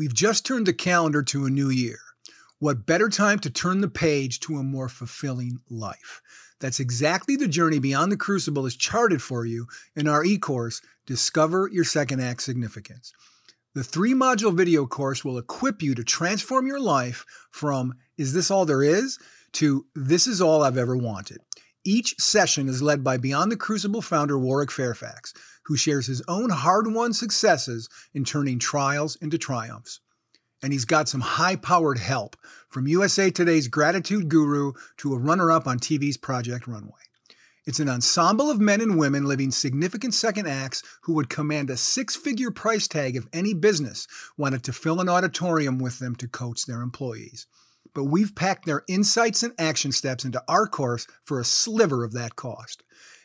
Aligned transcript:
We've 0.00 0.14
just 0.14 0.46
turned 0.46 0.64
the 0.64 0.72
calendar 0.72 1.22
to 1.24 1.44
a 1.44 1.50
new 1.50 1.68
year. 1.68 1.98
What 2.58 2.86
better 2.86 3.10
time 3.10 3.38
to 3.40 3.50
turn 3.50 3.82
the 3.82 3.86
page 3.88 4.40
to 4.40 4.56
a 4.56 4.62
more 4.62 4.88
fulfilling 4.88 5.58
life? 5.68 6.22
That's 6.58 6.80
exactly 6.80 7.36
the 7.36 7.46
journey 7.46 7.78
Beyond 7.78 8.10
the 8.10 8.16
Crucible 8.16 8.64
is 8.64 8.76
charted 8.76 9.20
for 9.20 9.44
you 9.44 9.66
in 9.94 10.08
our 10.08 10.24
e 10.24 10.38
course, 10.38 10.80
Discover 11.04 11.68
Your 11.70 11.84
Second 11.84 12.22
Act 12.22 12.40
Significance. 12.40 13.12
The 13.74 13.84
three 13.84 14.14
module 14.14 14.56
video 14.56 14.86
course 14.86 15.22
will 15.22 15.36
equip 15.36 15.82
you 15.82 15.94
to 15.94 16.02
transform 16.02 16.66
your 16.66 16.80
life 16.80 17.26
from, 17.50 17.92
is 18.16 18.32
this 18.32 18.50
all 18.50 18.64
there 18.64 18.82
is? 18.82 19.18
to, 19.52 19.84
this 19.94 20.26
is 20.26 20.40
all 20.40 20.62
I've 20.62 20.78
ever 20.78 20.96
wanted. 20.96 21.42
Each 21.84 22.14
session 22.18 22.68
is 22.68 22.80
led 22.80 23.04
by 23.04 23.18
Beyond 23.18 23.52
the 23.52 23.56
Crucible 23.56 24.00
founder 24.00 24.38
Warwick 24.38 24.70
Fairfax, 24.70 25.34
who 25.70 25.76
shares 25.76 26.08
his 26.08 26.20
own 26.26 26.50
hard 26.50 26.92
won 26.92 27.12
successes 27.12 27.88
in 28.12 28.24
turning 28.24 28.58
trials 28.58 29.14
into 29.22 29.38
triumphs. 29.38 30.00
And 30.60 30.72
he's 30.72 30.84
got 30.84 31.08
some 31.08 31.20
high 31.20 31.54
powered 31.54 31.98
help 31.98 32.34
from 32.68 32.88
USA 32.88 33.30
Today's 33.30 33.68
gratitude 33.68 34.28
guru 34.28 34.72
to 34.96 35.14
a 35.14 35.18
runner 35.18 35.52
up 35.52 35.68
on 35.68 35.78
TV's 35.78 36.16
Project 36.16 36.66
Runway. 36.66 36.90
It's 37.68 37.78
an 37.78 37.88
ensemble 37.88 38.50
of 38.50 38.60
men 38.60 38.80
and 38.80 38.98
women 38.98 39.26
living 39.26 39.52
significant 39.52 40.12
second 40.12 40.48
acts 40.48 40.82
who 41.02 41.12
would 41.12 41.30
command 41.30 41.70
a 41.70 41.76
six 41.76 42.16
figure 42.16 42.50
price 42.50 42.88
tag 42.88 43.14
if 43.14 43.28
any 43.32 43.54
business 43.54 44.08
wanted 44.36 44.64
to 44.64 44.72
fill 44.72 45.00
an 45.00 45.08
auditorium 45.08 45.78
with 45.78 46.00
them 46.00 46.16
to 46.16 46.26
coach 46.26 46.66
their 46.66 46.82
employees 46.82 47.46
but 47.94 48.04
we've 48.04 48.34
packed 48.34 48.66
their 48.66 48.82
insights 48.88 49.42
and 49.42 49.52
action 49.58 49.92
steps 49.92 50.24
into 50.24 50.42
our 50.48 50.66
course 50.66 51.06
for 51.22 51.40
a 51.40 51.44
sliver 51.44 52.04
of 52.04 52.12
that 52.12 52.36
cost. 52.36 52.82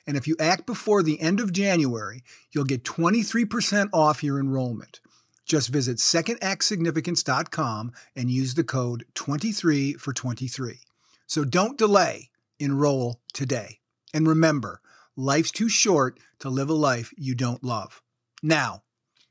And 0.08 0.16
if 0.16 0.28
you 0.28 0.36
act 0.40 0.66
before 0.66 1.02
the 1.02 1.20
end 1.20 1.40
of 1.40 1.52
January, 1.52 2.22
you'll 2.52 2.66
get 2.66 2.84
23% 2.84 3.90
off 3.92 4.24
your 4.24 4.40
enrollment. 4.40 5.00
Just 5.46 5.70
visit 5.70 5.98
secondactsignificance.com 5.98 7.92
and 8.16 8.32
use 8.32 8.54
the 8.54 8.64
code 8.64 9.06
23 9.16 9.94
for 9.94 10.14
23. 10.14 10.80
So 11.28 11.44
don't 11.44 11.78
delay, 11.78 12.30
enroll 12.60 13.22
today. 13.34 13.80
And 14.14 14.28
remember, 14.28 14.82
life's 15.16 15.52
too 15.52 15.70
short 15.70 16.20
to 16.40 16.50
live 16.50 16.70
a 16.70 16.74
life 16.74 17.12
you 17.18 17.36
don't 17.36 17.64
love. 17.64 18.02
Now, 18.44 18.84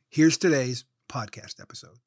here's 0.09 0.39
today's 0.39 0.85
podcast 1.09 1.61
episode. 1.61 1.99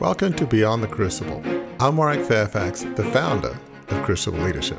Welcome 0.00 0.34
to 0.34 0.46
Beyond 0.46 0.82
the 0.82 0.88
Crucible. 0.88 1.42
I'm 1.78 1.96
Warwick 1.96 2.26
Fairfax, 2.26 2.82
the 2.82 3.04
founder 3.04 3.56
of 3.92 4.02
Crucible 4.04 4.38
Leadership. 4.40 4.78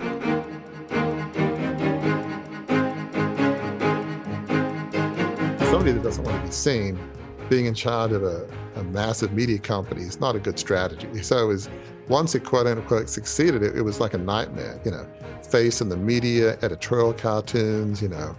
Somebody 5.70 5.92
that 5.92 6.02
doesn't 6.04 6.24
want 6.24 6.38
to 6.38 6.44
be 6.46 6.52
seen 6.52 7.00
being 7.50 7.66
in 7.66 7.74
charge 7.74 8.12
of 8.12 8.24
a, 8.24 8.48
a 8.76 8.84
massive 8.84 9.34
media 9.34 9.60
company 9.60 10.02
is 10.02 10.20
not 10.20 10.36
a 10.36 10.40
good 10.40 10.58
strategy. 10.58 11.22
So 11.22 11.38
it 11.38 11.48
was 11.48 11.70
once 12.08 12.36
it 12.36 12.44
quote 12.44 12.68
unquote 12.68 13.10
succeeded, 13.10 13.64
it, 13.64 13.76
it 13.76 13.82
was 13.82 14.00
like 14.00 14.14
a 14.14 14.18
nightmare, 14.18 14.80
you 14.84 14.92
know, 14.92 15.08
face 15.42 15.82
in 15.82 15.90
the 15.90 15.98
media, 15.98 16.58
editorial 16.62 17.14
cartoons, 17.14 18.02
you 18.02 18.10
know, 18.10 18.36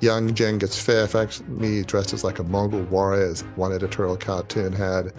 young 0.00 0.34
Genghis 0.34 0.80
Fairfax, 0.80 1.42
me 1.42 1.82
dressed 1.82 2.12
as 2.12 2.24
like 2.24 2.38
a 2.38 2.44
Mongol 2.44 2.82
warrior, 2.84 3.24
as 3.24 3.42
one 3.56 3.72
editorial 3.72 4.16
cartoon 4.16 4.72
had 4.72 5.12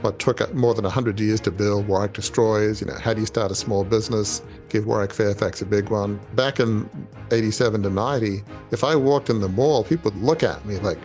what 0.00 0.18
took 0.18 0.54
more 0.54 0.74
than 0.74 0.84
100 0.84 1.18
years 1.18 1.40
to 1.40 1.50
build, 1.50 1.88
Warwick 1.88 2.12
Destroyers, 2.12 2.80
you 2.80 2.86
know, 2.86 2.98
how 2.98 3.14
do 3.14 3.20
you 3.20 3.26
start 3.26 3.50
a 3.50 3.54
small 3.54 3.84
business, 3.84 4.42
give 4.68 4.86
Warwick 4.86 5.12
Fairfax 5.12 5.60
a 5.62 5.66
big 5.66 5.88
one. 5.88 6.20
Back 6.34 6.60
in 6.60 6.88
87 7.30 7.82
to 7.82 7.90
90, 7.90 8.42
if 8.70 8.84
I 8.84 8.94
walked 8.94 9.30
in 9.30 9.40
the 9.40 9.48
mall, 9.48 9.84
people 9.84 10.10
would 10.10 10.22
look 10.22 10.42
at 10.42 10.64
me 10.64 10.78
like, 10.78 10.98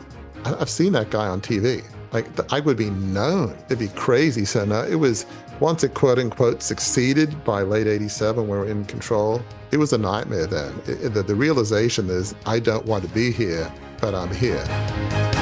I've 0.46 0.70
seen 0.70 0.94
that 0.94 1.10
guy 1.10 1.28
on 1.28 1.42
TV. 1.42 1.84
Like 2.12 2.28
I 2.54 2.60
would 2.60 2.78
be 2.78 2.92
known. 2.92 3.58
It'd 3.66 3.80
be 3.80 3.88
crazy. 3.88 4.46
So 4.46 4.64
no, 4.66 4.84
it 4.84 4.96
was 4.96 5.26
once 5.60 5.84
it 5.84 5.96
quote 5.96 6.20
unquote 6.20 6.62
succeeded 6.62 7.44
by 7.44 7.64
late 7.64 7.88
87 7.88 8.48
when 8.48 8.60
we 8.60 8.66
were 8.66 8.70
in 8.70 8.86
control, 8.86 9.42
it 9.72 9.78
was 9.78 9.94
a 9.94 9.98
nightmare 9.98 10.46
then. 10.46 10.80
It, 10.86 11.14
the, 11.16 11.24
the 11.24 11.36
realization 11.36 12.10
is 12.12 12.36
I 12.46 12.60
don't 12.60 12.86
want 12.86 13.04
to 13.04 13.10
be 13.10 13.32
here, 13.32 13.72
but 14.00 14.14
I'm 14.14 14.34
here. 14.36 15.33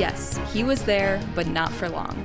Yes, 0.00 0.40
he 0.50 0.64
was 0.64 0.82
there, 0.84 1.20
but 1.34 1.46
not 1.46 1.70
for 1.70 1.86
long. 1.86 2.16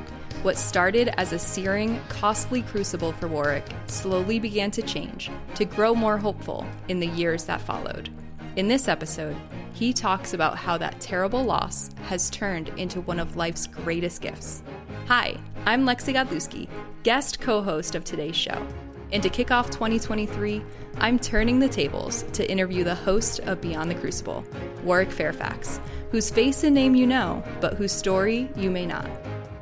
What 0.43 0.55
started 0.55 1.09
as 1.19 1.33
a 1.33 1.37
searing, 1.37 1.99
costly 2.07 2.61
crucible 2.61 3.11
for 3.11 3.27
Warwick 3.27 3.69
slowly 3.87 4.39
began 4.39 4.71
to 4.71 4.81
change, 4.81 5.29
to 5.55 5.65
grow 5.65 5.93
more 5.93 6.17
hopeful 6.17 6.65
in 6.87 7.01
the 7.01 7.07
years 7.07 7.43
that 7.43 7.59
followed. 7.59 8.07
In 8.55 8.69
this 8.69 8.87
episode, 8.87 9.35
he 9.73 9.91
talks 9.91 10.33
about 10.33 10.57
how 10.57 10.77
that 10.77 11.01
terrible 11.01 11.43
loss 11.43 11.89
has 12.03 12.29
turned 12.29 12.69
into 12.77 13.01
one 13.01 13.19
of 13.19 13.35
life's 13.35 13.67
greatest 13.67 14.21
gifts. 14.21 14.63
Hi, 15.09 15.35
I'm 15.65 15.83
Lexi 15.83 16.13
Godlewski, 16.13 16.69
guest 17.03 17.41
co 17.41 17.61
host 17.61 17.93
of 17.93 18.05
today's 18.05 18.37
show. 18.37 18.65
And 19.15 19.23
to 19.23 19.29
kick 19.29 19.49
off 19.49 19.69
2023, 19.69 20.61
I'm 20.97 21.17
turning 21.17 21.59
the 21.59 21.69
tables 21.69 22.25
to 22.33 22.51
interview 22.51 22.83
the 22.83 22.95
host 22.95 23.39
of 23.39 23.61
Beyond 23.61 23.89
the 23.89 23.95
Crucible, 23.95 24.43
Warwick 24.83 25.09
Fairfax, 25.09 25.79
whose 26.11 26.29
face 26.29 26.65
and 26.65 26.75
name 26.75 26.95
you 26.95 27.07
know, 27.07 27.41
but 27.61 27.75
whose 27.75 27.93
story 27.93 28.49
you 28.57 28.69
may 28.69 28.85
not. 28.85 29.09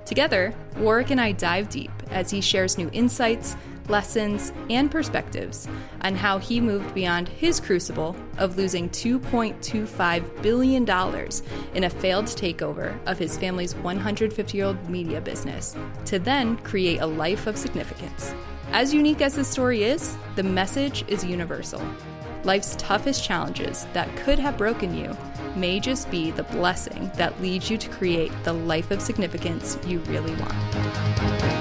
Together, 0.08 0.56
Warwick 0.78 1.12
and 1.12 1.22
I 1.22 1.34
dive 1.34 1.70
deep 1.70 1.92
as 2.10 2.32
he 2.32 2.42
shares 2.42 2.80
new 2.80 2.90
insights, 2.94 3.56
lessons, 3.90 4.52
and 4.72 4.90
perspectives 4.90 5.68
on 6.02 6.16
how 6.16 6.40
he 6.40 6.60
moved 6.60 6.92
beyond 6.96 7.28
his 7.28 7.60
crucible 7.60 8.16
of 8.40 8.58
losing 8.58 8.90
$2.25 8.90 10.42
billion 10.42 10.82
in 11.76 11.84
a 11.84 11.90
failed 11.92 12.26
takeover 12.26 12.98
of 13.06 13.20
his 13.20 13.38
family's 13.38 13.76
150 13.76 14.58
year 14.58 14.66
old 14.66 14.90
media 14.90 15.22
business 15.22 15.76
to 16.06 16.18
then 16.18 16.58
create 16.58 17.02
a 17.02 17.06
life 17.06 17.46
of 17.46 17.56
significance. 17.56 18.34
As 18.74 18.92
unique 18.92 19.22
as 19.22 19.36
this 19.36 19.48
story 19.48 19.84
is, 19.84 20.18
the 20.36 20.42
message 20.42 21.06
is 21.08 21.24
universal. 21.24 21.80
Life's 22.44 22.76
toughest 22.78 23.24
challenges 23.24 23.86
that 23.94 24.14
could 24.18 24.40
have 24.40 24.58
broken 24.58 24.98
you 24.98 25.16
may 25.56 25.80
just 25.80 26.10
be 26.10 26.32
the 26.32 26.42
blessing 26.46 27.12
that 27.14 27.40
leads 27.40 27.70
you 27.70 27.78
to 27.78 27.90
create 27.90 28.32
the 28.44 28.54
life 28.54 28.90
of 28.90 29.00
significance 29.00 29.78
you 29.86 30.00
really 30.00 30.34
want. 30.38 31.53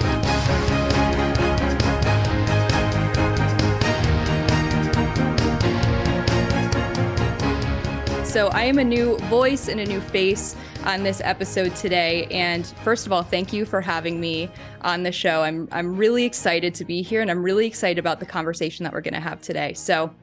So, 8.33 8.49
I 8.49 8.63
am 8.63 8.79
a 8.79 8.85
new 8.85 9.19
voice 9.29 9.69
and 9.69 9.79
a 9.79 9.85
new 9.85 10.01
face 10.01 10.57
on 10.85 11.03
this 11.03 11.21
episode 11.23 11.77
today. 11.77 12.25
And 12.31 12.67
first 12.83 13.05
of 13.05 13.13
all, 13.13 13.23
thank 13.23 13.53
you 13.53 13.67
for 13.67 13.83
having 13.83 14.19
me 14.23 14.49
on 14.81 15.03
the 15.03 15.13
show. 15.13 15.43
I'm, 15.43 15.69
I'm 15.71 15.95
really 15.99 16.25
excited 16.25 16.75
to 16.77 16.87
be 16.87 17.03
here 17.03 17.21
and 17.21 17.31
I'm 17.31 17.43
really 17.43 17.67
excited 17.67 17.99
about 17.99 18.21
the 18.21 18.25
conversation 18.25 18.85
that 18.85 18.95
we're 18.95 19.03
going 19.03 19.13
to 19.13 19.21
have 19.21 19.43
today. 19.43 19.75
So, 19.75 20.15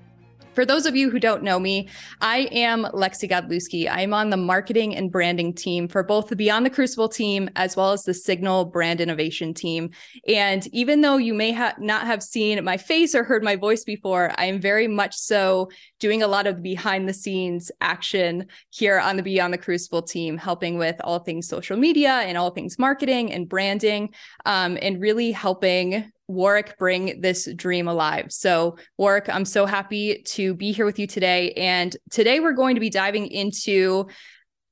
for 0.60 0.66
those 0.66 0.86
of 0.86 0.94
you 0.94 1.10
who 1.10 1.22
don't 1.22 1.42
know 1.42 1.58
me, 1.58 1.88
I 2.20 2.50
am 2.52 2.84
Lexi 2.84 3.30
Godlewski. 3.30 3.90
I'm 3.90 4.14
on 4.14 4.30
the 4.30 4.36
marketing 4.36 4.94
and 4.94 5.10
branding 5.10 5.54
team 5.54 5.88
for 5.88 6.04
both 6.04 6.28
the 6.28 6.36
Beyond 6.36 6.66
the 6.66 6.70
Crucible 6.70 7.08
team 7.08 7.50
as 7.56 7.78
well 7.78 7.94
as 7.94 8.04
the 8.04 8.14
Signal 8.14 8.66
brand 8.66 9.00
innovation 9.00 9.54
team. 9.54 9.92
And 10.28 10.68
even 10.74 11.00
though 11.00 11.16
you 11.16 11.34
may 11.34 11.54
ha- 11.54 11.76
not 11.80 12.06
have 12.06 12.22
seen 12.22 12.62
my 12.66 12.76
face 12.76 13.16
or 13.16 13.24
heard 13.24 13.42
my 13.42 13.56
voice 13.56 13.86
before, 13.86 14.34
I 14.38 14.48
am 14.48 14.60
very 14.60 14.90
much 14.90 15.16
so 15.16 15.70
doing 16.02 16.24
a 16.24 16.28
lot 16.28 16.46
of 16.46 16.62
behind 16.62 17.08
the 17.08 17.14
scenes 17.14 17.72
action 17.80 18.48
here 18.70 19.00
on 19.00 19.16
the 19.16 19.24
Beyond 19.24 19.54
the 19.54 19.58
Crucible 19.58 20.02
team, 20.02 20.38
helping 20.38 20.78
with 20.78 21.00
all 21.06 21.20
things 21.20 21.48
social 21.48 21.78
media 21.78 22.16
and 22.26 22.38
all 22.38 22.50
things 22.50 22.78
marketing 22.78 23.32
and 23.32 23.48
branding, 23.48 24.14
um, 24.46 24.78
and 24.82 25.00
really 25.00 25.32
helping 25.32 26.12
Warwick 26.30 26.78
bring 26.78 27.22
this 27.22 27.50
dream 27.56 27.88
alive. 27.88 28.28
So, 28.30 28.78
Warwick, 28.98 29.28
I'm 29.28 29.46
so 29.46 29.66
happy 29.66 30.22
to 30.28 30.54
be 30.54 30.72
here 30.72 30.86
with 30.86 31.00
you 31.00 31.08
today. 31.08 31.52
And 31.54 31.96
today 32.12 32.40
we're 32.40 32.54
going 32.54 32.76
to 32.76 32.80
be 32.80 32.92
diving 32.92 33.28
into 33.28 34.08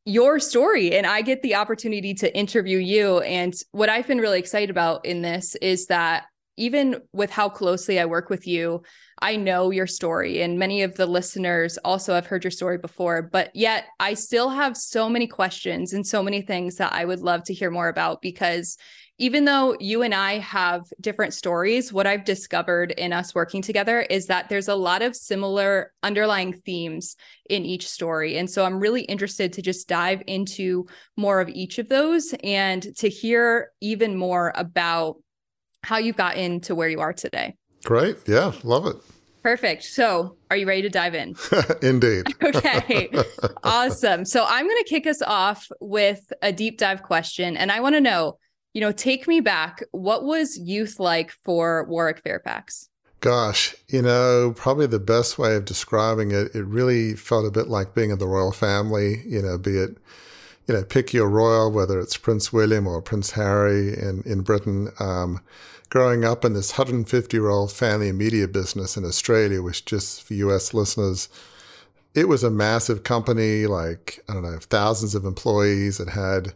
your 0.05 0.39
story, 0.39 0.95
and 0.95 1.05
I 1.05 1.21
get 1.21 1.41
the 1.41 1.55
opportunity 1.55 2.13
to 2.13 2.37
interview 2.37 2.77
you. 2.77 3.19
And 3.19 3.53
what 3.71 3.89
I've 3.89 4.07
been 4.07 4.19
really 4.19 4.39
excited 4.39 4.69
about 4.69 5.05
in 5.05 5.21
this 5.21 5.55
is 5.55 5.87
that 5.87 6.25
even 6.55 7.01
with 7.11 7.29
how 7.29 7.49
closely 7.49 7.99
I 7.99 8.05
work 8.05 8.29
with 8.29 8.47
you, 8.47 8.83
I 9.19 9.35
know 9.35 9.71
your 9.71 9.87
story, 9.87 10.41
and 10.43 10.59
many 10.59 10.83
of 10.83 10.95
the 10.95 11.07
listeners 11.07 11.77
also 11.83 12.13
have 12.13 12.27
heard 12.27 12.43
your 12.43 12.51
story 12.51 12.77
before, 12.77 13.23
but 13.23 13.49
yet 13.55 13.85
I 13.99 14.13
still 14.13 14.49
have 14.49 14.77
so 14.77 15.09
many 15.09 15.27
questions 15.27 15.91
and 15.91 16.05
so 16.05 16.21
many 16.21 16.41
things 16.41 16.75
that 16.75 16.93
I 16.93 17.03
would 17.03 17.19
love 17.19 17.43
to 17.45 17.53
hear 17.53 17.71
more 17.71 17.89
about 17.89 18.21
because 18.21 18.77
even 19.17 19.45
though 19.45 19.75
you 19.79 20.03
and 20.03 20.13
I 20.13 20.37
have 20.39 20.83
different 21.01 21.33
stories, 21.33 21.91
what 21.91 22.05
I've 22.05 22.25
discovered 22.25 22.91
in 22.91 23.13
us 23.13 23.33
working 23.33 23.61
together 23.61 24.01
is 24.01 24.27
that 24.27 24.49
there's 24.49 24.67
a 24.67 24.75
lot 24.75 25.01
of 25.01 25.15
similar 25.15 25.91
underlying 26.03 26.53
themes 26.53 27.15
in 27.49 27.65
each 27.65 27.87
story. 27.87 28.37
And 28.37 28.49
so 28.49 28.63
I'm 28.65 28.79
really 28.79 29.01
interested 29.03 29.53
to 29.53 29.61
just 29.61 29.87
dive 29.87 30.21
into 30.27 30.85
more 31.15 31.41
of 31.41 31.49
each 31.49 31.79
of 31.79 31.89
those 31.89 32.33
and 32.43 32.95
to 32.97 33.09
hear 33.09 33.71
even 33.81 34.15
more 34.15 34.51
about 34.55 35.15
how 35.83 35.97
you've 35.97 36.17
gotten 36.17 36.59
to 36.61 36.75
where 36.75 36.89
you 36.89 36.99
are 36.99 37.13
today. 37.13 37.55
Great. 37.85 38.17
Yeah, 38.27 38.51
love 38.63 38.85
it. 38.85 38.97
Perfect. 39.47 39.83
So, 39.83 40.35
are 40.51 40.57
you 40.57 40.67
ready 40.67 40.81
to 40.81 40.89
dive 40.89 41.15
in? 41.15 41.33
Indeed. 41.81 42.25
okay. 42.43 43.09
awesome. 43.63 44.25
So, 44.25 44.45
I'm 44.45 44.65
going 44.65 44.83
to 44.83 44.89
kick 44.89 45.07
us 45.07 45.21
off 45.21 45.69
with 45.79 46.33
a 46.41 46.51
deep 46.51 46.77
dive 46.77 47.01
question. 47.01 47.55
And 47.55 47.71
I 47.71 47.79
want 47.79 47.95
to 47.95 48.01
know, 48.01 48.39
you 48.73 48.81
know, 48.81 48.91
take 48.91 49.27
me 49.27 49.39
back. 49.39 49.83
What 49.91 50.23
was 50.23 50.57
youth 50.57 50.99
like 50.99 51.31
for 51.31 51.85
Warwick 51.85 52.21
Fairfax? 52.23 52.89
Gosh, 53.19 53.75
you 53.87 54.03
know, 54.03 54.53
probably 54.55 54.85
the 54.85 54.99
best 54.99 55.39
way 55.39 55.55
of 55.55 55.65
describing 55.65 56.31
it, 56.31 56.53
it 56.53 56.63
really 56.63 57.15
felt 57.15 57.47
a 57.47 57.51
bit 57.51 57.67
like 57.67 57.95
being 57.95 58.11
in 58.11 58.19
the 58.19 58.27
royal 58.27 58.51
family, 58.51 59.23
you 59.25 59.41
know, 59.41 59.57
be 59.57 59.71
it, 59.77 59.97
you 60.67 60.75
know, 60.75 60.83
pick 60.83 61.13
your 61.13 61.27
royal, 61.27 61.71
whether 61.71 61.99
it's 61.99 62.15
Prince 62.15 62.53
William 62.53 62.85
or 62.85 63.01
Prince 63.01 63.31
Harry 63.31 63.97
in, 63.97 64.21
in 64.25 64.41
Britain. 64.41 64.91
Um, 64.99 65.41
growing 65.89 66.25
up 66.25 66.43
in 66.43 66.53
this 66.53 66.77
150 66.77 67.35
year 67.35 67.49
old 67.49 67.71
family 67.71 68.11
media 68.11 68.47
business 68.47 68.97
in 68.97 69.05
Australia, 69.05 69.61
which 69.61 69.85
just 69.85 70.23
for 70.23 70.33
US 70.35 70.73
listeners, 70.73 71.29
it 72.13 72.27
was 72.27 72.43
a 72.43 72.51
massive 72.51 73.03
company, 73.03 73.65
like, 73.65 74.23
I 74.27 74.33
don't 74.33 74.43
know, 74.43 74.59
thousands 74.59 75.15
of 75.15 75.25
employees. 75.25 75.99
It 75.99 76.09
had 76.09 76.53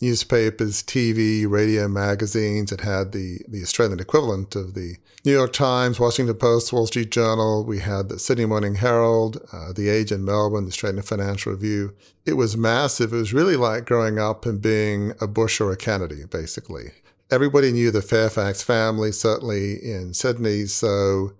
newspapers, 0.00 0.82
TV, 0.82 1.48
radio, 1.48 1.88
magazines. 1.88 2.72
It 2.72 2.80
had 2.80 3.12
the, 3.12 3.40
the 3.48 3.62
Australian 3.62 4.00
equivalent 4.00 4.54
of 4.56 4.74
the 4.74 4.96
New 5.24 5.32
York 5.32 5.52
Times, 5.52 5.98
Washington 5.98 6.36
Post, 6.36 6.72
Wall 6.72 6.86
Street 6.86 7.10
Journal. 7.10 7.64
We 7.64 7.80
had 7.80 8.08
the 8.08 8.18
Sydney 8.18 8.46
Morning 8.46 8.76
Herald, 8.76 9.38
uh, 9.52 9.72
The 9.72 9.88
Age 9.88 10.12
in 10.12 10.24
Melbourne, 10.24 10.64
the 10.64 10.70
Australian 10.70 11.02
Financial 11.02 11.52
Review. 11.52 11.94
It 12.26 12.34
was 12.34 12.56
massive. 12.56 13.12
It 13.12 13.16
was 13.16 13.32
really 13.32 13.56
like 13.56 13.86
growing 13.86 14.18
up 14.18 14.46
and 14.46 14.60
being 14.60 15.12
a 15.20 15.26
Bush 15.26 15.60
or 15.60 15.72
a 15.72 15.76
Kennedy, 15.76 16.24
basically 16.30 16.92
everybody 17.30 17.72
knew 17.72 17.90
the 17.90 18.02
Fairfax 18.02 18.62
family, 18.62 19.12
certainly 19.12 19.74
in 19.74 20.14
Sydney. 20.14 20.66
So 20.66 21.32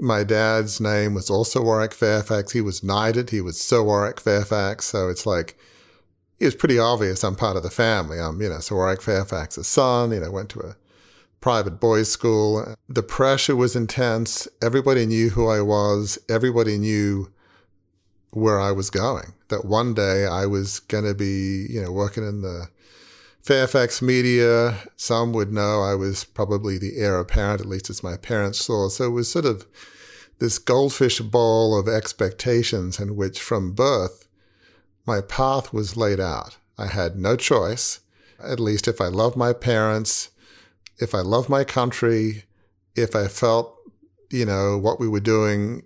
my 0.00 0.24
dad's 0.24 0.80
name 0.80 1.14
was 1.14 1.30
also 1.30 1.62
Warwick 1.62 1.94
Fairfax. 1.94 2.52
He 2.52 2.60
was 2.60 2.82
knighted. 2.82 3.30
He 3.30 3.40
was 3.40 3.60
Sir 3.60 3.82
Warwick 3.82 4.20
Fairfax. 4.20 4.86
So 4.86 5.08
it's 5.08 5.26
like, 5.26 5.56
it 6.38 6.44
was 6.44 6.54
pretty 6.54 6.78
obvious 6.78 7.24
I'm 7.24 7.36
part 7.36 7.56
of 7.56 7.62
the 7.62 7.70
family. 7.70 8.18
I'm, 8.18 8.40
you 8.40 8.48
know, 8.48 8.60
Sir 8.60 8.76
Warwick 8.76 9.02
Fairfax's 9.02 9.66
son, 9.66 10.12
you 10.12 10.20
know, 10.20 10.30
went 10.30 10.50
to 10.50 10.60
a 10.60 10.76
private 11.40 11.78
boys' 11.80 12.10
school. 12.10 12.74
The 12.88 13.02
pressure 13.02 13.56
was 13.56 13.76
intense. 13.76 14.48
Everybody 14.62 15.06
knew 15.06 15.30
who 15.30 15.46
I 15.46 15.60
was. 15.60 16.18
Everybody 16.28 16.78
knew 16.78 17.30
where 18.32 18.58
I 18.58 18.72
was 18.72 18.90
going. 18.90 19.34
That 19.48 19.64
one 19.64 19.94
day 19.94 20.26
I 20.26 20.46
was 20.46 20.80
going 20.80 21.04
to 21.04 21.14
be, 21.14 21.66
you 21.70 21.80
know, 21.80 21.92
working 21.92 22.26
in 22.26 22.42
the 22.42 22.68
Fairfax 23.44 24.00
media, 24.00 24.78
some 24.96 25.34
would 25.34 25.52
know 25.52 25.82
I 25.82 25.94
was 25.94 26.24
probably 26.24 26.78
the 26.78 26.96
heir 26.96 27.20
apparent, 27.20 27.60
at 27.60 27.66
least 27.66 27.90
as 27.90 28.02
my 28.02 28.16
parents 28.16 28.64
saw. 28.64 28.88
So 28.88 29.04
it 29.04 29.10
was 29.10 29.30
sort 29.30 29.44
of 29.44 29.66
this 30.38 30.58
goldfish 30.58 31.20
bowl 31.20 31.78
of 31.78 31.86
expectations 31.86 32.98
in 32.98 33.16
which 33.16 33.38
from 33.38 33.72
birth, 33.72 34.23
my 35.06 35.20
path 35.20 35.72
was 35.72 35.96
laid 35.96 36.20
out. 36.20 36.56
I 36.78 36.86
had 36.86 37.16
no 37.16 37.36
choice, 37.36 38.00
at 38.42 38.60
least 38.60 38.88
if 38.88 39.00
I 39.00 39.06
loved 39.06 39.36
my 39.36 39.52
parents, 39.52 40.30
if 40.98 41.14
I 41.14 41.20
loved 41.20 41.48
my 41.48 41.64
country, 41.64 42.44
if 42.96 43.14
I 43.14 43.28
felt, 43.28 43.76
you 44.30 44.44
know, 44.44 44.78
what 44.78 45.00
we 45.00 45.08
were 45.08 45.20
doing 45.20 45.84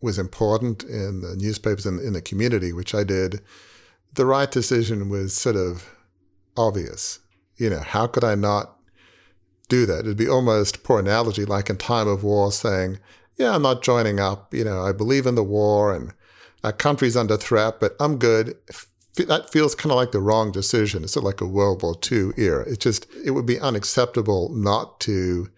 was 0.00 0.18
important 0.18 0.82
in 0.84 1.22
the 1.22 1.34
newspapers 1.36 1.86
and 1.86 2.00
in 2.00 2.12
the 2.12 2.22
community, 2.22 2.72
which 2.72 2.94
I 2.94 3.04
did, 3.04 3.40
the 4.12 4.26
right 4.26 4.50
decision 4.50 5.08
was 5.08 5.34
sort 5.34 5.56
of 5.56 5.90
obvious. 6.56 7.20
You 7.56 7.70
know, 7.70 7.80
how 7.80 8.06
could 8.06 8.24
I 8.24 8.34
not 8.34 8.76
do 9.68 9.86
that? 9.86 10.00
It'd 10.00 10.16
be 10.16 10.28
almost 10.28 10.84
poor 10.84 11.00
analogy, 11.00 11.44
like 11.44 11.70
in 11.70 11.78
time 11.78 12.06
of 12.06 12.22
war, 12.22 12.52
saying, 12.52 12.98
"Yeah, 13.36 13.54
I'm 13.54 13.62
not 13.62 13.82
joining 13.82 14.20
up. 14.20 14.52
You 14.52 14.64
know, 14.64 14.82
I 14.82 14.92
believe 14.92 15.26
in 15.26 15.36
the 15.36 15.42
war 15.42 15.94
and 15.94 16.12
our 16.64 16.72
country's 16.72 17.16
under 17.16 17.36
threat, 17.36 17.80
but 17.80 17.94
I'm 18.00 18.18
good." 18.18 18.56
That 19.16 19.52
feels 19.52 19.76
kind 19.76 19.92
of 19.92 19.96
like 19.96 20.10
the 20.10 20.20
wrong 20.20 20.50
decision. 20.50 21.04
It's 21.04 21.14
like 21.14 21.40
a 21.40 21.46
World 21.46 21.84
War 21.84 21.94
II 22.10 22.32
era. 22.36 22.68
It 22.68 22.80
just 22.80 23.06
it 23.24 23.30
would 23.30 23.46
be 23.46 23.60
unacceptable 23.60 24.48
not 24.52 24.98
to 25.00 25.48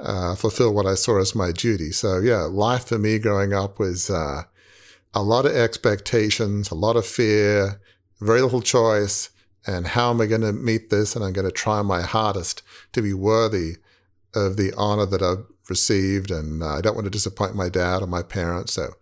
uh, 0.00 0.34
fulfill 0.34 0.74
what 0.74 0.86
I 0.86 0.94
saw 0.94 1.20
as 1.20 1.34
my 1.34 1.52
duty. 1.52 1.92
So 1.92 2.18
yeah, 2.18 2.42
life 2.42 2.86
for 2.86 2.98
me 2.98 3.20
growing 3.20 3.52
up 3.52 3.78
was 3.78 4.10
uh, 4.10 4.42
a 5.14 5.22
lot 5.22 5.46
of 5.46 5.52
expectations, 5.52 6.72
a 6.72 6.74
lot 6.74 6.96
of 6.96 7.06
fear, 7.06 7.80
very 8.20 8.42
little 8.42 8.60
choice 8.60 9.30
and 9.66 9.88
how 9.88 10.10
am 10.10 10.20
I 10.20 10.26
going 10.26 10.42
to 10.42 10.52
meet 10.52 10.90
this? 10.90 11.16
And 11.16 11.24
I'm 11.24 11.32
going 11.32 11.46
to 11.46 11.52
try 11.52 11.82
my 11.82 12.02
hardest 12.02 12.62
to 12.92 13.02
be 13.02 13.12
worthy 13.12 13.76
of 14.34 14.56
the 14.56 14.72
honor 14.76 15.06
that 15.06 15.22
I've 15.22 15.44
received. 15.68 16.30
And 16.30 16.62
uh, 16.62 16.74
I 16.74 16.80
don't 16.80 16.94
want 16.94 17.06
to 17.06 17.10
disappoint 17.10 17.56
my 17.56 17.68
dad 17.68 18.02
or 18.02 18.06
my 18.06 18.22
parents. 18.22 18.74
So 18.74 18.94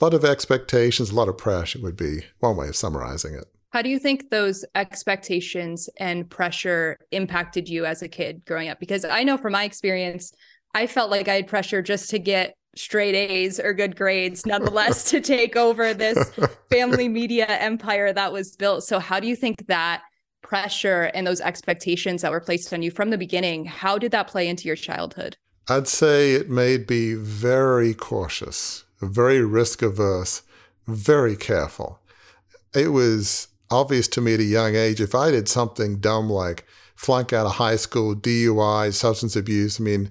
a 0.00 0.04
lot 0.04 0.14
of 0.14 0.24
expectations, 0.24 1.10
a 1.10 1.14
lot 1.14 1.28
of 1.28 1.38
pressure 1.38 1.80
would 1.80 1.96
be 1.96 2.24
one 2.40 2.56
way 2.56 2.68
of 2.68 2.76
summarizing 2.76 3.34
it. 3.34 3.44
How 3.70 3.82
do 3.82 3.88
you 3.88 3.98
think 3.98 4.30
those 4.30 4.64
expectations 4.74 5.88
and 5.98 6.28
pressure 6.30 6.98
impacted 7.10 7.68
you 7.68 7.84
as 7.84 8.02
a 8.02 8.08
kid 8.08 8.44
growing 8.44 8.68
up? 8.68 8.78
Because 8.78 9.04
I 9.04 9.24
know 9.24 9.36
from 9.36 9.52
my 9.52 9.64
experience, 9.64 10.32
I 10.74 10.86
felt 10.86 11.10
like 11.10 11.28
I 11.28 11.34
had 11.34 11.48
pressure 11.48 11.82
just 11.82 12.10
to 12.10 12.18
get 12.18 12.54
straight 12.76 13.14
A's 13.14 13.58
or 13.58 13.72
good 13.72 13.96
grades, 13.96 14.46
nonetheless, 14.46 15.10
to 15.10 15.20
take 15.20 15.56
over 15.56 15.94
this 15.94 16.32
family 16.70 17.08
media 17.08 17.46
empire 17.46 18.12
that 18.12 18.32
was 18.32 18.56
built. 18.56 18.84
So, 18.84 18.98
how 18.98 19.20
do 19.20 19.26
you 19.26 19.36
think 19.36 19.66
that 19.66 20.02
pressure 20.42 21.10
and 21.14 21.26
those 21.26 21.40
expectations 21.40 22.22
that 22.22 22.30
were 22.30 22.40
placed 22.40 22.72
on 22.72 22.82
you 22.82 22.90
from 22.90 23.10
the 23.10 23.18
beginning, 23.18 23.64
how 23.64 23.98
did 23.98 24.12
that 24.12 24.28
play 24.28 24.46
into 24.46 24.66
your 24.66 24.76
childhood? 24.76 25.36
I'd 25.68 25.88
say 25.88 26.32
it 26.32 26.50
made 26.50 26.90
me 26.90 27.14
very 27.14 27.94
cautious, 27.94 28.84
very 29.04 29.42
risk 29.42 29.82
averse, 29.82 30.42
very 30.86 31.36
careful. 31.36 32.00
It 32.74 32.88
was 32.88 33.48
obvious 33.70 34.08
to 34.08 34.20
me 34.20 34.34
at 34.34 34.40
a 34.40 34.44
young 34.44 34.74
age 34.74 35.00
if 35.00 35.14
I 35.14 35.30
did 35.30 35.48
something 35.48 35.98
dumb 35.98 36.30
like 36.30 36.66
flunk 36.94 37.32
out 37.32 37.46
of 37.46 37.52
high 37.52 37.76
school, 37.76 38.14
DUI, 38.14 38.92
substance 38.92 39.36
abuse, 39.36 39.80
I 39.80 39.84
mean, 39.84 40.10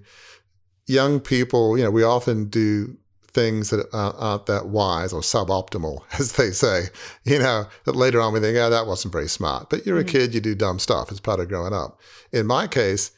young 0.86 1.20
people, 1.20 1.78
you 1.78 1.84
know, 1.84 1.92
we 1.92 2.04
often 2.04 2.46
do 2.46 2.98
things 3.28 3.72
that 3.72 3.88
aren't 3.94 4.46
that 4.46 4.68
wise 4.68 5.12
or 5.12 5.22
suboptimal, 5.22 6.04
as 6.20 6.34
they 6.34 6.52
say, 6.52 6.86
you 7.24 7.40
know, 7.40 7.68
that 7.86 7.96
later 7.96 8.22
on 8.22 8.34
we 8.34 8.40
think, 8.40 8.58
oh, 8.58 8.70
that 8.70 8.88
wasn't 8.88 9.12
very 9.12 9.28
smart. 9.28 9.70
But 9.70 9.86
you're 9.86 10.00
mm-hmm. 10.00 10.10
a 10.10 10.12
kid, 10.12 10.34
you 10.34 10.42
do 10.42 10.56
dumb 10.56 10.80
stuff. 10.80 11.10
It's 11.10 11.20
part 11.20 11.40
of 11.40 11.50
growing 11.50 11.74
up. 11.74 12.00
In 12.32 12.46
my 12.46 12.68
case, 12.68 13.12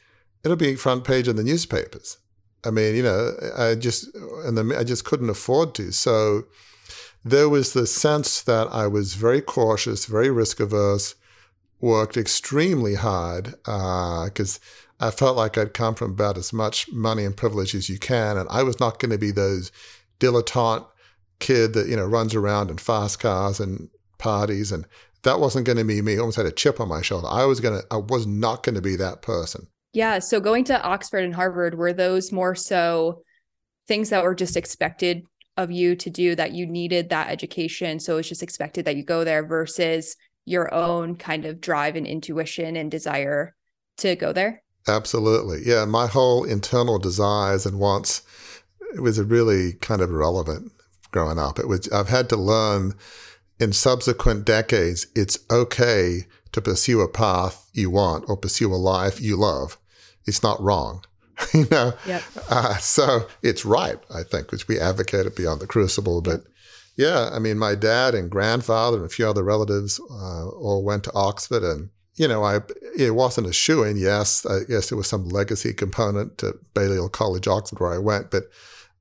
it'll 0.44 0.56
be 0.56 0.74
front 0.76 1.04
page 1.04 1.28
in 1.28 1.36
the 1.36 1.44
newspapers. 1.44 2.18
I 2.66 2.70
mean, 2.70 2.96
you 2.96 3.02
know, 3.02 3.32
I 3.56 3.74
just, 3.74 4.14
and 4.44 4.58
the, 4.58 4.76
I 4.78 4.84
just 4.84 5.04
couldn't 5.04 5.30
afford 5.30 5.74
to. 5.76 5.92
So 5.92 6.44
there 7.24 7.48
was 7.48 7.72
the 7.72 7.86
sense 7.86 8.42
that 8.42 8.68
I 8.68 8.86
was 8.86 9.14
very 9.14 9.40
cautious, 9.40 10.06
very 10.06 10.30
risk 10.30 10.60
averse, 10.60 11.14
worked 11.80 12.16
extremely 12.16 12.94
hard 12.94 13.54
because 13.64 14.60
uh, 15.00 15.06
I 15.06 15.10
felt 15.10 15.36
like 15.36 15.58
I'd 15.58 15.74
come 15.74 15.94
from 15.94 16.12
about 16.12 16.38
as 16.38 16.52
much 16.52 16.90
money 16.90 17.24
and 17.24 17.36
privilege 17.36 17.74
as 17.74 17.88
you 17.88 17.98
can, 17.98 18.36
and 18.36 18.48
I 18.48 18.62
was 18.62 18.80
not 18.80 18.98
going 18.98 19.10
to 19.10 19.18
be 19.18 19.30
those 19.30 19.70
dilettante 20.20 20.86
kid 21.38 21.74
that 21.74 21.88
you 21.88 21.96
know 21.96 22.06
runs 22.06 22.34
around 22.34 22.70
in 22.70 22.78
fast 22.78 23.20
cars 23.20 23.60
and 23.60 23.90
parties, 24.18 24.72
and 24.72 24.86
that 25.22 25.40
wasn't 25.40 25.66
going 25.66 25.78
to 25.78 25.84
be 25.84 26.00
me. 26.00 26.14
I 26.14 26.18
almost 26.18 26.38
had 26.38 26.46
a 26.46 26.52
chip 26.52 26.80
on 26.80 26.88
my 26.88 27.02
shoulder. 27.02 27.28
I 27.28 27.44
was 27.44 27.60
gonna, 27.60 27.82
I 27.90 27.96
was 27.96 28.26
not 28.26 28.62
going 28.62 28.76
to 28.76 28.82
be 28.82 28.96
that 28.96 29.20
person. 29.20 29.66
Yeah. 29.96 30.18
So 30.18 30.40
going 30.40 30.64
to 30.64 30.82
Oxford 30.82 31.24
and 31.24 31.34
Harvard 31.34 31.74
were 31.74 31.94
those 31.94 32.30
more 32.30 32.54
so 32.54 33.22
things 33.88 34.10
that 34.10 34.22
were 34.22 34.34
just 34.34 34.54
expected 34.54 35.22
of 35.56 35.70
you 35.72 35.96
to 35.96 36.10
do 36.10 36.34
that 36.34 36.52
you 36.52 36.66
needed 36.66 37.08
that 37.08 37.30
education, 37.30 37.98
so 37.98 38.18
it's 38.18 38.28
just 38.28 38.42
expected 38.42 38.84
that 38.84 38.96
you 38.96 39.02
go 39.02 39.24
there 39.24 39.46
versus 39.46 40.14
your 40.44 40.72
own 40.74 41.16
kind 41.16 41.46
of 41.46 41.62
drive 41.62 41.96
and 41.96 42.06
intuition 42.06 42.76
and 42.76 42.90
desire 42.90 43.56
to 43.96 44.16
go 44.16 44.34
there? 44.34 44.62
Absolutely. 44.86 45.62
Yeah. 45.64 45.86
My 45.86 46.06
whole 46.06 46.44
internal 46.44 46.98
desires 46.98 47.64
and 47.64 47.78
wants 47.78 48.20
was 48.98 49.18
really 49.18 49.72
kind 49.80 50.02
of 50.02 50.10
irrelevant 50.10 50.72
growing 51.10 51.38
up. 51.38 51.58
It 51.58 51.68
was 51.68 51.90
I've 51.90 52.10
had 52.10 52.28
to 52.28 52.36
learn 52.36 52.92
in 53.58 53.72
subsequent 53.72 54.44
decades 54.44 55.06
it's 55.14 55.38
okay 55.50 56.26
to 56.52 56.60
pursue 56.60 57.00
a 57.00 57.08
path 57.08 57.70
you 57.72 57.88
want 57.88 58.26
or 58.28 58.36
pursue 58.36 58.70
a 58.74 58.76
life 58.76 59.22
you 59.22 59.36
love. 59.36 59.78
It's 60.26 60.42
not 60.42 60.60
wrong. 60.60 61.04
you 61.54 61.66
know? 61.70 61.92
Yep. 62.06 62.22
Uh, 62.48 62.76
so 62.78 63.26
it's 63.42 63.64
right, 63.64 63.98
I 64.14 64.22
think, 64.22 64.52
which 64.52 64.68
we 64.68 64.80
advocated 64.80 65.34
beyond 65.34 65.60
the 65.60 65.66
crucible. 65.66 66.22
But 66.22 66.44
yeah, 66.96 67.30
I 67.32 67.38
mean, 67.38 67.58
my 67.58 67.74
dad 67.74 68.14
and 68.14 68.30
grandfather 68.30 68.96
and 68.96 69.06
a 69.06 69.10
few 69.10 69.28
other 69.28 69.42
relatives 69.42 70.00
uh, 70.10 70.48
all 70.48 70.82
went 70.84 71.04
to 71.04 71.12
Oxford 71.14 71.62
and 71.62 71.90
you 72.16 72.26
know, 72.26 72.42
I 72.42 72.60
it 72.96 73.14
wasn't 73.14 73.46
a 73.46 73.52
shoe 73.52 73.82
in. 73.82 73.98
Yes, 73.98 74.46
I 74.46 74.60
guess 74.66 74.88
there 74.88 74.96
was 74.96 75.06
some 75.06 75.28
legacy 75.28 75.74
component 75.74 76.38
to 76.38 76.58
Balliol 76.74 77.10
College, 77.10 77.46
Oxford, 77.46 77.78
where 77.78 77.92
I 77.92 77.98
went, 77.98 78.30
but 78.30 78.44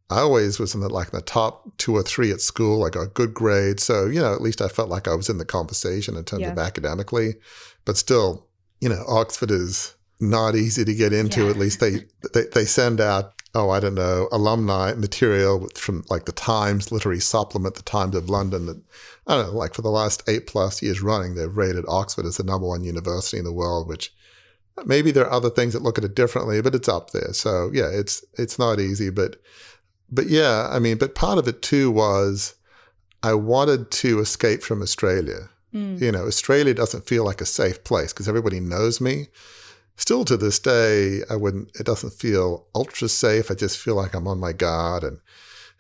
I 0.10 0.20
always 0.20 0.60
was 0.60 0.76
in 0.76 0.82
the 0.82 0.90
like 0.90 1.14
in 1.14 1.16
the 1.18 1.22
top 1.22 1.78
two 1.78 1.96
or 1.96 2.04
three 2.04 2.32
at 2.32 2.42
school. 2.42 2.84
I 2.84 2.90
got 2.90 3.14
good 3.14 3.34
grades, 3.34 3.84
so 3.84 4.06
you 4.06 4.22
know, 4.22 4.34
at 4.34 4.42
least 4.42 4.62
I 4.62 4.68
felt 4.68 4.90
like 4.90 5.08
I 5.08 5.16
was 5.16 5.30
in 5.30 5.38
the 5.38 5.46
conversation 5.46 6.16
in 6.16 6.26
terms 6.26 6.42
yeah. 6.42 6.52
of 6.52 6.58
academically. 6.58 7.36
But 7.86 7.98
still, 7.98 8.48
you 8.82 8.90
know, 8.90 9.04
Oxford 9.08 9.50
is 9.50 9.95
not 10.20 10.56
easy 10.56 10.86
to 10.86 10.94
get 10.94 11.14
into. 11.14 11.44
Yeah. 11.44 11.50
At 11.50 11.58
least 11.58 11.80
they, 11.80 12.06
they 12.34 12.44
they 12.54 12.66
send 12.66 13.02
out 13.02 13.34
oh 13.54 13.70
I 13.70 13.80
don't 13.80 13.96
know 13.96 14.28
alumni 14.32 14.94
material 14.94 15.68
from 15.76 16.04
like 16.10 16.26
the 16.26 16.32
Times 16.32 16.92
literary 16.92 17.20
supplement, 17.20 17.76
the 17.76 17.84
Times 17.84 18.16
of 18.16 18.30
London. 18.30 18.66
That 18.66 18.82
I 19.28 19.36
don't 19.36 19.48
know 19.48 19.58
like 19.58 19.74
for 19.74 19.82
the 19.82 19.90
last 19.90 20.24
eight 20.28 20.48
plus 20.48 20.82
years 20.82 21.02
running, 21.02 21.36
they've 21.36 21.56
rated 21.56 21.86
Oxford 21.88 22.26
as 22.26 22.38
the 22.38 22.44
number 22.44 22.68
one 22.68 22.84
university 22.84 23.38
in 23.38 23.46
the 23.46 23.54
world, 23.54 23.88
which 23.88 24.14
maybe 24.86 25.12
there 25.12 25.26
are 25.26 25.32
other 25.32 25.50
things 25.50 25.74
that 25.74 25.84
look 25.84 25.98
at 25.98 26.04
it 26.04 26.16
differently, 26.16 26.62
but 26.62 26.76
it's 26.76 26.90
up 26.90 27.12
there. 27.12 27.34
So 27.34 27.72
yeah, 27.74 27.90
it's 27.92 28.24
it's 28.38 28.60
not 28.60 28.80
easy, 28.80 29.10
but 29.10 29.38
but 30.10 30.28
yeah, 30.28 30.70
I 30.72 30.80
mean, 30.80 30.98
but 30.98 31.16
part 31.16 31.38
of 31.38 31.48
it 31.48 31.62
too 31.62 31.92
was 31.92 32.56
I 33.24 33.34
wanted 33.34 33.92
to 33.92 34.20
escape 34.20 34.62
from 34.62 34.82
Australia. 34.82 35.50
Mm. 35.74 36.00
You 36.00 36.12
know, 36.12 36.26
Australia 36.26 36.74
doesn't 36.74 37.08
feel 37.08 37.26
like 37.26 37.42
a 37.42 37.46
safe 37.46 37.84
place 37.84 38.14
because 38.14 38.30
everybody 38.30 38.60
knows 38.60 39.02
me. 39.02 39.28
Still 39.98 40.26
to 40.26 40.38
this 40.38 40.60
day, 40.60 41.22
I 41.30 41.36
wouldn't. 41.36 41.70
It 41.80 41.86
doesn't 41.86 42.14
feel 42.14 42.68
ultra 42.76 43.08
safe. 43.08 43.50
I 43.50 43.54
just 43.54 43.78
feel 43.78 43.96
like 43.96 44.14
I'm 44.14 44.28
on 44.28 44.40
my 44.40 44.52
guard, 44.52 45.04
and 45.04 45.20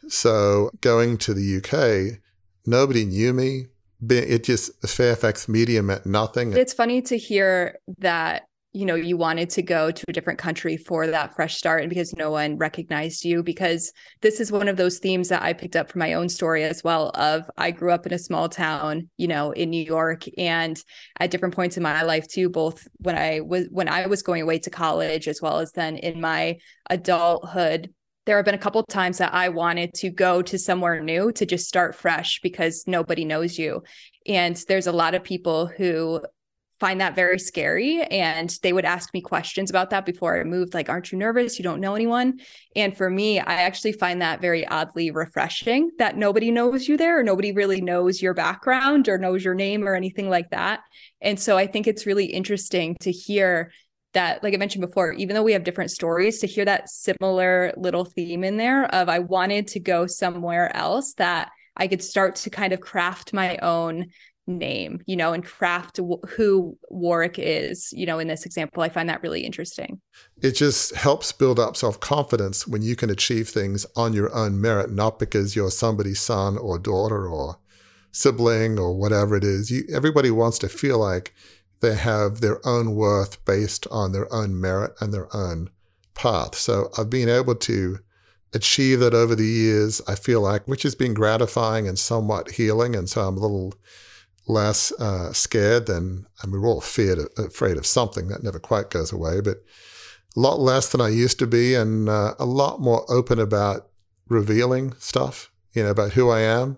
so 0.08 0.70
going 0.82 1.18
to 1.20 1.34
the 1.34 1.58
UK, 1.58 2.20
nobody 2.66 3.06
knew 3.06 3.34
me. 3.34 3.68
It 4.08 4.44
just 4.44 4.72
Fairfax 4.88 5.48
Media 5.50 5.82
meant 5.82 6.06
nothing. 6.06 6.54
It's 6.54 6.74
funny 6.74 7.02
to 7.04 7.18
hear 7.18 7.80
that 8.00 8.44
you 8.75 8.86
know 8.86 8.96
you 8.96 9.15
wanted 9.15 9.50
to 9.50 9.62
go 9.62 9.89
to 9.89 10.03
a 10.10 10.12
different 10.12 10.38
country 10.38 10.75
for 10.75 11.08
that 11.08 11.34
fresh 11.34 11.55
start 11.55 11.82
and 11.82 11.89
because 11.89 12.13
no 12.13 12.29
one 12.29 12.58
recognized 12.58 13.24
you 13.24 13.41
because 13.41 13.94
this 14.22 14.41
is 14.41 14.51
one 14.51 14.67
of 14.67 14.75
those 14.75 15.00
themes 15.00 15.29
that 15.29 15.41
i 15.41 15.53
picked 15.53 15.77
up 15.77 15.89
from 15.89 16.00
my 16.00 16.13
own 16.13 16.27
story 16.27 16.63
as 16.65 16.84
well 16.84 17.10
of 17.15 17.50
i 17.58 17.72
grew 17.72 17.91
up 17.91 18.05
in 18.05 18.13
a 18.13 18.20
small 18.20 18.50
town 18.50 19.10
you 19.15 19.29
know 19.29 19.51
in 19.51 19.70
new 19.70 19.84
york 19.84 20.25
and 20.38 20.84
at 21.20 21.32
different 21.32 21.55
points 21.55 21.77
in 21.77 21.84
my 21.84 22.01
life 22.01 22.27
too 22.27 22.50
both 22.50 22.86
when 22.98 23.17
i 23.17 23.39
was 23.39 23.65
when 23.72 23.88
i 23.88 24.05
was 24.08 24.22
going 24.22 24.41
away 24.41 24.60
to 24.60 24.70
college 24.70 25.29
as 25.29 25.41
well 25.41 25.60
as 25.60 25.72
then 25.72 25.96
in 25.96 26.20
my 26.20 26.58
adulthood 26.89 27.94
there 28.25 28.38
have 28.38 28.46
been 28.46 28.55
a 28.55 28.60
couple 28.60 28.82
times 28.84 29.20
that 29.20 29.36
I 29.36 29.50
wanted 29.50 29.94
to 29.96 30.10
go 30.10 30.41
to 30.41 30.58
somewhere 30.58 31.00
new 31.00 31.32
to 31.34 31.46
just 31.46 31.67
start 31.67 31.94
fresh 31.94 32.39
because 32.41 32.84
nobody 32.88 33.24
knows 33.24 33.60
you. 33.60 33.84
And 34.25 34.55
there's 34.67 34.88
a 34.88 34.91
lot 34.91 35.13
of 35.13 35.24
people 35.24 35.67
who 35.67 36.22
find 36.79 37.00
that 37.00 37.15
very 37.15 37.39
scary 37.39 38.01
and 38.03 38.58
they 38.62 38.74
would 38.74 38.86
ask 38.86 39.13
me 39.13 39.22
questions 39.22 39.70
about 39.70 39.89
that 39.91 40.05
before 40.05 40.39
I 40.39 40.44
moved 40.44 40.74
like 40.74 40.89
aren't 40.89 41.12
you 41.12 41.17
nervous? 41.17 41.58
You 41.58 41.63
don't 41.63 41.79
know 41.79 41.96
anyone? 41.96 42.39
And 42.75 42.96
for 42.96 43.10
me 43.10 43.39
I 43.39 43.62
actually 43.62 43.94
find 43.94 44.22
that 44.22 44.41
very 44.41 44.67
oddly 44.67 45.12
refreshing 45.12 45.91
that 45.98 46.17
nobody 46.17 46.51
knows 46.51 46.88
you 46.88 46.98
there 46.98 47.20
or 47.20 47.24
nobody 47.24 47.51
really 47.51 47.82
knows 47.82 48.22
your 48.22 48.34
background 48.34 49.08
or 49.08 49.17
knows 49.17 49.44
your 49.44 49.55
name 49.55 49.88
or 49.88 49.96
anything 49.96 50.29
like 50.29 50.50
that. 50.51 50.82
And 51.22 51.39
so 51.39 51.58
I 51.58 51.67
think 51.67 51.88
it's 51.88 52.05
really 52.05 52.25
interesting 52.25 52.98
to 53.01 53.12
hear 53.12 53.72
that 54.13 54.44
like 54.44 54.53
I 54.53 54.58
mentioned 54.58 54.86
before 54.86 55.13
even 55.13 55.36
though 55.36 55.44
we 55.44 55.53
have 55.53 55.63
different 55.63 55.91
stories 55.91 56.39
to 56.39 56.48
hear 56.48 56.65
that 56.65 56.89
similar 56.89 57.74
little 57.77 58.05
theme 58.05 58.44
in 58.44 58.58
there 58.58 58.86
of 58.86 59.10
I 59.10 59.20
wanted 59.20 59.67
to 59.70 59.79
go 59.79 60.08
somewhere 60.08 60.75
else 60.75 61.13
that 61.15 61.51
I 61.77 61.88
could 61.88 62.03
start 62.03 62.36
to 62.38 62.50
kind 62.50 62.74
of 62.74 62.79
craft 62.79 63.34
my 63.34 63.58
own 63.58 64.08
name, 64.48 65.02
you 65.06 65.16
know, 65.16 65.34
and 65.34 65.44
craft 65.44 66.00
who 66.30 66.78
Warwick 66.90 67.36
is, 67.38 67.92
you 67.94 68.06
know, 68.06 68.20
in 68.20 68.28
this 68.28 68.46
example. 68.46 68.84
I 68.84 68.90
find 68.90 69.10
that 69.10 69.24
really 69.24 69.42
interesting. 69.42 70.00
It 70.42 70.52
just 70.52 70.96
helps 70.96 71.32
build 71.32 71.60
up 71.60 71.75
self 71.75 72.00
confidence 72.00 72.68
when 72.68 72.82
you 72.82 72.96
can 72.96 73.10
achieve 73.10 73.50
things 73.50 73.86
on 73.96 74.14
your 74.14 74.34
own 74.36 74.60
merit, 74.60 74.92
not 74.92 75.20
because 75.20 75.56
you're 75.56 75.72
somebody's 75.72 76.20
son 76.20 76.58
or 76.58 76.78
daughter 76.78 77.28
or 77.28 77.58
sibling 78.12 78.80
or 78.80 78.96
whatever 78.96 79.36
it 79.36 79.44
is. 79.44 79.72
You, 79.72 79.84
everybody 79.94 80.32
wants 80.32 80.60
to 80.60 80.70
feel 80.70 81.00
like 81.00 81.34
they 81.82 81.96
have 81.96 82.42
their 82.42 82.66
own 82.66 82.96
worth 82.96 83.44
based 83.46 83.86
on 83.92 84.12
their 84.12 84.32
own 84.34 84.60
merit 84.60 84.94
and 85.00 85.14
their 85.14 85.34
own 85.36 85.70
path. 86.14 86.56
So 86.56 86.90
I've 86.98 87.10
been 87.10 87.30
able 87.30 87.56
to 87.56 88.00
achieve 88.54 89.02
that 89.02 89.14
over 89.14 89.36
the 89.36 89.46
years, 89.46 90.02
I 90.08 90.16
feel 90.16 90.42
like, 90.42 90.66
which 90.66 90.84
has 90.84 90.96
been 90.96 91.14
gratifying 91.14 91.88
and 91.88 92.00
somewhat 92.00 92.52
healing. 92.52 92.96
And 92.96 93.10
so 93.10 93.28
I'm 93.28 93.38
a 93.38 93.42
little 93.42 93.74
less 94.48 94.92
uh, 94.94 95.34
scared 95.34 95.88
than, 95.88 96.25
and 96.42 96.52
we're 96.52 96.68
all 96.68 96.82
feared, 96.82 97.20
afraid 97.38 97.78
of 97.78 97.86
something 97.86 98.28
that 98.28 98.44
never 98.44 98.60
quite 98.60 98.90
goes 98.90 99.12
away, 99.12 99.42
but 99.42 99.58
a 100.36 100.40
lot 100.40 100.60
less 100.60 100.92
than 100.92 101.02
I 101.02 101.10
used 101.10 101.40
to 101.40 101.48
be 101.48 101.75
and 101.75 102.10
uh, 102.10 102.36
a 102.38 102.46
lot 102.46 102.80
more 102.82 103.06
open 103.12 103.40
about 103.40 103.88
revealing 104.28 104.94
stuff, 105.00 105.52
you 105.74 105.84
know, 105.84 105.90
about 105.90 106.14
who 106.14 106.30
I 106.30 106.42
am. 106.42 106.78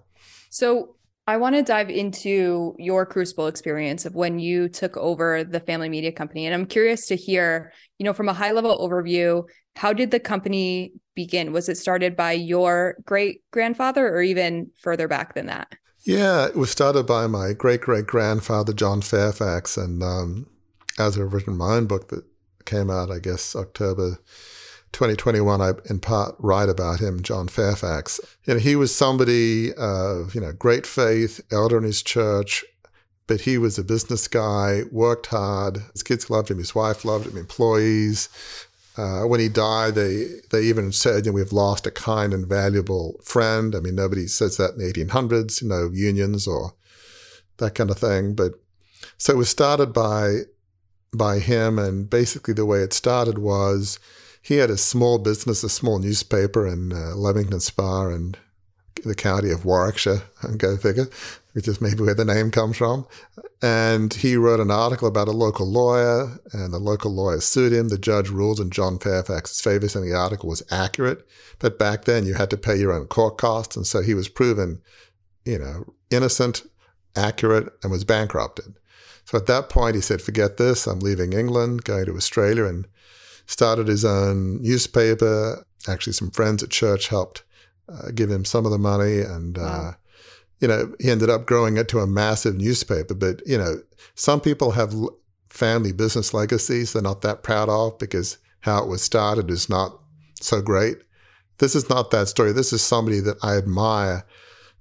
So 0.50 0.96
I 1.26 1.38
want 1.38 1.56
to 1.56 1.64
dive 1.64 1.90
into 1.90 2.74
your 2.78 3.06
Crucible 3.06 3.48
experience 3.48 4.06
of 4.06 4.16
when 4.16 4.40
you 4.40 4.70
took 4.70 4.96
over 4.96 5.44
the 5.44 5.60
family 5.60 5.90
media 5.90 6.12
company. 6.12 6.46
And 6.46 6.56
I'm 6.56 6.66
curious 6.66 7.08
to 7.08 7.16
hear, 7.16 7.74
you 7.98 8.06
know, 8.06 8.14
from 8.14 8.30
a 8.30 8.34
high 8.34 8.52
level 8.52 8.78
overview, 8.78 9.44
how 9.76 9.92
did 9.92 10.12
the 10.12 10.20
company 10.20 10.94
begin? 11.16 11.52
Was 11.52 11.68
it 11.68 11.78
started 11.78 12.16
by 12.16 12.32
your 12.32 12.96
great 13.06 13.42
grandfather 13.52 14.08
or 14.08 14.22
even 14.22 14.72
further 14.82 15.08
back 15.08 15.34
than 15.34 15.48
that? 15.48 15.76
Yeah, 16.08 16.46
it 16.46 16.56
was 16.56 16.72
started 16.72 17.06
by 17.06 17.28
my 17.28 17.52
great 17.52 17.82
great 17.82 18.08
grandfather, 18.08 18.72
John 18.72 19.02
Fairfax. 19.02 19.76
And 19.76 20.02
um, 20.02 20.48
as 20.98 21.20
I've 21.20 21.34
written 21.34 21.58
my 21.58 21.74
own 21.74 21.86
book 21.86 22.08
that 22.08 22.24
came 22.64 22.90
out, 22.90 23.12
I 23.12 23.20
guess, 23.20 23.58
October 23.58 24.18
2021, 24.94 25.60
I 25.62 25.74
in 25.90 26.00
part 26.00 26.36
write 26.40 26.70
about 26.70 27.02
him, 27.02 27.22
John 27.22 27.50
Fairfax. 27.50 28.22
You 28.46 28.54
know, 28.54 28.60
he 28.62 28.78
was 28.78 28.96
somebody 28.96 29.74
of, 29.74 30.34
you 30.34 30.40
know, 30.40 30.54
great 30.54 30.88
faith, 30.88 31.42
elder 31.52 31.78
in 31.78 31.84
his 31.84 32.02
church, 32.02 32.64
but 33.28 33.42
he 33.42 33.58
was 33.58 33.78
a 33.78 33.84
business 33.84 34.30
guy, 34.30 34.84
worked 34.90 35.28
hard. 35.28 35.80
His 35.92 36.04
kids 36.04 36.30
loved 36.30 36.50
him, 36.50 36.58
his 36.58 36.74
wife 36.74 37.04
loved 37.04 37.28
him, 37.28 37.36
employees. 37.36 38.30
Uh, 38.98 39.22
when 39.22 39.40
he 39.40 39.48
died, 39.48 39.94
they 39.94 40.26
they 40.50 40.64
even 40.64 40.92
said, 40.92 41.26
you 41.26 41.32
know, 41.32 41.36
we've 41.36 41.54
lost 41.54 41.86
a 41.86 41.92
kind 41.92 42.34
and 42.34 42.48
valuable 42.48 43.20
friend. 43.24 43.76
I 43.76 43.80
mean, 43.80 43.96
nobody 43.96 44.28
says 44.28 44.58
that 44.58 44.72
in 44.74 44.80
the 44.80 44.92
1800s, 44.92 45.62
you 45.62 45.68
know, 45.68 45.90
unions 45.94 46.48
or 46.48 46.74
that 47.58 47.76
kind 47.76 47.92
of 47.92 48.00
thing. 48.00 48.34
But 48.34 48.54
so 49.18 49.34
it 49.34 49.38
was 49.38 49.50
started 49.50 49.94
by 49.94 50.42
by 51.14 51.40
him, 51.40 51.78
and 51.78 52.10
basically 52.10 52.56
the 52.56 52.66
way 52.66 52.80
it 52.80 52.94
started 52.94 53.38
was 53.38 54.00
he 54.42 54.56
had 54.56 54.70
a 54.70 54.78
small 54.78 55.20
business, 55.20 55.64
a 55.64 55.70
small 55.70 56.00
newspaper 56.00 56.66
in 56.66 56.92
uh, 56.92 57.16
Leamington 57.16 57.60
Spa 57.60 58.08
and 58.08 58.38
the 59.04 59.16
county 59.16 59.52
of 59.52 59.66
Warwickshire, 59.66 60.24
go 60.58 60.76
figure, 60.78 61.08
which 61.58 61.68
is 61.68 61.82
maybe 61.82 62.04
where 62.04 62.14
the 62.14 62.24
name 62.24 62.52
comes 62.52 62.78
from. 62.78 63.08
And 63.64 64.14
he 64.14 64.36
wrote 64.36 64.60
an 64.60 64.70
article 64.70 65.08
about 65.08 65.28
a 65.28 65.32
local 65.32 65.66
lawyer, 65.66 66.40
and 66.54 66.72
the 66.72 66.78
local 66.78 67.10
lawyer 67.10 67.42
sued 67.42 67.74
him. 67.74 67.88
The 67.88 67.98
judge 67.98 68.30
ruled 68.30 68.60
in 68.60 68.70
John 68.70 69.00
Fairfax's 69.00 69.60
favor, 69.60 69.88
saying 69.88 70.06
the 70.06 70.16
article 70.16 70.50
was 70.50 70.62
accurate. 70.70 71.28
But 71.58 71.80
back 71.80 72.06
then, 72.06 72.28
you 72.28 72.36
had 72.36 72.52
to 72.52 72.58
pay 72.58 72.76
your 72.76 72.94
own 72.94 73.08
court 73.08 73.40
costs, 73.40 73.76
and 73.76 73.88
so 73.88 74.04
he 74.04 74.14
was 74.14 74.30
proven, 74.30 74.84
you 75.46 75.58
know, 75.58 75.96
innocent, 76.12 76.62
accurate, 77.16 77.74
and 77.82 77.92
was 77.92 78.04
bankrupted. 78.04 78.78
So 79.26 79.40
at 79.40 79.48
that 79.48 79.68
point, 79.68 79.96
he 79.96 80.02
said, 80.02 80.22
"Forget 80.22 80.58
this. 80.58 80.86
I'm 80.86 81.00
leaving 81.00 81.34
England, 81.34 81.86
going 81.86 82.06
to 82.06 82.16
Australia," 82.16 82.66
and 82.66 82.88
started 83.48 83.88
his 83.88 84.06
own 84.06 84.62
newspaper. 84.62 85.66
Actually, 85.88 86.14
some 86.14 86.30
friends 86.30 86.62
at 86.62 86.70
church 86.70 87.08
helped 87.08 87.42
uh, 87.90 88.12
give 88.14 88.30
him 88.30 88.46
some 88.46 88.68
of 88.68 88.72
the 88.72 88.78
money, 88.78 89.22
and 89.22 89.58
uh, 89.58 89.62
wow. 89.62 89.90
uh, 89.90 89.94
you 90.60 90.68
know 90.68 90.94
he 91.00 91.10
ended 91.10 91.30
up 91.30 91.46
growing 91.46 91.78
it 91.78 91.88
to 91.90 92.00
a 92.00 92.08
massive 92.08 92.56
newspaper. 92.56 93.14
But 93.14 93.42
you 93.46 93.58
know, 93.58 93.82
some 94.16 94.42
people 94.42 94.72
have 94.72 94.94
family 95.50 95.92
business 95.92 96.34
legacies 96.34 96.94
they're 96.94 97.02
not 97.02 97.22
that 97.22 97.42
proud 97.42 97.70
of 97.70 97.98
because 97.98 98.38
how 98.62 98.84
it 98.84 98.88
was 98.88 99.02
started 99.02 99.50
is 99.50 99.70
not 99.70 100.00
so 100.42 100.62
great. 100.62 100.98
This 101.60 101.76
is 101.76 101.90
not 101.90 102.12
that 102.12 102.28
story. 102.28 102.52
This 102.52 102.74
is 102.74 102.82
somebody 102.82 103.20
that 103.22 103.38
I 103.42 103.58
admire 103.58 104.26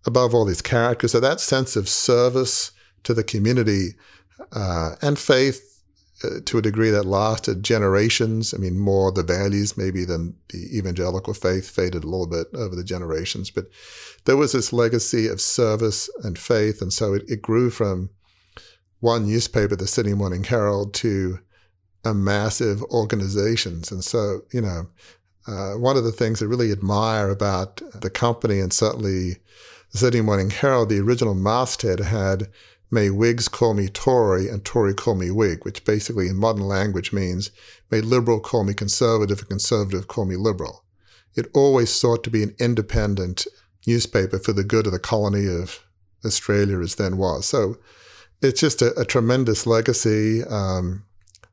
above 0.04 0.35
all 0.35 0.45
these 0.45 0.62
characters. 0.62 1.12
So 1.12 1.21
that 1.21 1.40
sense 1.40 1.76
of 1.76 1.88
service 1.88 2.73
to 3.04 3.14
the 3.14 3.25
community 3.25 3.95
uh, 4.52 4.97
and 5.02 5.18
faith 5.18 5.75
uh, 6.25 6.40
to 6.46 6.58
a 6.58 6.62
degree 6.62 6.90
that 6.90 7.04
lasted 7.04 7.62
generations. 7.62 8.54
I 8.54 8.56
mean, 8.56 8.78
more 8.78 9.12
the 9.12 9.23
values 9.23 9.76
maybe 9.76 10.04
than 10.04 10.35
the 10.49 10.78
evangelical 10.78 11.35
faith 11.35 11.68
faded 11.68 12.04
a 12.04 12.08
little 12.08 12.26
bit 12.26 12.46
over 12.54 12.75
the 12.75 12.85
generations, 12.85 13.50
but 13.50 13.66
there 14.25 14.37
was 14.37 14.52
this 14.52 14.73
legacy 14.73 15.28
of 15.28 15.40
service 15.40 16.08
and 16.25 16.38
faith. 16.38 16.80
And 16.80 16.92
so 16.92 17.14
it, 17.14 17.25
it 17.28 17.42
grew 17.42 17.70
from 17.70 18.11
one 19.00 19.26
newspaper, 19.26 19.76
the 19.76 19.87
Sydney 19.87 20.14
Morning 20.14 20.44
Herald, 20.44 20.94
to 20.94 21.38
a 22.04 22.14
massive 22.14 22.82
organizations. 22.85 23.92
And 23.92 24.02
so, 24.02 24.40
you 24.52 24.61
know, 24.61 24.87
uh, 25.46 25.75
one 25.75 25.96
of 25.96 26.04
the 26.04 26.12
things 26.12 26.40
I 26.42 26.46
really 26.46 26.73
admire 26.73 27.30
about 27.30 27.82
the 28.00 28.11
company 28.11 28.58
and 28.58 28.73
certainly 28.73 29.37
the 29.92 29.99
Sydney 29.99 30.20
Morning 30.20 30.50
Herald, 30.50 30.88
the 30.88 31.00
original 31.00 31.35
masthead 31.35 32.00
had 32.00 32.49
May 32.90 33.11
Whigs 33.11 33.49
call 33.49 33.75
me 33.75 33.88
Tory 33.88 34.49
and 34.49 34.64
Tory 34.64 34.95
call 34.95 35.16
me 35.16 35.31
Whig, 35.31 35.64
which 35.64 35.85
basically 35.85 36.28
in 36.28 36.37
modern 36.37 36.62
language 36.62 37.12
means 37.12 37.50
may 37.90 38.00
liberal 38.00 38.40
call 38.40 38.64
me 38.64 38.75
conservative 38.75 39.40
and 39.40 39.49
conservative 39.49 40.07
call 40.07 40.25
me 40.25 40.37
liberal. 40.37 40.85
It 41.35 41.50
always 41.52 41.90
sought 41.90 42.23
to 42.25 42.31
be 42.31 42.43
an 42.43 42.55
independent 42.59 43.47
newspaper 43.87 44.38
for 44.38 44.52
the 44.52 44.64
good 44.64 44.87
of 44.87 44.93
the 44.93 44.99
colony 44.99 45.47
of 45.47 45.85
Australia 46.25 46.81
as 46.81 46.95
then 46.95 47.16
was. 47.16 47.47
So 47.47 47.76
it's 48.40 48.61
just 48.61 48.83
a, 48.83 48.99
a 48.99 49.05
tremendous 49.05 49.66
legacy. 49.66 50.43
Um, 50.45 51.05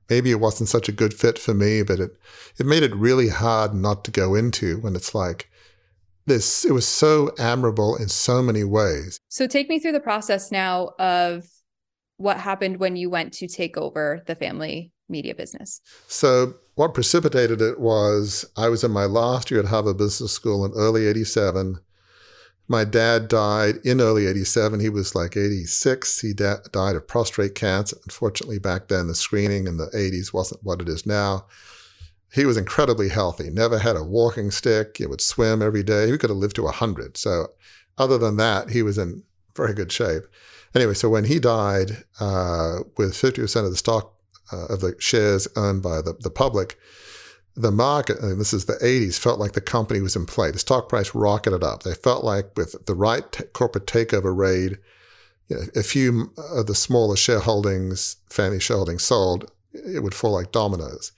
maybe 0.10 0.32
it 0.32 0.40
wasn't 0.40 0.70
such 0.70 0.88
a 0.88 0.94
good 0.94 1.14
fit 1.14 1.40
for 1.40 1.54
me, 1.54 1.84
but 1.84 2.00
it 2.00 2.18
it 2.60 2.66
made 2.66 2.84
it 2.84 2.96
really 2.96 3.30
hard 3.30 3.74
not 3.74 4.04
to 4.06 4.12
go 4.12 4.36
into 4.36 4.78
when 4.80 4.96
it's 4.96 5.16
like 5.16 5.50
this. 6.26 6.66
It 6.66 6.72
was 6.72 6.88
so 6.88 7.32
admirable 7.38 7.96
in 7.96 8.10
so 8.10 8.42
many 8.42 8.64
ways. 8.64 9.20
So 9.30 9.48
take 9.48 9.70
me 9.70 9.80
through 9.80 9.94
the 9.94 10.00
process 10.00 10.52
now 10.52 10.92
of 11.00 11.46
what 12.18 12.38
happened 12.38 12.80
when 12.80 12.96
you 12.96 13.10
went 13.10 13.34
to 13.34 13.48
take 13.48 13.78
over 13.78 14.24
the 14.28 14.36
family 14.36 14.92
media 15.10 15.36
business. 15.36 15.82
So 16.08 16.56
what 16.76 16.94
precipitated 16.94 17.62
it 17.62 17.80
was 17.80 18.46
I 18.56 18.70
was 18.70 18.84
in 18.84 18.92
my 18.92 19.06
last 19.06 19.52
year 19.52 19.60
at 19.60 19.68
Harvard 19.68 19.98
Business 19.98 20.32
School 20.32 20.66
in 20.66 20.72
early 20.74 21.08
'87 21.08 21.80
my 22.68 22.86
dad 22.86 23.28
died 23.28 23.78
in 23.84 24.00
early 24.00 24.26
87. 24.26 24.80
He 24.80 24.90
was 24.90 25.16
like 25.16 25.36
86. 25.36 26.22
He 26.22 26.34
da- 26.34 26.62
died 26.72 26.96
of 26.96 27.08
prostate 27.08 27.56
cancer. 27.56 27.98
Unfortunately, 28.04 28.60
back 28.60 28.88
then, 28.88 29.08
the 29.08 29.16
screening 29.16 29.68
in 29.68 29.78
the 29.78 29.88
80s 29.94 30.34
wasn't 30.34 30.64
what 30.64 30.82
it 30.82 30.88
is 30.88 31.06
now. 31.06 31.46
He 32.34 32.46
was 32.46 32.58
incredibly 32.58 33.10
healthy, 33.10 33.50
never 33.50 33.80
had 33.80 33.96
a 33.96 34.04
walking 34.04 34.50
stick. 34.50 34.98
He 34.98 35.06
would 35.06 35.22
swim 35.22 35.62
every 35.62 35.84
day. 35.84 36.10
He 36.10 36.18
could 36.18 36.32
have 36.32 36.38
lived 36.38 36.56
to 36.56 36.64
100. 36.64 37.16
So, 37.16 37.50
other 37.98 38.18
than 38.18 38.38
that, 38.38 38.72
he 38.72 38.82
was 38.82 38.98
in 38.98 39.24
very 39.56 39.74
good 39.74 39.92
shape. 39.92 40.24
Anyway, 40.74 40.96
so 40.96 41.10
when 41.10 41.26
he 41.26 41.40
died, 41.40 42.04
uh, 42.20 42.80
with 42.98 43.14
50% 43.14 43.66
of 43.66 43.70
the 43.70 43.78
stock 43.78 44.16
uh, 44.52 44.66
of 44.66 44.82
the 44.82 44.96
shares 44.98 45.48
owned 45.56 45.84
by 45.84 46.02
the, 46.02 46.16
the 46.22 46.32
public, 46.32 46.80
the 47.56 47.72
market, 47.72 48.20
and 48.20 48.42
this 48.42 48.54
is 48.54 48.66
the 48.66 48.74
80s, 48.78 49.20
felt 49.20 49.40
like 49.40 49.52
the 49.52 49.62
company 49.62 50.02
was 50.02 50.16
in 50.16 50.26
play. 50.26 50.50
The 50.50 50.58
stock 50.58 50.90
price 50.90 51.14
rocketed 51.14 51.64
up. 51.64 51.84
They 51.84 51.94
felt 51.94 52.24
like 52.24 52.58
with 52.58 52.88
the 52.88 52.96
right 52.96 53.32
t- 53.32 53.44
corporate 53.54 53.86
takeover 53.86 54.36
raid, 54.36 54.80
you 55.50 55.58
know, 55.58 55.64
a 55.76 55.84
few 55.84 56.34
of 56.52 56.66
the 56.66 56.74
smaller 56.74 57.16
shareholdings, 57.16 58.16
family 58.32 58.58
shareholdings 58.58 59.02
sold, 59.02 59.52
it 59.72 60.02
would 60.02 60.16
fall 60.16 60.32
like 60.32 60.52
dominoes. 60.52 61.12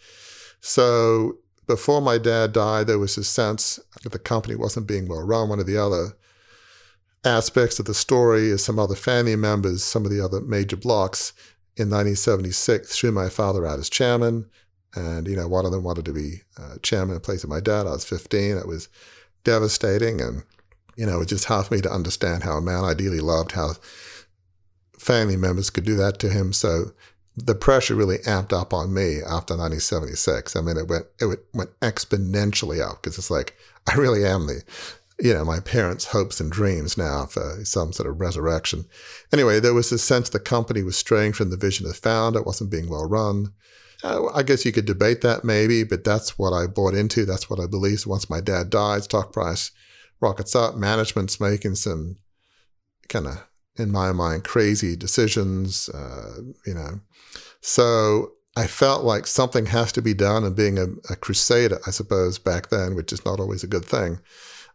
So 0.68 1.38
before 1.68 2.02
my 2.02 2.18
dad 2.18 2.52
died, 2.52 2.88
there 2.88 2.98
was 2.98 3.20
a 3.20 3.24
sense 3.24 3.80
that 4.02 4.12
the 4.12 4.18
company 4.18 4.56
wasn't 4.56 4.88
being 4.88 5.08
well 5.08 5.22
run. 5.22 5.48
One 5.48 5.60
of 5.60 5.68
the 5.68 5.78
other 5.78 6.18
aspects 7.24 7.78
of 7.78 7.86
the 7.86 7.94
story 7.94 8.48
is 8.48 8.66
some 8.66 8.80
other 8.80 8.96
family 8.96 9.36
members, 9.36 9.84
some 9.84 10.06
of 10.06 10.12
the 10.12 10.20
other 10.20 10.42
major 10.42 10.76
blocks 10.76 11.34
in 11.78 11.92
1976 11.92 12.98
threw 12.98 13.12
my 13.12 13.30
father 13.30 13.64
out 13.68 13.78
as 13.78 13.92
chairman. 13.92 14.50
And, 14.96 15.28
you 15.28 15.36
know, 15.36 15.48
one 15.48 15.68
of 15.68 15.72
them 15.72 15.84
wanted 15.84 16.06
to 16.06 16.14
be 16.14 16.42
uh, 16.58 16.78
chairman 16.82 17.18
in 17.18 17.22
place 17.22 17.44
of 17.44 17.50
my 17.52 17.60
dad. 17.60 17.86
I 17.86 17.92
was 17.92 18.04
15. 18.04 18.58
It 18.58 18.68
was 18.68 18.90
devastating. 19.44 20.20
And, 20.20 20.42
you 20.96 21.06
know, 21.06 21.18
it 21.18 21.20
was 21.20 21.28
just 21.28 21.46
hard 21.46 21.68
for 21.68 21.76
me 21.76 21.82
to 21.82 21.94
understand 21.94 22.42
how 22.42 22.58
a 22.58 22.62
man 22.62 22.84
ideally 22.84 23.20
loved, 23.20 23.52
how 23.52 23.74
family 24.98 25.38
members 25.38 25.70
could 25.70 25.86
do 25.86 25.96
that 25.98 26.18
to 26.22 26.30
him. 26.30 26.54
So 26.54 26.94
the 27.38 27.56
pressure 27.56 27.96
really 27.96 28.18
amped 28.20 28.54
up 28.54 28.74
on 28.74 28.94
me 28.94 29.18
after 29.18 29.56
1976. 29.56 30.56
I 30.56 30.62
mean, 30.62 30.78
it 30.78 30.88
went, 30.88 31.06
it 31.20 31.40
went 31.54 31.80
exponentially 31.82 32.82
up 32.82 33.02
because 33.02 33.18
it's 33.18 33.32
like, 33.32 33.56
I 33.88 33.96
really 33.96 34.26
am 34.26 34.48
the, 34.48 34.64
you 35.20 35.34
know, 35.34 35.46
my 35.46 35.60
parents' 35.60 36.06
hopes 36.06 36.40
and 36.40 36.52
dreams 36.52 36.98
now 36.98 37.26
for 37.26 37.60
some 37.64 37.94
sort 37.94 38.10
of 38.10 38.20
resurrection. 38.20 38.86
Anyway, 39.34 39.60
there 39.60 39.74
was 39.74 39.90
this 39.90 40.04
sense 40.04 40.30
the 40.30 40.40
company 40.40 40.82
was 40.84 40.98
straying 40.98 41.34
from 41.34 41.50
the 41.50 41.58
vision 41.58 41.86
of 41.86 41.94
the 41.94 42.00
founder, 42.00 42.40
it 42.40 42.46
wasn't 42.46 42.72
being 42.72 42.90
well 42.90 43.08
run. 43.08 43.54
Uh, 44.04 44.28
I 44.34 44.44
guess 44.44 44.66
you 44.66 44.72
could 44.72 44.86
debate 44.86 45.22
that 45.22 45.44
maybe, 45.44 45.84
but 45.84 46.04
that's 46.04 46.38
what 46.38 46.54
I 46.54 46.68
bought 46.68 46.94
into. 46.94 47.26
That's 47.26 47.50
what 47.50 47.60
I 47.60 47.66
believe. 47.66 48.02
So 48.02 48.10
once 48.10 48.30
my 48.30 48.42
dad 48.42 48.70
died, 48.70 49.04
stock 49.04 49.34
price 49.34 49.72
rockets 50.20 50.56
up. 50.56 50.76
Management's 50.76 51.40
making 51.40 51.76
some 51.76 52.18
kind 53.10 53.28
of, 53.28 53.48
in 53.78 53.92
my 53.92 54.12
mind, 54.12 54.44
crazy 54.44 54.96
decisions. 54.96 55.90
Uh, 55.90 56.42
you 56.66 56.74
know, 56.74 57.00
so 57.68 58.34
I 58.56 58.68
felt 58.68 59.04
like 59.04 59.26
something 59.26 59.66
has 59.66 59.92
to 59.94 60.02
be 60.04 60.14
done. 60.14 60.44
And 60.44 60.56
being 60.56 60.78
a, 60.78 60.86
a 61.10 61.16
crusader, 61.16 61.80
I 61.88 61.90
suppose 61.90 62.38
back 62.38 62.70
then, 62.70 62.94
which 62.94 63.12
is 63.12 63.26
not 63.26 63.40
always 63.40 63.64
a 63.64 63.68
good 63.68 63.84
thing, 63.84 64.20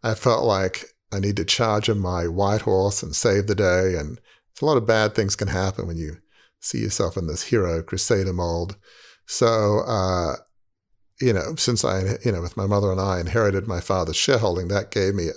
I 0.02 0.14
felt 0.14 0.44
like 0.44 0.86
I 1.12 1.20
need 1.20 1.36
to 1.36 1.44
charge 1.44 1.88
on 1.88 2.00
my 2.00 2.26
white 2.26 2.62
horse 2.62 3.00
and 3.00 3.14
save 3.14 3.46
the 3.46 3.54
day. 3.54 3.94
And 3.96 4.20
a 4.60 4.64
lot 4.64 4.76
of 4.76 4.88
bad 4.88 5.14
things 5.14 5.36
can 5.36 5.46
happen 5.46 5.86
when 5.86 5.98
you 5.98 6.16
see 6.58 6.78
yourself 6.78 7.16
in 7.16 7.28
this 7.28 7.44
hero 7.44 7.80
crusader 7.80 8.32
mold. 8.32 8.74
So, 9.24 9.84
uh, 9.86 10.38
you 11.20 11.32
know, 11.32 11.54
since 11.54 11.84
I, 11.84 12.18
you 12.24 12.32
know, 12.32 12.40
with 12.40 12.56
my 12.56 12.66
mother 12.66 12.90
and 12.90 13.00
I 13.00 13.20
inherited 13.20 13.68
my 13.68 13.78
father's 13.78 14.16
shareholding, 14.16 14.66
that 14.66 14.90
gave 14.90 15.14
me, 15.14 15.28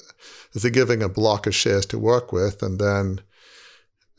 as 0.56 0.66
a 0.66 0.72
giving, 0.72 1.04
a 1.04 1.08
block 1.08 1.46
of 1.46 1.54
shares 1.54 1.86
to 1.88 2.00
work 2.00 2.34
with. 2.34 2.63
And 2.63 2.80
then 2.80 3.20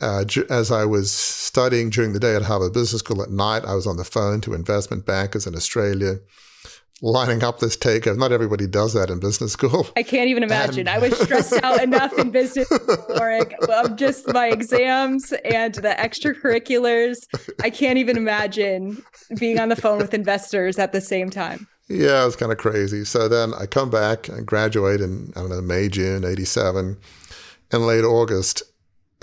uh, 0.05 0.25
as 0.51 0.71
I 0.71 0.85
was 0.85 1.11
studying 1.11 1.91
during 1.91 2.13
the 2.13 2.21
day 2.21 2.37
at 2.37 2.43
Harvard 2.43 2.73
Business 2.73 3.01
School 3.01 3.23
at 3.23 3.31
night, 3.31 3.65
I 3.65 3.75
was 3.75 3.87
on 3.87 3.97
the 3.97 4.05
phone 4.05 4.41
to 4.43 4.55
investment 4.55 5.07
bankers 5.07 5.47
in 5.47 5.55
Australia 5.55 6.17
lining 7.03 7.43
up 7.43 7.59
this 7.59 7.77
takeover. 7.77 8.17
Not 8.17 8.33
everybody 8.33 8.67
does 8.67 8.95
that 8.95 9.11
in 9.11 9.21
business 9.21 9.53
school. 9.53 9.87
I 9.97 10.03
can't 10.03 10.29
even 10.29 10.43
imagine. 10.43 10.81
And- 10.81 10.89
I 10.89 10.99
was 10.99 11.19
stressed 11.19 11.63
out 11.63 11.83
enough 11.83 12.17
in 12.19 12.31
business 12.31 12.71
of 13.71 13.97
just 13.97 14.33
my 14.33 14.49
exams 14.49 15.33
and 15.45 15.75
the 15.75 15.95
extracurriculars. 15.99 17.19
I 17.63 17.71
can't 17.71 17.99
even 17.99 18.17
imagine 18.17 19.03
being 19.39 19.59
on 19.59 19.69
the 19.69 19.77
phone 19.77 19.99
with 19.99 20.15
investors 20.15 20.79
at 20.79 20.93
the 20.93 21.01
same 21.01 21.31
time. 21.31 21.67
Yeah, 21.89 22.23
it 22.23 22.27
was 22.27 22.37
kind 22.37 22.53
of 22.53 22.59
crazy. 22.59 23.05
So 23.05 23.29
then 23.29 23.53
I 23.53 23.67
come 23.67 23.91
back 23.91 24.29
and 24.29 24.47
graduate 24.47 25.03
in, 25.03 25.33
I 25.37 25.41
don't 25.41 25.51
know, 25.51 25.61
May, 25.61 25.89
June, 25.89 26.25
87. 26.25 26.97
And 27.73 27.87
late 27.87 28.05
August, 28.05 28.63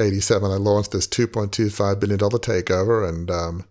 87, 0.01 0.51
I 0.51 0.55
launched 0.55 0.91
this 0.91 1.07
$2.25 1.07 1.99
billion 1.99 2.19
takeover. 2.19 3.07
And 3.07 3.31
um, 3.31 3.65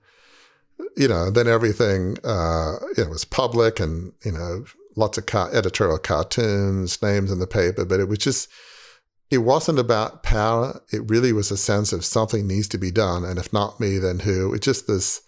you 0.97 1.09
know, 1.09 1.31
then 1.31 1.49
everything, 1.49 2.17
uh, 2.25 2.77
you 2.97 3.05
know, 3.05 3.11
was 3.11 3.25
public 3.25 3.81
and, 3.81 4.13
you 4.25 4.33
know, 4.33 4.65
lots 4.97 5.19
of 5.19 5.27
car- 5.27 5.53
editorial 5.53 5.99
cartoons, 5.99 7.01
names 7.03 7.31
in 7.31 7.39
the 7.39 7.47
paper, 7.47 7.85
but 7.85 8.01
it 8.01 8.09
was 8.09 8.19
just, 8.19 8.49
it 9.31 9.39
wasn't 9.39 9.79
about 9.79 10.23
power. 10.23 10.83
It 10.93 11.09
really 11.09 11.33
was 11.33 11.51
a 11.51 11.57
sense 11.57 11.93
of 11.93 12.05
something 12.05 12.47
needs 12.47 12.69
to 12.69 12.79
be 12.79 12.91
done. 12.91 13.25
And 13.25 13.39
if 13.39 13.53
not 13.53 13.81
me, 13.81 13.99
then 13.99 14.21
who? 14.21 14.53
It's 14.53 14.65
just 14.65 14.87
this, 14.87 15.21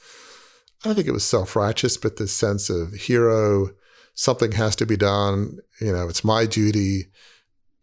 I 0.83 0.89
don't 0.89 0.97
think 0.97 1.07
it 1.07 1.13
was 1.13 1.25
self 1.25 1.55
righteous, 1.55 1.97
but 1.97 2.17
this 2.17 2.35
sense 2.35 2.69
of 2.69 2.93
hero, 2.93 3.71
something 4.15 4.53
has 4.53 4.75
to 4.77 4.87
be 4.87 4.97
done. 4.97 5.59
You 5.81 5.93
know, 5.93 6.09
it's 6.09 6.25
my 6.25 6.47
duty. 6.47 7.07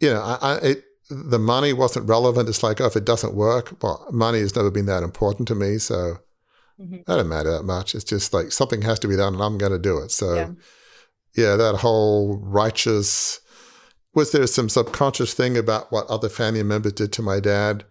You 0.01 0.13
know, 0.13 0.21
I, 0.21 0.37
I 0.41 0.55
it, 0.57 0.83
the 1.09 1.39
money 1.39 1.73
wasn't 1.73 2.07
relevant. 2.07 2.49
It's 2.49 2.63
like, 2.63 2.79
oh, 2.79 2.85
if 2.85 2.95
it 2.95 3.05
doesn't 3.05 3.33
work, 3.33 3.81
well, 3.81 4.07
money 4.11 4.39
has 4.39 4.55
never 4.55 4.71
been 4.71 4.85
that 4.85 5.03
important 5.03 5.47
to 5.49 5.55
me. 5.55 5.77
So 5.77 6.19
Mm-hmm. 6.79 6.95
That 6.97 7.05
doesn't 7.07 7.29
matter 7.29 7.51
that 7.51 7.63
much. 7.63 7.93
It's 7.93 8.03
just 8.03 8.33
like 8.33 8.51
something 8.51 8.81
has 8.83 8.99
to 8.99 9.07
be 9.07 9.17
done 9.17 9.33
and 9.33 9.43
I'm 9.43 9.57
going 9.57 9.71
to 9.71 9.79
do 9.79 9.97
it. 9.99 10.11
So, 10.11 10.33
yeah. 10.33 10.51
yeah, 11.35 11.55
that 11.57 11.77
whole 11.77 12.37
righteous, 12.37 13.41
was 14.13 14.31
there 14.31 14.47
some 14.47 14.69
subconscious 14.69 15.33
thing 15.33 15.57
about 15.57 15.91
what 15.91 16.07
other 16.07 16.29
family 16.29 16.63
members 16.63 16.93
did 16.93 17.11
to 17.13 17.21
my 17.21 17.39
dad? 17.39 17.85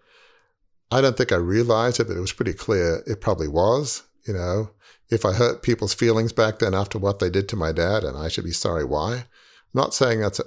I 0.90 1.02
don't 1.02 1.16
think 1.16 1.32
I 1.32 1.36
realized 1.36 2.00
it, 2.00 2.08
but 2.08 2.16
it 2.16 2.20
was 2.20 2.32
pretty 2.32 2.54
clear 2.54 3.02
it 3.06 3.20
probably 3.20 3.48
was. 3.48 4.04
You 4.26 4.34
know, 4.34 4.70
if 5.10 5.24
I 5.24 5.34
hurt 5.34 5.62
people's 5.62 5.94
feelings 5.94 6.32
back 6.32 6.58
then 6.58 6.74
after 6.74 6.98
what 6.98 7.18
they 7.18 7.30
did 7.30 7.48
to 7.50 7.56
my 7.56 7.72
dad, 7.72 8.04
and 8.04 8.16
I 8.16 8.28
should 8.28 8.44
be 8.44 8.52
sorry 8.52 8.84
why. 8.84 9.12
I'm 9.14 9.24
not 9.74 9.94
saying 9.94 10.20
that's 10.20 10.40
a, 10.40 10.44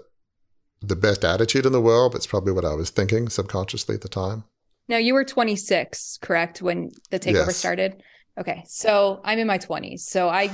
the 0.81 0.95
best 0.95 1.23
attitude 1.23 1.65
in 1.65 1.71
the 1.71 1.81
world, 1.81 2.11
but 2.11 2.17
it's 2.17 2.27
probably 2.27 2.51
what 2.51 2.65
I 2.65 2.73
was 2.73 2.89
thinking 2.89 3.29
subconsciously 3.29 3.95
at 3.95 4.01
the 4.01 4.09
time. 4.09 4.43
Now, 4.87 4.97
you 4.97 5.13
were 5.13 5.23
26, 5.23 6.19
correct, 6.21 6.61
when 6.61 6.91
the 7.11 7.19
takeover 7.19 7.47
yes. 7.47 7.57
started? 7.57 8.01
Okay, 8.39 8.63
so 8.67 9.21
I'm 9.23 9.39
in 9.39 9.47
my 9.47 9.57
20s, 9.57 10.01
so 10.01 10.29
I 10.29 10.47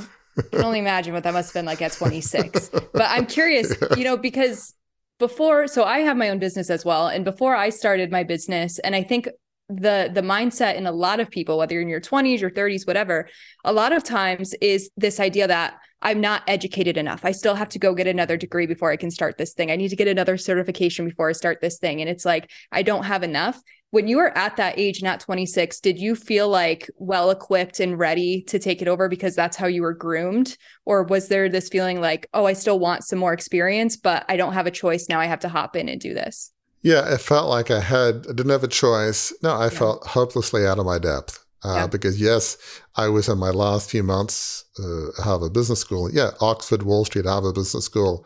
can 0.51 0.63
only 0.63 0.79
imagine 0.79 1.13
what 1.13 1.23
that 1.23 1.33
must 1.33 1.49
have 1.49 1.53
been 1.53 1.65
like 1.65 1.81
at 1.81 1.93
26. 1.93 2.69
but 2.93 3.05
I'm 3.07 3.25
curious, 3.25 3.73
you 3.95 4.03
know, 4.03 4.17
because 4.17 4.73
before, 5.17 5.67
so 5.67 5.83
I 5.83 5.99
have 5.99 6.17
my 6.17 6.29
own 6.29 6.39
business 6.39 6.69
as 6.69 6.83
well, 6.83 7.07
and 7.07 7.23
before 7.23 7.55
I 7.55 7.69
started 7.69 8.11
my 8.11 8.23
business, 8.23 8.79
and 8.79 8.95
I 8.95 9.03
think 9.03 9.29
the 9.69 10.09
the 10.13 10.21
mindset 10.21 10.75
in 10.75 10.87
a 10.87 10.91
lot 10.91 11.19
of 11.19 11.29
people 11.29 11.57
whether 11.57 11.73
you're 11.73 11.81
in 11.81 11.89
your 11.89 11.99
20s 11.99 12.39
your 12.39 12.49
30s 12.49 12.87
whatever 12.87 13.27
a 13.65 13.73
lot 13.73 13.91
of 13.91 14.01
times 14.01 14.53
is 14.61 14.89
this 14.95 15.19
idea 15.19 15.45
that 15.45 15.77
i'm 16.01 16.21
not 16.21 16.43
educated 16.47 16.97
enough 16.97 17.25
i 17.25 17.31
still 17.31 17.55
have 17.55 17.69
to 17.69 17.79
go 17.79 17.93
get 17.93 18.07
another 18.07 18.37
degree 18.37 18.65
before 18.65 18.91
i 18.91 18.97
can 18.97 19.11
start 19.11 19.37
this 19.37 19.53
thing 19.53 19.71
i 19.71 19.75
need 19.75 19.89
to 19.89 19.95
get 19.95 20.07
another 20.07 20.37
certification 20.37 21.05
before 21.05 21.29
i 21.29 21.33
start 21.33 21.59
this 21.61 21.79
thing 21.79 22.01
and 22.01 22.09
it's 22.09 22.25
like 22.25 22.49
i 22.71 22.81
don't 22.81 23.03
have 23.03 23.23
enough 23.23 23.61
when 23.91 24.07
you 24.07 24.17
were 24.17 24.37
at 24.37 24.57
that 24.57 24.77
age, 24.77 25.01
not 25.01 25.21
26, 25.21 25.79
did 25.79 25.97
you 25.97 26.13
feel 26.15 26.49
like 26.49 26.89
well 26.97 27.29
equipped 27.29 27.79
and 27.79 27.97
ready 27.97 28.41
to 28.43 28.59
take 28.59 28.81
it 28.81 28.87
over 28.87 29.07
because 29.07 29.33
that's 29.33 29.55
how 29.55 29.67
you 29.67 29.81
were 29.81 29.93
groomed? 29.93 30.57
Or 30.85 31.03
was 31.03 31.29
there 31.29 31.47
this 31.47 31.69
feeling 31.69 32.01
like, 32.01 32.27
oh, 32.33 32.45
I 32.45 32.53
still 32.53 32.79
want 32.79 33.05
some 33.05 33.19
more 33.19 33.31
experience, 33.31 33.95
but 33.95 34.25
I 34.27 34.35
don't 34.35 34.53
have 34.53 34.67
a 34.67 34.71
choice 34.71 35.07
now? 35.07 35.19
I 35.19 35.25
have 35.25 35.39
to 35.39 35.49
hop 35.49 35.75
in 35.77 35.87
and 35.87 36.01
do 36.01 36.13
this? 36.13 36.51
Yeah, 36.81 37.13
it 37.13 37.21
felt 37.21 37.49
like 37.49 37.71
I 37.71 37.79
had, 37.79 38.25
I 38.29 38.33
didn't 38.33 38.49
have 38.49 38.63
a 38.63 38.67
choice. 38.67 39.33
No, 39.41 39.55
I 39.55 39.65
yeah. 39.65 39.69
felt 39.69 40.05
hopelessly 40.07 40.67
out 40.67 40.79
of 40.79 40.85
my 40.85 40.99
depth. 40.99 41.45
Uh, 41.63 41.73
yeah. 41.75 41.87
Because 41.87 42.21
yes, 42.21 42.57
I 42.95 43.09
was 43.09 43.27
in 43.27 43.37
my 43.37 43.49
last 43.49 43.89
few 43.89 44.03
months 44.03 44.65
uh, 44.79 45.21
Harvard 45.23 45.53
Business 45.53 45.79
School. 45.79 46.11
Yeah, 46.11 46.31
Oxford, 46.39 46.83
Wall 46.83 47.05
Street, 47.05 47.25
Harvard 47.25 47.55
Business 47.55 47.85
School 47.85 48.25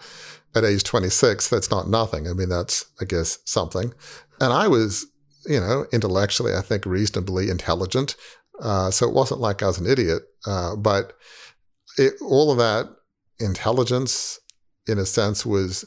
at 0.54 0.65
age 0.65 0.84
26. 0.84 1.50
That's 1.50 1.72
not 1.72 1.89
nothing. 1.89 2.28
I 2.28 2.34
mean, 2.34 2.50
that's, 2.50 2.86
I 3.00 3.06
guess, 3.06 3.39
something. 3.46 3.94
And 4.41 4.52
I 4.52 4.67
was 4.67 5.06
you 5.46 5.60
know, 5.60 5.86
intellectually, 5.91 6.54
I 6.54 6.62
think 6.62 6.86
reasonably 6.86 7.50
intelligent. 7.50 8.15
Uh, 8.60 8.91
so 8.91 9.08
it 9.08 9.13
wasn't 9.13 9.41
like 9.41 9.63
I 9.63 9.67
was 9.67 9.80
an 9.80 9.88
idiot, 9.88 10.24
uh, 10.46 10.76
but 10.76 11.13
it, 11.98 12.13
all 12.22 12.52
of 12.52 12.58
that 12.60 12.89
intelligence, 13.39 14.39
in 14.88 15.00
a 15.00 15.06
sense, 15.06 15.46
was 15.46 15.86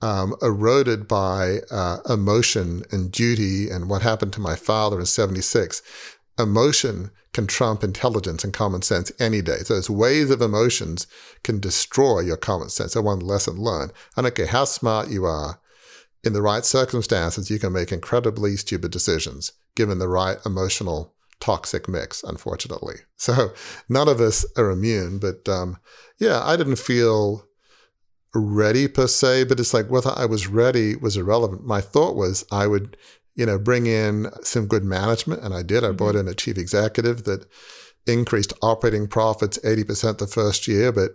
um, 0.00 0.34
eroded 0.40 1.08
by 1.08 1.58
uh, 1.70 1.98
emotion 2.08 2.84
and 2.90 3.12
duty 3.12 3.68
and 3.68 3.90
what 3.90 4.02
happened 4.02 4.32
to 4.34 4.40
my 4.40 4.54
father 4.54 4.98
in 4.98 5.06
76. 5.06 5.82
Emotion 6.38 7.10
can 7.32 7.46
trump 7.46 7.82
intelligence 7.82 8.44
and 8.44 8.52
common 8.52 8.82
sense 8.82 9.12
any 9.18 9.42
day. 9.42 9.58
So 9.58 9.74
those 9.74 9.90
waves 9.90 10.30
of 10.30 10.42
emotions 10.42 11.06
can 11.42 11.60
destroy 11.60 12.20
your 12.20 12.36
common 12.36 12.68
sense. 12.68 12.94
That's 12.94 13.04
one 13.04 13.20
lesson 13.20 13.56
learned. 13.56 13.92
I 14.16 14.22
don't 14.22 14.34
care 14.34 14.46
how 14.46 14.64
smart 14.64 15.10
you 15.10 15.24
are, 15.24 15.60
in 16.26 16.32
the 16.32 16.42
right 16.42 16.64
circumstances, 16.64 17.50
you 17.50 17.58
can 17.58 17.72
make 17.72 17.92
incredibly 17.92 18.56
stupid 18.56 18.90
decisions 18.90 19.52
given 19.76 19.98
the 19.98 20.08
right 20.08 20.38
emotional 20.44 21.14
toxic 21.40 21.88
mix, 21.88 22.22
unfortunately. 22.22 22.96
So 23.18 23.54
none 23.88 24.08
of 24.08 24.20
us 24.20 24.44
are 24.58 24.70
immune, 24.70 25.18
but 25.18 25.48
um, 25.48 25.78
yeah, 26.18 26.42
I 26.44 26.56
didn't 26.56 26.76
feel 26.76 27.46
ready 28.34 28.88
per 28.88 29.06
se, 29.06 29.44
but 29.44 29.58
it's 29.58 29.72
like 29.72 29.90
whether 29.90 30.12
I 30.14 30.26
was 30.26 30.48
ready 30.48 30.96
was 30.96 31.16
irrelevant. 31.16 31.64
My 31.64 31.80
thought 31.80 32.14
was 32.14 32.44
I 32.52 32.66
would, 32.66 32.96
you 33.36 33.46
know, 33.46 33.58
bring 33.58 33.86
in 33.86 34.28
some 34.42 34.66
good 34.66 34.82
management, 34.82 35.42
and 35.42 35.54
I 35.54 35.62
did. 35.62 35.84
I 35.84 35.92
brought 35.92 36.14
mm-hmm. 36.14 36.26
in 36.26 36.32
a 36.32 36.34
chief 36.34 36.58
executive 36.58 37.24
that 37.24 37.46
increased 38.06 38.54
operating 38.62 39.06
profits 39.06 39.58
80% 39.58 40.18
the 40.18 40.26
first 40.26 40.66
year, 40.66 40.90
but 40.90 41.12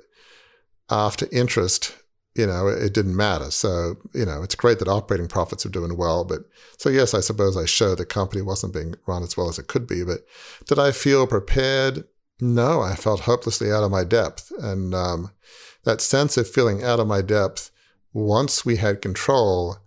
after 0.90 1.28
interest, 1.32 1.96
you 2.36 2.46
know, 2.46 2.68
it 2.68 2.94
didn't 2.94 3.16
matter. 3.16 3.50
So, 3.52 3.96
you 4.14 4.26
know, 4.26 4.44
it's 4.44 4.56
great 4.56 4.80
that 4.80 4.88
operating 4.88 5.28
profits 5.28 5.66
are 5.66 5.70
doing 5.70 5.98
well. 5.98 6.24
But 6.24 6.42
so, 6.78 6.90
yes, 6.90 7.14
I 7.14 7.20
suppose 7.20 7.58
I 7.58 7.66
showed 7.66 7.98
the 7.98 8.06
company 8.06 8.42
wasn't 8.42 8.74
being 8.74 8.96
run 9.08 9.24
as 9.24 9.36
well 9.36 9.50
as 9.50 9.60
it 9.60 9.68
could 9.68 9.88
be. 9.88 10.04
But 10.04 10.20
did 10.68 10.80
I 10.80 10.92
feel 10.92 11.28
prepared? 11.28 12.06
No, 12.40 12.82
I 12.82 12.96
felt 12.96 13.22
hopelessly 13.22 13.72
out 13.72 13.84
of 13.84 13.92
my 13.92 14.04
depth. 14.04 14.52
And 14.60 14.94
um, 14.94 15.32
that 15.84 16.02
sense 16.02 16.38
of 16.38 16.50
feeling 16.50 16.84
out 16.84 17.00
of 17.00 17.08
my 17.08 17.22
depth, 17.22 17.72
once 18.14 18.66
we 18.66 18.78
had 18.78 19.02
control, 19.02 19.78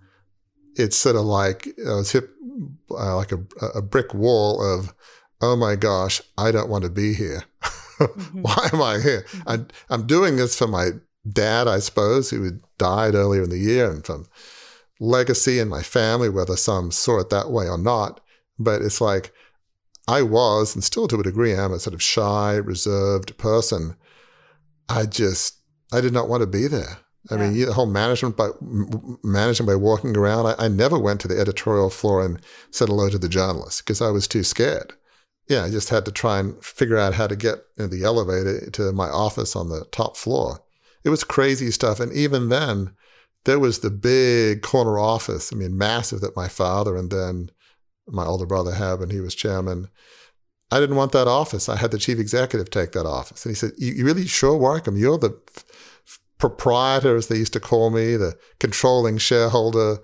it's 0.77 0.97
sort 0.97 1.17
of 1.17 1.23
like 1.23 1.69
I 1.87 1.95
was 1.95 2.13
hit 2.13 2.29
uh, 2.91 3.17
like 3.17 3.33
a, 3.33 3.41
a 3.75 3.83
brick 3.83 4.15
wall 4.15 4.63
of, 4.63 4.95
oh 5.41 5.57
my 5.57 5.77
gosh, 5.77 6.21
I 6.39 6.51
don't 6.53 6.71
want 6.71 6.85
to 6.85 6.91
be 6.91 7.15
here. 7.15 7.45
mm-hmm. 7.63 8.43
Why 8.43 8.69
am 8.73 8.83
I 8.83 9.01
here? 9.01 9.23
Mm-hmm. 9.23 9.49
I, 9.49 9.95
I'm 9.95 10.07
doing 10.07 10.37
this 10.37 10.57
for 10.57 10.67
my 10.67 10.91
dad, 11.31 11.69
I 11.69 11.79
suppose, 11.79 12.31
who 12.31 12.61
died 12.79 13.15
earlier 13.15 13.43
in 13.43 13.51
the 13.51 13.59
year, 13.59 13.91
and 13.91 14.05
from 14.05 14.27
legacy 15.01 15.59
in 15.59 15.69
my 15.69 15.83
family, 15.83 16.29
whether 16.29 16.57
some 16.57 16.91
saw 16.91 17.21
it 17.21 17.31
that 17.31 17.51
way 17.51 17.69
or 17.69 17.79
not. 17.79 18.21
But 18.59 18.83
it's 18.83 19.01
like 19.01 19.33
I 20.07 20.23
was, 20.23 20.75
and 20.75 20.85
still 20.85 21.09
to 21.09 21.21
a 21.21 21.23
degree 21.23 21.55
am, 21.55 21.73
a 21.73 21.79
sort 21.79 21.95
of 21.95 22.03
shy, 22.03 22.55
reserved 22.55 23.37
person. 23.39 23.97
I 24.89 25.07
just, 25.07 25.59
I 25.93 26.01
did 26.01 26.13
not 26.13 26.29
want 26.29 26.43
to 26.43 26.47
be 26.47 26.67
there. 26.67 26.99
I 27.31 27.37
yeah. 27.37 27.41
mean, 27.51 27.67
the 27.67 27.73
whole 27.73 27.87
management 27.87 28.37
by 28.37 28.51
managing 29.23 29.67
by 29.67 29.77
walking 29.77 30.17
around. 30.17 30.47
I, 30.47 30.67
I, 30.67 30.69
never 30.69 30.99
went 30.99 31.21
to 31.23 31.29
the 31.29 31.41
editorial 31.41 31.89
floor 31.89 32.25
and 32.25 32.41
said 32.71 32.89
hello 32.89 33.09
to 33.09 33.19
the 33.19 33.31
journalists 33.31 33.81
because 33.81 34.03
I 34.03 34.11
was 34.11 34.29
too 34.29 34.43
scared. 34.43 34.93
Yeah, 35.49 35.65
I 35.65 35.71
just 35.71 35.89
had 35.89 36.05
to 36.05 36.13
try 36.13 36.39
and 36.39 36.63
figure 36.63 36.99
out 36.99 37.15
how 37.15 37.27
to 37.27 37.37
get 37.37 37.61
in 37.79 37.91
the 37.91 38.05
elevator 38.05 38.71
to 38.71 38.93
my 38.93 39.09
office 39.09 39.57
on 39.57 39.69
the 39.71 39.87
top 39.91 40.17
floor 40.17 40.61
it 41.05 41.11
was 41.11 41.23
crazy 41.23 41.71
stuff. 41.71 42.01
And 42.01 42.13
even 42.13 42.49
then, 42.49 42.93
there 43.45 43.59
was 43.59 43.81
the 43.81 43.91
big 43.91 44.63
corner 44.63 44.99
office, 44.99 45.53
I 45.53 45.57
mean, 45.57 45.77
massive 45.77 46.23
that 46.23 46.35
my 46.35 46.49
father 46.49 46.97
and 46.97 47.11
then 47.11 47.51
my 48.07 48.25
older 48.25 48.47
brother 48.47 48.73
had 48.75 49.01
when 49.01 49.11
he 49.11 49.21
was 49.21 49.35
chairman. 49.35 49.89
I 50.71 50.81
didn't 50.81 50.97
want 50.97 51.13
that 51.13 51.29
office. 51.29 51.69
I 51.69 51.77
had 51.77 51.91
the 51.91 51.99
chief 51.99 52.19
executive 52.19 52.71
take 52.71 52.93
that 52.93 53.07
office. 53.07 53.45
And 53.45 53.51
he 53.51 53.55
said, 53.55 53.73
You, 53.77 54.05
really 54.05 54.27
sure, 54.27 54.57
Warwick? 54.57 54.87
you're 54.87 55.19
the 55.19 55.39
proprietor, 56.39 57.17
as 57.17 57.29
they 57.29 57.37
used 57.37 57.53
to 57.53 57.61
call 57.61 57.91
me, 57.91 58.17
the 58.17 58.37
controlling 58.59 59.19
shareholder. 59.19 59.99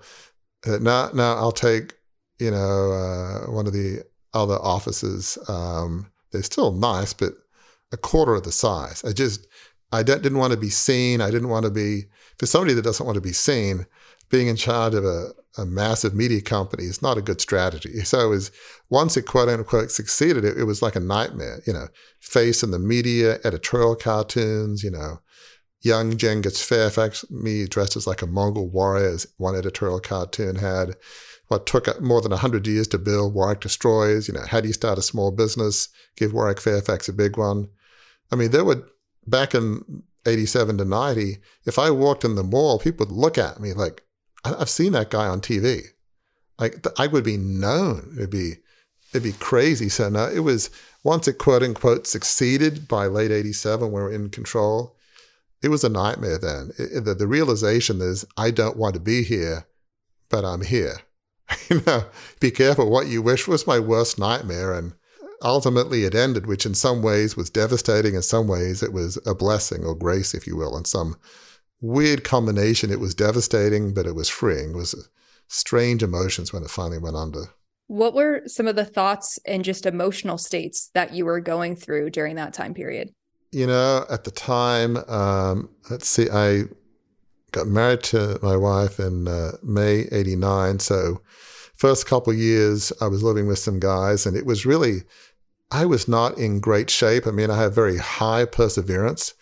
Uh, 0.65 0.77
no, 0.77 1.09
no, 1.13 1.33
I'll 1.33 1.51
take, 1.51 1.93
you 2.39 2.51
know, 2.51 2.91
uh, 2.91 3.51
one 3.51 3.67
of 3.67 3.73
the 3.73 4.03
other 4.33 4.55
offices. 4.55 5.37
Um, 5.47 6.11
they're 6.31 6.43
still 6.43 6.71
nice, 6.71 7.13
but 7.13 7.33
a 7.91 7.97
quarter 7.97 8.33
of 8.33 8.43
the 8.43 8.51
size. 8.51 9.03
I 9.03 9.11
just, 9.11 9.47
I 9.91 10.03
didn't 10.03 10.37
want 10.37 10.53
to 10.53 10.59
be 10.59 10.69
seen. 10.69 11.21
I 11.21 11.31
didn't 11.31 11.49
want 11.49 11.65
to 11.65 11.71
be, 11.71 12.05
for 12.39 12.45
somebody 12.45 12.73
that 12.73 12.83
doesn't 12.83 13.05
want 13.05 13.15
to 13.15 13.21
be 13.21 13.33
seen, 13.33 13.85
being 14.29 14.47
in 14.47 14.55
charge 14.55 14.93
of 14.93 15.03
a, 15.03 15.31
a 15.57 15.65
massive 15.65 16.13
media 16.13 16.41
company 16.41 16.85
is 16.85 17.01
not 17.01 17.17
a 17.17 17.21
good 17.21 17.41
strategy. 17.41 17.99
So 18.05 18.19
it 18.21 18.29
was, 18.29 18.51
once 18.89 19.17
it 19.17 19.23
quote 19.23 19.49
unquote 19.49 19.91
succeeded, 19.91 20.45
it, 20.45 20.57
it 20.57 20.63
was 20.63 20.81
like 20.81 20.95
a 20.95 21.01
nightmare, 21.01 21.61
you 21.67 21.73
know, 21.73 21.87
face 22.19 22.63
in 22.63 22.71
the 22.71 22.79
media, 22.79 23.39
editorial 23.43 23.95
cartoons, 23.95 24.83
you 24.83 24.91
know, 24.91 25.19
young 25.81 26.17
Genghis 26.17 26.63
Fairfax, 26.63 27.29
me 27.29 27.65
dressed 27.65 27.95
as 27.95 28.07
like 28.07 28.21
a 28.21 28.27
Mongol 28.27 28.69
warrior, 28.69 29.07
as 29.07 29.27
one 29.37 29.55
editorial 29.55 29.99
cartoon 29.99 30.55
had. 30.55 30.95
What 31.47 31.65
took 31.65 31.99
more 31.99 32.21
than 32.21 32.31
100 32.31 32.65
years 32.65 32.87
to 32.89 32.97
build, 32.97 33.33
Warwick 33.33 33.59
Destroys, 33.59 34.27
you 34.27 34.33
know, 34.33 34.45
how 34.47 34.61
do 34.61 34.67
you 34.67 34.73
start 34.73 34.97
a 34.97 35.01
small 35.01 35.31
business, 35.31 35.89
give 36.15 36.33
Warwick 36.33 36.61
Fairfax 36.61 37.09
a 37.09 37.13
big 37.13 37.37
one. 37.37 37.67
I 38.31 38.35
mean, 38.35 38.51
there 38.51 38.63
were 38.63 38.87
back 39.27 39.53
in 39.53 40.03
87 40.25 40.77
to 40.77 40.85
90, 40.85 41.37
if 41.65 41.79
I 41.79 41.89
walked 41.91 42.23
in 42.23 42.35
the 42.35 42.43
mall, 42.43 42.79
people 42.79 43.05
would 43.05 43.15
look 43.15 43.37
at 43.37 43.59
me 43.59 43.73
like, 43.73 44.03
I've 44.43 44.69
seen 44.69 44.93
that 44.93 45.09
guy 45.09 45.27
on 45.27 45.41
TV. 45.41 45.81
Like 46.59 46.85
I 46.97 47.07
would 47.07 47.23
be 47.23 47.37
known. 47.37 48.13
It'd 48.17 48.29
be, 48.29 48.57
it'd 49.11 49.23
be 49.23 49.33
crazy. 49.33 49.89
So 49.89 50.09
now 50.09 50.27
it 50.27 50.39
was 50.39 50.69
once 51.03 51.27
it 51.27 51.37
quote 51.37 51.63
unquote 51.63 52.07
succeeded 52.07 52.87
by 52.87 53.07
late 53.07 53.31
87 53.31 53.91
when 53.91 53.91
we 53.91 54.09
were 54.09 54.13
in 54.13 54.29
control, 54.29 54.95
it 55.61 55.69
was 55.69 55.83
a 55.83 55.89
nightmare 55.89 56.37
then. 56.37 56.71
It, 56.77 57.05
the, 57.05 57.13
the 57.13 57.27
realization 57.27 58.01
is 58.01 58.25
I 58.37 58.51
don't 58.51 58.77
want 58.77 58.95
to 58.95 58.99
be 58.99 59.23
here, 59.23 59.67
but 60.29 60.43
I'm 60.43 60.61
here. 60.61 61.01
you 61.69 61.81
know, 61.85 62.05
be 62.39 62.51
careful 62.51 62.89
what 62.89 63.07
you 63.07 63.21
wish 63.21 63.47
was 63.47 63.67
my 63.67 63.79
worst 63.79 64.17
nightmare. 64.17 64.73
And 64.73 64.93
ultimately 65.43 66.03
it 66.03 66.15
ended, 66.15 66.45
which 66.45 66.65
in 66.65 66.73
some 66.73 67.01
ways 67.01 67.35
was 67.35 67.49
devastating. 67.49 68.15
In 68.15 68.21
some 68.21 68.47
ways, 68.47 68.81
it 68.81 68.93
was 68.93 69.19
a 69.25 69.35
blessing 69.35 69.83
or 69.83 69.95
grace, 69.95 70.33
if 70.33 70.47
you 70.47 70.55
will. 70.55 70.77
In 70.77 70.85
some 70.85 71.15
weird 71.81 72.23
combination, 72.23 72.91
it 72.91 72.99
was 72.99 73.15
devastating, 73.15 73.93
but 73.93 74.05
it 74.05 74.15
was 74.15 74.29
freeing. 74.29 74.71
It 74.71 74.77
was 74.77 74.93
uh, 74.93 75.01
strange 75.47 76.03
emotions 76.03 76.53
when 76.53 76.63
it 76.63 76.69
finally 76.69 76.99
went 76.99 77.15
under. 77.15 77.45
What 77.87 78.13
were 78.13 78.43
some 78.45 78.67
of 78.67 78.77
the 78.77 78.85
thoughts 78.85 79.37
and 79.45 79.65
just 79.65 79.85
emotional 79.85 80.37
states 80.37 80.89
that 80.93 81.13
you 81.13 81.25
were 81.25 81.41
going 81.41 81.75
through 81.75 82.11
during 82.11 82.37
that 82.37 82.53
time 82.53 82.73
period? 82.73 83.09
You 83.51 83.67
know, 83.67 84.05
at 84.09 84.23
the 84.23 84.31
time, 84.31 84.97
um, 85.09 85.69
let's 85.89 86.07
see, 86.07 86.29
I 86.31 86.63
got 87.51 87.67
married 87.67 88.03
to 88.03 88.39
my 88.41 88.55
wife 88.55 88.97
in 88.99 89.27
uh, 89.27 89.51
May 89.61 90.07
89. 90.11 90.79
So, 90.79 91.21
first 91.75 92.05
couple 92.05 92.33
years, 92.33 92.93
I 93.01 93.07
was 93.07 93.23
living 93.23 93.47
with 93.47 93.59
some 93.59 93.79
guys, 93.79 94.25
and 94.25 94.37
it 94.37 94.45
was 94.45 94.65
really 94.65 95.01
I 95.71 95.85
was 95.85 96.07
not 96.07 96.37
in 96.37 96.59
great 96.59 96.89
shape. 96.89 97.25
I 97.25 97.31
mean, 97.31 97.49
I 97.49 97.57
have 97.57 97.73
very 97.73 97.97
high 97.97 98.45
perseverance, 98.45 99.33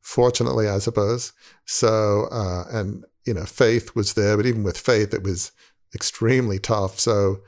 fortunately, 0.00 0.68
I 0.68 0.78
suppose. 0.78 1.32
So, 1.64 2.28
uh, 2.30 2.64
and, 2.70 3.04
you 3.26 3.34
know, 3.34 3.44
faith 3.44 3.94
was 3.96 4.14
there, 4.14 4.36
but 4.36 4.46
even 4.46 4.62
with 4.62 4.78
faith, 4.78 5.12
it 5.12 5.24
was 5.24 5.50
extremely 5.94 6.60
tough. 6.60 7.00
So, 7.00 7.42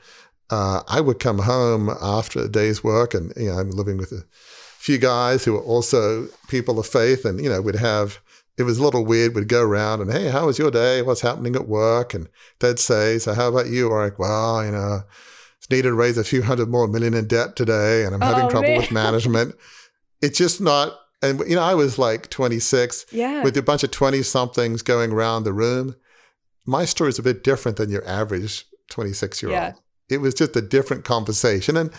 uh, 0.49 0.83
I 0.87 1.01
would 1.01 1.19
come 1.19 1.39
home 1.39 1.89
after 2.01 2.41
a 2.41 2.49
day's 2.49 2.83
work, 2.83 3.13
and, 3.13 3.33
you 3.37 3.49
know, 3.49 3.57
I'm 3.57 3.71
living 3.71 3.97
with 3.97 4.11
a 4.11 4.25
few 4.85 4.97
guys 4.99 5.43
who 5.43 5.53
were 5.53 5.63
also 5.63 6.27
people 6.47 6.77
of 6.79 6.85
faith, 6.85 7.25
and, 7.25 7.43
you 7.43 7.49
know, 7.49 7.59
we'd 7.59 7.75
have, 7.75 8.19
it 8.55 8.63
was 8.63 8.77
a 8.77 8.83
little 8.83 9.03
weird. 9.03 9.33
We'd 9.33 9.47
go 9.47 9.63
around 9.63 10.01
and, 10.01 10.11
hey, 10.11 10.29
how 10.29 10.45
was 10.45 10.59
your 10.59 10.69
day? 10.69 11.01
What's 11.01 11.21
happening 11.21 11.55
at 11.55 11.67
work? 11.67 12.13
And 12.13 12.29
they'd 12.59 12.77
say, 12.77 13.17
so 13.17 13.33
how 13.33 13.49
about 13.49 13.67
you? 13.67 13.89
Or 13.89 14.03
like, 14.03 14.19
well, 14.19 14.63
you 14.63 14.71
know, 14.71 15.01
needed 15.69 15.89
to 15.89 15.93
raise 15.93 16.19
a 16.19 16.23
few 16.23 16.43
hundred 16.43 16.69
more 16.69 16.87
million 16.87 17.15
in 17.15 17.27
debt 17.27 17.55
today 17.55 18.03
and 18.05 18.13
I'm 18.13 18.21
oh, 18.21 18.25
having 18.25 18.45
oh, 18.45 18.49
trouble 18.49 18.77
with 18.77 18.91
management. 19.03 19.55
It's 20.21 20.37
just 20.37 20.61
not 20.61 20.99
and 21.21 21.39
you 21.47 21.55
know, 21.55 21.63
I 21.63 21.73
was 21.73 21.97
like 21.97 22.29
26 22.29 23.07
yeah. 23.11 23.41
with 23.41 23.57
a 23.57 23.63
bunch 23.63 23.83
of 23.83 23.89
20 23.89 24.21
somethings 24.21 24.83
going 24.83 25.11
around 25.11 25.43
the 25.43 25.53
room. 25.53 25.95
My 26.65 26.85
story 26.85 27.09
is 27.09 27.19
a 27.19 27.23
bit 27.23 27.43
different 27.43 27.77
than 27.77 27.89
your 27.89 28.07
average 28.07 28.65
26 28.89 29.41
year 29.41 29.51
old. 29.51 29.81
It 30.09 30.17
was 30.19 30.35
just 30.35 30.55
a 30.55 30.61
different 30.61 31.03
conversation. 31.03 31.77
And 31.77 31.91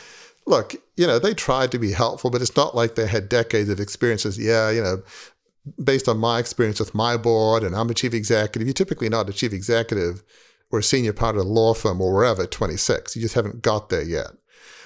look, 0.47 0.77
you 0.97 1.07
know, 1.07 1.19
they 1.19 1.35
tried 1.35 1.73
to 1.73 1.79
be 1.79 1.93
helpful, 1.93 2.31
but 2.31 2.41
it's 2.41 2.57
not 2.57 2.75
like 2.75 2.95
they 2.95 3.07
had 3.07 3.29
decades 3.29 3.69
of 3.69 3.81
experiences. 3.81 4.39
Yeah, 4.39 4.71
you 4.71 4.83
know, 4.83 5.03
based 5.83 6.09
on 6.09 6.19
my 6.19 6.39
experience 6.39 6.79
with 6.79 6.95
my 6.95 7.17
board 7.17 7.63
and 7.63 7.75
I'm 7.75 7.91
a 7.91 7.95
chief 7.95 8.15
executive, 8.15 8.67
you're 8.67 8.75
typically 8.75 9.09
not 9.09 9.29
a 9.29 9.33
chief 9.33 9.53
executive 9.53 10.23
or 10.71 10.79
a 10.79 10.85
senior 10.85 11.13
part 11.13 11.37
of 11.37 11.43
a 11.43 11.49
law 11.49 11.75
firm 11.75 12.01
or 12.01 12.13
wherever 12.15 12.43
at 12.43 12.51
26. 12.51 13.17
You 13.17 13.23
just 13.23 13.35
haven't 13.35 13.63
got 13.63 13.89
there 13.89 14.03
yet. 14.03 14.29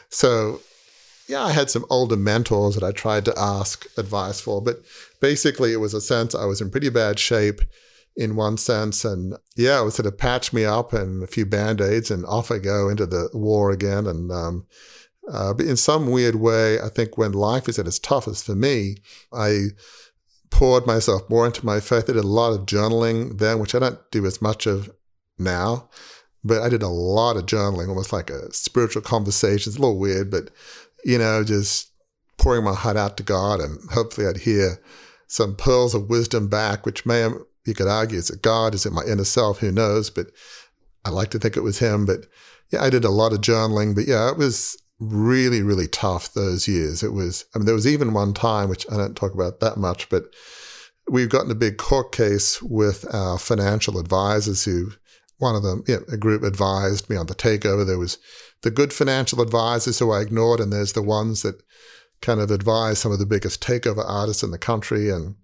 So, 0.09 0.61
yeah, 1.29 1.45
I 1.45 1.53
had 1.53 1.71
some 1.71 1.85
older 1.91 2.17
mentors 2.17 2.75
that 2.75 2.85
I 2.85 2.93
tried 2.93 3.25
to 3.27 3.39
ask 3.39 3.87
advice 3.97 4.41
for, 4.41 4.61
but 4.61 4.83
basically 5.21 5.73
it 5.73 5.79
was 5.79 5.95
a 5.95 6.01
sense 6.01 6.35
I 6.35 6.47
was 6.47 6.61
in 6.61 6.71
pretty 6.71 6.89
bad 6.89 7.19
shape 7.19 7.61
in 8.17 8.37
one 8.37 8.57
sense. 8.57 9.05
And 9.05 9.37
yeah, 9.57 9.81
it 9.81 9.85
was 9.85 9.95
sort 9.95 10.07
of 10.07 10.19
patch 10.19 10.53
me 10.53 10.65
up 10.65 10.93
and 10.93 11.23
a 11.23 11.27
few 11.27 11.47
band 11.47 11.81
aids 11.81 12.11
and 12.11 12.27
off 12.27 12.51
I 12.51 12.59
go 12.59 12.89
into 12.89 13.07
the 13.07 13.29
war 13.33 13.71
again. 13.71 14.07
And 14.07 14.33
um, 14.33 14.67
Uh, 15.31 15.55
but 15.55 15.67
in 15.67 15.77
some 15.77 16.11
weird 16.11 16.37
way, 16.37 16.81
I 16.81 16.89
think 16.89 17.17
when 17.17 17.33
life 17.33 17.69
is 17.69 17.79
at 17.79 17.87
its 17.87 17.99
toughest 17.99 18.45
for 18.45 18.55
me, 18.55 18.97
I 19.33 19.69
poured 20.51 20.87
myself 20.87 21.23
more 21.31 21.47
into 21.47 21.65
my 21.65 21.81
faith. 21.81 22.11
I 22.11 22.13
did 22.13 22.25
a 22.25 22.27
lot 22.27 22.53
of 22.53 22.67
journaling 22.67 23.39
then, 23.39 23.59
which 23.61 23.75
I 23.75 23.79
don't 23.79 23.99
do 24.11 24.27
as 24.27 24.43
much 24.43 24.67
of 24.67 24.91
now. 25.39 25.89
But 26.43 26.63
I 26.63 26.69
did 26.69 26.83
a 26.83 26.89
lot 26.89 27.37
of 27.37 27.47
journaling, 27.47 27.89
almost 27.89 28.13
like 28.13 28.31
a 28.31 28.53
spiritual 28.53 29.03
conversation. 29.03 29.71
It's 29.71 29.79
a 29.79 29.81
little 29.81 29.99
weird, 29.99 30.31
but 30.31 30.51
you 31.05 31.19
know, 31.19 31.45
just 31.45 31.93
pouring 32.39 32.65
my 32.65 32.75
heart 32.75 32.97
out 32.97 33.17
to 33.19 33.23
God, 33.23 33.61
and 33.61 33.79
hopefully 33.91 34.27
I'd 34.27 34.39
hear 34.39 34.81
some 35.27 35.55
pearls 35.55 35.95
of 35.95 36.11
wisdom 36.11 36.49
back, 36.49 36.85
which 36.85 37.07
may 37.07 37.29
you 37.67 37.75
could 37.75 37.89
argue 37.89 38.19
is 38.19 38.31
it 38.31 38.43
God, 38.43 38.75
is 38.75 38.87
it 38.87 38.93
my 38.93 39.05
inner 39.05 39.25
self? 39.25 39.59
Who 39.59 39.71
knows? 39.71 40.11
But 40.11 40.29
I 41.05 41.11
like 41.11 41.31
to 41.31 41.39
think 41.39 41.57
it 41.57 41.63
was 41.63 41.79
Him. 41.79 42.07
But 42.07 42.27
yeah, 42.71 42.83
I 42.83 42.91
did 42.91 43.05
a 43.05 43.11
lot 43.11 43.33
of 43.33 43.41
journaling. 43.41 43.95
But 43.95 44.07
yeah, 44.07 44.31
it 44.31 44.39
was 44.39 44.77
really, 45.01 45.63
really 45.63 45.89
tough 45.89 46.33
those 46.33 46.69
years. 46.69 47.03
It 47.03 47.13
was, 47.13 47.47
I 47.55 47.59
mean, 47.59 47.67
there 47.67 47.75
was 47.75 47.87
even 47.87 48.13
one 48.13 48.35
time, 48.35 48.69
which 48.69 48.87
I 48.91 48.97
don't 48.97 49.17
talk 49.17 49.35
about 49.35 49.61
that 49.61 49.79
much, 49.79 50.09
but 50.09 50.25
we've 51.09 51.31
gotten 51.31 51.51
a 51.51 51.57
big 51.57 51.79
court 51.79 52.13
case 52.13 52.63
with 52.63 53.13
our 53.13 53.39
financial 53.39 53.99
advisors 53.99 54.65
who, 54.65 54.93
one 55.39 55.57
of 55.57 55.63
them, 55.63 55.83
you 55.89 55.97
know, 55.97 56.05
a 56.13 56.19
group 56.19 56.43
advised 56.43 57.09
me 57.09 57.17
on 57.17 57.27
the 57.27 57.35
takeover. 57.35 57.87
There 57.87 57.99
was 57.99 58.19
the 58.63 58.71
good 58.71 58.93
financial 58.93 59.41
advisors 59.41 59.99
who 59.99 60.13
I 60.13 60.21
ignored, 60.21 60.61
and 60.61 60.71
there's 60.71 60.93
the 60.93 61.03
ones 61.03 61.43
that 61.43 61.63
kind 62.21 62.41
of 62.41 62.51
advise 62.51 62.99
some 62.99 63.11
of 63.11 63.19
the 63.19 63.27
biggest 63.27 63.63
takeover 63.63 64.05
artists 64.07 64.43
in 64.43 64.51
the 64.51 64.59
country. 64.59 65.09
And 65.09 65.37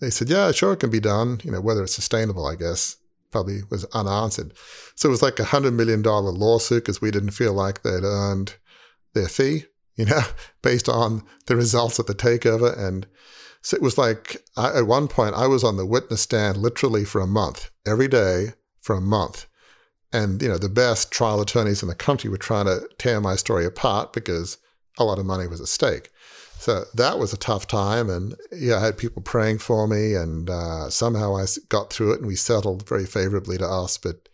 they 0.00 0.10
said, 0.10 0.28
yeah, 0.28 0.52
sure, 0.52 0.74
it 0.74 0.80
can 0.80 0.90
be 0.90 1.00
done. 1.00 1.40
You 1.42 1.50
know, 1.50 1.60
whether 1.60 1.82
it's 1.82 1.94
sustainable, 1.94 2.46
I 2.46 2.54
guess, 2.54 2.96
probably 3.32 3.62
was 3.70 3.84
unanswered. 3.86 4.52
So 4.94 5.08
it 5.08 5.10
was 5.10 5.22
like 5.22 5.40
a 5.40 5.44
$100 5.44 5.74
million 5.74 6.02
lawsuit 6.02 6.84
because 6.84 7.00
we 7.00 7.10
didn't 7.10 7.32
feel 7.32 7.52
like 7.52 7.82
they'd 7.82 8.04
earned 8.04 8.54
their 9.14 9.28
fee, 9.28 9.64
you 9.96 10.04
know, 10.04 10.22
based 10.62 10.88
on 10.88 11.22
the 11.46 11.56
results 11.56 11.98
of 11.98 12.06
the 12.06 12.14
takeover. 12.14 12.76
And 12.76 13.06
so 13.62 13.76
it 13.76 13.82
was 13.82 13.96
like, 13.96 14.44
I, 14.56 14.78
at 14.78 14.86
one 14.86 15.08
point, 15.08 15.34
I 15.34 15.46
was 15.46 15.64
on 15.64 15.76
the 15.76 15.86
witness 15.86 16.20
stand 16.20 16.58
literally 16.58 17.04
for 17.04 17.20
a 17.20 17.26
month, 17.26 17.70
every 17.86 18.08
day 18.08 18.52
for 18.80 18.94
a 18.94 19.00
month. 19.00 19.46
And, 20.12 20.40
you 20.40 20.48
know, 20.48 20.58
the 20.58 20.68
best 20.68 21.10
trial 21.10 21.40
attorneys 21.40 21.82
in 21.82 21.88
the 21.88 21.94
country 21.94 22.30
were 22.30 22.36
trying 22.36 22.66
to 22.66 22.88
tear 22.98 23.20
my 23.20 23.34
story 23.34 23.64
apart 23.64 24.12
because 24.12 24.58
a 24.98 25.04
lot 25.04 25.18
of 25.18 25.26
money 25.26 25.48
was 25.48 25.60
at 25.60 25.66
stake. 25.66 26.10
So 26.58 26.84
that 26.94 27.18
was 27.18 27.32
a 27.32 27.36
tough 27.36 27.66
time. 27.66 28.08
And 28.08 28.36
yeah, 28.52 28.76
I 28.76 28.84
had 28.84 28.96
people 28.96 29.22
praying 29.22 29.58
for 29.58 29.88
me. 29.88 30.14
And 30.14 30.48
uh, 30.48 30.88
somehow 30.88 31.36
I 31.36 31.46
got 31.68 31.92
through 31.92 32.12
it 32.12 32.20
and 32.20 32.26
we 32.26 32.36
settled 32.36 32.88
very 32.88 33.06
favorably 33.06 33.58
to 33.58 33.66
us. 33.66 33.98
But 33.98 34.28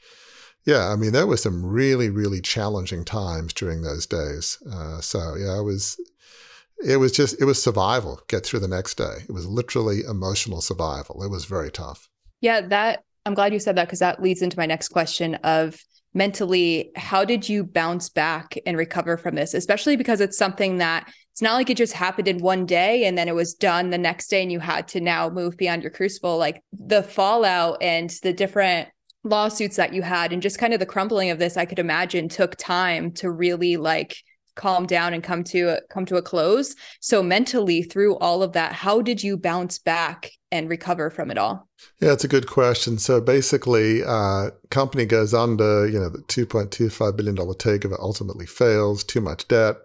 yeah, 0.70 0.88
I 0.88 0.94
mean, 0.94 1.10
there 1.10 1.26
were 1.26 1.36
some 1.36 1.66
really, 1.66 2.10
really 2.10 2.40
challenging 2.40 3.04
times 3.04 3.52
during 3.52 3.82
those 3.82 4.06
days. 4.06 4.56
Uh, 4.72 5.00
so 5.00 5.34
yeah, 5.36 5.58
it 5.58 5.64
was, 5.64 6.00
it 6.86 6.98
was 6.98 7.10
just, 7.10 7.40
it 7.40 7.44
was 7.44 7.60
survival. 7.60 8.20
Get 8.28 8.46
through 8.46 8.60
the 8.60 8.68
next 8.68 8.94
day. 8.94 9.24
It 9.28 9.32
was 9.32 9.46
literally 9.46 10.02
emotional 10.08 10.60
survival. 10.60 11.24
It 11.24 11.28
was 11.28 11.44
very 11.44 11.72
tough. 11.72 12.08
Yeah, 12.40 12.60
that 12.60 13.02
I'm 13.26 13.34
glad 13.34 13.52
you 13.52 13.58
said 13.58 13.76
that 13.76 13.88
because 13.88 13.98
that 13.98 14.22
leads 14.22 14.42
into 14.42 14.56
my 14.56 14.66
next 14.66 14.88
question 14.88 15.34
of 15.42 15.76
mentally, 16.14 16.92
how 16.94 17.24
did 17.24 17.48
you 17.48 17.64
bounce 17.64 18.08
back 18.08 18.56
and 18.64 18.76
recover 18.76 19.16
from 19.16 19.34
this? 19.34 19.54
Especially 19.54 19.96
because 19.96 20.20
it's 20.20 20.38
something 20.38 20.78
that 20.78 21.12
it's 21.32 21.42
not 21.42 21.54
like 21.54 21.68
it 21.68 21.76
just 21.76 21.94
happened 21.94 22.28
in 22.28 22.38
one 22.38 22.64
day 22.64 23.06
and 23.06 23.18
then 23.18 23.26
it 23.26 23.34
was 23.34 23.54
done 23.54 23.90
the 23.90 23.98
next 23.98 24.28
day 24.28 24.42
and 24.42 24.52
you 24.52 24.60
had 24.60 24.86
to 24.88 25.00
now 25.00 25.28
move 25.28 25.56
beyond 25.56 25.82
your 25.82 25.90
crucible. 25.90 26.38
Like 26.38 26.62
the 26.72 27.02
fallout 27.02 27.82
and 27.82 28.10
the 28.22 28.32
different 28.32 28.88
lawsuits 29.24 29.76
that 29.76 29.92
you 29.92 30.02
had 30.02 30.32
and 30.32 30.42
just 30.42 30.58
kind 30.58 30.72
of 30.72 30.80
the 30.80 30.86
crumbling 30.86 31.28
of 31.28 31.38
this 31.38 31.56
i 31.58 31.66
could 31.66 31.78
imagine 31.78 32.28
took 32.28 32.56
time 32.56 33.12
to 33.12 33.30
really 33.30 33.76
like 33.76 34.16
calm 34.60 34.86
down 34.86 35.14
and 35.14 35.22
come 35.22 35.42
to 35.44 35.78
come 35.88 36.04
to 36.04 36.16
a 36.16 36.22
close. 36.22 36.74
So 37.00 37.22
mentally 37.22 37.82
through 37.82 38.16
all 38.18 38.42
of 38.42 38.52
that 38.52 38.72
how 38.72 39.00
did 39.00 39.22
you 39.22 39.36
bounce 39.36 39.78
back 39.78 40.30
and 40.52 40.68
recover 40.68 41.10
from 41.10 41.30
it 41.30 41.38
all? 41.38 41.68
Yeah 42.00 42.12
it's 42.12 42.24
a 42.24 42.28
good 42.28 42.46
question. 42.46 42.98
So 42.98 43.20
basically 43.20 44.02
uh 44.04 44.50
company 44.70 45.06
goes 45.06 45.32
under 45.32 45.88
you 45.88 45.98
know 45.98 46.10
the 46.10 46.18
2.25 46.18 47.16
billion 47.16 47.34
dollar 47.34 47.54
takeover 47.54 47.98
ultimately 47.98 48.46
fails 48.46 49.02
too 49.02 49.20
much 49.20 49.48
debt. 49.48 49.76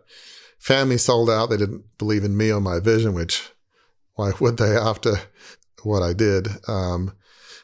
Family 0.60 0.98
sold 0.98 1.30
out. 1.30 1.50
They 1.50 1.58
didn't 1.58 1.86
believe 1.98 2.24
in 2.24 2.36
me 2.36 2.52
or 2.52 2.62
my 2.62 2.80
vision 2.80 3.13
which 3.13 3.52
why 4.15 4.32
would 4.39 4.58
they 4.58 4.76
after 4.76 5.15
what 5.84 6.02
i 6.02 6.13
did? 6.13 6.48
Um 6.67 7.13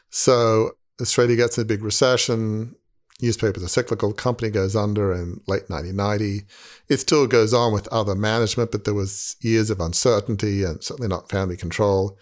so 0.08 0.72
Australia 1.00 1.36
gets 1.36 1.58
in 1.58 1.62
a 1.62 1.66
big 1.66 1.82
recession. 1.82 2.74
Newspapers 3.20 3.62
are 3.62 3.68
cyclical. 3.68 4.12
Company 4.12 4.50
goes 4.50 4.74
under 4.74 5.12
in 5.12 5.40
late 5.46 5.68
1990. 5.68 6.44
It 6.88 6.98
still 6.98 7.26
goes 7.26 7.54
on 7.54 7.72
with 7.72 7.86
other 7.88 8.14
management, 8.14 8.72
but 8.72 8.84
there 8.84 8.94
was 8.94 9.36
years 9.40 9.70
of 9.70 9.80
uncertainty 9.80 10.64
and 10.64 10.82
certainly 10.82 11.08
not 11.08 11.30
family 11.30 11.56
control. 11.56 12.18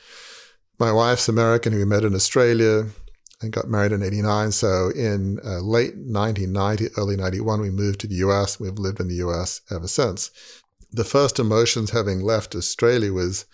My 0.78 0.92
wife's 0.92 1.28
American, 1.28 1.72
who 1.72 1.78
we 1.78 1.84
met 1.84 2.04
in 2.04 2.14
Australia 2.14 2.86
and 3.40 3.52
got 3.52 3.68
married 3.68 3.92
in 3.92 4.02
89. 4.02 4.52
So 4.52 4.90
in 4.90 5.38
uh, 5.44 5.60
late 5.60 5.94
1990, 5.96 6.88
early 6.98 7.16
91, 7.16 7.60
we 7.60 7.70
moved 7.70 8.00
to 8.00 8.06
the 8.06 8.16
US. 8.16 8.60
We've 8.60 8.78
lived 8.78 9.00
in 9.00 9.08
the 9.08 9.26
US 9.26 9.62
ever 9.70 9.88
since. 9.88 10.30
The 10.92 11.04
first 11.04 11.38
emotions 11.38 11.90
having 11.90 12.20
left 12.20 12.54
Australia 12.54 13.12
was 13.12 13.46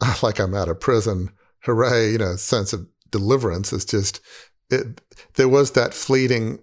like 0.22 0.38
I'm 0.38 0.54
out 0.54 0.68
of 0.68 0.80
prison. 0.80 1.30
Hooray, 1.60 2.12
you 2.12 2.18
know, 2.18 2.36
sense 2.36 2.74
of 2.74 2.86
deliverance. 3.18 3.72
It's 3.72 3.84
just, 3.84 4.20
it, 4.70 5.00
there 5.34 5.48
was 5.48 5.70
that 5.72 5.94
fleeting 5.94 6.58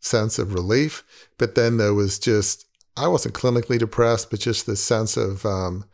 sense 0.00 0.38
of 0.38 0.52
relief, 0.52 1.04
but 1.38 1.54
then 1.54 1.76
there 1.76 1.94
was 1.94 2.18
just, 2.18 2.66
I 2.96 3.08
wasn't 3.08 3.34
clinically 3.34 3.78
depressed, 3.78 4.30
but 4.30 4.40
just 4.40 4.66
this 4.66 4.82
sense 4.82 5.16
of, 5.16 5.46
um, 5.46 5.84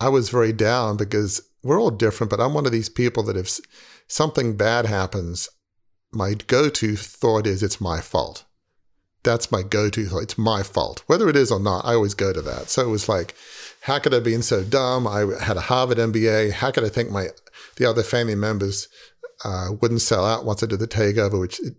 I 0.00 0.10
was 0.10 0.28
very 0.28 0.52
down 0.52 0.96
because 0.96 1.42
we're 1.62 1.80
all 1.80 1.90
different, 1.90 2.30
but 2.30 2.40
I'm 2.40 2.54
one 2.54 2.66
of 2.66 2.72
these 2.72 2.90
people 2.90 3.22
that 3.24 3.36
if 3.36 3.58
something 4.06 4.56
bad 4.56 4.86
happens, 4.86 5.48
my 6.12 6.34
go 6.34 6.68
to 6.68 6.96
thought 6.96 7.46
is 7.46 7.62
it's 7.62 7.80
my 7.80 8.00
fault. 8.00 8.44
That's 9.22 9.50
my 9.50 9.62
go 9.62 9.90
to 9.90 10.06
thought. 10.06 10.22
It's 10.22 10.38
my 10.38 10.62
fault. 10.62 11.02
Whether 11.06 11.28
it 11.28 11.36
is 11.36 11.50
or 11.50 11.58
not, 11.58 11.84
I 11.84 11.94
always 11.94 12.14
go 12.14 12.32
to 12.32 12.42
that. 12.42 12.68
So 12.68 12.82
it 12.82 12.90
was 12.90 13.08
like, 13.08 13.34
how 13.80 13.98
could 13.98 14.14
I 14.14 14.20
be 14.20 14.40
so 14.42 14.62
dumb? 14.62 15.06
I 15.06 15.26
had 15.42 15.56
a 15.56 15.62
Harvard 15.62 15.98
MBA. 15.98 16.52
How 16.52 16.70
could 16.70 16.84
I 16.84 16.88
think 16.88 17.10
my 17.10 17.28
the 17.76 17.86
other 17.86 18.02
family 18.02 18.34
members 18.34 18.88
uh, 19.44 19.68
wouldn't 19.80 20.00
sell 20.00 20.24
out 20.24 20.44
once 20.44 20.62
I 20.62 20.66
did 20.66 20.80
the 20.80 20.88
takeover, 20.88 21.40
which 21.40 21.60
it, 21.60 21.74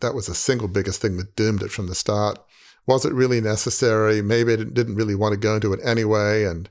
that 0.00 0.14
was 0.14 0.26
the 0.26 0.34
single 0.34 0.68
biggest 0.68 1.00
thing 1.00 1.16
that 1.16 1.36
doomed 1.36 1.62
it 1.62 1.70
from 1.70 1.86
the 1.86 1.94
start. 1.94 2.38
Was 2.86 3.04
it 3.04 3.12
really 3.12 3.40
necessary? 3.40 4.22
Maybe 4.22 4.52
I 4.52 4.56
didn't 4.56 4.96
really 4.96 5.14
want 5.14 5.32
to 5.32 5.38
go 5.38 5.54
into 5.54 5.72
it 5.72 5.80
anyway. 5.84 6.44
And 6.44 6.68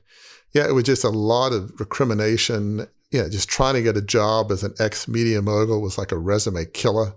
yeah, 0.52 0.66
it 0.66 0.72
was 0.72 0.84
just 0.84 1.04
a 1.04 1.10
lot 1.10 1.52
of 1.52 1.78
recrimination. 1.78 2.86
Yeah, 3.10 3.28
just 3.28 3.48
trying 3.48 3.74
to 3.74 3.82
get 3.82 3.96
a 3.96 4.02
job 4.02 4.50
as 4.50 4.62
an 4.62 4.74
ex 4.78 5.08
media 5.08 5.40
mogul 5.42 5.80
was 5.80 5.98
like 5.98 6.12
a 6.12 6.18
resume 6.18 6.66
killer. 6.66 7.14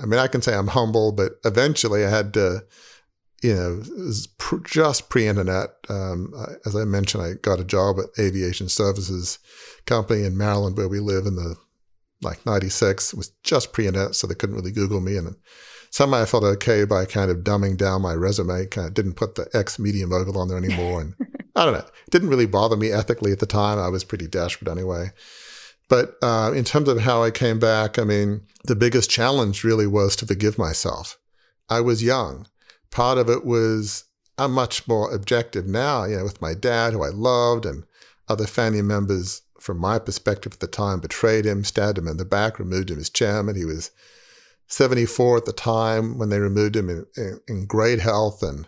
I 0.00 0.06
mean, 0.06 0.20
I 0.20 0.28
can 0.28 0.42
say 0.42 0.54
I'm 0.54 0.68
humble, 0.68 1.12
but 1.12 1.32
eventually 1.44 2.04
I 2.04 2.10
had 2.10 2.32
to, 2.34 2.64
you 3.42 3.54
know, 3.54 3.82
just 4.64 5.08
pre 5.08 5.26
internet. 5.26 5.70
Um, 5.88 6.34
as 6.66 6.76
I 6.76 6.84
mentioned, 6.84 7.22
I 7.22 7.32
got 7.34 7.60
a 7.60 7.64
job 7.64 7.96
at 7.98 8.22
Aviation 8.22 8.68
Services 8.68 9.38
Company 9.86 10.24
in 10.24 10.36
Maryland, 10.36 10.76
where 10.76 10.88
we 10.88 11.00
live 11.00 11.26
in 11.26 11.36
the 11.36 11.56
like 12.22 12.44
96. 12.44 13.12
It 13.12 13.16
was 13.16 13.32
just 13.42 13.72
pre-internet, 13.72 14.14
so 14.14 14.26
they 14.26 14.34
couldn't 14.34 14.56
really 14.56 14.72
Google 14.72 15.00
me. 15.00 15.16
And 15.16 15.36
somehow 15.90 16.22
I 16.22 16.26
felt 16.26 16.44
okay 16.44 16.84
by 16.84 17.04
kind 17.04 17.30
of 17.30 17.38
dumbing 17.38 17.76
down 17.76 18.02
my 18.02 18.14
resume, 18.14 18.66
kind 18.66 18.88
of 18.88 18.94
didn't 18.94 19.14
put 19.14 19.34
the 19.34 19.48
ex 19.54 19.78
media 19.78 20.06
mogul 20.06 20.38
on 20.38 20.48
there 20.48 20.58
anymore. 20.58 21.00
And 21.00 21.14
I 21.56 21.64
don't 21.64 21.74
know, 21.74 21.80
it 21.80 22.10
didn't 22.10 22.28
really 22.28 22.46
bother 22.46 22.76
me 22.76 22.92
ethically 22.92 23.32
at 23.32 23.38
the 23.38 23.46
time. 23.46 23.78
I 23.78 23.88
was 23.88 24.04
pretty 24.04 24.26
desperate 24.26 24.70
anyway. 24.70 25.12
But 25.88 26.14
uh, 26.22 26.52
in 26.54 26.64
terms 26.64 26.88
of 26.88 27.00
how 27.00 27.24
I 27.24 27.32
came 27.32 27.58
back, 27.58 27.98
I 27.98 28.04
mean, 28.04 28.42
the 28.64 28.76
biggest 28.76 29.10
challenge 29.10 29.64
really 29.64 29.88
was 29.88 30.14
to 30.16 30.26
forgive 30.26 30.56
myself. 30.56 31.18
I 31.68 31.80
was 31.80 32.02
young. 32.02 32.46
Part 32.90 33.18
of 33.18 33.28
it 33.28 33.44
was 33.44 34.04
I'm 34.38 34.52
much 34.52 34.88
more 34.88 35.12
objective 35.14 35.66
now, 35.66 36.04
you 36.04 36.16
know, 36.16 36.24
with 36.24 36.40
my 36.40 36.54
dad, 36.54 36.92
who 36.92 37.04
I 37.04 37.10
loved, 37.10 37.66
and 37.66 37.84
other 38.28 38.46
family 38.46 38.82
members 38.82 39.42
from 39.58 39.76
my 39.76 39.98
perspective 39.98 40.54
at 40.54 40.60
the 40.60 40.66
time, 40.66 41.00
betrayed 41.00 41.44
him, 41.44 41.64
stabbed 41.64 41.98
him 41.98 42.08
in 42.08 42.16
the 42.16 42.24
back, 42.24 42.58
removed 42.58 42.90
him 42.90 42.98
as 42.98 43.10
chairman. 43.10 43.54
He 43.54 43.66
was 43.66 43.90
74 44.68 45.38
at 45.38 45.44
the 45.44 45.52
time 45.52 46.16
when 46.16 46.30
they 46.30 46.38
removed 46.38 46.76
him 46.76 46.88
in, 46.88 47.06
in, 47.16 47.40
in 47.46 47.66
great 47.66 48.00
health. 48.00 48.42
And 48.42 48.66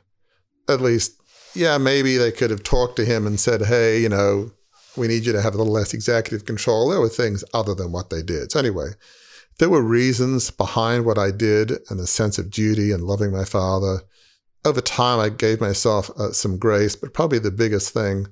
at 0.68 0.80
least, 0.80 1.20
yeah, 1.54 1.78
maybe 1.78 2.18
they 2.18 2.32
could 2.32 2.50
have 2.50 2.62
talked 2.62 2.96
to 2.96 3.04
him 3.06 3.26
and 3.26 3.40
said, 3.40 3.62
hey, 3.62 4.00
you 4.00 4.10
know, 4.10 4.50
we 4.96 5.08
need 5.08 5.24
you 5.24 5.32
to 5.32 5.40
have 5.40 5.54
a 5.54 5.58
little 5.58 5.72
less 5.72 5.94
executive 5.94 6.44
control. 6.44 6.90
There 6.90 7.00
were 7.00 7.08
things 7.08 7.44
other 7.54 7.74
than 7.74 7.92
what 7.92 8.10
they 8.10 8.22
did. 8.22 8.52
So, 8.52 8.58
anyway, 8.58 8.88
there 9.58 9.70
were 9.70 9.82
reasons 9.82 10.50
behind 10.50 11.04
what 11.04 11.18
I 11.18 11.30
did 11.30 11.72
and 11.88 11.98
the 11.98 12.06
sense 12.06 12.38
of 12.38 12.50
duty 12.50 12.90
and 12.92 13.04
loving 13.04 13.32
my 13.32 13.44
father. 13.44 14.00
Over 14.64 14.80
time, 14.80 15.18
I 15.18 15.28
gave 15.28 15.60
myself 15.60 16.10
uh, 16.10 16.32
some 16.32 16.58
grace, 16.58 16.96
but 16.96 17.14
probably 17.14 17.38
the 17.38 17.50
biggest 17.50 17.92
thing 17.92 18.28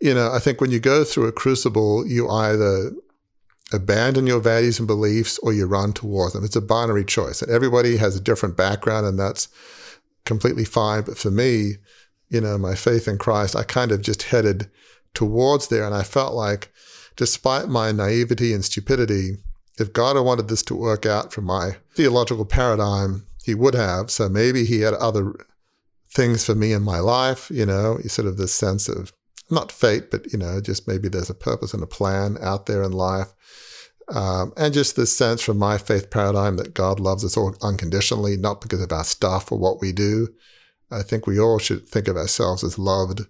you 0.00 0.14
know, 0.14 0.30
I 0.32 0.38
think 0.38 0.60
when 0.60 0.70
you 0.70 0.80
go 0.80 1.04
through 1.04 1.26
a 1.26 1.32
crucible, 1.32 2.06
you 2.06 2.28
either 2.28 2.92
abandon 3.72 4.26
your 4.26 4.40
values 4.40 4.78
and 4.78 4.86
beliefs 4.86 5.38
or 5.38 5.52
you 5.52 5.66
run 5.66 5.92
toward 5.92 6.32
them. 6.32 6.44
It's 6.44 6.56
a 6.56 6.60
binary 6.60 7.04
choice. 7.04 7.42
And 7.42 7.50
everybody 7.50 7.96
has 7.96 8.16
a 8.16 8.20
different 8.20 8.56
background, 8.56 9.06
and 9.06 9.18
that's 9.18 9.48
completely 10.24 10.64
fine. 10.64 11.02
But 11.02 11.18
for 11.18 11.30
me, 11.30 11.74
you 12.28 12.40
know, 12.40 12.58
my 12.58 12.74
faith 12.74 13.08
in 13.08 13.18
Christ, 13.18 13.56
I 13.56 13.64
kind 13.64 13.90
of 13.90 14.02
just 14.02 14.24
headed 14.24 14.70
towards 15.14 15.68
there. 15.68 15.84
And 15.84 15.94
I 15.94 16.02
felt 16.02 16.34
like, 16.34 16.72
despite 17.16 17.68
my 17.68 17.90
naivety 17.90 18.52
and 18.52 18.64
stupidity, 18.64 19.38
if 19.78 19.92
God 19.92 20.16
had 20.16 20.24
wanted 20.24 20.48
this 20.48 20.62
to 20.64 20.74
work 20.74 21.06
out 21.06 21.32
from 21.32 21.44
my 21.44 21.76
theological 21.94 22.44
paradigm, 22.44 23.26
he 23.44 23.54
would 23.54 23.74
have. 23.74 24.10
So 24.10 24.28
maybe 24.28 24.64
he 24.64 24.80
had 24.80 24.94
other 24.94 25.34
things 26.10 26.44
for 26.44 26.54
me 26.54 26.72
in 26.72 26.82
my 26.82 26.98
life, 26.98 27.50
you 27.50 27.66
know, 27.66 27.98
sort 28.06 28.28
of 28.28 28.36
this 28.36 28.54
sense 28.54 28.88
of 28.88 29.12
not 29.50 29.72
fate, 29.72 30.10
but, 30.10 30.32
you 30.32 30.38
know, 30.38 30.60
just 30.60 30.86
maybe 30.86 31.08
there's 31.08 31.30
a 31.30 31.34
purpose 31.34 31.72
and 31.72 31.82
a 31.82 31.86
plan 31.86 32.36
out 32.40 32.66
there 32.66 32.82
in 32.82 32.92
life. 32.92 33.28
Um, 34.08 34.52
and 34.56 34.72
just 34.72 34.96
this 34.96 35.16
sense 35.16 35.42
from 35.42 35.58
my 35.58 35.76
faith 35.76 36.10
paradigm 36.10 36.56
that 36.56 36.74
God 36.74 36.98
loves 36.98 37.24
us 37.24 37.36
all 37.36 37.54
unconditionally, 37.62 38.36
not 38.36 38.60
because 38.60 38.82
of 38.82 38.92
our 38.92 39.04
stuff 39.04 39.52
or 39.52 39.58
what 39.58 39.80
we 39.80 39.92
do. 39.92 40.28
I 40.90 41.02
think 41.02 41.26
we 41.26 41.38
all 41.38 41.58
should 41.58 41.86
think 41.86 42.08
of 42.08 42.16
ourselves 42.16 42.64
as 42.64 42.78
loved 42.78 43.26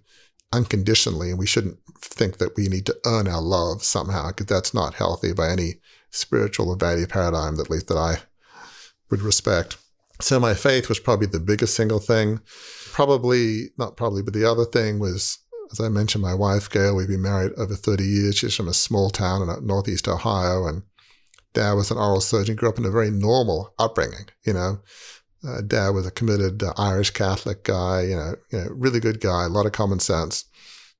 unconditionally, 0.53 1.29
and 1.29 1.39
we 1.39 1.45
shouldn't 1.45 1.77
think 2.01 2.37
that 2.37 2.55
we 2.55 2.69
need 2.69 2.85
to 2.85 2.97
earn 3.05 3.27
our 3.27 3.41
love 3.41 3.83
somehow, 3.83 4.29
because 4.29 4.45
that's 4.45 4.73
not 4.73 4.93
healthy 4.93 5.33
by 5.33 5.49
any 5.49 5.75
spiritual 6.11 6.69
or 6.69 6.77
value 6.77 7.07
paradigm, 7.07 7.59
at 7.59 7.69
least 7.69 7.87
that 7.87 7.97
I 7.97 8.17
would 9.09 9.21
respect. 9.21 9.77
So 10.21 10.39
my 10.39 10.53
faith 10.53 10.89
was 10.89 10.99
probably 10.99 11.27
the 11.27 11.39
biggest 11.39 11.75
single 11.75 11.99
thing. 11.99 12.41
Probably, 12.91 13.69
not 13.77 13.95
probably, 13.95 14.21
but 14.21 14.33
the 14.33 14.49
other 14.49 14.65
thing 14.65 14.99
was 14.99 15.39
as 15.71 15.79
I 15.79 15.89
mentioned, 15.89 16.23
my 16.23 16.33
wife, 16.33 16.69
Gail, 16.69 16.95
we've 16.95 17.07
been 17.07 17.21
married 17.21 17.51
over 17.57 17.75
30 17.75 18.03
years. 18.03 18.37
She's 18.37 18.55
from 18.55 18.67
a 18.67 18.73
small 18.73 19.09
town 19.09 19.47
in 19.47 19.67
northeast 19.67 20.07
Ohio, 20.07 20.65
and 20.65 20.83
dad 21.53 21.73
was 21.73 21.91
an 21.91 21.97
oral 21.97 22.21
surgeon, 22.21 22.55
grew 22.55 22.69
up 22.69 22.79
in 22.79 22.85
a 22.85 22.91
very 22.91 23.11
normal 23.11 23.73
upbringing, 23.77 24.27
you 24.43 24.53
know. 24.53 24.79
Uh, 25.47 25.61
dad 25.61 25.89
was 25.89 26.05
a 26.05 26.11
committed 26.11 26.61
uh, 26.63 26.73
Irish 26.77 27.11
Catholic 27.11 27.63
guy, 27.63 28.01
you 28.01 28.15
know, 28.15 28.35
you 28.51 28.59
know, 28.59 28.67
really 28.71 28.99
good 28.99 29.21
guy, 29.21 29.45
a 29.45 29.49
lot 29.49 29.65
of 29.65 29.71
common 29.71 29.99
sense. 29.99 30.45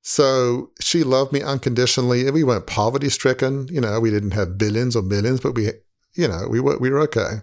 So 0.01 0.71
she 0.79 1.03
loved 1.03 1.33
me 1.33 1.41
unconditionally. 1.41 2.29
We 2.31 2.43
weren't 2.43 2.67
poverty 2.67 3.09
stricken, 3.09 3.67
you 3.67 3.81
know, 3.81 3.99
we 3.99 4.09
didn't 4.09 4.31
have 4.31 4.57
billions 4.57 4.95
or 4.95 5.01
millions, 5.01 5.41
but 5.41 5.53
we, 5.53 5.71
you 6.13 6.27
know, 6.27 6.47
we 6.49 6.59
were, 6.59 6.77
we 6.77 6.89
were 6.89 7.01
okay. 7.01 7.41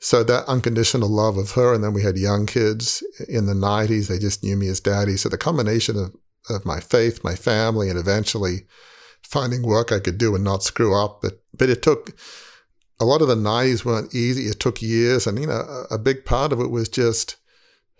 So 0.00 0.22
that 0.24 0.46
unconditional 0.46 1.08
love 1.08 1.36
of 1.36 1.52
her, 1.52 1.72
and 1.72 1.82
then 1.82 1.94
we 1.94 2.02
had 2.02 2.18
young 2.18 2.46
kids 2.46 3.02
in 3.28 3.46
the 3.46 3.54
90s. 3.54 4.08
They 4.08 4.18
just 4.18 4.42
knew 4.42 4.56
me 4.56 4.68
as 4.68 4.80
daddy. 4.80 5.16
So 5.16 5.28
the 5.28 5.38
combination 5.38 5.96
of 5.96 6.14
of 6.50 6.66
my 6.66 6.80
faith, 6.80 7.24
my 7.24 7.34
family, 7.34 7.88
and 7.88 7.98
eventually 7.98 8.66
finding 9.22 9.62
work 9.62 9.90
I 9.90 10.00
could 10.00 10.18
do 10.18 10.34
and 10.34 10.44
not 10.44 10.62
screw 10.62 10.94
up. 10.94 11.22
But 11.22 11.42
but 11.56 11.70
it 11.70 11.82
took 11.82 12.16
a 13.00 13.04
lot 13.04 13.22
of 13.22 13.28
the 13.28 13.34
90s 13.34 13.84
weren't 13.84 14.14
easy. 14.14 14.42
It 14.42 14.60
took 14.60 14.82
years, 14.82 15.26
and 15.26 15.38
you 15.38 15.46
know, 15.46 15.86
a, 15.90 15.94
a 15.94 15.98
big 15.98 16.24
part 16.24 16.52
of 16.52 16.60
it 16.60 16.70
was 16.70 16.88
just 16.88 17.36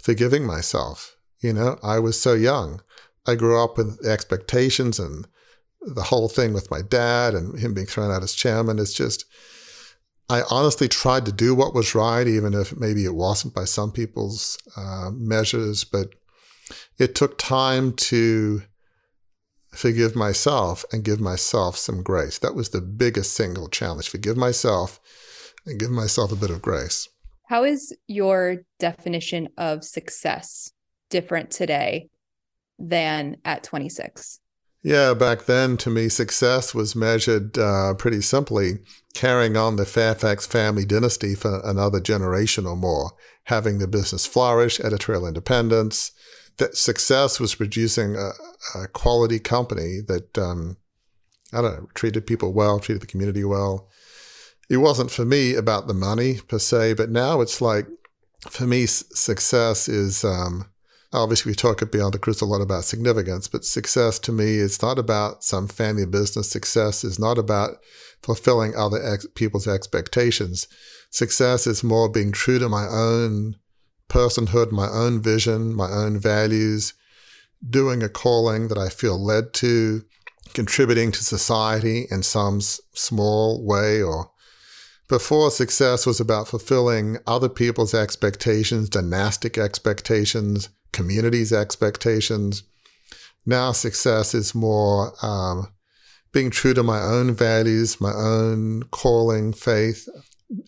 forgiving 0.03 0.45
myself. 0.45 1.17
You 1.41 1.53
know, 1.53 1.79
I 1.83 1.99
was 1.99 2.21
so 2.21 2.35
young. 2.35 2.81
I 3.27 3.35
grew 3.35 3.63
up 3.63 3.79
with 3.79 4.05
expectations 4.07 4.99
and 4.99 5.27
the 5.81 6.03
whole 6.03 6.29
thing 6.29 6.53
with 6.53 6.71
my 6.71 6.83
dad 6.83 7.35
and 7.35 7.59
him 7.59 7.75
being 7.75 7.87
thrown 7.87 8.11
out 8.11 8.23
as 8.23 8.35
chairman. 8.35 8.79
It's 8.79 8.95
just, 8.95 9.25
I 10.29 10.43
honestly 10.51 10.89
tried 10.89 11.27
to 11.27 11.33
do 11.33 11.55
what 11.55 11.75
was 11.75 11.95
right, 11.95 12.27
even 12.27 12.55
if 12.55 12.77
maybe 12.77 13.05
it 13.05 13.15
wasn't 13.15 13.55
by 13.55 13.65
some 13.65 13.93
people's 13.93 14.59
uh, 14.77 15.11
measures. 15.13 15.85
But 15.85 16.15
it 16.99 17.15
took 17.15 17.39
time 17.39 17.93
to 17.93 18.63
forgive 19.71 20.15
myself 20.15 20.85
and 20.93 21.05
give 21.05 21.21
myself 21.21 21.77
some 21.77 22.03
grace. 22.03 22.39
That 22.39 22.55
was 22.55 22.71
the 22.71 22.81
biggest 22.81 23.33
single 23.33 23.69
challenge 23.69 24.09
forgive 24.09 24.37
myself 24.37 25.01
and 25.67 25.81
give 25.81 25.91
myself 25.91 26.33
a 26.33 26.37
bit 26.37 26.51
of 26.51 26.63
grace. 26.63 27.09
How 27.49 27.65
is 27.65 27.95
your 28.07 28.59
definition 28.79 29.49
of 29.59 29.85
success 29.85 30.73
different 31.11 31.51
today 31.51 32.09
than 32.79 33.37
at 33.45 33.63
26? 33.63 34.41
Yeah, 34.83 35.15
back 35.15 35.47
then, 35.47 35.79
to 35.79 35.91
me, 35.91 36.11
success 36.11 36.75
was 36.75 36.95
measured 36.95 37.57
uh, 37.57 37.95
pretty 37.95 38.21
simply 38.21 38.81
carrying 39.15 39.57
on 39.57 39.77
the 39.77 39.87
Fairfax 39.87 40.47
family 40.47 40.85
dynasty 40.85 41.35
for 41.35 41.61
another 41.65 42.01
generation 42.01 42.67
or 42.67 42.77
more, 42.77 43.13
having 43.45 43.79
the 43.79 43.89
business 43.89 44.27
flourish, 44.27 44.79
editorial 44.81 45.27
independence, 45.27 46.13
that 46.59 46.77
success 46.77 47.41
was 47.41 47.55
producing 47.55 48.15
a, 48.17 48.33
a 48.75 48.89
quality 48.89 49.39
company 49.39 50.01
that 50.07 50.37
um, 50.37 50.77
I 51.53 51.63
don't 51.63 51.81
know 51.81 51.89
treated 51.95 52.27
people 52.27 52.53
well, 52.53 52.79
treated 52.79 53.01
the 53.01 53.07
community 53.07 53.45
well. 53.45 53.89
It 54.69 54.79
wasn't 54.79 55.11
for 55.11 55.25
me 55.25 55.55
about 55.55 55.87
the 55.87 55.95
money 55.95 56.41
per 56.47 56.59
se, 56.59 56.95
but 56.95 57.11
now 57.11 57.41
it's 57.41 57.61
like 57.61 57.87
for 58.51 58.67
me, 58.67 58.87
success 58.87 59.89
is 59.89 60.25
um, 60.25 60.67
obviously 61.15 61.51
we 61.51 61.55
talk 61.55 61.81
at 61.81 61.93
Beyond 61.93 62.15
the 62.15 62.19
Crucible 62.19 62.51
a 62.51 62.53
lot 62.53 62.61
about 62.61 62.85
significance, 62.85 63.49
but 63.49 63.65
success 63.65 64.19
to 64.21 64.33
me 64.33 64.57
is 64.57 64.83
not 64.83 64.99
about 64.99 65.45
some 65.45 65.69
family 65.69 66.07
business. 66.07 66.51
Success 66.51 67.05
is 67.05 67.19
not 67.19 67.39
about 67.39 67.77
fulfilling 68.23 68.75
other 68.77 69.01
ex- 69.03 69.27
people's 69.35 69.69
expectations. 69.69 70.67
Success 71.11 71.67
is 71.67 71.85
more 71.85 72.09
being 72.09 72.33
true 72.33 72.59
to 72.59 72.69
my 72.69 72.87
own 72.87 73.57
personhood, 74.09 74.73
my 74.73 74.89
own 74.89 75.23
vision, 75.23 75.75
my 75.75 75.91
own 75.91 76.19
values, 76.19 76.95
doing 77.69 78.03
a 78.03 78.09
calling 78.09 78.69
that 78.69 78.79
I 78.79 78.89
feel 78.89 79.23
led 79.23 79.55
to, 79.55 80.05
contributing 80.53 81.13
to 81.13 81.25
society 81.25 82.07
in 82.11 82.23
some 82.23 82.61
small 82.61 83.65
way 83.65 84.03
or 84.03 84.31
before 85.09 85.51
success 85.51 86.07
was 86.07 86.19
about 86.19 86.49
fulfilling 86.49 87.19
other 87.27 87.51
people's 87.51 87.93
expectations, 87.93 88.89
dynastic 88.89 89.59
expectations, 89.59 90.71
communities' 90.95 91.53
expectations. 91.53 92.63
Now 93.45 93.73
success 93.73 94.35
is 94.35 94.55
more 94.55 95.13
um, 95.23 95.69
being 96.33 96.51
true 96.51 96.73
to 96.75 96.83
my 96.83 97.01
own 97.03 97.35
values, 97.35 98.01
my 98.01 98.13
own 98.13 98.85
calling, 98.85 99.53
faith, 99.53 100.09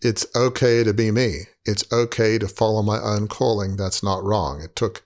it's 0.02 0.26
okay 0.34 0.84
to 0.84 0.92
be 0.92 1.10
me. 1.10 1.42
It's 1.64 1.90
okay 1.92 2.38
to 2.38 2.48
follow 2.48 2.82
my 2.82 2.98
own 3.00 3.28
calling. 3.28 3.76
That's 3.76 4.02
not 4.02 4.22
wrong. 4.22 4.62
It 4.62 4.76
took 4.76 5.04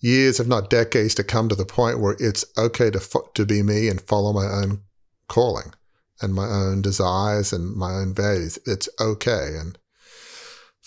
years, 0.00 0.40
if 0.40 0.46
not 0.46 0.70
decades, 0.70 1.14
to 1.16 1.24
come 1.24 1.48
to 1.48 1.54
the 1.54 1.64
point 1.64 2.00
where 2.00 2.16
it's 2.18 2.44
okay 2.56 2.90
to 2.90 3.00
fo- 3.00 3.30
to 3.34 3.44
be 3.44 3.62
me 3.62 3.88
and 3.88 4.00
follow 4.00 4.32
my 4.32 4.46
own 4.46 4.82
calling 5.28 5.72
and 6.20 6.34
my 6.34 6.46
own 6.48 6.82
desires 6.82 7.52
and 7.52 7.74
my 7.74 7.92
own 7.94 8.14
values. 8.14 8.58
It's 8.66 8.88
okay. 9.00 9.56
And 9.58 9.78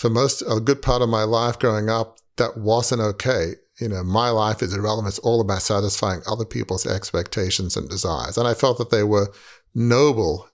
for 0.02 0.10
most 0.10 0.42
a 0.50 0.60
good 0.60 0.82
part 0.82 1.04
of 1.04 1.10
my 1.10 1.22
life 1.24 1.60
growing 1.60 1.88
up, 1.88 2.18
that 2.38 2.58
wasn't 2.58 3.02
okay. 3.02 3.54
You 3.80 3.88
know, 3.88 4.04
my 4.04 4.32
life 4.32 4.64
is 4.64 4.74
irrelevant. 4.74 5.10
It's 5.10 5.20
all 5.20 5.42
about 5.42 5.62
satisfying 5.62 6.22
other 6.26 6.44
people's 6.44 6.88
expectations 6.88 7.78
and 7.78 7.88
desires. 7.88 8.36
And 8.36 8.48
I 8.48 8.56
felt 8.56 8.80
that 8.80 8.90
they 8.90 9.04
were 9.04 9.32
noble 9.76 10.48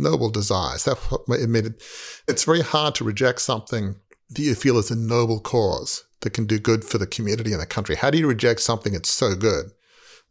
noble 0.00 0.30
desires. 0.30 0.84
That's 0.84 1.00
what 1.10 1.40
it 1.40 1.48
made 1.48 1.66
it. 1.66 1.82
It's 2.26 2.44
very 2.44 2.60
hard 2.60 2.96
to 2.96 3.04
reject 3.04 3.40
something 3.40 3.96
that 4.30 4.42
you 4.42 4.54
feel 4.56 4.78
is 4.78 4.90
a 4.90 4.96
noble 4.96 5.40
cause 5.40 6.04
that 6.20 6.30
can 6.30 6.46
do 6.46 6.58
good 6.58 6.84
for 6.84 6.98
the 6.98 7.06
community 7.06 7.52
and 7.52 7.60
the 7.60 7.66
country. 7.66 7.94
How 7.94 8.10
do 8.10 8.18
you 8.18 8.26
reject 8.26 8.60
something 8.60 8.92
that's 8.92 9.10
so 9.10 9.34
good? 9.34 9.66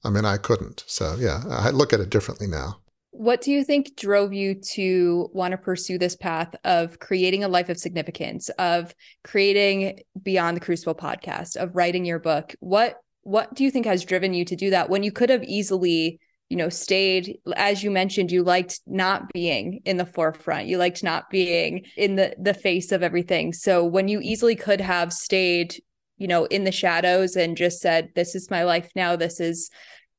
I 0.04 0.10
mean, 0.10 0.26
I 0.26 0.38
couldn't. 0.38 0.84
So 0.88 1.16
yeah, 1.18 1.44
I 1.50 1.70
look 1.70 1.94
at 1.94 2.02
it 2.02 2.10
differently 2.10 2.48
now. 2.48 2.80
What 3.18 3.42
do 3.42 3.52
you 3.52 3.64
think 3.64 3.96
drove 3.96 4.32
you 4.32 4.54
to 4.74 5.32
want 5.34 5.52
to 5.52 5.58
pursue 5.58 5.98
this 5.98 6.16
path 6.16 6.54
of 6.64 7.00
creating 7.00 7.44
a 7.44 7.48
life 7.48 7.68
of 7.68 7.80
significance, 7.80 8.50
of 8.60 8.94
creating 9.24 10.02
Beyond 10.22 10.56
the 10.56 10.62
Crucible 10.62 10.94
podcast, 10.94 11.56
of 11.56 11.76
writing 11.76 12.06
your 12.06 12.20
book? 12.20 12.54
What 12.60 12.98
what 13.24 13.56
do 13.56 13.64
you 13.64 13.72
think 13.72 13.88
has 13.88 14.06
driven 14.06 14.36
you 14.36 14.46
to 14.46 14.56
do 14.56 14.70
that 14.70 14.92
when 14.92 15.02
you 15.02 15.12
could 15.12 15.32
have 15.32 15.44
easily 15.44 16.20
you 16.50 16.58
know 16.58 16.70
stayed? 16.70 17.40
As 17.56 17.82
you 17.82 17.90
mentioned 17.90 18.32
you 18.32 18.44
liked 18.44 18.82
not 18.86 19.34
being 19.34 19.82
in 19.84 19.98
the 19.98 20.06
forefront. 20.06 20.68
You 20.68 20.78
liked 20.78 21.04
not 21.04 21.32
being 21.32 21.88
in 21.98 22.18
the 22.18 22.36
the 22.40 22.54
face 22.54 22.92
of 22.92 23.02
everything. 23.02 23.52
So 23.52 23.84
when 23.84 24.08
you 24.08 24.20
easily 24.22 24.56
could 24.56 24.80
have 24.80 25.12
stayed 25.12 25.82
you 26.20 26.28
know 26.28 26.46
in 26.46 26.66
the 26.66 26.72
shadows 26.72 27.36
and 27.36 27.58
just 27.58 27.80
said 27.80 28.10
this 28.14 28.36
is 28.36 28.52
my 28.52 28.64
life 28.64 28.92
now. 28.96 29.16
This 29.16 29.40
is 29.40 29.72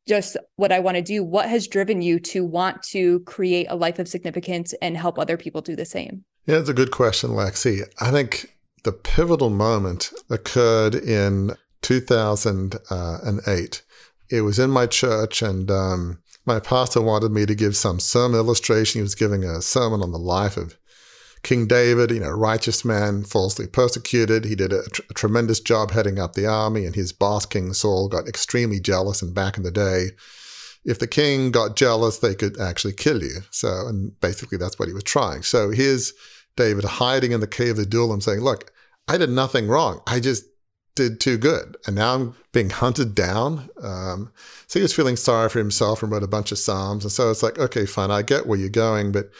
just 0.09 0.37
what 0.57 0.73
i 0.73 0.79
want 0.79 0.97
to 0.97 1.03
do 1.03 1.23
what 1.23 1.49
has 1.49 1.69
driven 1.69 2.03
you 2.03 2.19
to 2.19 2.45
want 2.45 2.83
to 2.83 3.21
create 3.21 3.67
a 3.69 3.77
life 3.77 3.99
of 3.99 4.09
significance 4.09 4.75
and 4.83 4.97
help 4.97 5.19
other 5.19 5.37
people 5.37 5.61
do 5.61 5.77
the 5.77 5.85
same? 5.85 6.25
Yeah 6.47 6.59
it's 6.59 6.69
a 6.69 6.75
good 6.75 6.91
question 6.91 7.31
lexi. 7.31 7.83
I 8.01 8.11
think 8.11 8.57
the 8.85 8.93
pivotal 8.93 9.51
moment 9.51 10.13
occurred 10.31 10.95
in 10.95 11.57
2008 11.83 13.83
it 14.31 14.43
was 14.43 14.59
in 14.59 14.71
my 14.71 14.87
church, 14.87 15.43
and 15.43 15.71
um, 15.71 16.19
my 16.45 16.61
pastor 16.61 17.01
wanted 17.01 17.33
me 17.33 17.47
to 17.47 17.55
give 17.55 17.77
some 17.77 18.01
sermon 18.01 18.39
illustration. 18.39 18.99
He 18.99 19.03
was 19.03 19.15
giving 19.15 19.45
a 19.45 19.63
sermon 19.63 20.03
on 20.03 20.13
the 20.13 20.19
life 20.19 20.57
of 20.57 20.77
King 21.43 21.67
David, 21.67 22.11
you 22.11 22.21
know, 22.21 22.31
righteous 22.31 22.85
man, 22.85 23.25
falsely 23.25 23.67
persecuted. 23.67 24.45
He 24.45 24.55
did 24.55 24.73
a, 24.73 24.83
tr- 24.91 25.03
a 25.11 25.15
tremendous 25.15 25.61
job 25.61 25.91
heading 25.91 26.19
up 26.19 26.35
the 26.35 26.47
army, 26.47 26.85
and 26.85 26.95
his 26.95 27.13
boss, 27.13 27.47
King 27.47 27.73
Saul, 27.73 28.09
got 28.09 28.29
extremely 28.29 28.81
jealous. 28.81 29.23
And 29.23 29.35
back 29.35 29.57
in 29.57 29.63
the 29.63 29.71
day, 29.71 30.09
if 30.85 30.99
the 30.99 31.07
king 31.07 31.51
got 31.51 31.77
jealous, 31.77 32.19
they 32.19 32.35
could 32.35 32.59
actually 32.61 32.95
kill 32.95 33.23
you. 33.23 33.41
So, 33.51 33.87
and 33.87 34.19
basically, 34.21 34.59
that's 34.59 34.79
what 34.79 34.89
he 34.89 34.95
was 34.95 35.05
trying. 35.05 35.43
So, 35.43 35.71
here's 35.71 36.13
David 36.57 36.85
hiding 36.85 37.33
in 37.33 37.41
the 37.41 37.47
cave 37.47 37.73
of 37.73 37.77
the 37.77 37.83
Adullam 37.83 38.21
saying, 38.21 38.41
Look, 38.41 38.73
I 39.07 39.17
did 39.17 39.31
nothing 39.31 39.69
wrong. 39.69 40.01
I 40.07 40.21
just 40.21 40.45
did 40.99 41.21
too 41.21 41.39
good. 41.39 41.77
And 41.87 41.95
now 41.95 42.15
I'm 42.15 42.35
being 42.53 42.71
hunted 42.71 43.15
down. 43.15 43.71
Um, 43.81 44.33
so 44.67 44.81
he 44.81 44.83
was 44.83 44.93
feeling 44.93 45.15
sorry 45.15 45.49
for 45.49 45.61
himself 45.61 46.03
and 46.03 46.11
wrote 46.11 46.25
a 46.25 46.29
bunch 46.29 46.51
of 46.51 46.59
Psalms. 46.59 47.05
And 47.05 47.13
so 47.13 47.31
it's 47.31 47.43
like, 47.43 47.59
okay, 47.59 47.87
fine, 47.87 48.11
I 48.11 48.23
get 48.23 48.47
where 48.47 48.59
you're 48.59 48.69
going, 48.69 49.13
but 49.13 49.31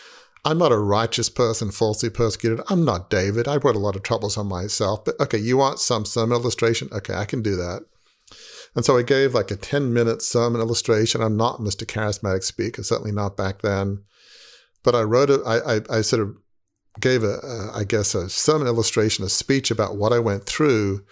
I'm 0.49 0.57
not 0.57 0.73
a 0.73 0.79
righteous 0.79 1.29
person, 1.29 1.71
falsely 1.71 2.09
persecuted. 2.09 2.63
I'm 2.71 2.83
not 2.83 3.11
David. 3.11 3.47
I 3.47 3.59
brought 3.59 3.77
a 3.77 3.79
lot 3.81 3.97
of 3.97 4.03
troubles 4.03 4.39
on 4.39 4.47
myself. 4.47 5.05
But 5.05 5.21
okay, 5.21 5.37
you 5.37 5.59
want 5.59 5.79
some 5.79 6.07
sermon 6.07 6.39
illustration? 6.39 6.89
Okay, 6.91 7.13
I 7.13 7.27
can 7.27 7.43
do 7.43 7.55
that. 7.57 7.85
And 8.75 8.83
so 8.83 8.97
I 8.97 9.03
gave 9.03 9.35
like 9.35 9.51
a 9.51 9.57
10 9.57 9.93
minute 9.93 10.23
sermon 10.23 10.63
illustration. 10.63 11.21
I'm 11.21 11.37
not 11.37 11.61
Mr. 11.61 11.85
Charismatic 11.85 12.45
Speaker, 12.45 12.83
certainly 12.83 13.13
not 13.13 13.37
back 13.37 13.61
then. 13.61 14.05
But 14.83 14.95
I 14.95 15.03
wrote 15.03 15.29
it, 15.29 15.43
I, 15.45 15.81
I, 15.91 16.01
sort 16.01 16.23
of 16.23 16.35
gave 16.99 17.25
a, 17.25 17.41
a, 17.43 17.81
I 17.81 17.85
guess, 17.85 18.15
a 18.15 18.31
sermon 18.31 18.69
illustration, 18.69 19.27
a 19.27 19.29
speech 19.29 19.71
about 19.71 19.99
what 19.99 20.15
I 20.15 20.19
went 20.19 20.47
through, 20.47 21.05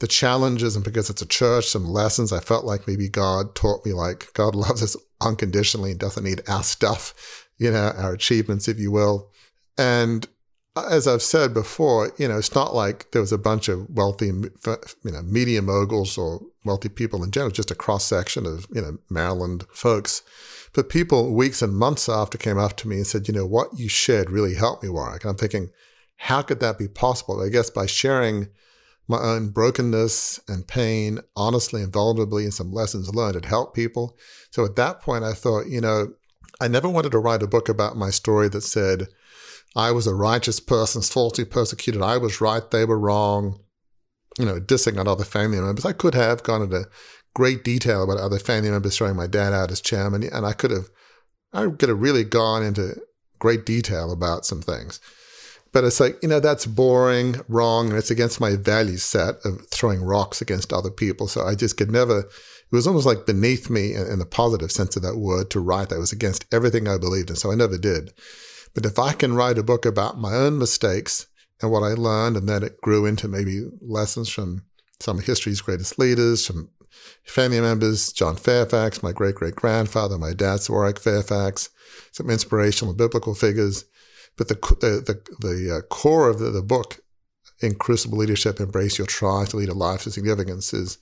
the 0.00 0.08
challenges, 0.08 0.74
and 0.74 0.84
because 0.84 1.08
it's 1.08 1.22
a 1.22 1.26
church, 1.26 1.66
some 1.66 1.84
lessons 1.84 2.32
I 2.32 2.40
felt 2.40 2.64
like 2.64 2.88
maybe 2.88 3.08
God 3.08 3.54
taught 3.54 3.86
me, 3.86 3.92
like 3.92 4.32
God 4.34 4.56
loves 4.56 4.82
us 4.82 4.96
unconditionally 5.20 5.92
and 5.92 6.00
doesn't 6.00 6.24
need 6.24 6.42
our 6.48 6.64
stuff, 6.64 7.41
you 7.58 7.70
know, 7.70 7.92
our 7.96 8.12
achievements, 8.12 8.68
if 8.68 8.78
you 8.78 8.90
will. 8.90 9.30
And 9.78 10.26
as 10.76 11.06
I've 11.06 11.22
said 11.22 11.52
before, 11.52 12.12
you 12.16 12.28
know, 12.28 12.38
it's 12.38 12.54
not 12.54 12.74
like 12.74 13.10
there 13.10 13.20
was 13.20 13.32
a 13.32 13.38
bunch 13.38 13.68
of 13.68 13.88
wealthy, 13.90 14.26
you 14.26 14.50
know, 15.04 15.22
media 15.22 15.60
moguls 15.60 16.16
or 16.16 16.40
wealthy 16.64 16.88
people 16.88 17.22
in 17.22 17.30
general, 17.30 17.50
just 17.50 17.70
a 17.70 17.74
cross 17.74 18.04
section 18.04 18.46
of, 18.46 18.66
you 18.72 18.80
know, 18.80 18.98
Maryland 19.10 19.64
folks. 19.72 20.22
But 20.72 20.88
people 20.88 21.34
weeks 21.34 21.60
and 21.60 21.76
months 21.76 22.08
after 22.08 22.38
came 22.38 22.58
up 22.58 22.76
to 22.78 22.88
me 22.88 22.96
and 22.96 23.06
said, 23.06 23.28
you 23.28 23.34
know, 23.34 23.46
what 23.46 23.78
you 23.78 23.88
shared 23.88 24.30
really 24.30 24.54
helped 24.54 24.82
me, 24.82 24.88
Warwick. 24.88 25.24
And 25.24 25.30
I'm 25.30 25.36
thinking, 25.36 25.68
how 26.16 26.40
could 26.40 26.60
that 26.60 26.78
be 26.78 26.88
possible? 26.88 27.42
I 27.42 27.50
guess 27.50 27.68
by 27.68 27.84
sharing 27.84 28.48
my 29.08 29.18
own 29.18 29.50
brokenness 29.50 30.40
and 30.48 30.66
pain 30.66 31.18
honestly 31.36 31.82
and 31.82 31.92
vulnerably 31.92 32.44
and 32.44 32.54
some 32.54 32.72
lessons 32.72 33.14
learned, 33.14 33.36
it 33.36 33.44
helped 33.44 33.74
people. 33.74 34.16
So 34.50 34.64
at 34.64 34.76
that 34.76 35.02
point, 35.02 35.24
I 35.24 35.34
thought, 35.34 35.66
you 35.66 35.80
know, 35.80 36.14
I 36.60 36.68
never 36.68 36.88
wanted 36.88 37.12
to 37.12 37.18
write 37.18 37.42
a 37.42 37.46
book 37.46 37.68
about 37.68 37.96
my 37.96 38.10
story 38.10 38.48
that 38.50 38.62
said, 38.62 39.08
I 39.74 39.90
was 39.90 40.06
a 40.06 40.14
righteous 40.14 40.60
person, 40.60 41.02
falsely 41.02 41.44
persecuted. 41.44 42.02
I 42.02 42.18
was 42.18 42.40
right, 42.40 42.70
they 42.70 42.84
were 42.84 42.98
wrong. 42.98 43.58
You 44.38 44.46
know, 44.46 44.58
dissing 44.58 44.98
on 44.98 45.06
other 45.06 45.24
family 45.24 45.60
members. 45.60 45.84
I 45.84 45.92
could 45.92 46.14
have 46.14 46.42
gone 46.42 46.62
into 46.62 46.88
great 47.34 47.62
detail 47.64 48.02
about 48.02 48.16
other 48.16 48.38
family 48.38 48.70
members 48.70 48.96
throwing 48.96 49.14
my 49.14 49.26
dad 49.26 49.52
out 49.52 49.70
as 49.70 49.82
chairman, 49.82 50.22
and 50.24 50.46
I 50.46 50.54
could 50.54 50.70
have, 50.70 50.88
I 51.52 51.66
could 51.66 51.90
have 51.90 52.00
really 52.00 52.24
gone 52.24 52.62
into 52.62 52.96
great 53.38 53.66
detail 53.66 54.10
about 54.10 54.46
some 54.46 54.62
things. 54.62 55.00
But 55.70 55.84
it's 55.84 56.00
like, 56.00 56.16
you 56.22 56.30
know, 56.30 56.40
that's 56.40 56.64
boring, 56.64 57.42
wrong, 57.46 57.90
and 57.90 57.98
it's 57.98 58.10
against 58.10 58.40
my 58.40 58.56
value 58.56 58.96
set 58.96 59.36
of 59.44 59.66
throwing 59.68 60.02
rocks 60.02 60.40
against 60.40 60.72
other 60.72 60.90
people. 60.90 61.28
So 61.28 61.44
I 61.46 61.54
just 61.54 61.76
could 61.76 61.90
never, 61.90 62.28
it 62.72 62.76
was 62.76 62.86
almost 62.86 63.06
like 63.06 63.26
beneath 63.26 63.68
me 63.68 63.94
in, 63.94 64.18
the 64.18 64.24
positive 64.24 64.72
sense 64.72 64.96
of 64.96 65.02
that 65.02 65.16
word 65.16 65.50
to 65.50 65.60
write 65.60 65.90
that 65.90 65.98
was 65.98 66.12
against 66.12 66.46
everything 66.52 66.88
I 66.88 66.96
believed 66.96 67.28
in. 67.28 67.36
So 67.36 67.52
I 67.52 67.54
never 67.54 67.76
did. 67.76 68.14
But 68.74 68.86
if 68.86 68.98
I 68.98 69.12
can 69.12 69.34
write 69.34 69.58
a 69.58 69.62
book 69.62 69.84
about 69.84 70.18
my 70.18 70.34
own 70.34 70.58
mistakes 70.58 71.26
and 71.60 71.70
what 71.70 71.82
I 71.82 71.92
learned, 71.92 72.38
and 72.38 72.48
then 72.48 72.62
it 72.62 72.80
grew 72.80 73.04
into 73.04 73.28
maybe 73.28 73.68
lessons 73.82 74.30
from 74.30 74.64
some 75.00 75.18
of 75.18 75.26
history's 75.26 75.60
greatest 75.60 75.98
leaders, 75.98 76.46
from 76.46 76.70
family 77.24 77.60
members, 77.60 78.10
John 78.10 78.36
Fairfax, 78.36 79.02
my 79.02 79.12
great 79.12 79.34
great 79.34 79.54
grandfather, 79.54 80.16
my 80.16 80.32
dad's 80.32 80.70
Warwick 80.70 80.98
Fairfax, 80.98 81.68
some 82.12 82.30
inspirational 82.30 82.94
biblical 82.94 83.34
figures. 83.34 83.84
But 84.38 84.48
the 84.48 84.54
the 84.54 85.22
the, 85.40 85.46
the 85.46 85.76
uh, 85.76 85.80
core 85.82 86.30
of 86.30 86.38
the, 86.38 86.50
the 86.50 86.62
book, 86.62 87.02
in 87.60 87.74
Crucible 87.74 88.18
Leadership, 88.18 88.60
Embrace 88.60 88.98
Your 88.98 89.06
Trials 89.06 89.50
to 89.50 89.56
Lead 89.56 89.68
a 89.68 89.74
Life 89.74 90.06
of 90.06 90.12
Significance, 90.12 90.72
is 90.74 90.98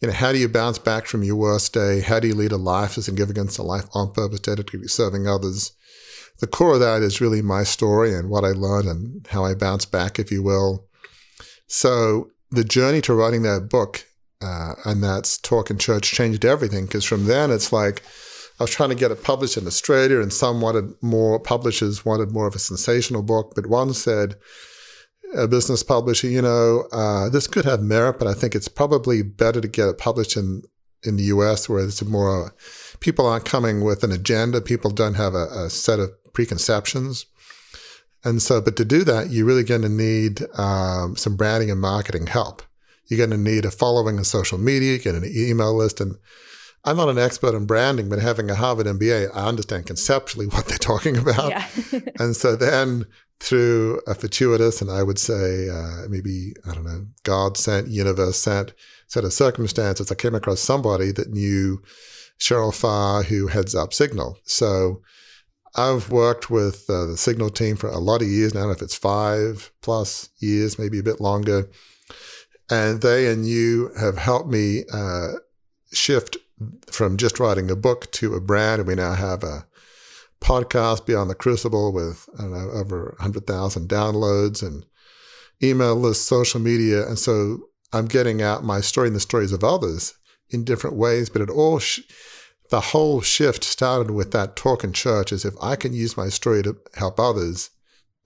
you 0.00 0.08
know, 0.08 0.14
how 0.14 0.32
do 0.32 0.38
you 0.38 0.48
bounce 0.48 0.78
back 0.78 1.06
from 1.06 1.22
your 1.22 1.36
worst 1.36 1.72
day? 1.72 2.00
How 2.00 2.20
do 2.20 2.28
you 2.28 2.34
lead 2.34 2.52
a 2.52 2.56
life 2.56 2.96
of 2.96 3.04
significance, 3.04 3.58
a 3.58 3.62
life 3.62 3.86
on 3.94 4.12
purpose, 4.12 4.40
dedicated 4.40 4.82
to 4.82 4.88
serving 4.88 5.26
others? 5.26 5.72
the 6.40 6.46
core 6.46 6.74
of 6.74 6.80
that 6.80 7.02
is 7.02 7.20
really 7.20 7.42
my 7.42 7.62
story 7.62 8.14
and 8.14 8.28
what 8.28 8.44
I 8.44 8.48
learned 8.48 8.88
and 8.88 9.26
how 9.28 9.44
I 9.44 9.54
bounce 9.54 9.84
back, 9.84 10.18
if 10.18 10.30
you 10.30 10.42
will. 10.42 10.86
So 11.66 12.30
the 12.50 12.64
journey 12.64 13.00
to 13.02 13.14
writing 13.14 13.42
that 13.42 13.68
book 13.70 14.06
uh, 14.42 14.74
and 14.84 15.02
that's 15.02 15.38
Talk 15.38 15.70
in 15.70 15.78
Church 15.78 16.10
changed 16.10 16.44
everything 16.44 16.86
because 16.86 17.04
from 17.04 17.26
then 17.26 17.50
it's 17.50 17.72
like 17.72 18.02
I 18.60 18.64
was 18.64 18.70
trying 18.70 18.90
to 18.90 18.94
get 18.94 19.10
it 19.10 19.24
published 19.24 19.56
in 19.56 19.66
Australia 19.66 20.20
and 20.20 20.32
some 20.32 20.60
wanted 20.60 20.92
more, 21.00 21.40
publishers 21.40 22.04
wanted 22.04 22.30
more 22.30 22.46
of 22.46 22.54
a 22.54 22.60
sensational 22.60 23.22
book, 23.22 23.52
but 23.54 23.66
one 23.66 23.94
said, 23.94 24.36
a 25.34 25.48
business 25.48 25.82
publisher, 25.82 26.28
you 26.28 26.42
know, 26.42 26.86
uh, 26.92 27.28
this 27.28 27.46
could 27.46 27.64
have 27.64 27.82
merit, 27.82 28.18
but 28.18 28.28
I 28.28 28.34
think 28.34 28.54
it's 28.54 28.68
probably 28.68 29.22
better 29.22 29.60
to 29.60 29.68
get 29.68 29.88
it 29.88 29.98
published 29.98 30.36
in, 30.36 30.62
in 31.02 31.16
the 31.16 31.24
US 31.24 31.68
where 31.68 31.84
it's 31.84 32.02
more, 32.02 32.54
people 33.00 33.26
aren't 33.26 33.44
coming 33.44 33.82
with 33.82 34.04
an 34.04 34.12
agenda. 34.12 34.60
People 34.60 34.90
don't 34.90 35.14
have 35.14 35.34
a, 35.34 35.46
a 35.64 35.70
set 35.70 35.98
of 35.98 36.10
preconceptions. 36.32 37.26
And 38.24 38.40
so, 38.40 38.60
but 38.60 38.76
to 38.76 38.84
do 38.84 39.04
that, 39.04 39.30
you're 39.30 39.46
really 39.46 39.64
going 39.64 39.82
to 39.82 39.88
need 39.88 40.42
um, 40.58 41.16
some 41.16 41.36
branding 41.36 41.70
and 41.70 41.80
marketing 41.80 42.26
help. 42.26 42.62
You're 43.08 43.18
going 43.18 43.30
to 43.30 43.36
need 43.36 43.66
a 43.66 43.70
following 43.70 44.16
on 44.16 44.24
social 44.24 44.56
media, 44.56 44.98
get 44.98 45.14
an 45.14 45.24
email 45.24 45.76
list. 45.76 46.00
And 46.00 46.16
I'm 46.84 46.96
not 46.96 47.10
an 47.10 47.18
expert 47.18 47.54
in 47.54 47.66
branding, 47.66 48.08
but 48.08 48.20
having 48.20 48.50
a 48.50 48.54
Harvard 48.54 48.86
MBA, 48.86 49.30
I 49.34 49.46
understand 49.46 49.86
conceptually 49.86 50.46
what 50.48 50.66
they're 50.66 50.78
talking 50.78 51.16
about. 51.16 51.50
Yeah. 51.50 51.66
and 52.18 52.34
so 52.34 52.56
then 52.56 53.06
through 53.44 54.00
a 54.06 54.14
fortuitous 54.14 54.80
and 54.80 54.90
I 54.90 55.02
would 55.02 55.18
say 55.18 55.68
uh, 55.68 56.08
maybe, 56.08 56.54
I 56.66 56.72
don't 56.72 56.84
know, 56.84 57.06
God 57.24 57.58
sent, 57.58 57.88
universe 57.88 58.38
sent 58.38 58.72
set 59.06 59.24
of 59.24 59.34
circumstances, 59.34 60.10
I 60.10 60.14
came 60.14 60.34
across 60.34 60.60
somebody 60.60 61.12
that 61.12 61.30
knew 61.30 61.82
Cheryl 62.40 62.74
Farr, 62.74 63.22
who 63.22 63.48
heads 63.48 63.74
up 63.74 63.92
Signal. 63.92 64.38
So 64.44 65.02
I've 65.76 66.10
worked 66.10 66.48
with 66.48 66.88
uh, 66.88 67.04
the 67.04 67.18
Signal 67.18 67.50
team 67.50 67.76
for 67.76 67.88
a 67.88 67.98
lot 67.98 68.22
of 68.22 68.28
years 68.28 68.54
now. 68.54 68.70
If 68.70 68.80
it's 68.80 68.96
five 68.96 69.70
plus 69.82 70.30
years, 70.38 70.78
maybe 70.78 70.98
a 70.98 71.04
bit 71.04 71.20
longer. 71.20 71.68
And 72.70 73.02
they 73.02 73.30
and 73.30 73.46
you 73.46 73.90
have 74.00 74.16
helped 74.16 74.48
me 74.48 74.84
uh, 74.90 75.32
shift 75.92 76.38
from 76.90 77.18
just 77.18 77.38
writing 77.38 77.70
a 77.70 77.76
book 77.76 78.10
to 78.12 78.34
a 78.34 78.40
brand. 78.40 78.80
And 78.80 78.88
we 78.88 78.94
now 78.94 79.12
have 79.12 79.44
a 79.44 79.66
podcast 80.44 81.06
Beyond 81.06 81.30
the 81.30 81.34
Crucible 81.34 81.92
with, 81.92 82.28
know, 82.38 82.70
over 82.72 83.14
100,000 83.18 83.88
downloads 83.88 84.62
and 84.62 84.84
email 85.62 85.94
lists, 85.96 86.26
social 86.26 86.60
media. 86.60 87.06
And 87.06 87.18
so 87.18 87.60
I'm 87.92 88.06
getting 88.06 88.42
out 88.42 88.62
my 88.62 88.80
story 88.80 89.06
and 89.06 89.16
the 89.16 89.20
stories 89.20 89.52
of 89.52 89.64
others 89.64 90.14
in 90.50 90.64
different 90.64 90.96
ways, 90.96 91.30
but 91.30 91.42
it 91.42 91.50
all. 91.50 91.78
Sh- 91.78 92.00
the 92.70 92.80
whole 92.80 93.20
shift 93.20 93.62
started 93.62 94.10
with 94.10 94.32
that 94.32 94.56
talk 94.56 94.84
in 94.84 94.92
church 94.92 95.32
as 95.32 95.44
if 95.44 95.54
I 95.62 95.76
can 95.76 95.92
use 95.92 96.16
my 96.16 96.28
story 96.28 96.62
to 96.62 96.76
help 96.94 97.20
others. 97.20 97.70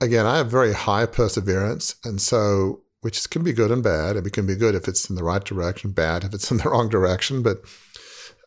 Again, 0.01 0.27
I 0.27 0.39
have 0.39 0.51
very 0.51 0.73
high 0.73 1.07
perseverance. 1.07 1.97
And 2.05 2.21
so, 2.21 2.83
which 3.01 3.29
can 3.31 3.43
be 3.43 3.53
good 3.53 3.71
and 3.71 3.83
bad. 3.83 4.17
It 4.17 4.33
can 4.33 4.47
be 4.47 4.57
good 4.57 4.75
if 4.75 4.89
it's 4.89 5.09
in 5.09 5.17
the 5.17 5.25
right 5.25 5.45
direction, 5.45 5.93
bad 5.93 6.25
if 6.25 6.35
it's 6.35 6.51
in 6.51 6.59
the 6.59 6.65
wrong 6.71 6.89
direction. 6.89 7.43
But 7.43 7.59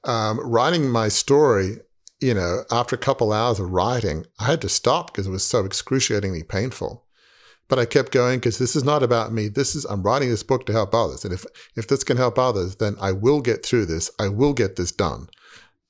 um, 0.03 0.39
writing 0.39 0.89
my 0.89 1.07
story, 1.07 1.77
you 2.21 2.35
know, 2.35 2.63
after 2.71 2.95
a 2.95 2.99
couple 2.99 3.33
hours 3.33 3.59
of 3.59 3.71
writing, 3.71 4.25
I 4.39 4.45
had 4.45 4.61
to 4.61 4.69
stop 4.69 5.11
because 5.11 5.27
it 5.27 5.31
was 5.31 5.45
so 5.45 5.65
excruciatingly 5.65 6.43
painful. 6.43 7.05
But 7.67 7.79
I 7.79 7.85
kept 7.85 8.11
going 8.11 8.39
because 8.39 8.57
this 8.57 8.75
is 8.75 8.83
not 8.83 9.01
about 9.01 9.33
me. 9.33 9.47
This 9.47 9.75
is 9.75 9.85
I'm 9.85 10.03
writing 10.03 10.29
this 10.29 10.43
book 10.43 10.65
to 10.65 10.73
help 10.73 10.93
others. 10.93 11.25
And 11.25 11.33
if 11.33 11.45
if 11.75 11.87
this 11.87 12.03
can 12.03 12.17
help 12.17 12.37
others, 12.37 12.75
then 12.75 12.95
I 13.01 13.11
will 13.11 13.41
get 13.41 13.65
through 13.65 13.87
this. 13.87 14.11
I 14.19 14.27
will 14.27 14.53
get 14.53 14.75
this 14.75 14.91
done. 14.91 15.29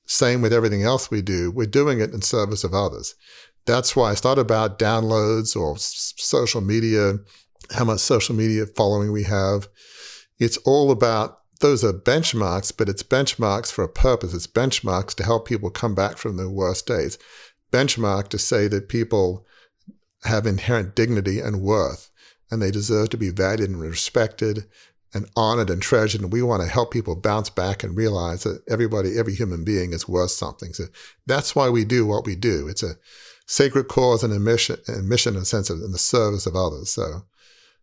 Same 0.06 0.42
with 0.42 0.52
everything 0.52 0.82
else 0.82 1.10
we 1.10 1.22
do. 1.22 1.50
We're 1.50 1.66
doing 1.66 2.00
it 2.00 2.12
in 2.12 2.22
service 2.22 2.64
of 2.64 2.72
others. 2.72 3.14
That's 3.66 3.94
why 3.94 4.12
it's 4.12 4.24
not 4.24 4.38
about 4.38 4.78
downloads 4.78 5.54
or 5.56 5.76
social 5.78 6.60
media, 6.60 7.18
how 7.72 7.84
much 7.84 8.00
social 8.00 8.34
media 8.34 8.66
following 8.66 9.12
we 9.12 9.24
have. 9.24 9.68
It's 10.38 10.56
all 10.58 10.90
about 10.90 11.41
those 11.62 11.82
are 11.82 11.92
benchmarks, 11.92 12.72
but 12.76 12.88
it's 12.88 13.02
benchmarks 13.02 13.72
for 13.72 13.84
a 13.84 13.88
purpose. 13.88 14.34
It's 14.34 14.46
benchmarks 14.46 15.14
to 15.14 15.24
help 15.24 15.48
people 15.48 15.70
come 15.70 15.94
back 15.94 16.18
from 16.18 16.36
their 16.36 16.50
worst 16.50 16.86
days. 16.86 17.18
Benchmark 17.72 18.28
to 18.28 18.38
say 18.38 18.68
that 18.68 18.88
people 18.88 19.46
have 20.24 20.46
inherent 20.46 20.94
dignity 20.94 21.40
and 21.40 21.62
worth 21.62 22.10
and 22.50 22.60
they 22.60 22.70
deserve 22.70 23.08
to 23.10 23.16
be 23.16 23.30
valued 23.30 23.70
and 23.70 23.80
respected 23.80 24.66
and 25.14 25.28
honored 25.36 25.70
and 25.70 25.80
treasured. 25.80 26.20
And 26.20 26.32
we 26.32 26.42
want 26.42 26.62
to 26.62 26.68
help 26.68 26.92
people 26.92 27.16
bounce 27.16 27.48
back 27.48 27.82
and 27.82 27.96
realize 27.96 28.42
that 28.42 28.62
everybody, 28.68 29.18
every 29.18 29.34
human 29.34 29.64
being 29.64 29.92
is 29.92 30.08
worth 30.08 30.32
something. 30.32 30.72
So 30.74 30.84
that's 31.26 31.54
why 31.54 31.70
we 31.70 31.84
do 31.84 32.06
what 32.06 32.26
we 32.26 32.36
do. 32.36 32.68
It's 32.68 32.82
a 32.82 32.96
sacred 33.46 33.88
cause 33.88 34.22
and 34.22 34.32
a 34.32 34.40
mission, 34.40 34.78
and 34.86 35.08
mission 35.08 35.34
in 35.34 35.42
a 35.42 35.46
sense 35.46 35.70
of 35.70 35.80
in 35.80 35.92
the 35.92 35.98
service 35.98 36.46
of 36.46 36.56
others. 36.56 36.90
So 36.90 37.22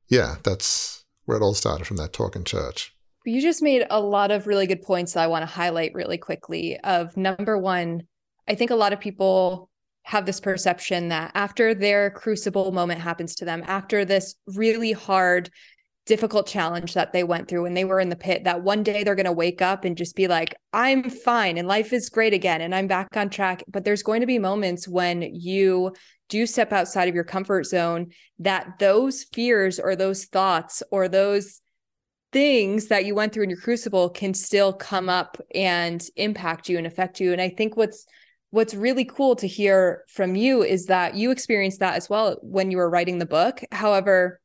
yeah, 0.08 0.36
that's 0.44 1.06
where 1.26 1.38
it 1.38 1.44
all 1.44 1.54
started 1.54 1.86
from 1.86 1.98
that 1.98 2.14
talk 2.14 2.36
in 2.36 2.44
church. 2.44 2.94
You 3.30 3.42
just 3.42 3.62
made 3.62 3.86
a 3.90 4.02
lot 4.02 4.32
of 4.32 4.48
really 4.48 4.66
good 4.66 4.82
points 4.82 5.14
that 5.14 5.24
I 5.24 5.28
want 5.28 5.44
to 5.44 5.54
highlight 5.54 5.94
really 5.94 6.18
quickly. 6.18 6.80
Of 6.80 7.16
number 7.16 7.58
one, 7.58 8.04
I 8.48 8.56
think 8.56 8.72
a 8.72 8.76
lot 8.76 8.92
of 8.92 9.00
people 9.00 9.70
have 10.04 10.26
this 10.26 10.40
perception 10.40 11.10
that 11.10 11.32
after 11.36 11.76
their 11.76 12.10
crucible 12.10 12.72
moment 12.72 13.02
happens 13.02 13.36
to 13.36 13.46
them, 13.46 13.64
after 13.68 14.04
this 14.04 14.34
really 14.48 14.92
hard 14.94 15.52
difficult 16.08 16.48
challenge 16.48 16.96
that 16.96 17.14
they 17.14 17.24
went 17.24 17.48
through 17.48 17.62
when 17.62 17.76
they 17.76 17.86
were 17.86 18.00
in 18.00 18.10
the 18.10 18.16
pit 18.16 18.44
that 18.44 18.64
one 18.64 18.82
day 18.82 19.04
they're 19.04 19.14
going 19.14 19.28
to 19.28 19.32
wake 19.32 19.62
up 19.62 19.86
and 19.86 19.96
just 19.96 20.16
be 20.16 20.28
like 20.28 20.56
i'm 20.74 21.08
fine 21.08 21.56
and 21.56 21.68
life 21.68 21.94
is 21.94 22.10
great 22.10 22.34
again 22.34 22.62
and 22.62 22.74
i'm 22.74 22.88
back 22.88 23.16
on 23.16 23.30
track 23.30 23.64
but 23.68 23.86
there's 23.86 24.02
going 24.02 24.20
to 24.20 24.26
be 24.26 24.40
moments 24.40 24.88
when 24.88 25.22
you 25.22 25.94
do 26.28 26.48
step 26.48 26.74
outside 26.74 27.08
of 27.08 27.14
your 27.14 27.24
comfort 27.24 27.64
zone 27.64 28.08
that 28.40 28.80
those 28.80 29.26
fears 29.34 29.80
or 29.80 29.96
those 29.96 30.26
thoughts 30.26 30.82
or 30.90 31.08
those 31.08 31.62
things 32.32 32.88
that 32.88 33.06
you 33.06 33.16
went 33.16 33.34
through 33.34 33.44
in 33.44 33.50
your 33.50 33.60
crucible 33.60 34.10
can 34.10 34.34
still 34.34 34.74
come 34.74 35.10
up 35.10 35.38
and 35.54 36.04
impact 36.16 36.70
you 36.70 36.78
and 36.78 36.86
affect 36.86 37.20
you. 37.20 37.32
And 37.32 37.42
i 37.42 37.50
think 37.50 37.76
what's 37.76 38.06
what's 38.52 38.74
really 38.74 39.06
cool 39.06 39.36
to 39.36 39.48
hear 39.48 40.04
from 40.08 40.36
you 40.36 40.64
is 40.64 40.86
that 40.88 41.16
you 41.16 41.32
experienced 41.32 41.80
that 41.80 41.96
as 41.96 42.10
well 42.10 42.38
when 42.42 42.72
you 42.72 42.78
were 42.78 42.90
writing 42.90 43.20
the 43.20 43.26
book. 43.26 43.62
However 43.72 44.40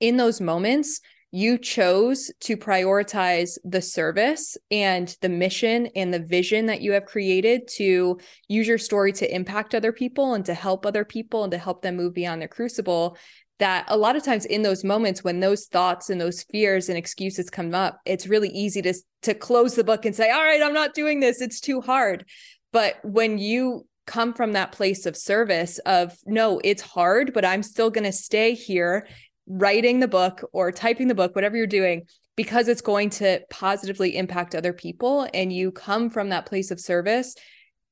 in 0.00 0.16
those 0.16 0.40
moments, 0.40 1.00
you 1.32 1.58
chose 1.58 2.30
to 2.40 2.56
prioritize 2.56 3.58
the 3.64 3.82
service 3.82 4.56
and 4.70 5.14
the 5.20 5.28
mission 5.28 5.86
and 5.94 6.14
the 6.14 6.20
vision 6.20 6.66
that 6.66 6.80
you 6.80 6.92
have 6.92 7.04
created 7.04 7.68
to 7.68 8.18
use 8.48 8.66
your 8.66 8.78
story 8.78 9.12
to 9.12 9.34
impact 9.34 9.74
other 9.74 9.92
people 9.92 10.34
and 10.34 10.44
to 10.46 10.54
help 10.54 10.86
other 10.86 11.04
people 11.04 11.42
and 11.44 11.50
to 11.50 11.58
help 11.58 11.82
them 11.82 11.96
move 11.96 12.14
beyond 12.14 12.40
their 12.40 12.48
crucible 12.48 13.18
that 13.58 13.84
a 13.88 13.96
lot 13.96 14.16
of 14.16 14.22
times 14.22 14.44
in 14.44 14.62
those 14.62 14.84
moments 14.84 15.24
when 15.24 15.40
those 15.40 15.66
thoughts 15.66 16.10
and 16.10 16.20
those 16.20 16.42
fears 16.44 16.88
and 16.88 16.98
excuses 16.98 17.50
come 17.50 17.74
up 17.74 18.00
it's 18.04 18.26
really 18.26 18.50
easy 18.50 18.82
to 18.82 18.94
to 19.22 19.34
close 19.34 19.74
the 19.74 19.84
book 19.84 20.04
and 20.04 20.14
say 20.14 20.30
all 20.30 20.44
right 20.44 20.62
I'm 20.62 20.74
not 20.74 20.94
doing 20.94 21.20
this 21.20 21.40
it's 21.40 21.60
too 21.60 21.80
hard 21.80 22.24
but 22.72 22.96
when 23.02 23.38
you 23.38 23.86
come 24.06 24.34
from 24.34 24.52
that 24.52 24.72
place 24.72 25.06
of 25.06 25.16
service 25.16 25.78
of 25.80 26.16
no 26.26 26.60
it's 26.62 26.82
hard 26.82 27.32
but 27.34 27.44
i'm 27.44 27.62
still 27.62 27.90
going 27.90 28.04
to 28.04 28.12
stay 28.12 28.54
here 28.54 29.04
writing 29.46 30.00
the 30.00 30.08
book 30.08 30.48
or 30.52 30.72
typing 30.72 31.08
the 31.08 31.14
book, 31.14 31.34
whatever 31.34 31.56
you're 31.56 31.66
doing, 31.66 32.06
because 32.36 32.68
it's 32.68 32.80
going 32.80 33.10
to 33.10 33.40
positively 33.50 34.16
impact 34.16 34.54
other 34.54 34.72
people 34.72 35.28
and 35.32 35.52
you 35.52 35.70
come 35.70 36.10
from 36.10 36.30
that 36.30 36.46
place 36.46 36.70
of 36.70 36.80
service, 36.80 37.34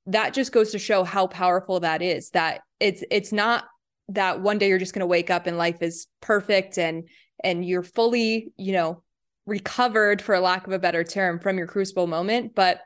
that 0.06 0.34
just 0.34 0.52
goes 0.52 0.72
to 0.72 0.78
show 0.78 1.04
how 1.04 1.26
powerful 1.26 1.80
that 1.80 2.02
is. 2.02 2.30
That 2.30 2.60
it's 2.78 3.02
it's 3.10 3.32
not 3.32 3.64
that 4.08 4.40
one 4.40 4.58
day 4.58 4.68
you're 4.68 4.78
just 4.78 4.92
going 4.92 5.00
to 5.00 5.06
wake 5.06 5.30
up 5.30 5.46
and 5.46 5.56
life 5.56 5.82
is 5.82 6.06
perfect 6.20 6.78
and 6.78 7.08
and 7.42 7.64
you're 7.64 7.82
fully, 7.82 8.52
you 8.56 8.72
know, 8.72 9.02
recovered 9.46 10.22
for 10.22 10.38
lack 10.38 10.66
of 10.66 10.72
a 10.72 10.78
better 10.78 11.04
term 11.04 11.38
from 11.38 11.58
your 11.58 11.66
crucible 11.66 12.06
moment, 12.06 12.54
but 12.54 12.80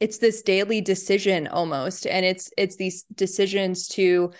it's 0.00 0.18
this 0.18 0.42
daily 0.42 0.80
decision 0.80 1.46
almost. 1.46 2.06
And 2.06 2.24
it's 2.24 2.50
it's 2.56 2.76
these 2.76 3.04
decisions 3.14 3.88
to 3.88 4.32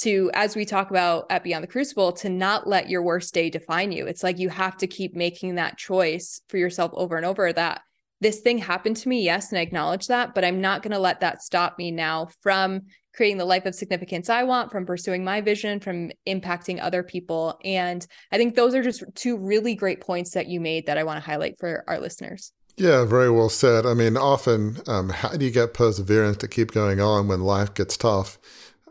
to 0.00 0.30
as 0.34 0.56
we 0.56 0.64
talk 0.64 0.90
about 0.90 1.26
at 1.30 1.44
beyond 1.44 1.62
the 1.62 1.68
crucible 1.68 2.12
to 2.12 2.28
not 2.28 2.66
let 2.66 2.88
your 2.88 3.02
worst 3.02 3.32
day 3.34 3.50
define 3.50 3.92
you. 3.92 4.06
It's 4.06 4.22
like 4.22 4.38
you 4.38 4.48
have 4.48 4.76
to 4.78 4.86
keep 4.86 5.14
making 5.14 5.56
that 5.56 5.78
choice 5.78 6.40
for 6.48 6.56
yourself 6.56 6.92
over 6.94 7.16
and 7.16 7.26
over 7.26 7.52
that 7.52 7.82
this 8.20 8.40
thing 8.40 8.58
happened 8.58 8.96
to 8.96 9.08
me 9.08 9.22
yes 9.22 9.50
and 9.50 9.58
i 9.58 9.62
acknowledge 9.62 10.06
that 10.06 10.34
but 10.34 10.44
i'm 10.44 10.60
not 10.60 10.82
going 10.82 10.92
to 10.92 10.98
let 10.98 11.20
that 11.20 11.42
stop 11.42 11.78
me 11.78 11.90
now 11.90 12.28
from 12.42 12.82
creating 13.14 13.38
the 13.38 13.44
life 13.44 13.66
of 13.66 13.74
significance 13.74 14.28
i 14.28 14.42
want 14.42 14.70
from 14.70 14.86
pursuing 14.86 15.24
my 15.24 15.40
vision 15.40 15.80
from 15.80 16.10
impacting 16.26 16.80
other 16.80 17.02
people 17.02 17.58
and 17.64 18.06
i 18.32 18.36
think 18.36 18.54
those 18.54 18.74
are 18.74 18.82
just 18.82 19.02
two 19.14 19.36
really 19.36 19.74
great 19.74 20.00
points 20.00 20.32
that 20.32 20.48
you 20.48 20.60
made 20.60 20.86
that 20.86 20.98
i 20.98 21.04
want 21.04 21.22
to 21.22 21.30
highlight 21.30 21.58
for 21.58 21.84
our 21.86 21.98
listeners 21.98 22.52
yeah, 22.76 23.04
very 23.04 23.30
well 23.30 23.50
said. 23.50 23.84
I 23.84 23.92
mean, 23.92 24.16
often, 24.16 24.78
um, 24.86 25.10
how 25.10 25.30
do 25.30 25.44
you 25.44 25.50
get 25.50 25.74
perseverance 25.74 26.38
to 26.38 26.48
keep 26.48 26.70
going 26.70 26.98
on 26.98 27.28
when 27.28 27.40
life 27.40 27.74
gets 27.74 27.94
tough? 27.94 28.38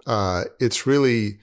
uh, 0.09 0.45
it's 0.59 0.87
really 0.87 1.37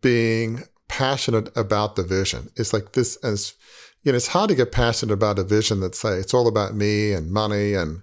being 0.00 0.64
passionate 0.88 1.56
about 1.56 1.96
the 1.96 2.02
vision. 2.02 2.50
It's 2.56 2.72
like 2.72 2.92
this 2.92 3.16
as 3.16 3.54
you 4.02 4.12
know, 4.12 4.16
it's 4.16 4.28
hard 4.28 4.48
to 4.50 4.56
get 4.56 4.72
passionate 4.72 5.12
about 5.12 5.38
a 5.38 5.44
vision 5.44 5.80
that 5.80 5.94
say 5.94 6.14
it's 6.14 6.34
all 6.34 6.48
about 6.48 6.74
me 6.74 7.12
and 7.12 7.30
money 7.30 7.74
and 7.74 8.02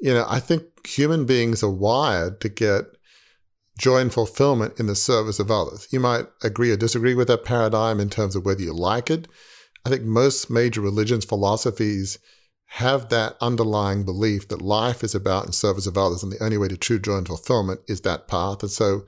you 0.00 0.14
know, 0.14 0.24
I 0.28 0.40
think 0.40 0.86
human 0.86 1.26
beings 1.26 1.62
are 1.62 1.70
wired 1.70 2.40
to 2.40 2.48
get 2.48 2.86
joy 3.78 3.98
and 3.98 4.12
fulfillment 4.12 4.78
in 4.80 4.86
the 4.86 4.94
service 4.94 5.38
of 5.38 5.50
others. 5.50 5.88
You 5.90 6.00
might 6.00 6.26
agree 6.42 6.70
or 6.70 6.76
disagree 6.76 7.14
with 7.14 7.28
that 7.28 7.44
paradigm 7.44 8.00
in 8.00 8.10
terms 8.10 8.34
of 8.34 8.44
whether 8.44 8.62
you 8.62 8.72
like 8.72 9.10
it. 9.10 9.28
I 9.84 9.90
think 9.90 10.02
most 10.02 10.50
major 10.50 10.80
religions, 10.80 11.24
philosophies 11.24 12.18
have 12.74 13.08
that 13.08 13.36
underlying 13.40 14.04
belief 14.04 14.48
that 14.48 14.62
life 14.62 15.02
is 15.02 15.14
about 15.14 15.46
in 15.46 15.52
service 15.52 15.86
of 15.86 15.98
others, 15.98 16.22
and 16.22 16.30
the 16.30 16.42
only 16.42 16.56
way 16.56 16.68
to 16.68 16.76
true 16.76 16.98
joy 16.98 17.16
and 17.16 17.26
fulfillment 17.26 17.80
is 17.88 18.02
that 18.02 18.28
path. 18.28 18.62
And 18.62 18.70
so, 18.70 19.06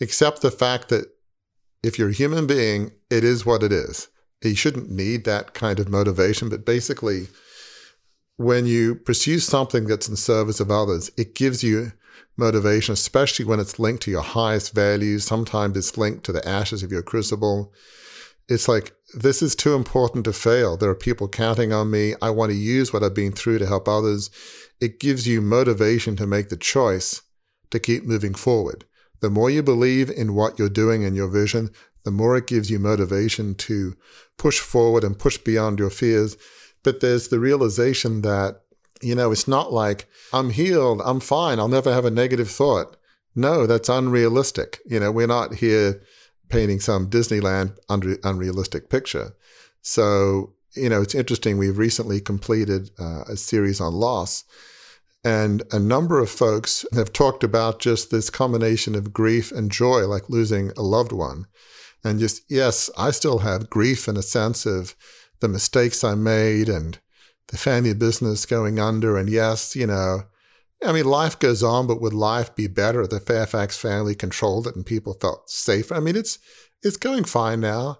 accept 0.00 0.42
the 0.42 0.50
fact 0.50 0.88
that 0.90 1.06
if 1.82 1.98
you're 1.98 2.10
a 2.10 2.14
human 2.14 2.46
being, 2.46 2.90
it 3.10 3.24
is 3.24 3.46
what 3.46 3.62
it 3.62 3.72
is. 3.72 4.08
You 4.42 4.54
shouldn't 4.54 4.90
need 4.90 5.24
that 5.24 5.54
kind 5.54 5.78
of 5.78 5.88
motivation, 5.88 6.48
but 6.48 6.64
basically, 6.64 7.28
when 8.36 8.66
you 8.66 8.94
pursue 8.94 9.38
something 9.38 9.86
that's 9.86 10.08
in 10.08 10.16
service 10.16 10.60
of 10.60 10.70
others, 10.70 11.10
it 11.16 11.34
gives 11.34 11.62
you 11.62 11.92
motivation, 12.36 12.94
especially 12.94 13.44
when 13.44 13.60
it's 13.60 13.78
linked 13.78 14.02
to 14.04 14.10
your 14.10 14.22
highest 14.22 14.74
values. 14.74 15.24
Sometimes 15.24 15.76
it's 15.76 15.98
linked 15.98 16.24
to 16.24 16.32
the 16.32 16.46
ashes 16.48 16.82
of 16.82 16.90
your 16.90 17.02
crucible 17.02 17.72
it's 18.50 18.66
like 18.66 18.92
this 19.14 19.42
is 19.42 19.54
too 19.54 19.74
important 19.74 20.24
to 20.24 20.32
fail. 20.32 20.76
There 20.76 20.90
are 20.90 20.94
people 20.94 21.28
counting 21.28 21.72
on 21.72 21.90
me. 21.90 22.14
I 22.20 22.30
want 22.30 22.50
to 22.50 22.56
use 22.56 22.92
what 22.92 23.04
I've 23.04 23.14
been 23.14 23.32
through 23.32 23.60
to 23.60 23.66
help 23.66 23.88
others. 23.88 24.28
It 24.80 24.98
gives 24.98 25.26
you 25.26 25.40
motivation 25.40 26.16
to 26.16 26.26
make 26.26 26.48
the 26.48 26.56
choice 26.56 27.22
to 27.70 27.78
keep 27.78 28.04
moving 28.04 28.34
forward. 28.34 28.84
The 29.20 29.30
more 29.30 29.50
you 29.50 29.62
believe 29.62 30.10
in 30.10 30.34
what 30.34 30.58
you're 30.58 30.68
doing 30.68 31.04
and 31.04 31.14
your 31.14 31.28
vision, 31.28 31.70
the 32.04 32.10
more 32.10 32.36
it 32.36 32.46
gives 32.46 32.70
you 32.70 32.78
motivation 32.78 33.54
to 33.54 33.96
push 34.38 34.58
forward 34.60 35.04
and 35.04 35.18
push 35.18 35.38
beyond 35.38 35.78
your 35.78 35.90
fears. 35.90 36.36
But 36.82 37.00
there's 37.00 37.28
the 37.28 37.38
realization 37.38 38.22
that, 38.22 38.62
you 39.02 39.14
know, 39.14 39.32
it's 39.32 39.48
not 39.48 39.72
like 39.72 40.08
I'm 40.32 40.50
healed, 40.50 41.02
I'm 41.04 41.20
fine, 41.20 41.58
I'll 41.58 41.68
never 41.68 41.92
have 41.92 42.04
a 42.04 42.10
negative 42.10 42.50
thought. 42.50 42.96
No, 43.34 43.66
that's 43.66 43.88
unrealistic. 43.88 44.80
You 44.86 45.00
know, 45.00 45.12
we're 45.12 45.26
not 45.26 45.54
here 45.54 46.02
painting 46.48 46.80
some 46.80 47.08
Disneyland 47.08 47.76
unrealistic 47.88 48.90
picture. 48.90 49.32
So, 49.82 50.54
you 50.74 50.88
know, 50.88 51.00
it's 51.00 51.14
interesting. 51.14 51.58
We've 51.58 51.78
recently 51.78 52.20
completed 52.20 52.90
uh, 52.98 53.22
a 53.28 53.36
series 53.36 53.80
on 53.80 53.94
loss, 53.94 54.44
and 55.24 55.62
a 55.70 55.78
number 55.78 56.18
of 56.18 56.30
folks 56.30 56.84
have 56.92 57.12
talked 57.12 57.44
about 57.44 57.78
just 57.78 58.10
this 58.10 58.30
combination 58.30 58.94
of 58.94 59.12
grief 59.12 59.52
and 59.52 59.70
joy, 59.70 60.06
like 60.06 60.28
losing 60.28 60.70
a 60.76 60.82
loved 60.82 61.12
one. 61.12 61.46
And 62.02 62.18
just, 62.18 62.42
yes, 62.48 62.88
I 62.96 63.10
still 63.10 63.38
have 63.38 63.70
grief 63.70 64.08
and 64.08 64.16
a 64.16 64.22
sense 64.22 64.66
of 64.66 64.94
the 65.40 65.48
mistakes 65.48 66.02
I 66.02 66.14
made 66.14 66.68
and 66.68 66.98
the 67.48 67.58
family 67.58 67.94
business 67.94 68.46
going 68.46 68.78
under. 68.78 69.16
And 69.16 69.28
yes, 69.28 69.76
you 69.76 69.86
know, 69.86 70.22
I 70.82 70.92
mean, 70.92 71.04
life 71.04 71.38
goes 71.38 71.62
on, 71.62 71.86
but 71.86 72.00
would 72.00 72.14
life 72.14 72.54
be 72.54 72.66
better 72.66 73.02
if 73.02 73.10
the 73.10 73.20
Fairfax 73.20 73.76
family 73.76 74.14
controlled 74.14 74.66
it 74.66 74.76
and 74.76 74.86
people 74.86 75.14
felt 75.14 75.50
safer? 75.50 75.94
I 75.94 76.00
mean, 76.00 76.16
it's 76.16 76.38
it's 76.82 76.96
going 76.96 77.24
fine 77.24 77.60
now. 77.60 77.98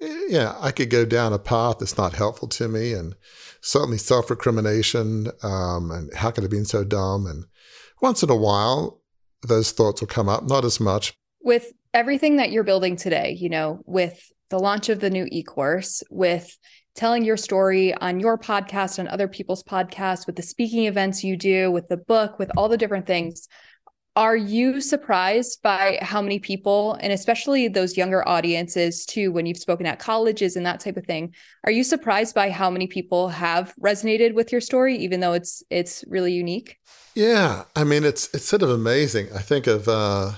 Yeah, 0.00 0.56
I 0.58 0.72
could 0.72 0.88
go 0.90 1.04
down 1.04 1.32
a 1.32 1.38
path 1.38 1.78
that's 1.78 1.98
not 1.98 2.14
helpful 2.14 2.48
to 2.48 2.68
me, 2.68 2.92
and 2.92 3.14
certainly 3.60 3.98
self-recrimination. 3.98 5.28
Um, 5.42 5.90
and 5.90 6.12
how 6.14 6.30
could 6.30 6.42
I 6.42 6.44
have 6.44 6.50
been 6.50 6.64
so 6.64 6.82
dumb? 6.82 7.26
And 7.26 7.44
once 8.00 8.22
in 8.22 8.30
a 8.30 8.36
while, 8.36 9.02
those 9.46 9.70
thoughts 9.70 10.00
will 10.00 10.08
come 10.08 10.28
up. 10.28 10.44
Not 10.44 10.64
as 10.64 10.80
much. 10.80 11.12
With 11.42 11.72
everything 11.94 12.36
that 12.36 12.50
you're 12.50 12.64
building 12.64 12.96
today, 12.96 13.36
you 13.38 13.48
know, 13.48 13.80
with 13.84 14.32
the 14.50 14.58
launch 14.58 14.88
of 14.88 15.00
the 15.00 15.10
new 15.10 15.26
e-course, 15.30 16.02
with 16.10 16.56
telling 16.94 17.24
your 17.24 17.36
story 17.36 17.94
on 17.94 18.20
your 18.20 18.36
podcast, 18.36 18.98
on 18.98 19.08
other 19.08 19.28
people's 19.28 19.62
podcasts, 19.62 20.26
with 20.26 20.36
the 20.36 20.42
speaking 20.42 20.84
events 20.84 21.24
you 21.24 21.36
do, 21.36 21.70
with 21.70 21.88
the 21.88 21.96
book, 21.96 22.38
with 22.38 22.50
all 22.56 22.68
the 22.68 22.76
different 22.76 23.06
things. 23.06 23.48
Are 24.14 24.36
you 24.36 24.82
surprised 24.82 25.62
by 25.62 25.98
how 26.02 26.20
many 26.20 26.38
people, 26.38 26.98
and 27.00 27.14
especially 27.14 27.68
those 27.68 27.96
younger 27.96 28.26
audiences 28.28 29.06
too, 29.06 29.32
when 29.32 29.46
you've 29.46 29.56
spoken 29.56 29.86
at 29.86 29.98
colleges 29.98 30.54
and 30.54 30.66
that 30.66 30.80
type 30.80 30.98
of 30.98 31.06
thing, 31.06 31.34
are 31.64 31.72
you 31.72 31.82
surprised 31.82 32.34
by 32.34 32.50
how 32.50 32.68
many 32.68 32.86
people 32.86 33.30
have 33.30 33.72
resonated 33.82 34.34
with 34.34 34.52
your 34.52 34.60
story, 34.60 34.98
even 34.98 35.20
though 35.20 35.32
it's 35.32 35.62
it's 35.70 36.04
really 36.06 36.34
unique? 36.34 36.76
Yeah, 37.14 37.64
I 37.74 37.84
mean 37.84 38.04
it's 38.04 38.28
it's 38.34 38.44
sort 38.44 38.60
of 38.60 38.68
amazing. 38.68 39.28
I 39.34 39.40
think 39.40 39.66
of 39.66 39.88
uh, 39.88 40.32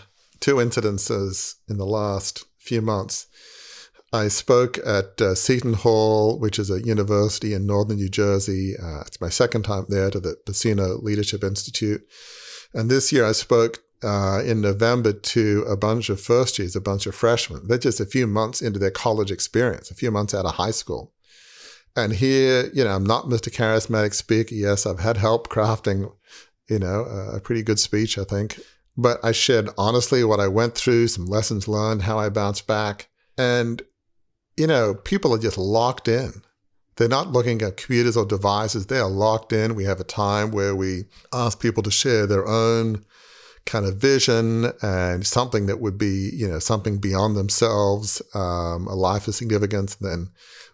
two 0.44 0.56
incidences 0.56 1.54
in 1.70 1.78
the 1.78 1.86
last 1.86 2.44
few 2.58 2.82
months. 2.82 3.28
I 4.12 4.28
spoke 4.28 4.76
at 4.84 5.18
uh, 5.18 5.34
Seton 5.34 5.72
Hall, 5.72 6.38
which 6.38 6.58
is 6.58 6.70
a 6.70 6.82
university 6.82 7.54
in 7.54 7.64
northern 7.64 7.96
New 7.96 8.10
Jersey. 8.10 8.74
Uh, 8.76 9.00
it's 9.06 9.22
my 9.22 9.30
second 9.30 9.62
time 9.62 9.86
there 9.88 10.10
to 10.10 10.20
the 10.20 10.36
Buccino 10.44 11.02
Leadership 11.02 11.42
Institute. 11.42 12.06
And 12.74 12.90
this 12.90 13.10
year 13.10 13.24
I 13.24 13.32
spoke 13.32 13.78
uh, 14.02 14.42
in 14.44 14.60
November 14.60 15.14
to 15.14 15.64
a 15.66 15.78
bunch 15.78 16.10
of 16.10 16.20
first 16.20 16.58
years, 16.58 16.76
a 16.76 16.80
bunch 16.82 17.06
of 17.06 17.14
freshmen. 17.14 17.66
They're 17.66 17.78
just 17.78 17.98
a 17.98 18.04
few 18.04 18.26
months 18.26 18.60
into 18.60 18.78
their 18.78 18.90
college 18.90 19.30
experience, 19.30 19.90
a 19.90 19.94
few 19.94 20.10
months 20.10 20.34
out 20.34 20.44
of 20.44 20.56
high 20.56 20.72
school. 20.72 21.14
And 21.96 22.12
here, 22.12 22.70
you 22.74 22.84
know, 22.84 22.94
I'm 22.94 23.06
not 23.06 23.30
Mr. 23.30 23.50
Charismatic 23.50 24.12
Speaker. 24.12 24.54
Yes, 24.54 24.84
I've 24.84 25.00
had 25.00 25.16
help 25.16 25.48
crafting, 25.48 26.12
you 26.68 26.80
know, 26.80 27.04
a 27.32 27.40
pretty 27.40 27.62
good 27.62 27.78
speech, 27.78 28.18
I 28.18 28.24
think. 28.24 28.58
But 28.96 29.18
I 29.24 29.32
shared 29.32 29.70
honestly 29.76 30.22
what 30.24 30.40
I 30.40 30.48
went 30.48 30.74
through, 30.74 31.08
some 31.08 31.26
lessons 31.26 31.66
learned, 31.66 32.02
how 32.02 32.18
I 32.18 32.28
bounced 32.28 32.66
back. 32.66 33.08
And 33.36 33.82
you 34.56 34.66
know, 34.66 34.94
people 34.94 35.34
are 35.34 35.38
just 35.38 35.58
locked 35.58 36.08
in. 36.08 36.42
They're 36.96 37.08
not 37.08 37.32
looking 37.32 37.60
at 37.62 37.76
computers 37.76 38.16
or 38.16 38.24
devices. 38.24 38.86
They 38.86 38.98
are 38.98 39.10
locked 39.10 39.52
in. 39.52 39.74
We 39.74 39.84
have 39.84 39.98
a 39.98 40.04
time 40.04 40.52
where 40.52 40.76
we 40.76 41.04
ask 41.32 41.60
people 41.60 41.82
to 41.82 41.90
share 41.90 42.26
their 42.26 42.46
own 42.46 43.04
kind 43.66 43.84
of 43.84 43.96
vision 43.96 44.70
and 44.82 45.26
something 45.26 45.66
that 45.66 45.80
would 45.80 45.98
be, 45.98 46.30
you 46.32 46.46
know, 46.46 46.58
something 46.58 46.98
beyond 46.98 47.36
themselves, 47.36 48.22
um, 48.34 48.86
a 48.86 48.94
life 48.94 49.26
of 49.26 49.34
significance. 49.34 49.96
And 50.00 50.10
then 50.10 50.28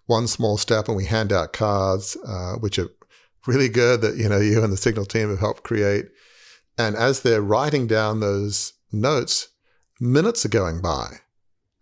one 0.06 0.26
small 0.26 0.58
step, 0.58 0.88
and 0.88 0.96
we 0.96 1.06
hand 1.06 1.32
out 1.32 1.52
cards, 1.52 2.16
uh, 2.26 2.54
which 2.56 2.78
are 2.78 2.90
really 3.46 3.68
good 3.68 4.02
that, 4.02 4.16
you 4.16 4.28
know, 4.28 4.40
you 4.40 4.62
and 4.62 4.72
the 4.72 4.76
Signal 4.76 5.06
team 5.06 5.30
have 5.30 5.38
helped 5.38 5.62
create. 5.62 6.06
And 6.78 6.96
as 6.96 7.20
they're 7.20 7.42
writing 7.42 7.86
down 7.86 8.20
those 8.20 8.72
notes, 8.92 9.48
minutes 10.00 10.44
are 10.44 10.50
going 10.50 10.80
by. 10.80 11.16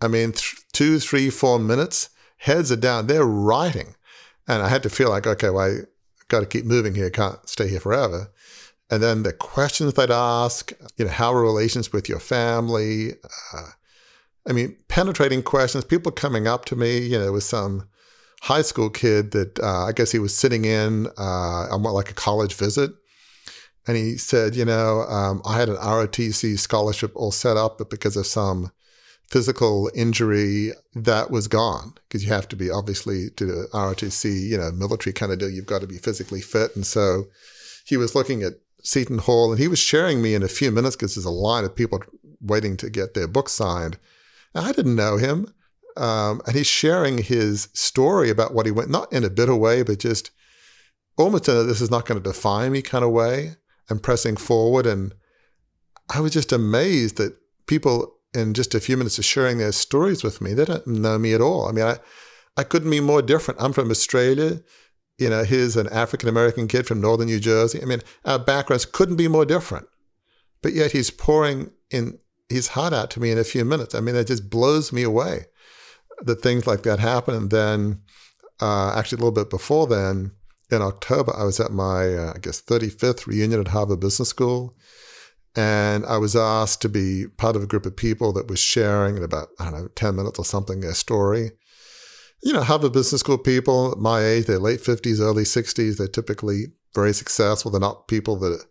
I 0.01 0.09
mean, 0.09 0.33
th- 0.33 0.57
two, 0.73 0.99
three, 0.99 1.31
four 1.31 1.59
minutes, 1.59 2.11
heads 2.39 2.71
are 2.73 2.77
down. 2.77 3.07
They're 3.07 3.25
writing. 3.25 3.95
And 4.47 4.63
I 4.63 4.69
had 4.69 4.83
to 4.85 4.91
feel 4.91 5.11
like, 5.11 5.27
okay, 5.27 5.51
well, 5.51 5.67
I 5.67 5.81
got 6.29 6.41
to 6.41 6.47
keep 6.47 6.65
moving 6.65 6.95
here. 6.95 7.11
Can't 7.11 7.49
stay 7.49 7.69
here 7.69 7.81
forever. 7.81 8.31
And 8.91 9.03
then 9.03 9.23
the 9.23 9.33
questions 9.33 9.95
they'd 9.95 10.11
ask, 10.11 10.73
you 10.97 11.05
know, 11.05 11.11
how 11.11 11.35
are 11.35 11.43
relations 11.43 11.93
with 11.93 12.09
your 12.09 12.21
family? 12.21 13.13
Uh, 13.55 13.71
I 14.49 14.53
mean, 14.53 14.77
penetrating 14.89 15.43
questions, 15.43 15.85
people 15.85 16.11
coming 16.11 16.47
up 16.47 16.65
to 16.67 16.77
me, 16.77 16.99
you 16.99 17.19
know, 17.19 17.33
with 17.33 17.45
some 17.45 17.87
high 18.43 18.63
school 18.63 18.89
kid 18.89 19.33
that 19.33 19.59
uh, 19.61 19.85
I 19.85 19.93
guess 19.93 20.13
he 20.13 20.19
was 20.19 20.35
sitting 20.35 20.65
in 20.65 21.09
uh, 21.19 21.67
on 21.71 21.83
what, 21.83 21.93
like 21.93 22.11
a 22.11 22.15
college 22.15 22.55
visit. 22.55 22.93
And 23.89 23.97
he 23.97 24.19
said, 24.19 24.55
you 24.55 24.67
know, 24.67 25.01
um, 25.09 25.41
I 25.47 25.59
had 25.59 25.71
an 25.71 25.77
ROTC 25.77 26.59
scholarship 26.59 27.11
all 27.15 27.33
set 27.33 27.57
up, 27.57 27.79
but 27.79 27.89
because 27.89 28.19
of 28.19 28.27
some 28.27 28.71
physical 29.29 29.91
injury, 29.95 30.73
that 30.95 31.31
was 31.31 31.49
gone 31.49 31.95
because 32.07 32.23
you 32.23 32.31
have 32.31 32.49
to 32.49 32.57
be 32.57 32.71
obviously 32.71 33.31
to 33.37 33.47
the 33.47 33.69
ROTC, 33.73 34.49
you 34.49 34.59
know, 34.59 34.71
military 34.73 35.15
kind 35.15 35.33
of 35.33 35.39
deal. 35.39 35.49
You've 35.49 35.65
got 35.65 35.81
to 35.81 35.87
be 35.87 35.97
physically 35.97 36.43
fit. 36.43 36.77
And 36.77 36.87
so 36.87 37.25
he 37.87 37.97
was 37.97 38.15
looking 38.15 38.43
at 38.43 38.61
Seton 38.83 39.19
Hall 39.19 39.51
and 39.51 39.59
he 39.59 39.69
was 39.69 39.79
sharing 39.79 40.21
me 40.21 40.35
in 40.35 40.43
a 40.43 40.49
few 40.49 40.71
minutes 40.71 40.95
because 40.95 41.15
there's 41.15 41.25
a 41.25 41.31
line 41.31 41.65
of 41.65 41.75
people 41.75 42.03
waiting 42.43 42.77
to 42.77 42.91
get 42.91 43.15
their 43.15 43.27
book 43.27 43.49
signed. 43.49 43.99
And 44.55 44.67
I 44.67 44.73
didn't 44.73 44.97
know 44.97 45.17
him. 45.17 45.55
Um, 45.97 46.43
and 46.47 46.55
he's 46.55 46.67
sharing 46.67 47.19
his 47.19 47.69
story 47.73 48.29
about 48.29 48.53
what 48.53 48.67
he 48.67 48.73
went, 48.73 48.91
not 48.91 49.11
in 49.11 49.25
a 49.25 49.31
bitter 49.31 49.57
way, 49.57 49.83
but 49.83 49.99
just 49.99 50.31
almost 51.17 51.49
in 51.49 51.57
a 51.57 51.63
this 51.63 51.81
is 51.81 51.91
not 51.91 52.05
going 52.05 52.23
to 52.23 52.29
define 52.29 52.71
me 52.73 52.83
kind 52.83 53.03
of 53.03 53.11
way 53.11 53.57
and 53.89 54.03
pressing 54.03 54.37
forward. 54.37 54.87
And 54.87 55.15
I 56.11 56.21
was 56.21 56.33
just 56.33 56.53
amazed 56.53 57.17
that 57.17 57.37
people 57.67 58.15
in 58.35 58.55
just 58.55 58.75
a 58.75 58.81
few 58.81 58.97
minutes 58.97 59.19
of 59.19 59.25
sharing 59.25 59.59
their 59.59 59.73
stories 59.73 60.23
with 60.23 60.41
me, 60.41 60.55
they 60.55 60.65
don't 60.65 60.87
know 60.87 61.19
me 61.19 61.35
at 61.35 61.41
all. 61.41 61.69
I 61.69 61.73
mean, 61.73 61.85
I, 61.85 61.99
I 62.57 62.65
couldn't 62.65 62.91
be 62.91 63.01
more 63.01 63.23
different. 63.23 63.61
I'm 63.63 63.73
from 63.73 63.91
Australia. 63.91 64.61
You 65.17 65.31
know, 65.31 65.45
here's 65.45 65.77
an 65.77 65.89
African 65.89 66.29
American 66.29 66.69
kid 66.69 66.87
from 66.87 67.01
northern 67.01 67.27
New 67.27 67.41
Jersey. 67.41 67.81
I 67.83 67.87
mean, 67.87 68.03
our 68.25 68.39
backgrounds 68.39 68.85
couldn't 68.85 69.17
be 69.17 69.29
more 69.29 69.45
different. 69.45 69.87
But 70.63 70.73
yet 70.73 70.93
he's 70.93 71.11
pouring 71.11 71.71
in 71.91 72.19
his 72.49 72.69
heart 72.69 72.93
out 72.93 73.11
to 73.13 73.21
me 73.21 73.31
in 73.31 73.39
a 73.39 73.45
few 73.45 73.65
minutes. 73.65 73.95
I 73.95 74.01
mean, 74.01 74.17
it 74.17 74.27
just 74.27 74.51
blows 74.51 74.93
me 74.93 75.03
away 75.03 75.47
that 76.23 76.43
things 76.43 76.67
like 76.67 76.83
that 76.83 76.99
happen. 76.99 77.35
And 77.35 77.51
then, 77.51 78.03
uh, 78.61 78.95
actually, 78.97 79.17
a 79.17 79.21
little 79.21 79.33
bit 79.33 79.51
before 79.51 79.87
then, 79.87 80.33
in 80.71 80.83
October, 80.83 81.35
I 81.37 81.45
was 81.45 81.61
at 81.61 81.73
my, 81.73 82.15
uh, 82.15 82.33
I 82.35 82.39
guess, 82.39 82.61
35th 82.61 83.27
reunion 83.27 83.61
at 83.61 83.69
Harvard 83.69 84.01
Business 84.01 84.29
School. 84.29 84.77
And 85.57 86.05
I 86.07 86.19
was 86.19 86.37
asked 86.37 86.83
to 86.83 86.89
be 86.89 87.27
part 87.37 87.57
of 87.57 87.63
a 87.63 87.67
group 87.67 87.87
of 87.87 87.97
people 87.97 88.33
that 88.35 88.49
was 88.49 88.61
sharing 88.61 89.17
in 89.17 89.23
about, 89.23 89.49
I 89.59 89.65
don't 89.65 89.73
know, 89.73 89.89
10 89.89 90.15
minutes 90.15 90.39
or 90.39 90.45
something, 90.45 90.81
their 90.81 90.95
story. 90.95 91.53
You 92.43 92.53
know, 92.53 92.63
Harvard 92.63 92.93
Business 92.93 93.21
School 93.21 93.39
people, 93.39 93.97
my 93.99 94.23
age, 94.23 94.47
they're 94.47 94.59
late 94.59 94.81
50s, 94.81 95.21
early 95.21 95.43
60s. 95.43 95.97
They're 95.97 96.07
typically 96.07 96.67
very 96.95 97.13
successful. 97.13 97.71
They're 97.71 97.81
not 97.81 98.09
people 98.09 98.39
that, 98.41 98.65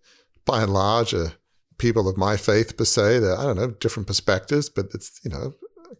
by 0.45 0.63
and 0.63 0.73
large, 0.73 1.13
are 1.13 1.33
people 1.77 2.07
of 2.07 2.15
my 2.15 2.37
faith 2.37 2.77
per 2.77 2.85
se. 2.85 3.19
They're, 3.19 3.37
I 3.37 3.43
don't 3.43 3.57
know, 3.57 3.71
different 3.71 4.07
perspectives, 4.07 4.69
but 4.69 4.87
it's, 4.93 5.19
you 5.23 5.31
know, 5.31 5.55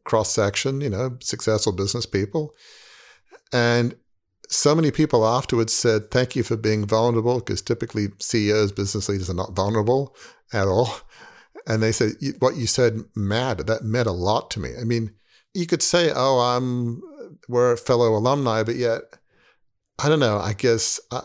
cross 0.05 0.31
section, 0.31 0.79
you 0.79 0.89
know, 0.89 1.17
successful 1.19 1.73
business 1.73 2.05
people. 2.05 2.53
And 3.51 3.95
so 4.49 4.75
many 4.75 4.91
people 4.91 5.25
afterwards 5.25 5.73
said, 5.73 6.11
Thank 6.11 6.35
you 6.35 6.43
for 6.43 6.57
being 6.57 6.85
vulnerable, 6.85 7.39
because 7.39 7.61
typically 7.61 8.07
CEOs, 8.19 8.71
business 8.71 9.09
leaders 9.09 9.29
are 9.29 9.35
not 9.35 9.55
vulnerable 9.55 10.15
at 10.53 10.67
all. 10.67 10.89
And 11.65 11.83
they 11.83 11.91
said, 11.91 12.13
What 12.39 12.55
you 12.55 12.65
said 12.65 13.01
mattered. 13.13 13.67
That 13.67 13.83
meant 13.83 14.07
a 14.07 14.13
lot 14.13 14.49
to 14.51 14.59
me. 14.61 14.71
I 14.79 14.85
mean, 14.85 15.13
you 15.53 15.65
could 15.67 15.83
say, 15.83 16.11
Oh, 16.15 16.39
I'm, 16.39 17.01
we're 17.49 17.75
fellow 17.75 18.15
alumni, 18.15 18.63
but 18.63 18.75
yet, 18.75 19.01
I 19.99 20.07
don't 20.07 20.21
know, 20.21 20.37
I 20.37 20.53
guess 20.53 20.99
I, 21.11 21.23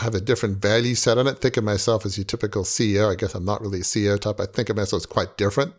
have 0.00 0.14
a 0.14 0.20
different 0.20 0.62
value 0.62 0.94
set. 0.94 1.18
I 1.18 1.22
don't 1.22 1.40
think 1.40 1.56
of 1.56 1.64
myself 1.64 2.06
as 2.06 2.16
your 2.16 2.24
typical 2.24 2.62
CEO. 2.62 3.10
I 3.10 3.16
guess 3.16 3.34
I'm 3.34 3.44
not 3.44 3.60
really 3.60 3.80
a 3.80 3.82
CEO 3.82 4.18
type. 4.18 4.40
I 4.40 4.46
think 4.46 4.68
of 4.68 4.76
myself 4.76 5.00
as 5.00 5.06
quite 5.06 5.36
different 5.36 5.74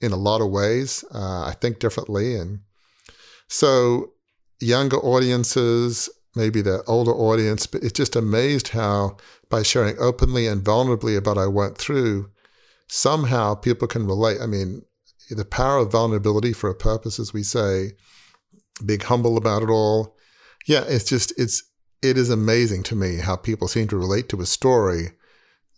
in 0.00 0.12
a 0.12 0.16
lot 0.16 0.40
of 0.40 0.50
ways. 0.50 1.04
Uh, 1.12 1.46
I 1.46 1.54
think 1.58 1.78
differently. 1.78 2.34
And 2.36 2.60
so 3.48 4.12
younger 4.60 4.98
audiences, 4.98 6.08
maybe 6.34 6.62
the 6.62 6.82
older 6.86 7.12
audience, 7.12 7.66
but 7.66 7.82
it's 7.82 7.92
just 7.92 8.16
amazed 8.16 8.68
how 8.68 9.16
by 9.48 9.62
sharing 9.62 9.96
openly 9.98 10.46
and 10.46 10.64
vulnerably 10.64 11.16
about 11.16 11.38
I 11.38 11.46
went 11.46 11.78
through, 11.78 12.30
somehow 12.88 13.54
people 13.54 13.88
can 13.88 14.06
relate. 14.06 14.38
I 14.40 14.46
mean, 14.46 14.82
the 15.30 15.44
power 15.44 15.78
of 15.78 15.92
vulnerability 15.92 16.52
for 16.52 16.70
a 16.70 16.74
purpose, 16.74 17.18
as 17.18 17.32
we 17.32 17.42
say, 17.42 17.92
being 18.84 19.00
humble 19.00 19.36
about 19.36 19.62
it 19.62 19.70
all. 19.70 20.16
Yeah, 20.66 20.84
it's 20.86 21.04
just 21.04 21.32
it's 21.38 21.62
it 22.02 22.16
is 22.16 22.30
amazing 22.30 22.84
to 22.84 22.96
me 22.96 23.16
how 23.16 23.36
people 23.36 23.68
seem 23.68 23.88
to 23.88 23.96
relate 23.96 24.28
to 24.28 24.40
a 24.40 24.46
story 24.46 25.12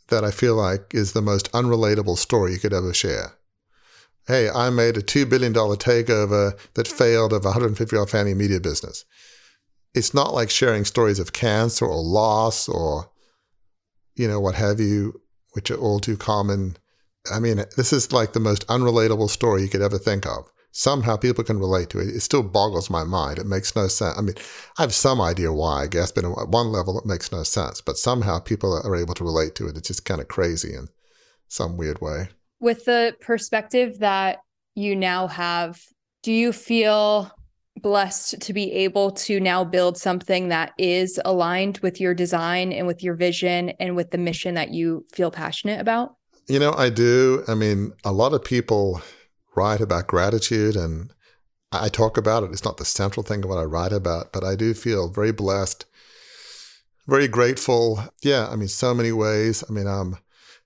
that 0.09 0.25
I 0.25 0.31
feel 0.31 0.55
like 0.55 0.93
is 0.93 1.13
the 1.13 1.23
most 1.23 1.51
unrelatable 1.53 2.19
story 2.19 2.53
you 2.53 2.59
could 2.59 2.75
ever 2.75 2.93
share 2.93 3.40
hey, 4.31 4.49
I 4.49 4.71
made 4.71 4.97
a 4.97 5.03
$2 5.03 5.29
billion 5.29 5.53
takeover 5.53 6.59
that 6.75 6.89
failed 6.89 7.33
of 7.33 7.45
a 7.45 7.49
150 7.49 7.95
year 7.95 8.01
old 8.01 8.11
family 8.11 8.35
media 8.35 8.61
business. 8.61 9.05
It's 9.95 10.15
not 10.15 10.33
like 10.33 10.51
sharing 10.51 10.85
stories 10.85 11.19
of 11.19 11.33
cancer 11.33 11.85
or 11.85 12.01
loss 12.03 12.69
or, 12.69 13.11
you 14.15 14.29
know, 14.29 14.39
what 14.39 14.55
have 14.55 14.79
you, 14.79 15.21
which 15.53 15.71
are 15.71 15.77
all 15.77 15.99
too 15.99 16.17
common. 16.17 16.77
I 17.31 17.41
mean, 17.41 17.57
this 17.77 17.93
is 17.93 18.13
like 18.13 18.33
the 18.33 18.41
most 18.41 18.67
unrelatable 18.69 19.29
story 19.29 19.63
you 19.63 19.69
could 19.69 19.83
ever 19.83 19.99
think 19.99 20.27
of. 20.27 20.51
Somehow 20.73 21.17
people 21.17 21.43
can 21.43 21.59
relate 21.59 21.91
to 21.91 21.99
it. 21.99 22.09
It 22.09 22.21
still 22.21 22.45
boggles 22.45 22.89
my 22.89 23.03
mind. 23.03 23.41
It 23.41 23.47
makes 23.47 23.75
no 23.75 23.89
sense. 23.89 24.17
I 24.17 24.23
mean, 24.23 24.37
I 24.79 24.83
have 24.83 24.95
some 24.95 25.21
idea 25.21 25.53
why, 25.53 25.83
I 25.83 25.87
guess, 25.89 26.13
but 26.13 26.25
at 26.25 26.49
one 26.49 26.71
level, 26.71 26.97
it 26.97 27.05
makes 27.05 27.33
no 27.33 27.43
sense. 27.43 27.81
But 27.81 27.99
somehow 27.99 28.39
people 28.39 28.81
are 28.81 28.95
able 28.95 29.15
to 29.15 29.25
relate 29.25 29.57
to 29.57 29.67
it. 29.67 29.77
It's 29.77 29.89
just 29.89 30.05
kind 30.05 30.21
of 30.21 30.29
crazy 30.29 30.73
in 30.73 30.87
some 31.49 31.77
weird 31.77 32.01
way 32.01 32.29
with 32.61 32.85
the 32.85 33.17
perspective 33.21 33.99
that 34.01 34.39
you 34.75 34.95
now 34.95 35.27
have, 35.27 35.81
do 36.23 36.33
you 36.33 36.53
feel 36.53 37.31
blessed 37.81 38.41
to 38.43 38.53
be 38.53 38.71
able 38.73 39.11
to 39.11 39.41
now 39.41 39.65
build 39.65 39.97
something 39.97 40.49
that 40.49 40.73
is 40.79 41.19
aligned 41.25 41.79
with 41.79 42.01
your 42.01 42.15
design 42.15 42.73
and 42.73 42.87
with 42.87 43.03
your 43.03 43.15
vision 43.15 43.71
and 43.81 43.97
with 43.97 44.11
the 44.11 44.19
mission 44.19 44.55
that 44.55 44.71
you 44.71 45.07
feel 45.13 45.31
passionate 45.31 45.81
about? 45.81 46.15
You 46.47 46.59
know, 46.59 46.75
I 46.77 46.91
do. 46.91 47.45
I 47.49 47.55
mean, 47.55 47.93
a 48.05 48.13
lot 48.13 48.35
of 48.35 48.45
people 48.45 49.01
write 49.57 49.81
about 49.81 50.09
gratitude 50.09 50.77
and 50.77 51.13
I 51.73 51.89
talk 51.89 52.17
about 52.17 52.43
it. 52.43 52.51
It's 52.51 52.65
not 52.65 52.77
the 52.77 52.85
central 52.85 53.23
thing 53.23 53.45
of 53.45 53.49
what 53.49 53.59
I 53.59 53.65
write 53.65 53.93
about, 53.93 54.33
but 54.33 54.45
I 54.45 54.57
do 54.57 54.75
feel 54.75 55.09
very 55.09 55.33
blessed, 55.33 55.87
very 57.07 57.29
grateful. 57.29 58.03
Yeah, 58.23 58.49
I 58.49 58.57
mean, 58.57 58.69
so 58.69 58.93
many 58.93 59.13
ways. 59.13 59.63
I 59.69 59.73
mean, 59.73 59.87
I'm 59.87 60.17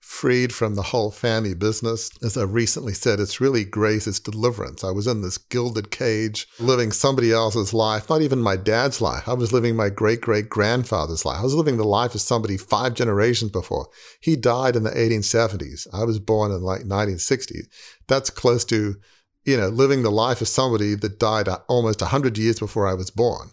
freed 0.05 0.53
from 0.53 0.75
the 0.75 0.83
whole 0.83 1.11
family 1.11 1.55
business. 1.55 2.11
As 2.23 2.37
I 2.37 2.43
recently 2.43 2.93
said, 2.93 3.19
it's 3.19 3.41
really 3.41 3.65
grace, 3.65 4.07
it's 4.07 4.21
deliverance. 4.21 4.85
I 4.85 4.91
was 4.91 5.07
in 5.07 5.23
this 5.23 5.39
gilded 5.39 5.91
cage 5.91 6.47
living 6.61 6.93
somebody 6.93 7.33
else's 7.33 7.73
life, 7.73 8.11
not 8.11 8.21
even 8.21 8.41
my 8.43 8.57
dad's 8.57 9.01
life. 9.01 9.27
I 9.27 9.33
was 9.33 9.53
living 9.53 9.75
my 9.75 9.89
great 9.89 10.21
great 10.21 10.51
grandfather's 10.51 11.25
life. 11.25 11.41
I 11.41 11.43
was 11.43 11.55
living 11.55 11.79
the 11.79 11.85
life 11.85 12.15
of 12.15 12.21
somebody 12.21 12.59
five 12.59 12.93
generations 12.95 13.51
before. 13.51 13.89
He 14.21 14.37
died 14.37 14.77
in 14.77 14.83
the 14.83 14.91
1870s. 14.91 15.89
I 15.93 16.05
was 16.05 16.19
born 16.19 16.53
in 16.53 16.59
like 16.59 16.85
1960. 16.85 17.63
That's 18.07 18.29
close 18.29 18.65
to, 18.67 18.97
you 19.45 19.57
know, 19.57 19.69
living 19.69 20.03
the 20.03 20.11
life 20.11 20.43
of 20.43 20.49
somebody 20.49 20.95
that 20.97 21.19
died 21.19 21.49
uh, 21.49 21.59
almost 21.67 22.03
100 22.03 22.37
years 22.37 22.59
before 22.61 22.87
I 22.87 22.95
was 22.95 23.11
born. 23.11 23.51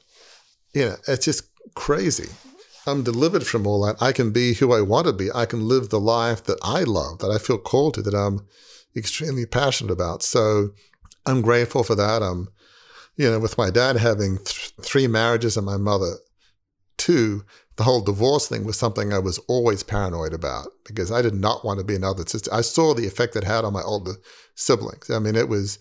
You 0.73 0.85
know, 0.85 0.95
it's 1.07 1.25
just 1.25 1.43
crazy. 1.75 2.29
I'm 2.91 3.03
delivered 3.03 3.45
from 3.45 3.65
all 3.65 3.85
that. 3.85 4.01
I 4.01 4.11
can 4.11 4.31
be 4.31 4.53
who 4.53 4.73
I 4.73 4.81
want 4.81 5.07
to 5.07 5.13
be. 5.13 5.29
I 5.33 5.45
can 5.45 5.67
live 5.67 5.89
the 5.89 5.99
life 5.99 6.43
that 6.43 6.59
I 6.61 6.83
love, 6.83 7.19
that 7.19 7.31
I 7.31 7.37
feel 7.37 7.57
called 7.57 7.95
to, 7.95 8.01
that 8.03 8.13
I'm 8.13 8.45
extremely 8.95 9.45
passionate 9.45 9.91
about. 9.91 10.21
So 10.23 10.69
I'm 11.25 11.41
grateful 11.41 11.83
for 11.83 11.95
that. 11.95 12.21
I'm, 12.21 12.49
you 13.15 13.29
know, 13.29 13.39
with 13.39 13.57
my 13.57 13.69
dad 13.69 13.97
having 13.97 14.37
th- 14.37 14.73
three 14.81 15.07
marriages 15.07 15.57
and 15.57 15.65
my 15.65 15.77
mother 15.77 16.15
two, 16.97 17.43
the 17.77 17.83
whole 17.83 18.01
divorce 18.01 18.47
thing 18.47 18.63
was 18.63 18.77
something 18.77 19.11
I 19.11 19.19
was 19.19 19.39
always 19.47 19.81
paranoid 19.81 20.33
about 20.33 20.67
because 20.85 21.11
I 21.11 21.21
did 21.21 21.33
not 21.33 21.65
want 21.65 21.79
to 21.79 21.85
be 21.85 21.95
another 21.95 22.23
sister. 22.25 22.53
I 22.53 22.61
saw 22.61 22.93
the 22.93 23.07
effect 23.07 23.35
it 23.35 23.43
had 23.43 23.65
on 23.65 23.73
my 23.73 23.81
older 23.81 24.13
siblings. 24.53 25.09
I 25.09 25.19
mean, 25.19 25.35
it 25.35 25.49
was 25.49 25.79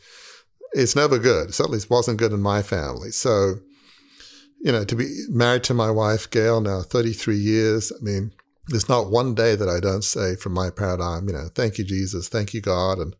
it's 0.72 0.96
never 0.96 1.18
good. 1.18 1.52
Certainly, 1.52 1.78
it 1.78 1.90
wasn't 1.90 2.18
good 2.18 2.32
in 2.32 2.40
my 2.40 2.62
family. 2.62 3.10
So, 3.10 3.56
you 4.60 4.72
know, 4.72 4.84
to 4.84 4.94
be 4.94 5.24
married 5.28 5.64
to 5.64 5.74
my 5.74 5.90
wife, 5.90 6.30
Gail, 6.30 6.60
now 6.60 6.82
33 6.82 7.36
years, 7.36 7.92
I 7.92 8.02
mean, 8.02 8.32
there's 8.68 8.88
not 8.88 9.10
one 9.10 9.34
day 9.34 9.56
that 9.56 9.68
I 9.68 9.80
don't 9.80 10.04
say 10.04 10.36
from 10.36 10.52
my 10.52 10.70
paradigm, 10.70 11.26
you 11.28 11.34
know, 11.34 11.48
thank 11.54 11.78
you, 11.78 11.84
Jesus, 11.84 12.28
thank 12.28 12.54
you, 12.54 12.60
God. 12.60 12.98
And 12.98 13.16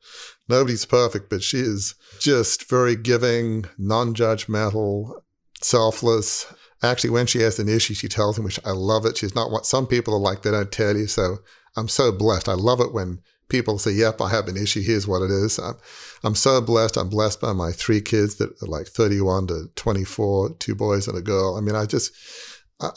nobody's 0.49 0.85
perfect, 0.85 1.29
but 1.29 1.43
she 1.43 1.59
is 1.59 1.95
just 2.21 2.69
very 2.69 2.95
giving, 2.95 3.65
non 3.77 4.15
judgmental, 4.15 5.23
selfless. 5.61 6.53
Actually, 6.83 7.11
when 7.11 7.27
she 7.27 7.41
has 7.41 7.59
an 7.59 7.69
issue, 7.69 7.95
she 7.95 8.09
tells 8.09 8.39
me, 8.39 8.45
which 8.45 8.61
I 8.65 8.71
love 8.71 9.05
it. 9.05 9.19
She's 9.19 9.35
not 9.35 9.51
what 9.51 9.67
some 9.67 9.87
people 9.87 10.15
are 10.15 10.21
like, 10.21 10.43
they 10.43 10.51
don't 10.51 10.71
tell 10.71 10.97
you. 10.97 11.07
So 11.07 11.39
I'm 11.77 11.89
so 11.89 12.13
blessed. 12.13 12.49
I 12.49 12.55
love 12.55 12.81
it 12.81 12.93
when 12.93 13.21
people 13.51 13.79
say, 13.79 13.93
Yep, 13.93 14.21
I 14.21 14.31
have 14.31 14.49
an 14.49 14.57
issue. 14.57 14.81
Here's 14.81 15.07
what 15.07 15.23
it 15.23 15.31
is. 15.31 15.59
I'm, 15.59 15.77
I'm 16.25 16.35
so 16.35 16.61
blessed. 16.61 16.97
I'm 16.97 17.09
blessed 17.09 17.41
by 17.41 17.53
my 17.53 17.73
three 17.73 18.01
kids 18.01 18.37
that 18.37 18.51
are 18.63 18.67
like 18.67 18.87
31 18.87 19.49
to 19.49 19.71
24, 19.77 20.55
two 20.59 20.75
boys 20.75 21.09
and 21.09 21.19
a 21.19 21.21
girl. 21.21 21.57
I 21.57 21.61
mean, 21.61 21.75
I 21.75 21.85
just, 21.87 22.13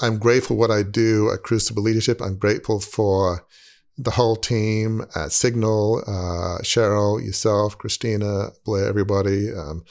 I'm 0.02 0.18
grateful 0.18 0.56
what 0.56 0.72
I 0.72 0.84
do 0.84 1.32
at 1.32 1.44
Crucible 1.44 1.84
Leadership. 1.84 2.22
I'm 2.22 2.38
grateful 2.38 2.80
for 2.80 3.46
the 3.98 4.12
whole 4.12 4.36
team 4.36 5.06
at 5.16 5.32
Signal, 5.32 6.04
uh, 6.08 6.62
Cheryl, 6.64 7.24
yourself, 7.24 7.78
Christina, 7.78 8.50
Blair, 8.66 8.88
everybody, 8.88 9.52
um, 9.54 9.84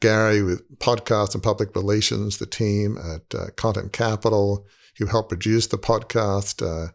Gary 0.00 0.42
with 0.42 0.78
podcast 0.78 1.34
and 1.34 1.42
public 1.42 1.74
relations, 1.74 2.38
the 2.38 2.46
team 2.46 2.98
at 2.98 3.38
uh, 3.38 3.46
Content 3.56 3.92
Capital 3.92 4.66
who 4.98 5.06
helped 5.06 5.28
produce 5.28 5.66
the 5.66 5.78
podcast, 5.78 6.62
uh, 6.62 6.92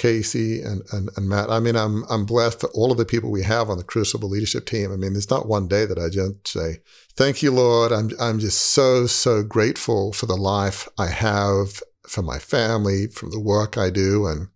Casey 0.00 0.62
and, 0.62 0.82
and, 0.92 1.10
and 1.14 1.28
Matt. 1.28 1.50
I 1.50 1.60
mean, 1.60 1.76
I'm 1.76 2.04
I'm 2.08 2.24
blessed 2.24 2.60
for 2.60 2.70
all 2.70 2.90
of 2.90 2.96
the 2.96 3.04
people 3.04 3.30
we 3.30 3.42
have 3.42 3.68
on 3.68 3.76
the 3.76 3.84
Crucible 3.84 4.30
leadership 4.30 4.64
team. 4.64 4.90
I 4.90 4.96
mean, 4.96 5.12
there's 5.12 5.28
not 5.28 5.46
one 5.46 5.68
day 5.68 5.84
that 5.84 5.98
I 5.98 6.08
just 6.08 6.48
say, 6.48 6.78
"Thank 7.16 7.42
you, 7.42 7.50
Lord." 7.50 7.92
I'm 7.92 8.10
I'm 8.18 8.38
just 8.38 8.60
so 8.60 9.06
so 9.06 9.42
grateful 9.42 10.14
for 10.14 10.24
the 10.24 10.36
life 10.36 10.88
I 10.98 11.08
have, 11.08 11.82
for 12.08 12.22
my 12.22 12.38
family, 12.38 13.08
from 13.08 13.30
the 13.30 13.38
work 13.38 13.76
I 13.76 13.90
do, 13.90 14.26
and 14.26 14.48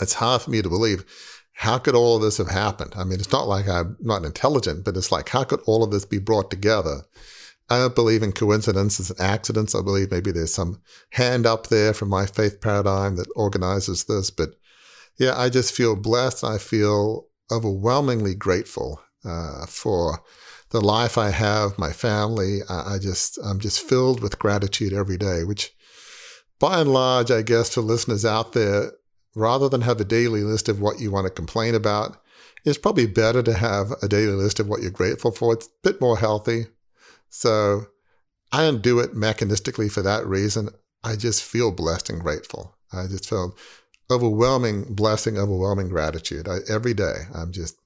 it's 0.00 0.14
hard 0.14 0.42
for 0.42 0.50
me 0.50 0.62
to 0.62 0.68
believe. 0.68 1.04
How 1.54 1.76
could 1.76 1.94
all 1.94 2.16
of 2.16 2.22
this 2.22 2.38
have 2.38 2.48
happened? 2.48 2.94
I 2.96 3.04
mean, 3.04 3.18
it's 3.18 3.32
not 3.32 3.48
like 3.48 3.68
I'm 3.68 3.96
not 4.00 4.24
intelligent, 4.24 4.84
but 4.84 4.96
it's 4.96 5.12
like, 5.12 5.28
how 5.28 5.44
could 5.44 5.60
all 5.66 5.82
of 5.82 5.90
this 5.90 6.06
be 6.06 6.18
brought 6.18 6.48
together? 6.50 7.02
I 7.68 7.78
don't 7.78 7.94
believe 7.94 8.22
in 8.22 8.32
coincidences 8.32 9.10
and 9.10 9.20
accidents. 9.20 9.74
I 9.74 9.82
believe 9.82 10.10
maybe 10.10 10.32
there's 10.32 10.54
some 10.54 10.80
hand 11.10 11.44
up 11.44 11.66
there 11.66 11.92
from 11.92 12.08
my 12.08 12.24
faith 12.24 12.60
paradigm 12.60 13.16
that 13.16 13.28
organizes 13.36 14.04
this, 14.04 14.30
but 14.30 14.54
yeah, 15.20 15.38
I 15.38 15.50
just 15.50 15.74
feel 15.74 15.96
blessed. 15.96 16.42
I 16.42 16.56
feel 16.56 17.26
overwhelmingly 17.52 18.34
grateful 18.34 19.02
uh, 19.22 19.66
for 19.66 20.20
the 20.70 20.80
life 20.80 21.18
I 21.18 21.28
have, 21.28 21.78
my 21.78 21.92
family. 21.92 22.60
I, 22.70 22.94
I, 22.94 22.98
just, 22.98 23.38
I'm 23.44 23.60
just 23.60 23.82
filled 23.82 24.22
with 24.22 24.38
gratitude 24.38 24.94
every 24.94 25.18
day, 25.18 25.44
which 25.44 25.74
by 26.58 26.80
and 26.80 26.90
large, 26.90 27.30
I 27.30 27.42
guess 27.42 27.74
for 27.74 27.82
listeners 27.82 28.24
out 28.24 28.54
there, 28.54 28.92
rather 29.36 29.68
than 29.68 29.82
have 29.82 30.00
a 30.00 30.04
daily 30.04 30.42
list 30.42 30.70
of 30.70 30.80
what 30.80 31.00
you 31.00 31.10
want 31.10 31.26
to 31.26 31.30
complain 31.30 31.74
about, 31.74 32.16
it's 32.64 32.78
probably 32.78 33.06
better 33.06 33.42
to 33.42 33.52
have 33.52 33.92
a 34.02 34.08
daily 34.08 34.32
list 34.32 34.58
of 34.58 34.68
what 34.68 34.80
you're 34.80 34.90
grateful 34.90 35.32
for. 35.32 35.52
It's 35.52 35.66
a 35.66 35.70
bit 35.82 36.00
more 36.00 36.16
healthy. 36.16 36.68
So 37.28 37.88
I 38.52 38.62
don't 38.62 38.80
do 38.82 39.00
it 39.00 39.14
mechanistically 39.14 39.92
for 39.92 40.00
that 40.00 40.26
reason. 40.26 40.70
I 41.04 41.16
just 41.16 41.44
feel 41.44 41.72
blessed 41.72 42.08
and 42.08 42.20
grateful. 42.20 42.78
I 42.90 43.06
just 43.06 43.28
feel 43.28 43.54
overwhelming 44.10 44.94
blessing, 44.94 45.38
overwhelming 45.38 45.88
gratitude. 45.88 46.48
I, 46.48 46.58
every 46.68 46.94
day, 46.94 47.14
I'm 47.34 47.52
just, 47.52 47.76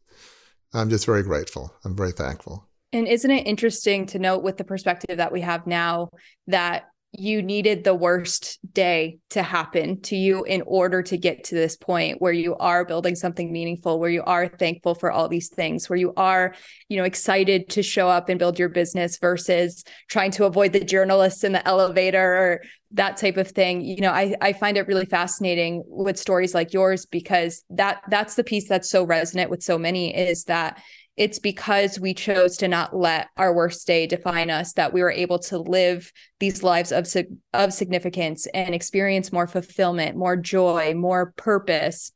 I'm 0.72 0.90
just 0.90 1.06
very 1.06 1.22
grateful. 1.22 1.72
I'm 1.84 1.96
very 1.96 2.12
thankful. 2.12 2.68
And 2.92 3.08
isn't 3.08 3.30
it 3.30 3.46
interesting 3.46 4.06
to 4.06 4.18
note 4.18 4.42
with 4.42 4.56
the 4.56 4.64
perspective 4.64 5.16
that 5.16 5.32
we 5.32 5.40
have 5.40 5.66
now 5.66 6.10
that 6.46 6.84
you 7.16 7.42
needed 7.42 7.84
the 7.84 7.94
worst 7.94 8.58
day 8.72 9.18
to 9.30 9.42
happen 9.42 10.00
to 10.00 10.16
you 10.16 10.44
in 10.44 10.62
order 10.66 11.02
to 11.02 11.16
get 11.16 11.44
to 11.44 11.54
this 11.54 11.76
point 11.76 12.20
where 12.20 12.32
you 12.32 12.56
are 12.56 12.84
building 12.84 13.14
something 13.14 13.52
meaningful 13.52 14.00
where 14.00 14.10
you 14.10 14.22
are 14.24 14.48
thankful 14.48 14.94
for 14.94 15.10
all 15.10 15.28
these 15.28 15.48
things 15.48 15.88
where 15.88 15.98
you 15.98 16.12
are 16.16 16.54
you 16.88 16.96
know 16.96 17.04
excited 17.04 17.68
to 17.68 17.82
show 17.82 18.08
up 18.08 18.28
and 18.28 18.38
build 18.38 18.58
your 18.58 18.68
business 18.68 19.18
versus 19.18 19.84
trying 20.08 20.30
to 20.30 20.44
avoid 20.44 20.72
the 20.72 20.84
journalists 20.84 21.44
in 21.44 21.52
the 21.52 21.66
elevator 21.66 22.34
or 22.34 22.60
that 22.92 23.16
type 23.16 23.36
of 23.36 23.48
thing. 23.48 23.80
You 23.82 24.00
know 24.00 24.10
i 24.10 24.34
i 24.40 24.52
find 24.52 24.76
it 24.76 24.86
really 24.86 25.06
fascinating 25.06 25.82
with 25.86 26.18
stories 26.18 26.54
like 26.54 26.72
yours 26.72 27.06
because 27.06 27.64
that 27.70 28.02
that's 28.08 28.34
the 28.34 28.44
piece 28.44 28.68
that's 28.68 28.90
so 28.90 29.04
resonant 29.04 29.50
with 29.50 29.62
so 29.62 29.78
many 29.78 30.14
is 30.14 30.44
that 30.44 30.80
it's 31.16 31.38
because 31.38 32.00
we 32.00 32.12
chose 32.12 32.56
to 32.56 32.68
not 32.68 32.96
let 32.96 33.28
our 33.36 33.54
worst 33.54 33.86
day 33.86 34.06
define 34.06 34.50
us 34.50 34.72
that 34.72 34.92
we 34.92 35.00
were 35.00 35.10
able 35.10 35.38
to 35.38 35.58
live 35.58 36.10
these 36.40 36.62
lives 36.62 36.90
of 36.90 37.06
of 37.52 37.72
significance 37.72 38.46
and 38.52 38.74
experience 38.74 39.32
more 39.32 39.46
fulfillment, 39.46 40.16
more 40.16 40.36
joy, 40.36 40.94
more 40.94 41.32
purpose. 41.36 42.12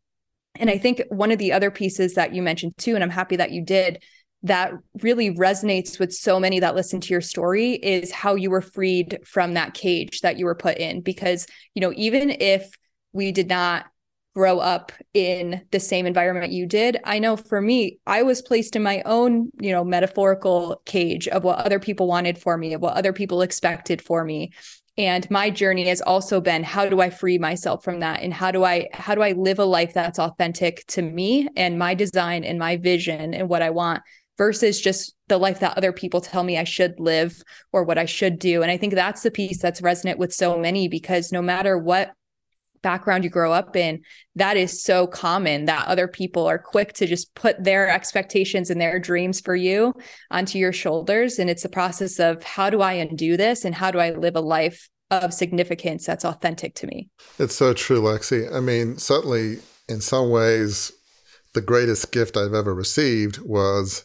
And 0.57 0.69
I 0.69 0.79
think 0.79 1.03
one 1.11 1.31
of 1.31 1.39
the 1.39 1.53
other 1.53 1.71
pieces 1.71 2.15
that 2.15 2.35
you 2.35 2.43
mentioned 2.43 2.77
too 2.79 2.95
and 2.95 3.05
I'm 3.05 3.11
happy 3.11 3.37
that 3.37 3.53
you 3.53 3.65
did 3.65 4.03
that 4.43 4.73
really 5.03 5.35
resonates 5.35 5.99
with 5.99 6.13
so 6.13 6.39
many 6.39 6.61
that 6.61 6.75
listen 6.77 7.01
to 7.01 7.09
your 7.09 7.21
story 7.21 7.73
is 7.73 8.13
how 8.13 8.35
you 8.37 8.51
were 8.51 8.61
freed 8.61 9.19
from 9.25 9.55
that 9.55 9.75
cage 9.75 10.21
that 10.21 10.39
you 10.39 10.45
were 10.45 10.55
put 10.55 10.79
in 10.79 11.01
because 11.01 11.47
you 11.75 11.81
know 11.81 11.93
even 11.97 12.31
if 12.31 12.71
we 13.13 13.33
did 13.33 13.49
not 13.49 13.87
grow 14.35 14.59
up 14.59 14.93
in 15.15 15.63
the 15.73 15.81
same 15.81 16.07
environment 16.07 16.53
you 16.53 16.67
did. 16.67 16.99
I 17.05 17.19
know 17.19 17.37
for 17.37 17.61
me, 17.61 17.99
I 18.07 18.23
was 18.23 18.43
placed 18.43 18.77
in 18.77 18.83
my 18.83 19.03
own, 19.05 19.51
you 19.61 19.73
know, 19.73 19.85
metaphorical 19.85 20.81
cage 20.85 21.27
of 21.29 21.43
what 21.45 21.59
other 21.59 21.81
people 21.81 22.07
wanted 22.07 22.39
for 22.39 22.57
me, 22.57 22.75
of 22.75 22.81
what 22.81 22.97
other 22.97 23.13
people 23.13 23.43
expected 23.43 24.01
for 24.01 24.25
me. 24.25 24.53
And 24.97 25.29
my 25.31 25.49
journey 25.49 25.87
has 25.89 26.01
also 26.01 26.41
been 26.41 26.65
how 26.65 26.89
do 26.89 27.01
I 27.01 27.11
free 27.11 27.39
myself 27.39 27.85
from 27.85 28.01
that 28.01 28.23
and 28.23 28.35
how 28.35 28.51
do 28.51 28.65
I 28.65 28.89
how 28.93 29.15
do 29.15 29.23
I 29.23 29.33
live 29.33 29.61
a 29.61 29.65
life 29.65 29.95
that's 29.95 30.19
authentic 30.19 30.85
to 30.89 31.03
me 31.03 31.49
and 31.57 31.79
my 31.79 31.95
design 31.95 32.43
and 32.43 32.59
my 32.59 32.77
vision 32.77 33.33
and 33.33 33.49
what 33.49 33.63
I 33.63 33.71
want 33.71 34.03
versus 34.37 34.81
just 34.81 35.15
the 35.29 35.39
life 35.39 35.61
that 35.61 35.77
other 35.77 35.93
people 35.93 36.21
tell 36.21 36.43
me 36.43 36.59
I 36.59 36.65
should 36.65 36.99
live 36.99 37.41
or 37.73 37.85
what 37.85 37.99
I 37.99 38.07
should 38.07 38.39
do. 38.39 38.63
And 38.63 38.71
I 38.71 38.77
think 38.77 38.95
that's 38.95 39.23
the 39.23 39.31
piece 39.31 39.61
that's 39.61 39.83
resonant 39.83 40.19
with 40.19 40.33
so 40.33 40.59
many 40.59 40.89
because 40.89 41.33
no 41.33 41.43
matter 41.43 41.79
what 41.79 42.13
background 42.83 43.25
you 43.25 43.31
grow 43.31 43.53
up 43.53 43.77
in, 43.77 44.03
that 44.37 44.57
is 44.57 44.83
so 44.83 45.07
common 45.07 45.65
that 45.67 45.87
other 45.87 46.09
people 46.09 46.47
are 46.47 46.59
quick 46.59 46.93
to 46.95 47.07
just 47.07 47.35
put 47.35 47.63
their 47.63 47.89
expectations 47.89 48.71
and 48.71 48.81
their 48.81 48.99
dreams 48.99 49.41
for 49.41 49.57
you 49.57 49.95
onto 50.31 50.59
your 50.59 50.73
shoulders. 50.73 51.39
And 51.39 51.51
it's 51.51 51.65
a 51.65 51.69
process 51.69 52.19
of 52.19 52.43
how 52.43 52.71
do 52.71 52.81
I 52.81 52.95
undo 52.95 53.37
this 53.37 53.65
and 53.65 53.75
how 53.75 53.91
do 53.91 53.99
I 53.99 54.11
live 54.11 54.37
a 54.37 54.41
life 54.41 54.89
of 55.11 55.33
significance 55.33 56.05
that's 56.05 56.25
authentic 56.25 56.75
to 56.77 56.87
me? 56.87 57.09
It's 57.39 57.55
so 57.55 57.73
true, 57.73 58.01
Lexi. 58.01 58.53
I 58.55 58.61
mean, 58.61 58.99
certainly 58.99 59.59
in 59.89 60.01
some 60.01 60.31
ways, 60.31 60.93
the 61.55 61.61
greatest 61.61 62.13
gift 62.13 62.37
I've 62.37 62.55
ever 62.55 62.75
received 62.75 63.39
was 63.39 64.05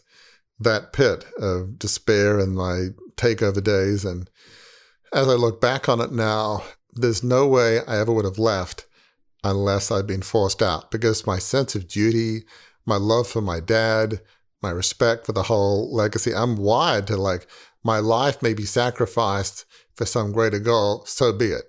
that 0.59 0.93
pit 0.93 1.25
of 1.37 1.77
despair 1.77 2.39
in 2.39 2.55
my 2.55 2.87
takeover 3.17 3.61
days. 3.61 4.05
And 4.05 4.29
as 5.11 5.27
I 5.27 5.33
look 5.33 5.59
back 5.59 5.89
on 5.89 5.99
it 5.99 6.11
now, 6.11 6.63
there's 6.95 7.23
no 7.23 7.47
way 7.47 7.79
I 7.87 7.99
ever 7.99 8.11
would 8.11 8.25
have 8.25 8.39
left 8.39 8.85
unless 9.43 9.91
I'd 9.91 10.07
been 10.07 10.21
forced 10.21 10.61
out 10.61 10.91
because 10.91 11.27
my 11.27 11.39
sense 11.39 11.75
of 11.75 11.87
duty, 11.87 12.43
my 12.85 12.95
love 12.95 13.27
for 13.27 13.41
my 13.41 13.59
dad, 13.59 14.21
my 14.61 14.69
respect 14.69 15.25
for 15.25 15.33
the 15.33 15.43
whole 15.43 15.93
legacy, 15.93 16.33
I'm 16.33 16.55
wired 16.55 17.07
to 17.07 17.17
like, 17.17 17.47
my 17.83 17.99
life 17.99 18.41
may 18.41 18.53
be 18.53 18.63
sacrificed 18.63 19.65
for 19.95 20.05
some 20.05 20.31
greater 20.31 20.59
goal, 20.59 21.03
so 21.05 21.33
be 21.33 21.47
it. 21.47 21.65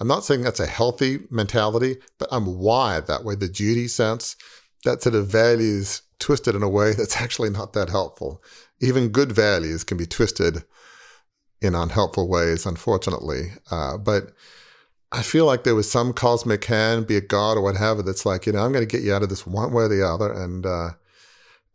I'm 0.00 0.08
not 0.08 0.24
saying 0.24 0.42
that's 0.42 0.60
a 0.60 0.66
healthy 0.66 1.20
mentality, 1.30 1.98
but 2.18 2.28
I'm 2.32 2.58
wired 2.58 3.06
that 3.06 3.24
way. 3.24 3.34
The 3.34 3.48
duty 3.48 3.86
sense, 3.86 4.36
that 4.84 5.02
sort 5.02 5.14
of 5.14 5.26
values 5.26 6.00
twisted 6.18 6.54
in 6.54 6.62
a 6.62 6.68
way 6.68 6.92
that's 6.96 7.20
actually 7.20 7.50
not 7.50 7.74
that 7.74 7.90
helpful. 7.90 8.42
Even 8.80 9.08
good 9.08 9.32
values 9.32 9.84
can 9.84 9.98
be 9.98 10.06
twisted 10.06 10.64
in 11.60 11.74
unhelpful 11.74 12.28
ways, 12.28 12.64
unfortunately. 12.64 13.52
Uh, 13.70 13.98
but 13.98 14.32
I 15.12 15.22
feel 15.22 15.44
like 15.44 15.64
there 15.64 15.74
was 15.74 15.90
some 15.90 16.12
cosmic 16.12 16.64
hand, 16.66 17.06
be 17.06 17.16
it 17.16 17.28
God 17.28 17.56
or 17.56 17.62
whatever, 17.62 18.02
that's 18.02 18.24
like, 18.24 18.46
you 18.46 18.52
know, 18.52 18.64
I'm 18.64 18.72
going 18.72 18.86
to 18.86 18.96
get 18.96 19.04
you 19.04 19.12
out 19.12 19.22
of 19.22 19.28
this 19.28 19.46
one 19.46 19.72
way 19.72 19.84
or 19.84 19.88
the 19.88 20.06
other. 20.06 20.32
And 20.32 20.64
uh, 20.64 20.90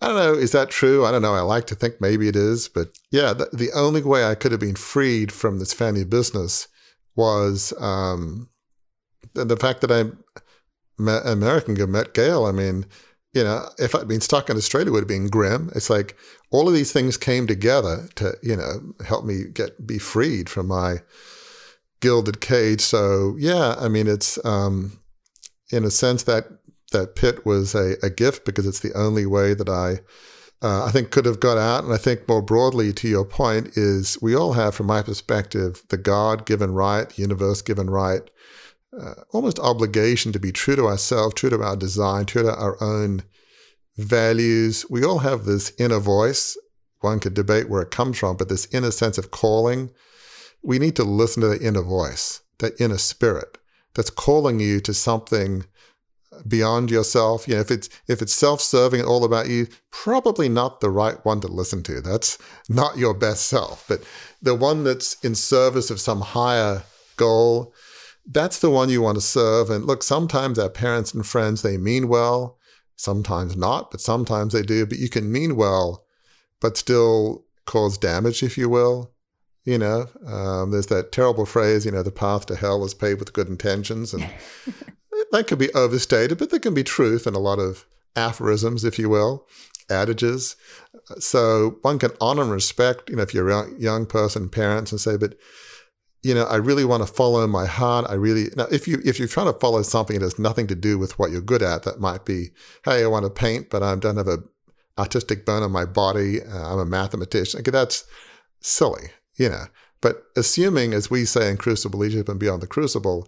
I 0.01 0.07
don't 0.07 0.15
know, 0.15 0.33
is 0.33 0.53
that 0.53 0.69
true? 0.69 1.05
I 1.05 1.11
don't 1.11 1.21
know. 1.21 1.33
I 1.33 1.41
like 1.41 1.67
to 1.67 1.75
think 1.75 1.99
maybe 1.99 2.27
it 2.29 2.35
is. 2.35 2.69
But 2.69 2.97
yeah, 3.11 3.33
the, 3.33 3.49
the 3.51 3.71
only 3.73 4.01
way 4.01 4.25
I 4.25 4.35
could 4.35 4.51
have 4.51 4.61
been 4.61 4.75
freed 4.75 5.31
from 5.31 5.59
this 5.59 5.73
family 5.73 6.05
business 6.05 6.69
was 7.15 7.73
um, 7.79 8.49
the, 9.33 9.45
the, 9.45 9.57
fact 9.57 9.81
that 9.81 9.91
I 9.91 10.11
met 10.97 11.25
American 11.25 11.91
met 11.91 12.13
Gail. 12.13 12.45
I 12.45 12.51
mean, 12.51 12.85
you 13.33 13.43
know, 13.43 13.67
if 13.77 13.95
I'd 13.95 14.07
been 14.07 14.21
stuck 14.21 14.49
in 14.49 14.55
Australia, 14.55 14.91
would 14.91 15.01
have 15.01 15.07
been 15.07 15.27
grim. 15.27 15.71
It's 15.75 15.89
like 15.89 16.15
all 16.51 16.69
of 16.69 16.73
these 16.73 16.93
things 16.93 17.17
came 17.17 17.47
together 17.47 18.07
to, 18.15 18.35
you 18.41 18.55
know, 18.55 18.93
help 19.05 19.25
me 19.25 19.43
get 19.53 19.85
be 19.85 19.97
freed 19.97 20.49
from 20.49 20.67
my 20.67 20.97
gilded 22.05 22.39
cage. 22.39 22.81
So 22.81 23.35
yeah, 23.39 23.73
I 23.79 23.87
mean, 23.87 24.07
it's 24.07 24.37
um, 24.45 24.99
in 25.71 25.83
a 25.83 25.89
sense 25.89 26.21
that 26.23 26.45
that 26.91 27.15
pit 27.15 27.47
was 27.47 27.73
a, 27.73 27.95
a 28.03 28.11
gift 28.11 28.45
because 28.45 28.67
it's 28.67 28.81
the 28.81 28.93
only 28.93 29.25
way 29.25 29.55
that 29.55 29.67
I 29.67 30.01
uh, 30.61 30.85
I 30.85 30.91
think 30.91 31.09
could 31.09 31.25
have 31.25 31.39
got 31.39 31.57
out. 31.57 31.83
And 31.83 31.91
I 31.91 31.97
think 31.97 32.27
more 32.27 32.43
broadly 32.43 32.93
to 32.93 33.07
your 33.07 33.25
point 33.25 33.75
is 33.75 34.19
we 34.21 34.35
all 34.35 34.53
have, 34.53 34.75
from 34.75 34.85
my 34.85 35.01
perspective, 35.01 35.81
the 35.89 35.97
God 35.97 36.45
given 36.45 36.75
right, 36.75 37.09
the 37.09 37.21
universe 37.23 37.63
given 37.63 37.89
right, 37.89 38.21
uh, 38.99 39.15
almost 39.31 39.59
obligation 39.59 40.31
to 40.31 40.39
be 40.39 40.51
true 40.51 40.75
to 40.75 40.85
ourselves, 40.85 41.33
true 41.33 41.49
to 41.49 41.61
our 41.61 41.75
design, 41.75 42.25
true 42.25 42.43
to 42.43 42.55
our 42.55 42.77
own 42.81 43.23
values. 43.97 44.85
We 44.91 45.03
all 45.03 45.19
have 45.19 45.45
this 45.45 45.73
inner 45.79 45.99
voice. 45.99 46.55
One 47.01 47.19
could 47.19 47.33
debate 47.33 47.67
where 47.67 47.81
it 47.81 47.91
comes 47.91 48.19
from, 48.19 48.37
but 48.37 48.47
this 48.47 48.67
inner 48.71 48.91
sense 48.91 49.17
of 49.17 49.31
calling. 49.31 49.89
We 50.65 50.79
need 50.79 50.95
to 50.95 51.03
listen 51.03 51.41
to 51.41 51.47
the 51.47 51.61
inner 51.61 51.83
voice, 51.83 52.41
that 52.57 52.79
inner 52.81 52.97
spirit 52.97 53.59
that's 53.93 54.09
calling 54.09 54.59
you 54.59 54.79
to 54.81 54.93
something 54.93 55.65
beyond 56.47 56.89
yourself. 56.91 57.47
You 57.47 57.55
know, 57.55 57.61
if 57.61 57.69
it's 57.69 57.87
if 58.07 58.21
it's 58.21 58.33
self-serving 58.33 58.99
and 58.99 59.07
all 59.07 59.23
about 59.23 59.47
you, 59.47 59.67
probably 59.91 60.49
not 60.49 60.81
the 60.81 60.89
right 60.89 61.23
one 61.23 61.39
to 61.41 61.47
listen 61.47 61.83
to. 61.83 62.01
That's 62.01 62.37
not 62.67 62.97
your 62.97 63.13
best 63.13 63.45
self. 63.45 63.85
But 63.87 64.03
the 64.41 64.55
one 64.55 64.83
that's 64.83 65.23
in 65.23 65.35
service 65.35 65.91
of 65.91 66.01
some 66.01 66.21
higher 66.21 66.83
goal, 67.15 67.73
that's 68.25 68.59
the 68.59 68.71
one 68.71 68.89
you 68.89 69.03
want 69.03 69.17
to 69.17 69.21
serve. 69.21 69.69
And 69.69 69.85
look, 69.85 70.03
sometimes 70.03 70.57
our 70.57 70.69
parents 70.69 71.13
and 71.13 71.25
friends, 71.25 71.61
they 71.61 71.77
mean 71.77 72.07
well, 72.07 72.57
sometimes 72.95 73.55
not, 73.55 73.91
but 73.91 74.01
sometimes 74.01 74.53
they 74.53 74.63
do. 74.63 74.85
But 74.85 74.97
you 74.97 75.09
can 75.09 75.31
mean 75.31 75.55
well, 75.55 76.05
but 76.59 76.75
still 76.75 77.45
cause 77.65 77.97
damage, 77.97 78.41
if 78.43 78.57
you 78.57 78.67
will. 78.67 79.14
You 79.65 79.79
know, 79.79 80.07
um, 80.27 80.71
there's 80.71 80.87
that 80.87 81.11
terrible 81.11 81.45
phrase, 81.45 81.85
you 81.85 81.91
know, 81.91 82.03
the 82.03 82.11
path 82.11 82.45
to 82.47 82.55
hell 82.55 82.85
is 82.85 82.93
paved 82.93 83.19
with 83.19 83.33
good 83.33 83.49
intentions. 83.49 84.13
And 84.13 84.29
that 85.31 85.47
could 85.47 85.57
be 85.57 85.73
overstated, 85.73 86.37
but 86.37 86.51
there 86.51 86.59
can 86.59 86.75
be 86.75 86.83
truth 86.83 87.25
in 87.25 87.33
a 87.33 87.39
lot 87.39 87.57
of 87.57 87.85
aphorisms, 88.15 88.83
if 88.83 88.99
you 88.99 89.09
will, 89.09 89.47
adages. 89.89 90.55
So 91.17 91.77
one 91.81 91.97
can 91.97 92.11
honor 92.21 92.43
and 92.43 92.51
respect, 92.51 93.09
you 93.09 93.15
know, 93.15 93.23
if 93.23 93.33
you're 93.33 93.49
a 93.49 93.71
young 93.79 94.05
person, 94.05 94.49
parents, 94.49 94.91
and 94.91 95.01
say, 95.01 95.17
but 95.17 95.35
you 96.25 96.33
know, 96.33 96.45
I 96.45 96.55
really 96.55 96.85
want 96.85 97.05
to 97.05 97.13
follow 97.13 97.45
my 97.45 97.67
heart. 97.67 98.07
I 98.09 98.15
really 98.15 98.49
now, 98.55 98.65
if 98.71 98.87
you 98.87 98.99
if 99.05 99.19
you're 99.19 99.27
trying 99.27 99.53
to 99.53 99.59
follow 99.59 99.83
something 99.83 100.17
that 100.17 100.25
has 100.25 100.39
nothing 100.39 100.65
to 100.67 100.75
do 100.75 100.97
with 100.97 101.19
what 101.19 101.29
you're 101.29 101.39
good 101.39 101.61
at, 101.61 101.83
that 101.83 101.99
might 101.99 102.25
be, 102.25 102.49
hey, 102.83 103.03
I 103.03 103.07
want 103.07 103.25
to 103.25 103.29
paint, 103.29 103.69
but 103.69 103.83
I 103.83 103.95
don't 103.95 104.17
have 104.17 104.27
a 104.27 104.39
artistic 104.97 105.45
bone 105.45 105.61
in 105.61 105.69
my 105.69 105.85
body. 105.85 106.41
Uh, 106.41 106.73
I'm 106.73 106.79
a 106.79 106.85
mathematician. 106.85 107.59
Okay, 107.59 107.69
that's 107.69 108.05
silly, 108.59 109.11
you 109.35 109.49
know. 109.49 109.65
But 110.01 110.23
assuming, 110.35 110.93
as 110.93 111.09
we 111.09 111.25
say 111.25 111.49
in 111.49 111.57
Crucible 111.57 111.99
Leadership 111.99 112.29
and 112.29 112.39
Beyond 112.39 112.61
the 112.61 112.67
Crucible, 112.67 113.27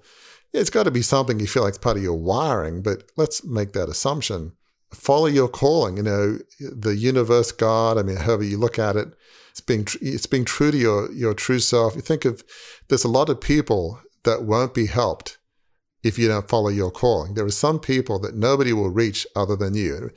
it's 0.54 0.70
got 0.70 0.84
to 0.84 0.92
be 0.92 1.02
something 1.02 1.40
you 1.40 1.48
feel 1.48 1.64
like 1.64 1.72
it's 1.72 1.78
part 1.78 1.98
of 1.98 2.04
your 2.04 2.16
wiring, 2.16 2.82
but 2.82 3.04
let's 3.18 3.44
make 3.44 3.74
that 3.74 3.90
assumption. 3.90 4.54
Follow 4.92 5.26
your 5.26 5.50
calling. 5.50 5.98
You 5.98 6.04
know, 6.04 6.40
the 6.60 6.96
universe, 6.96 7.52
God. 7.52 7.98
I 7.98 8.04
mean, 8.04 8.18
however 8.18 8.44
you 8.44 8.58
look 8.58 8.80
at 8.80 8.96
it, 8.96 9.10
it's 9.52 9.60
being 9.60 9.86
tr- 9.86 9.98
it's 10.02 10.28
being 10.28 10.46
true 10.46 10.72
to 10.72 10.78
your 10.78 11.12
your 11.12 11.34
true 11.34 11.60
self. 11.60 11.96
You 11.96 12.02
think 12.02 12.26
of 12.26 12.44
there's 12.88 13.04
a 13.04 13.10
lot 13.10 13.30
of 13.30 13.42
people 13.42 14.00
that 14.24 14.44
won't 14.44 14.74
be 14.74 14.86
helped 14.86 15.38
if 16.04 16.18
you 16.18 16.28
don't 16.28 16.48
follow 16.48 16.70
your 16.70 16.92
calling. 16.92 17.34
There 17.34 17.46
are 17.46 17.52
some 17.52 17.80
people 17.80 18.20
that 18.20 18.36
nobody 18.36 18.72
will 18.72 18.90
reach 18.90 19.28
other 19.36 19.56
than 19.56 19.74
you. 19.74 20.12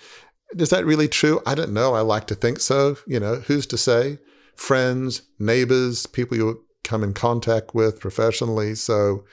Is 0.57 0.71
that 0.71 0.85
really 0.85 1.09
true? 1.09 1.41
I 1.47 1.55
don't 1.55 1.73
know. 1.73 1.95
I 1.95 2.01
like 2.01 2.27
to 2.29 2.35
think 2.35 2.61
so. 2.61 2.97
You 3.07 3.19
know, 3.19 3.37
who's 3.37 3.67
to 3.69 3.79
say? 3.79 4.19
Friends, 4.61 5.23
neighbors, 5.39 6.05
people 6.05 6.37
you 6.37 6.67
come 6.85 7.03
in 7.03 7.15
contact 7.15 7.75
with 7.75 7.99
professionally. 7.99 8.75
So 8.75 9.25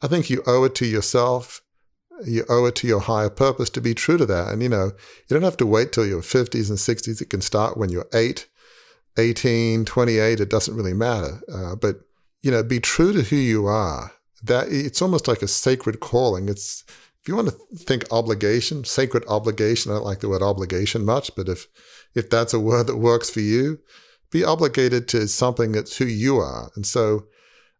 I 0.00 0.06
think 0.06 0.30
you 0.30 0.44
owe 0.46 0.62
it 0.62 0.76
to 0.76 0.86
yourself. 0.86 1.60
You 2.24 2.44
owe 2.48 2.66
it 2.66 2.76
to 2.76 2.86
your 2.86 3.00
higher 3.00 3.30
purpose 3.30 3.68
to 3.70 3.80
be 3.80 3.94
true 3.94 4.16
to 4.16 4.24
that. 4.26 4.52
And, 4.52 4.62
you 4.62 4.68
know, 4.68 4.92
you 5.26 5.34
don't 5.34 5.42
have 5.42 5.56
to 5.56 5.66
wait 5.66 5.90
till 5.90 6.06
your 6.06 6.20
50s 6.20 6.68
and 6.68 6.78
60s. 6.78 7.20
It 7.20 7.30
can 7.30 7.40
start 7.40 7.76
when 7.76 7.90
you're 7.90 8.06
8, 8.14 8.46
18, 9.18 9.86
28. 9.86 10.38
It 10.38 10.48
doesn't 10.48 10.76
really 10.76 10.94
matter. 10.94 11.40
Uh, 11.52 11.74
but, 11.74 12.02
you 12.40 12.52
know, 12.52 12.62
be 12.62 12.78
true 12.78 13.12
to 13.12 13.22
who 13.22 13.36
you 13.36 13.66
are. 13.66 14.12
That 14.44 14.68
It's 14.68 15.02
almost 15.02 15.26
like 15.26 15.42
a 15.42 15.48
sacred 15.48 15.98
calling. 15.98 16.48
It's, 16.48 16.84
if 17.20 17.26
you 17.26 17.34
want 17.34 17.48
to 17.48 17.56
think 17.76 18.04
obligation, 18.12 18.84
sacred 18.84 19.24
obligation, 19.26 19.90
I 19.90 19.96
don't 19.96 20.04
like 20.04 20.20
the 20.20 20.28
word 20.28 20.42
obligation 20.42 21.04
much, 21.04 21.34
but 21.34 21.48
if, 21.48 21.66
if 22.14 22.30
that's 22.30 22.54
a 22.54 22.60
word 22.60 22.86
that 22.86 22.98
works 22.98 23.30
for 23.30 23.40
you, 23.40 23.80
be 24.30 24.44
obligated 24.44 25.08
to 25.08 25.28
something 25.28 25.72
that's 25.72 25.96
who 25.96 26.04
you 26.04 26.38
are. 26.38 26.70
And 26.74 26.86
so, 26.86 27.26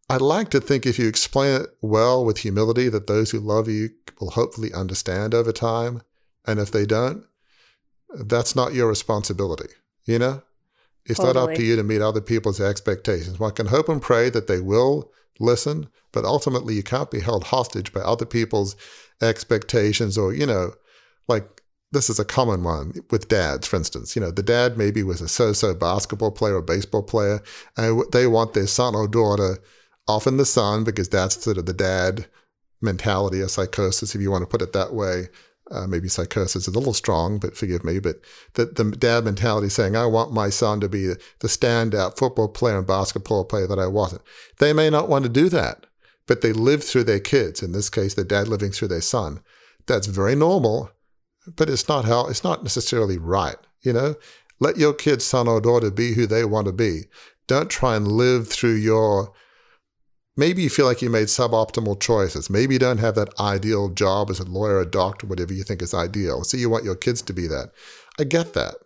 I'd 0.09 0.21
like 0.21 0.51
to 0.51 0.61
think 0.61 0.87
if 0.87 0.99
you 0.99 1.07
explain 1.07 1.61
it 1.63 1.69
well 1.81 2.25
with 2.25 2.39
humility, 2.39 2.89
that 2.89 3.07
those 3.07 3.31
who 3.31 3.39
love 3.39 3.69
you 3.69 3.91
will 4.21 4.33
hopefully 4.33 4.73
understand 4.73 5.35
over 5.35 5.53
time. 5.53 6.03
And 6.45 6.59
if 6.59 6.73
they 6.73 6.85
don't, 6.85 7.25
that's 8.09 8.57
not 8.57 8.75
your 8.75 8.89
responsibility. 8.89 9.69
You 10.07 10.19
know, 10.19 10.43
it's 11.05 11.21
totally. 11.21 11.35
not 11.35 11.51
up 11.51 11.57
to 11.57 11.63
you 11.63 11.77
to 11.77 11.85
meet 11.85 12.03
other 12.03 12.21
people's 12.21 12.61
expectations. 12.61 13.39
One 13.39 13.53
can 13.53 13.67
hope 13.67 13.89
and 13.89 14.03
pray 14.03 14.31
that 14.31 14.49
they 14.49 14.61
will 14.61 15.13
listen, 15.39 15.89
but 16.11 16.25
ultimately 16.25 16.75
you 16.75 16.83
can't 16.83 17.11
be 17.11 17.21
held 17.21 17.45
hostage 17.45 17.93
by 17.93 18.01
other 18.01 18.27
people's 18.27 18.75
expectations 19.23 20.19
or, 20.19 20.35
you 20.35 20.47
know, 20.47 20.73
like 21.29 21.60
this 21.93 22.09
is 22.09 22.19
a 22.19 22.25
common 22.25 22.63
one 22.63 22.95
with 23.11 23.29
dads, 23.29 23.67
for 23.67 23.77
instance. 23.77 24.15
You 24.15 24.23
know, 24.23 24.31
the 24.31 24.43
dad 24.43 24.79
maybe 24.79 25.03
was 25.03 25.21
a 25.21 25.29
so 25.29 25.53
so 25.53 25.75
basketball 25.75 26.31
player 26.31 26.57
or 26.57 26.63
baseball 26.63 27.03
player, 27.03 27.43
and 27.77 28.05
they 28.13 28.27
want 28.27 28.55
their 28.55 28.67
son 28.67 28.95
or 28.95 29.09
daughter 29.09 29.59
often 30.09 30.37
the 30.37 30.45
son, 30.45 30.85
because 30.85 31.09
that's 31.09 31.43
sort 31.43 31.59
of 31.59 31.67
the 31.67 31.73
dad 31.73 32.27
mentality 32.81 33.41
of 33.41 33.51
psychosis, 33.51 34.15
if 34.15 34.21
you 34.21 34.31
want 34.31 34.43
to 34.43 34.47
put 34.47 34.63
it 34.63 34.73
that 34.73 34.93
way. 34.93 35.29
Uh, 35.71 35.87
maybe 35.87 36.09
psychosis 36.09 36.67
is 36.67 36.75
a 36.75 36.77
little 36.77 36.95
strong, 36.95 37.39
but 37.39 37.57
forgive 37.57 37.85
me. 37.85 38.01
But 38.01 38.21
the, 38.55 38.67
the 38.67 38.91
dad 38.91 39.25
mentality 39.25 39.69
saying, 39.69 39.95
I 39.95 40.07
want 40.07 40.33
my 40.33 40.51
son 40.51 40.81
to 40.81 40.89
be 40.89 41.07
the 41.07 41.49
standout 41.49 42.19
football 42.19 42.49
player 42.49 42.79
and 42.79 42.87
basketball 42.87 43.45
player 43.45 43.69
that 43.69 43.79
I 43.79 43.87
wasn't. 43.87 44.23
They 44.59 44.73
may 44.73 44.91
not 44.91 45.09
want 45.09 45.25
to 45.25 45.29
do 45.29 45.49
that, 45.51 45.87
but 46.27 46.41
they 46.41 46.53
live 46.53 46.83
through 46.83 47.05
their 47.05 47.21
kids. 47.21 47.63
In 47.63 47.71
this 47.71 47.89
case, 47.89 48.15
the 48.15 48.25
dad 48.25 48.49
living 48.49 48.73
through 48.73 48.89
their 48.89 49.01
son. 49.01 49.43
That's 49.87 50.09
very 50.09 50.35
normal, 50.35 50.91
but 51.47 51.71
it's 51.71 51.89
not 51.89 52.05
how, 52.05 52.27
it's 52.27 52.45
not 52.45 52.63
necessarily 52.63 53.19
right. 53.19 53.57
You 53.83 53.93
know, 53.93 54.15
let 54.59 54.77
your 54.77 54.93
kid's 54.93 55.25
son 55.25 55.49
or 55.49 55.61
daughter 55.61 55.91
be 55.91 56.15
who 56.15 56.27
they 56.27 56.45
want 56.45 56.67
to 56.67 56.73
be. 56.73 57.05
Don't 57.47 57.71
try 57.71 57.97
and 57.97 58.07
live 58.07 58.49
through 58.49 58.75
your 58.75 59.33
Maybe 60.37 60.63
you 60.63 60.71
feel 60.71 60.87
like 60.87 61.03
you 61.03 61.11
made 61.11 61.27
suboptimal 61.27 62.01
choices. 62.01 62.49
Maybe 62.49 62.75
you 62.75 62.79
don't 62.79 62.97
have 62.97 63.15
that 63.17 63.39
ideal 63.39 63.91
job 63.91 64.31
as 64.31 64.41
a 64.41 64.45
lawyer, 64.45 64.81
a 64.81 64.87
doctor, 64.87 65.27
whatever 65.27 65.53
you 65.53 65.65
think 65.65 65.83
is 65.83 65.93
ideal. 65.93 66.45
So 66.45 66.57
you 66.57 66.71
want 66.71 66.85
your 66.85 66.95
kids 66.95 67.21
to 67.23 67.35
be 67.35 67.47
that. 67.49 67.73
I 68.19 68.25
get 68.25 68.55
that. 68.55 68.77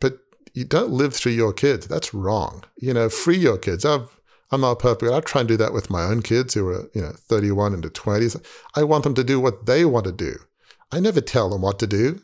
But 0.00 0.18
you 0.52 0.64
don't 0.64 0.90
live 0.90 1.14
through 1.14 1.32
your 1.32 1.54
kids. 1.54 1.86
That's 1.86 2.12
wrong. 2.12 2.64
You 2.76 2.92
know, 2.92 3.08
free 3.08 3.38
your 3.38 3.56
kids. 3.56 3.86
I've 3.86 4.18
I'm 4.50 4.60
not 4.60 4.80
perfect. 4.80 5.10
I 5.10 5.20
try 5.20 5.40
and 5.40 5.48
do 5.48 5.56
that 5.56 5.72
with 5.72 5.88
my 5.88 6.02
own 6.02 6.20
kids 6.20 6.52
who 6.52 6.68
are, 6.68 6.90
you 6.92 7.00
know, 7.00 7.12
31 7.16 7.72
into 7.72 7.88
20s. 7.88 8.44
I 8.76 8.82
want 8.82 9.04
them 9.04 9.14
to 9.14 9.24
do 9.24 9.40
what 9.40 9.64
they 9.64 9.86
want 9.86 10.04
to 10.04 10.12
do. 10.12 10.34
I 10.92 11.00
never 11.00 11.20
tell 11.20 11.50
them 11.50 11.62
what 11.62 11.78
to 11.80 11.86
do. 11.86 12.20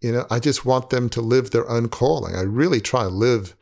You 0.00 0.12
know, 0.12 0.26
I 0.30 0.40
just 0.40 0.66
want 0.66 0.90
them 0.90 1.08
to 1.10 1.20
live 1.20 1.50
their 1.50 1.68
own 1.68 1.88
calling. 1.88 2.34
I 2.34 2.42
really 2.42 2.80
try 2.80 3.06
and 3.06 3.14
live, 3.14 3.54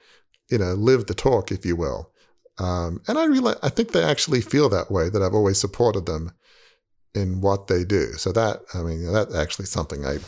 you 0.50 0.58
know, 0.58 0.72
live 0.72 1.06
the 1.06 1.14
talk, 1.14 1.52
if 1.52 1.66
you 1.66 1.76
will. 1.76 2.10
Um, 2.58 3.02
and 3.06 3.18
I 3.18 3.24
really, 3.24 3.54
I 3.62 3.68
think 3.68 3.92
they 3.92 4.02
actually 4.02 4.40
feel 4.40 4.68
that 4.70 4.90
way. 4.90 5.10
That 5.10 5.22
I've 5.22 5.34
always 5.34 5.60
supported 5.60 6.06
them 6.06 6.32
in 7.14 7.40
what 7.40 7.66
they 7.66 7.84
do. 7.84 8.12
So 8.14 8.32
that, 8.32 8.60
I 8.74 8.78
mean, 8.78 9.12
that's 9.12 9.34
actually 9.34 9.66
something 9.66 10.06
I, 10.06 10.18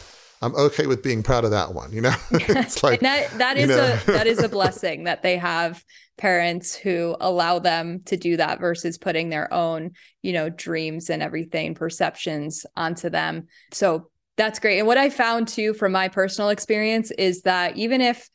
I'm 0.42 0.54
okay 0.56 0.86
with 0.86 1.02
being 1.02 1.22
proud 1.22 1.44
of 1.44 1.50
that 1.52 1.72
one. 1.72 1.92
You 1.92 2.02
know, 2.02 2.14
it's 2.32 2.82
like 2.82 3.00
that. 3.00 3.30
That 3.38 3.56
is 3.56 3.68
know. 3.68 3.98
a 4.06 4.12
that 4.12 4.26
is 4.26 4.42
a 4.42 4.48
blessing 4.48 5.04
that 5.04 5.22
they 5.22 5.38
have 5.38 5.82
parents 6.18 6.74
who 6.74 7.16
allow 7.20 7.58
them 7.58 8.00
to 8.06 8.16
do 8.16 8.36
that 8.36 8.60
versus 8.60 8.98
putting 8.98 9.28
their 9.28 9.52
own, 9.52 9.92
you 10.22 10.32
know, 10.32 10.48
dreams 10.48 11.10
and 11.10 11.22
everything, 11.22 11.74
perceptions 11.74 12.66
onto 12.76 13.10
them. 13.10 13.46
So 13.72 14.10
that's 14.36 14.58
great. 14.58 14.78
And 14.78 14.86
what 14.86 14.98
I 14.98 15.10
found 15.10 15.48
too 15.48 15.74
from 15.74 15.92
my 15.92 16.08
personal 16.08 16.50
experience 16.50 17.10
is 17.12 17.42
that 17.42 17.76
even 17.76 18.00
if 18.00 18.28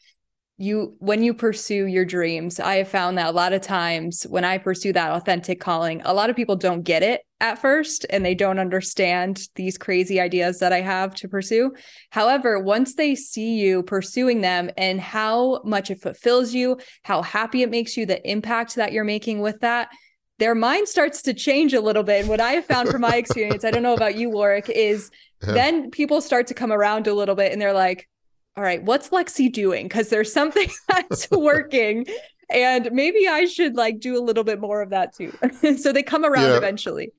you 0.57 0.95
when 0.99 1.23
you 1.23 1.33
pursue 1.35 1.85
your 1.85 2.03
dreams 2.03 2.59
i 2.59 2.77
have 2.77 2.87
found 2.87 3.17
that 3.17 3.27
a 3.27 3.31
lot 3.31 3.53
of 3.53 3.61
times 3.61 4.23
when 4.23 4.43
i 4.43 4.57
pursue 4.57 4.91
that 4.91 5.11
authentic 5.11 5.59
calling 5.59 6.01
a 6.03 6.13
lot 6.13 6.31
of 6.31 6.35
people 6.35 6.55
don't 6.55 6.81
get 6.81 7.03
it 7.03 7.21
at 7.39 7.59
first 7.59 8.05
and 8.09 8.25
they 8.25 8.33
don't 8.33 8.59
understand 8.59 9.47
these 9.55 9.77
crazy 9.77 10.19
ideas 10.19 10.59
that 10.59 10.73
i 10.73 10.81
have 10.81 11.13
to 11.13 11.27
pursue 11.27 11.71
however 12.09 12.59
once 12.59 12.95
they 12.95 13.13
see 13.13 13.55
you 13.55 13.83
pursuing 13.83 14.41
them 14.41 14.69
and 14.77 14.99
how 14.99 15.61
much 15.63 15.91
it 15.91 16.01
fulfills 16.01 16.53
you 16.53 16.77
how 17.03 17.21
happy 17.21 17.61
it 17.61 17.69
makes 17.69 17.95
you 17.95 18.05
the 18.05 18.29
impact 18.29 18.75
that 18.75 18.91
you're 18.91 19.03
making 19.03 19.39
with 19.39 19.59
that 19.59 19.89
their 20.39 20.55
mind 20.55 20.87
starts 20.87 21.21
to 21.21 21.33
change 21.33 21.73
a 21.73 21.81
little 21.81 22.03
bit 22.03 22.21
and 22.21 22.29
what 22.29 22.41
i 22.41 22.53
have 22.53 22.65
found 22.65 22.89
from 22.89 23.01
my 23.01 23.15
experience 23.17 23.63
i 23.63 23.71
don't 23.71 23.83
know 23.83 23.93
about 23.93 24.15
you 24.15 24.29
warwick 24.29 24.69
is 24.69 25.11
yeah. 25.45 25.53
then 25.53 25.91
people 25.91 26.21
start 26.21 26.47
to 26.47 26.53
come 26.53 26.71
around 26.71 27.07
a 27.07 27.13
little 27.13 27.35
bit 27.35 27.51
and 27.51 27.61
they're 27.61 27.73
like 27.73 28.07
all 28.57 28.63
right, 28.63 28.81
what's 28.81 29.09
Lexi 29.09 29.53
doing? 29.53 29.85
Because 29.85 30.09
there's 30.09 30.33
something 30.33 30.67
that's 30.87 31.29
working. 31.29 32.07
And 32.49 32.91
maybe 32.91 33.27
I 33.27 33.45
should 33.45 33.75
like 33.75 33.99
do 33.99 34.17
a 34.17 34.23
little 34.23 34.43
bit 34.43 34.59
more 34.59 34.81
of 34.81 34.89
that 34.91 35.13
too. 35.13 35.33
so 35.77 35.91
they 35.91 36.03
come 36.03 36.23
around 36.23 36.49
yeah. 36.49 36.57
eventually. 36.57 37.11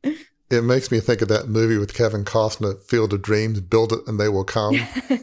it 0.51 0.65
makes 0.65 0.91
me 0.91 1.01
think 1.01 1.21
of 1.21 1.29
that 1.29 1.49
movie 1.49 1.77
with 1.77 1.95
Kevin 1.95 2.25
Costner, 2.25 2.81
Field 2.81 3.13
of 3.13 3.23
Dreams, 3.23 3.61
build 3.61 3.93
it 3.93 4.01
and 4.07 4.19
they 4.19 4.29
will 4.29 4.45
come. 4.45 4.77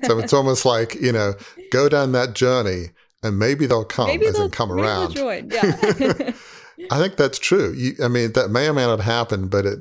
so 0.03 0.19
it's 0.19 0.33
almost 0.33 0.65
like, 0.65 0.95
you 0.95 1.11
know, 1.11 1.33
go 1.71 1.89
down 1.89 2.11
that 2.11 2.35
journey 2.35 2.89
and 3.23 3.39
maybe 3.39 3.65
they'll 3.65 3.83
come 3.83 4.07
maybe 4.07 4.27
as 4.27 4.35
they'll, 4.35 4.49
come 4.49 4.71
around. 4.71 5.15
Join. 5.15 5.51
Yeah. 6.77 6.91
I 6.91 6.99
think 6.99 7.15
that's 7.15 7.39
true. 7.39 7.71
You, 7.71 7.93
I 8.03 8.09
mean, 8.09 8.33
that 8.33 8.49
may 8.49 8.67
or 8.67 8.73
may 8.73 8.85
not 8.85 8.99
happen, 8.99 9.47
but 9.47 9.65
it 9.65 9.79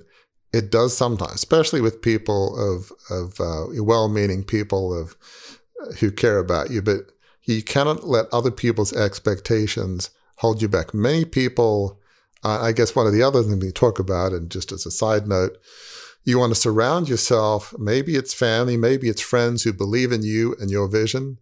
it 0.53 0.71
does 0.71 0.97
sometimes, 0.97 1.35
especially 1.35 1.81
with 1.81 2.01
people 2.01 2.57
of 2.57 2.93
of 3.11 3.41
uh, 3.41 3.65
well-meaning 3.83 4.45
people 4.45 4.97
of 4.97 5.17
who 5.99 6.13
care 6.13 6.39
about 6.39 6.71
you. 6.71 6.81
But 6.81 7.11
you 7.45 7.63
cannot 7.63 8.05
let 8.05 8.27
other 8.33 8.51
people's 8.51 8.93
expectations 8.93 10.11
hold 10.37 10.63
you 10.63 10.69
back. 10.69 10.95
Many 10.95 11.25
people, 11.25 12.01
uh, 12.43 12.61
I 12.61 12.73
guess, 12.73 12.97
one 12.97 13.07
of 13.07 13.13
the 13.13 13.23
other 13.23 13.43
things 13.43 13.63
we 13.63 13.73
talk 13.73 13.99
about, 13.99 14.33
and 14.33 14.51
just 14.51 14.73
as 14.73 14.87
a 14.87 14.91
side 14.91 15.27
note, 15.27 15.57
you 16.25 16.39
want 16.39 16.55
to 16.55 16.61
surround 16.61 17.09
yourself. 17.09 17.75
Maybe 17.79 18.17
it's 18.17 18.33
family, 18.33 18.77
maybe 18.77 19.09
it's 19.09 19.21
friends 19.21 19.63
who 19.63 19.73
believe 19.73 20.11
in 20.11 20.23
you 20.23 20.57
and 20.59 20.71
your 20.71 20.89
vision. 20.89 21.39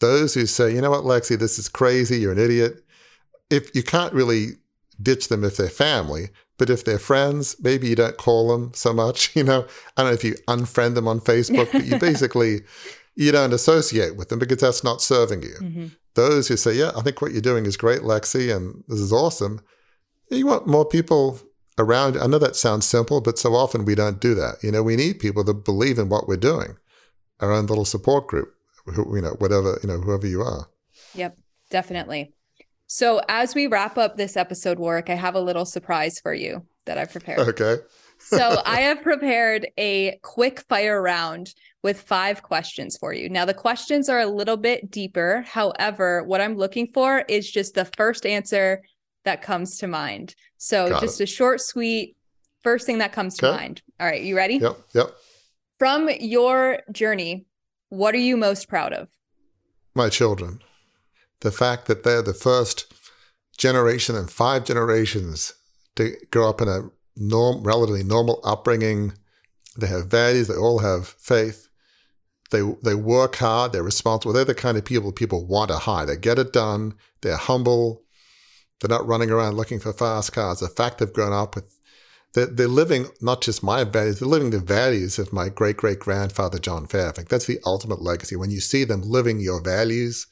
Those 0.00 0.34
who 0.34 0.46
say, 0.46 0.74
you 0.74 0.80
know 0.80 0.90
what, 0.90 1.04
Lexi, 1.04 1.38
this 1.38 1.58
is 1.58 1.68
crazy. 1.68 2.20
You're 2.20 2.32
an 2.32 2.38
idiot. 2.38 2.84
If 3.50 3.74
you 3.74 3.82
can't 3.82 4.14
really 4.14 4.60
ditch 5.02 5.28
them 5.28 5.44
if 5.44 5.56
they're 5.56 5.68
family. 5.68 6.28
But 6.58 6.70
if 6.70 6.84
they're 6.84 6.98
friends, 6.98 7.56
maybe 7.60 7.88
you 7.88 7.96
don't 7.96 8.16
call 8.16 8.48
them 8.48 8.72
so 8.74 8.92
much. 8.92 9.34
You 9.40 9.44
know, 9.44 9.66
I 9.96 10.02
don't 10.02 10.10
know 10.10 10.14
if 10.14 10.24
you 10.24 10.34
unfriend 10.48 10.94
them 10.94 11.08
on 11.08 11.20
Facebook, 11.20 11.72
but 11.72 11.84
you 11.84 11.98
basically 12.10 12.60
you 13.20 13.32
don't 13.32 13.52
associate 13.52 14.16
with 14.16 14.30
them 14.30 14.38
because 14.38 14.58
that's 14.58 14.82
not 14.82 15.02
serving 15.02 15.42
you. 15.42 15.56
Mm-hmm. 15.60 15.86
Those 16.14 16.48
who 16.48 16.56
say, 16.56 16.72
"Yeah, 16.72 16.92
I 16.96 17.02
think 17.02 17.20
what 17.20 17.32
you're 17.32 17.42
doing 17.42 17.66
is 17.66 17.76
great, 17.76 18.00
Lexi, 18.00 18.54
and 18.54 18.82
this 18.88 18.98
is 18.98 19.12
awesome," 19.12 19.60
you 20.30 20.46
want 20.46 20.66
more 20.66 20.86
people 20.86 21.38
around. 21.78 22.16
I 22.16 22.26
know 22.26 22.38
that 22.38 22.56
sounds 22.56 22.86
simple, 22.86 23.20
but 23.20 23.38
so 23.38 23.54
often 23.54 23.84
we 23.84 23.94
don't 23.94 24.20
do 24.20 24.34
that. 24.36 24.56
You 24.62 24.72
know, 24.72 24.82
we 24.82 24.96
need 24.96 25.20
people 25.20 25.44
that 25.44 25.66
believe 25.66 25.98
in 25.98 26.08
what 26.08 26.28
we're 26.28 26.38
doing. 26.38 26.78
Our 27.40 27.52
own 27.52 27.66
little 27.66 27.84
support 27.84 28.26
group, 28.26 28.54
you 28.86 29.20
know, 29.20 29.36
whatever 29.38 29.78
you 29.82 29.88
know, 29.88 29.98
whoever 29.98 30.26
you 30.26 30.40
are. 30.40 30.68
Yep, 31.14 31.36
definitely. 31.68 32.32
So, 32.86 33.20
as 33.28 33.54
we 33.54 33.66
wrap 33.66 33.98
up 33.98 34.16
this 34.16 34.34
episode, 34.34 34.78
Warwick, 34.78 35.10
I 35.10 35.14
have 35.14 35.34
a 35.34 35.40
little 35.40 35.66
surprise 35.66 36.18
for 36.18 36.32
you 36.32 36.64
that 36.86 36.96
I've 36.96 37.12
prepared. 37.12 37.40
Okay. 37.40 37.76
So, 38.20 38.62
I 38.66 38.82
have 38.82 39.02
prepared 39.02 39.66
a 39.78 40.18
quick 40.22 40.60
fire 40.68 41.00
round 41.00 41.54
with 41.82 42.02
five 42.02 42.42
questions 42.42 42.96
for 42.96 43.12
you. 43.12 43.28
Now, 43.28 43.44
the 43.44 43.54
questions 43.54 44.08
are 44.08 44.20
a 44.20 44.26
little 44.26 44.56
bit 44.56 44.90
deeper. 44.90 45.44
However, 45.46 46.22
what 46.24 46.40
I'm 46.40 46.56
looking 46.56 46.90
for 46.92 47.24
is 47.28 47.50
just 47.50 47.74
the 47.74 47.86
first 47.96 48.26
answer 48.26 48.82
that 49.24 49.42
comes 49.42 49.78
to 49.78 49.86
mind. 49.86 50.34
So, 50.58 50.88
Got 50.88 51.00
just 51.02 51.20
it. 51.20 51.24
a 51.24 51.26
short, 51.26 51.60
sweet 51.60 52.16
first 52.62 52.86
thing 52.86 52.98
that 52.98 53.12
comes 53.12 53.36
to 53.38 53.48
okay. 53.48 53.56
mind. 53.56 53.82
All 53.98 54.06
right, 54.06 54.22
you 54.22 54.36
ready? 54.36 54.56
Yep. 54.56 54.78
Yep. 54.94 55.10
From 55.78 56.10
your 56.20 56.80
journey, 56.92 57.46
what 57.88 58.14
are 58.14 58.18
you 58.18 58.36
most 58.36 58.68
proud 58.68 58.92
of? 58.92 59.08
My 59.94 60.08
children 60.08 60.60
the 61.40 61.50
fact 61.50 61.86
that 61.86 62.04
they're 62.04 62.22
the 62.22 62.34
first 62.34 62.92
generation 63.56 64.16
and 64.16 64.30
five 64.30 64.64
generations 64.64 65.54
to 65.96 66.14
grow 66.30 66.48
up 66.48 66.60
in 66.60 66.68
a 66.68 66.90
norm, 67.16 67.62
relatively 67.62 68.04
normal 68.04 68.40
upbringing. 68.44 69.12
They 69.76 69.86
have 69.86 70.08
values. 70.08 70.48
They 70.48 70.56
all 70.56 70.80
have 70.80 71.08
faith. 71.08 71.68
They 72.50 72.62
they 72.82 72.94
work 72.94 73.36
hard. 73.36 73.72
They're 73.72 73.82
responsible. 73.82 74.32
They're 74.32 74.44
the 74.44 74.54
kind 74.54 74.76
of 74.76 74.84
people 74.84 75.12
people 75.12 75.46
want 75.46 75.70
to 75.70 75.78
hire. 75.78 76.06
They 76.06 76.16
get 76.16 76.38
it 76.38 76.52
done. 76.52 76.94
They're 77.20 77.36
humble. 77.36 78.02
They're 78.80 78.88
not 78.88 79.06
running 79.06 79.30
around 79.30 79.56
looking 79.56 79.78
for 79.78 79.92
fast 79.92 80.32
cars. 80.32 80.60
The 80.60 80.68
fact 80.68 80.98
they've 80.98 81.12
grown 81.12 81.34
up 81.34 81.54
with, 81.54 81.78
they're, 82.32 82.46
they're 82.46 82.66
living 82.66 83.06
not 83.20 83.42
just 83.42 83.62
my 83.62 83.84
values. 83.84 84.18
They're 84.18 84.28
living 84.28 84.50
the 84.50 84.58
values 84.58 85.18
of 85.18 85.32
my 85.32 85.48
great 85.48 85.76
great 85.76 86.00
grandfather 86.00 86.58
John 86.58 86.86
Fairfax. 86.86 87.28
That's 87.28 87.46
the 87.46 87.60
ultimate 87.64 88.02
legacy. 88.02 88.36
When 88.36 88.50
you 88.50 88.60
see 88.60 88.84
them 88.84 89.02
living 89.02 89.40
your 89.40 89.62
values, 89.62 90.26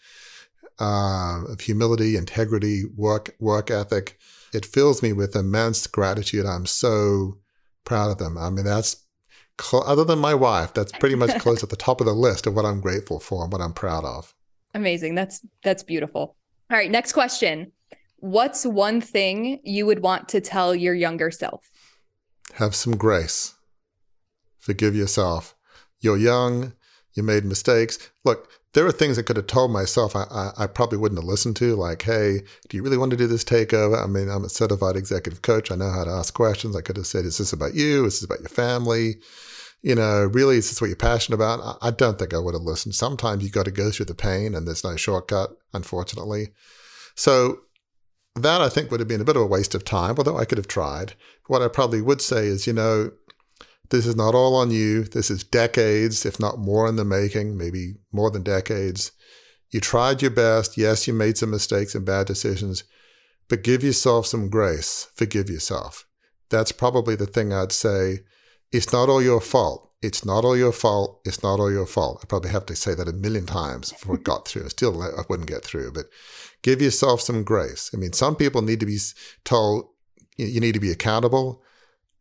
uh, 0.78 1.42
of 1.48 1.60
humility, 1.60 2.16
integrity, 2.16 2.84
work 2.96 3.34
work 3.40 3.70
ethic. 3.70 4.18
It 4.52 4.66
fills 4.66 5.02
me 5.02 5.12
with 5.12 5.36
immense 5.36 5.86
gratitude. 5.86 6.46
I'm 6.46 6.66
so 6.66 7.38
proud 7.84 8.10
of 8.10 8.18
them. 8.18 8.38
I 8.38 8.50
mean, 8.50 8.64
that's 8.64 9.04
cl- 9.60 9.84
other 9.84 10.04
than 10.04 10.18
my 10.18 10.34
wife, 10.34 10.74
that's 10.74 10.92
pretty 10.92 11.14
much 11.14 11.38
close 11.42 11.62
at 11.62 11.70
the 11.70 11.76
top 11.76 12.00
of 12.00 12.06
the 12.06 12.12
list 12.12 12.46
of 12.46 12.54
what 12.54 12.64
I'm 12.64 12.80
grateful 12.80 13.20
for 13.20 13.42
and 13.42 13.52
what 13.52 13.60
I'm 13.60 13.72
proud 13.72 14.04
of. 14.04 14.34
Amazing. 14.74 15.14
That's 15.14 15.44
that's 15.62 15.82
beautiful. 15.82 16.36
All 16.70 16.76
right, 16.76 16.90
next 16.90 17.12
question. 17.12 17.72
What's 18.16 18.66
one 18.66 19.00
thing 19.00 19.60
you 19.64 19.86
would 19.86 20.00
want 20.00 20.28
to 20.30 20.40
tell 20.40 20.74
your 20.74 20.94
younger 20.94 21.30
self? 21.30 21.70
Have 22.54 22.74
some 22.74 22.96
grace. 22.96 23.54
Forgive 24.58 24.94
yourself. 24.94 25.54
You're 26.00 26.16
young. 26.16 26.74
You 27.14 27.22
made 27.22 27.44
mistakes. 27.44 28.10
Look, 28.24 28.50
there 28.74 28.86
are 28.86 28.92
things 28.92 29.18
I 29.18 29.22
could 29.22 29.36
have 29.36 29.46
told 29.46 29.70
myself 29.70 30.14
I, 30.14 30.24
I, 30.30 30.50
I, 30.64 30.66
probably 30.66 30.98
wouldn't 30.98 31.18
have 31.18 31.28
listened 31.28 31.56
to, 31.56 31.74
like, 31.74 32.02
hey, 32.02 32.42
do 32.68 32.76
you 32.76 32.82
really 32.82 32.98
want 32.98 33.10
to 33.12 33.16
do 33.16 33.26
this 33.26 33.44
takeover? 33.44 34.02
I 34.02 34.06
mean, 34.06 34.28
I'm 34.28 34.44
a 34.44 34.50
certified 34.50 34.96
executive 34.96 35.42
coach. 35.42 35.70
I 35.70 35.76
know 35.76 35.90
how 35.90 36.04
to 36.04 36.10
ask 36.10 36.34
questions. 36.34 36.76
I 36.76 36.82
could 36.82 36.96
have 36.96 37.06
said, 37.06 37.24
is 37.24 37.38
this 37.38 37.52
about 37.52 37.74
you? 37.74 38.04
Is 38.04 38.20
this 38.20 38.24
about 38.24 38.40
your 38.40 38.50
family? 38.50 39.16
You 39.80 39.94
know, 39.94 40.24
really, 40.24 40.58
is 40.58 40.68
this 40.68 40.80
what 40.80 40.88
you're 40.88 40.96
passionate 40.96 41.36
about? 41.36 41.60
I, 41.60 41.88
I 41.88 41.90
don't 41.90 42.18
think 42.18 42.34
I 42.34 42.38
would 42.38 42.54
have 42.54 42.62
listened. 42.62 42.94
Sometimes 42.94 43.42
you 43.42 43.50
got 43.50 43.64
to 43.64 43.70
go 43.70 43.90
through 43.90 44.06
the 44.06 44.14
pain 44.14 44.54
and 44.54 44.66
there's 44.66 44.84
no 44.84 44.96
shortcut, 44.96 45.50
unfortunately. 45.72 46.48
So 47.14 47.60
that 48.34 48.60
I 48.60 48.68
think 48.68 48.90
would 48.90 49.00
have 49.00 49.08
been 49.08 49.20
a 49.20 49.24
bit 49.24 49.36
of 49.36 49.42
a 49.42 49.46
waste 49.46 49.74
of 49.74 49.84
time, 49.84 50.16
although 50.18 50.36
I 50.36 50.44
could 50.44 50.58
have 50.58 50.68
tried. 50.68 51.14
What 51.46 51.62
I 51.62 51.68
probably 51.68 52.02
would 52.02 52.20
say 52.20 52.46
is, 52.46 52.66
you 52.66 52.72
know, 52.72 53.12
this 53.90 54.06
is 54.06 54.16
not 54.16 54.34
all 54.34 54.54
on 54.54 54.70
you. 54.70 55.04
This 55.04 55.30
is 55.30 55.44
decades, 55.44 56.26
if 56.26 56.38
not 56.38 56.58
more 56.58 56.88
in 56.88 56.96
the 56.96 57.04
making, 57.04 57.56
maybe 57.56 57.94
more 58.12 58.30
than 58.30 58.42
decades. 58.42 59.12
You 59.70 59.80
tried 59.80 60.22
your 60.22 60.30
best. 60.30 60.76
Yes, 60.76 61.06
you 61.06 61.14
made 61.14 61.38
some 61.38 61.50
mistakes 61.50 61.94
and 61.94 62.04
bad 62.04 62.26
decisions, 62.26 62.84
but 63.48 63.62
give 63.62 63.82
yourself 63.82 64.26
some 64.26 64.48
grace. 64.48 65.08
Forgive 65.14 65.48
yourself. 65.48 66.06
That's 66.50 66.72
probably 66.72 67.16
the 67.16 67.26
thing 67.26 67.52
I'd 67.52 67.72
say. 67.72 68.20
It's 68.72 68.92
not 68.92 69.08
all 69.08 69.22
your 69.22 69.40
fault. 69.40 69.90
It's 70.00 70.24
not 70.24 70.44
all 70.44 70.56
your 70.56 70.72
fault. 70.72 71.20
It's 71.24 71.42
not 71.42 71.58
all 71.58 71.72
your 71.72 71.86
fault. 71.86 72.20
I 72.22 72.26
probably 72.26 72.50
have 72.50 72.66
to 72.66 72.76
say 72.76 72.94
that 72.94 73.08
a 73.08 73.12
million 73.12 73.46
times 73.46 73.92
before 73.92 74.16
it 74.16 74.24
got 74.24 74.46
through. 74.46 74.68
Still, 74.68 75.02
I 75.02 75.22
wouldn't 75.28 75.48
get 75.48 75.64
through, 75.64 75.92
but 75.92 76.06
give 76.62 76.80
yourself 76.80 77.20
some 77.20 77.42
grace. 77.42 77.90
I 77.92 77.96
mean, 77.96 78.12
some 78.12 78.36
people 78.36 78.62
need 78.62 78.80
to 78.80 78.86
be 78.86 78.98
told 79.44 79.88
you 80.36 80.60
need 80.60 80.74
to 80.74 80.80
be 80.80 80.92
accountable. 80.92 81.62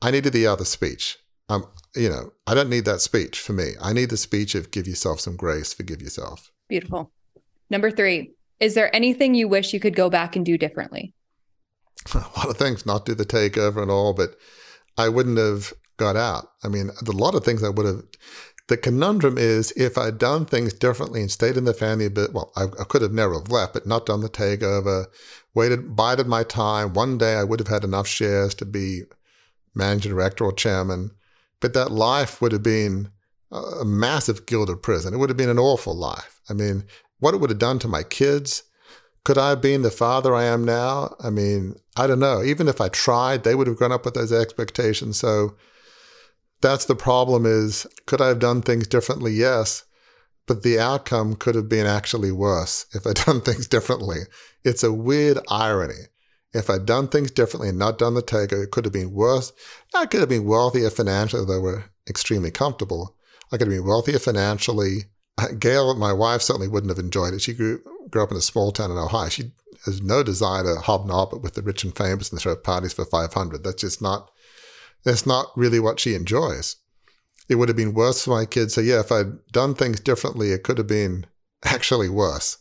I 0.02 0.12
needed 0.12 0.34
the 0.34 0.48
other 0.48 0.66
speech. 0.66 1.20
Um, 1.50 1.66
you 1.96 2.10
know, 2.10 2.32
I 2.46 2.54
don't 2.54 2.70
need 2.70 2.86
that 2.86 3.02
speech 3.02 3.40
for 3.40 3.54
me. 3.54 3.72
I 3.82 3.94
need 3.94 4.10
the 4.10 4.18
speech 4.18 4.56
of 4.56 4.72
give 4.72 4.88
yourself 4.88 5.20
some 5.20 5.36
grace, 5.36 5.74
forgive 5.74 6.02
yourself. 6.02 6.52
Beautiful. 6.68 7.12
Number 7.70 7.92
three, 7.92 8.34
is 8.60 8.74
there 8.74 8.94
anything 8.96 9.34
you 9.34 9.48
wish 9.48 9.74
you 9.74 9.80
could 9.80 9.96
go 9.96 10.10
back 10.10 10.36
and 10.36 10.46
do 10.46 10.58
differently? 10.58 11.14
A 12.14 12.18
lot 12.38 12.50
of 12.50 12.58
things, 12.58 12.86
not 12.86 13.06
do 13.06 13.16
the 13.16 13.26
takeover 13.26 13.82
and 13.82 13.92
all, 13.92 14.14
but 14.14 14.36
I 14.98 15.10
wouldn't 15.10 15.38
have 15.38 15.74
got 15.98 16.16
out. 16.16 16.50
I 16.64 16.68
mean, 16.68 16.90
a 16.90 17.12
lot 17.12 17.36
of 17.36 17.44
things 17.44 17.64
I 17.64 17.70
would 17.70 17.86
have. 17.86 18.04
The 18.68 18.78
conundrum 18.78 19.38
is 19.38 19.72
if 19.76 19.98
I'd 19.98 20.18
done 20.18 20.46
things 20.46 20.74
differently 20.74 21.22
and 21.22 21.32
stayed 21.32 21.58
in 21.58 21.66
the 21.66 21.74
family 21.74 22.06
a 22.06 22.10
bit, 22.10 22.34
well, 22.34 22.52
I, 22.56 22.64
I 22.64 22.84
could 22.84 23.02
have 23.02 23.14
never 23.14 23.34
have 23.34 23.50
left, 23.50 23.74
but 23.74 23.88
not 23.88 24.06
done 24.06 24.22
the 24.22 24.30
takeover, 24.30 25.06
waited, 25.54 25.96
bided 25.96 26.28
my 26.28 26.44
time. 26.44 26.94
One 26.94 27.18
day 27.18 27.36
I 27.36 27.44
would 27.44 27.60
have 27.60 27.70
had 27.70 27.84
enough 27.84 28.08
shares 28.08 28.54
to 28.56 28.66
be 28.66 29.04
managing 29.74 30.12
director 30.12 30.44
or 30.44 30.52
chairman 30.52 31.12
but 31.60 31.74
that 31.74 31.92
life 31.92 32.42
would 32.42 32.52
have 32.52 32.64
been 32.64 33.10
a 33.52 33.86
massive 33.86 34.46
gilded 34.46 34.82
prison. 34.82 35.14
It 35.14 35.18
would 35.18 35.30
have 35.30 35.38
been 35.38 35.50
an 35.50 35.60
awful 35.60 35.96
life. 35.96 36.42
I 36.50 36.54
mean, 36.54 36.86
what 37.20 37.34
it 37.34 37.38
would 37.38 37.50
have 37.50 37.60
done 37.60 37.80
to 37.80 37.88
my 37.88 38.04
kids. 38.04 38.64
Could 39.24 39.38
I 39.38 39.50
have 39.50 39.62
been 39.62 39.82
the 39.82 39.92
father 39.92 40.34
I 40.34 40.46
am 40.46 40.64
now? 40.64 41.16
I 41.20 41.30
mean, 41.30 41.76
I 41.96 42.08
don't 42.08 42.20
know. 42.20 42.44
Even 42.44 42.68
if 42.68 42.80
I 42.80 42.90
tried, 42.90 43.44
they 43.44 43.56
would 43.56 43.68
have 43.68 43.78
grown 43.78 43.92
up 43.92 44.06
with 44.06 44.14
those 44.14 44.32
expectations. 44.32 45.18
So 45.18 45.56
that's 46.62 46.86
the 46.86 46.96
problem 46.96 47.46
is 47.46 47.86
could 48.06 48.22
I 48.22 48.28
have 48.28 48.40
done 48.40 48.62
things 48.62 48.88
differently? 48.88 49.34
Yes. 49.34 49.84
But 50.46 50.64
the 50.64 50.80
outcome 50.80 51.36
could 51.36 51.56
have 51.56 51.68
been 51.68 51.86
actually 51.86 52.32
worse 52.32 52.86
if 52.94 53.06
I'd 53.06 53.16
done 53.26 53.42
things 53.42 53.68
differently. 53.68 54.20
It's 54.64 54.84
a 54.84 54.94
weird 54.94 55.40
irony. 55.50 56.06
If 56.54 56.70
I'd 56.70 56.86
done 56.86 57.08
things 57.08 57.32
differently 57.32 57.70
and 57.70 57.78
not 57.78 57.98
done 57.98 58.14
the 58.14 58.22
takeover, 58.22 58.64
it 58.64 58.72
could 58.72 58.86
have 58.86 58.94
been 58.94 59.12
worse. 59.12 59.52
I 59.94 60.06
could 60.06 60.22
have 60.22 60.30
been 60.30 60.46
wealthier 60.46 60.90
financially, 60.90 61.46
though 61.46 61.62
we're 61.62 61.86
extremely 62.10 62.52
comfortable. 62.52 63.16
I 63.52 63.58
could 63.58 63.68
have 63.68 63.78
been 63.78 63.86
wealthier 63.86 64.20
financially. 64.20 65.06
Uh, 65.38 65.50
Gail, 65.60 65.94
my 65.96 66.14
wife, 66.14 66.42
certainly 66.42 66.68
wouldn't 66.68 66.90
have 66.90 67.04
enjoyed 67.04 67.34
it. 67.34 67.42
She 67.42 67.54
grew, 67.54 67.82
grew 68.10 68.24
up 68.24 68.32
in 68.32 68.38
a 68.38 68.42
small 68.42 68.72
town 68.72 68.92
in 68.92 68.98
Ohio. 68.98 69.30
She 69.30 69.52
has 69.86 70.02
no 70.02 70.24
desire 70.24 70.64
to 70.64 70.80
hobnob 70.82 71.42
with 71.44 71.54
the 71.54 71.62
rich 71.62 71.84
and 71.84 71.96
famous 71.96 72.32
and 72.32 72.40
throw 72.40 72.56
parties 72.56 72.94
for 72.94 73.06
500. 73.06 73.64
That's 73.64 73.82
just 73.82 74.02
not, 74.02 74.32
that's 75.04 75.26
not 75.26 75.52
really 75.56 75.80
what 75.80 76.00
she 76.00 76.16
enjoys. 76.16 76.78
It 77.50 77.56
would 77.56 77.70
have 77.70 77.78
been 77.78 77.94
worse 77.94 78.24
for 78.24 78.32
my 78.32 78.46
kids. 78.46 78.74
So, 78.74 78.82
yeah, 78.82 79.00
if 79.00 79.12
I'd 79.12 79.46
done 79.52 79.76
things 79.76 80.00
differently, 80.00 80.52
it 80.52 80.64
could 80.64 80.78
have 80.78 80.88
been 80.88 81.26
actually 81.64 82.10
worse. 82.10 82.58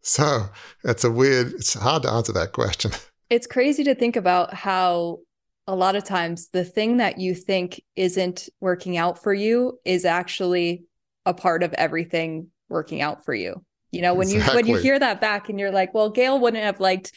So, 0.00 0.50
it's 0.82 1.04
a 1.04 1.10
weird, 1.10 1.52
it's 1.54 1.74
hard 1.74 2.02
to 2.02 2.10
answer 2.10 2.32
that 2.32 2.52
question. 2.52 2.92
it's 3.34 3.48
crazy 3.48 3.82
to 3.82 3.96
think 3.96 4.14
about 4.14 4.54
how 4.54 5.18
a 5.66 5.74
lot 5.74 5.96
of 5.96 6.04
times 6.04 6.50
the 6.52 6.64
thing 6.64 6.98
that 6.98 7.18
you 7.18 7.34
think 7.34 7.82
isn't 7.96 8.48
working 8.60 8.96
out 8.96 9.20
for 9.20 9.34
you 9.34 9.80
is 9.84 10.04
actually 10.04 10.84
a 11.26 11.34
part 11.34 11.64
of 11.64 11.72
everything 11.72 12.46
working 12.68 13.02
out 13.02 13.24
for 13.24 13.34
you. 13.34 13.64
You 13.90 14.02
know, 14.02 14.14
when 14.14 14.28
exactly. 14.28 14.52
you 14.52 14.54
when 14.54 14.66
you 14.66 14.76
hear 14.76 14.96
that 15.00 15.20
back 15.20 15.48
and 15.48 15.58
you're 15.58 15.72
like, 15.72 15.92
well, 15.94 16.10
Gail 16.10 16.38
wouldn't 16.38 16.62
have 16.62 16.78
liked, 16.78 17.10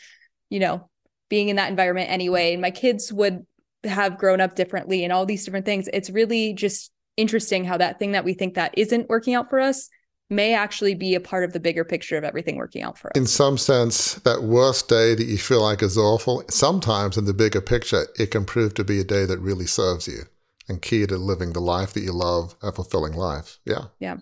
you 0.49 0.59
know, 0.59 0.89
being 1.29 1.49
in 1.49 1.57
that 1.57 1.69
environment 1.69 2.09
anyway, 2.09 2.53
and 2.53 2.63
my 2.63 2.71
kids 2.71 3.13
would 3.13 3.45
have 3.83 4.17
grown 4.17 4.41
up 4.41 4.55
differently 4.55 5.03
and 5.03 5.13
all 5.13 5.27
these 5.27 5.45
different 5.45 5.67
things. 5.67 5.87
It's 5.93 6.09
really 6.09 6.53
just 6.53 6.91
interesting 7.15 7.63
how 7.63 7.77
that 7.77 7.99
thing 7.99 8.13
that 8.13 8.25
we 8.25 8.33
think 8.33 8.55
that 8.55 8.73
isn't 8.75 9.07
working 9.07 9.35
out 9.35 9.51
for 9.51 9.59
us 9.59 9.87
may 10.29 10.53
actually 10.53 10.93
be 10.93 11.15
a 11.15 11.19
part 11.19 11.43
of 11.43 11.53
the 11.53 11.59
bigger 11.59 11.83
picture 11.83 12.17
of 12.17 12.23
everything 12.23 12.57
working 12.57 12.83
out 12.83 12.97
for 12.97 13.09
us. 13.09 13.17
In 13.17 13.27
some 13.27 13.57
sense, 13.57 14.15
that 14.15 14.43
worst 14.43 14.89
day 14.89 15.15
that 15.15 15.25
you 15.25 15.37
feel 15.37 15.61
like 15.61 15.81
is 15.81 15.97
awful, 15.97 16.43
sometimes 16.49 17.17
in 17.17 17.25
the 17.25 17.33
bigger 17.33 17.61
picture, 17.61 18.07
it 18.19 18.31
can 18.31 18.45
prove 18.45 18.73
to 18.75 18.83
be 18.83 18.99
a 18.99 19.05
day 19.05 19.25
that 19.25 19.39
really 19.39 19.65
serves 19.65 20.07
you 20.07 20.23
and 20.67 20.81
key 20.81 21.05
to 21.07 21.17
living 21.17 21.53
the 21.53 21.61
life 21.61 21.93
that 21.93 22.03
you 22.03 22.11
love, 22.11 22.55
a 22.61 22.71
fulfilling 22.71 23.13
life. 23.13 23.59
Yeah. 23.65 23.85
Yeah. 23.99 24.17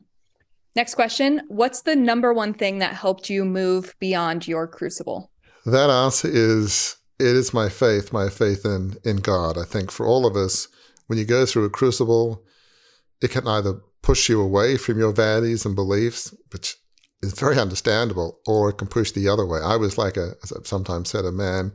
Next 0.75 0.95
question 0.95 1.41
What's 1.47 1.81
the 1.81 1.95
number 1.95 2.33
one 2.33 2.53
thing 2.53 2.79
that 2.79 2.93
helped 2.93 3.29
you 3.29 3.45
move 3.45 3.95
beyond 3.99 4.47
your 4.47 4.67
crucible? 4.67 5.31
That 5.65 5.89
answer 5.89 6.29
is 6.31 6.97
it 7.17 7.27
is 7.27 7.53
my 7.53 7.69
faith, 7.69 8.13
my 8.13 8.29
faith 8.29 8.65
in, 8.65 8.97
in 9.03 9.17
God. 9.17 9.57
I 9.57 9.63
think 9.63 9.89
for 9.89 10.05
all 10.05 10.25
of 10.25 10.35
us, 10.35 10.67
when 11.07 11.17
you 11.17 11.25
go 11.25 11.45
through 11.45 11.65
a 11.65 11.69
crucible, 11.69 12.43
it 13.21 13.31
can 13.31 13.47
either 13.47 13.81
push 14.01 14.29
you 14.29 14.41
away 14.41 14.77
from 14.77 14.99
your 14.99 15.11
values 15.11 15.65
and 15.65 15.75
beliefs, 15.75 16.33
which 16.51 16.75
is 17.21 17.33
very 17.33 17.57
understandable, 17.59 18.39
or 18.45 18.69
it 18.69 18.77
can 18.77 18.87
push 18.87 19.11
the 19.11 19.27
other 19.27 19.45
way. 19.45 19.59
I 19.63 19.77
was 19.77 19.97
like 19.97 20.17
a, 20.17 20.33
as 20.43 20.51
I've 20.51 20.67
sometimes 20.67 21.09
said, 21.09 21.25
a 21.25 21.31
man 21.31 21.73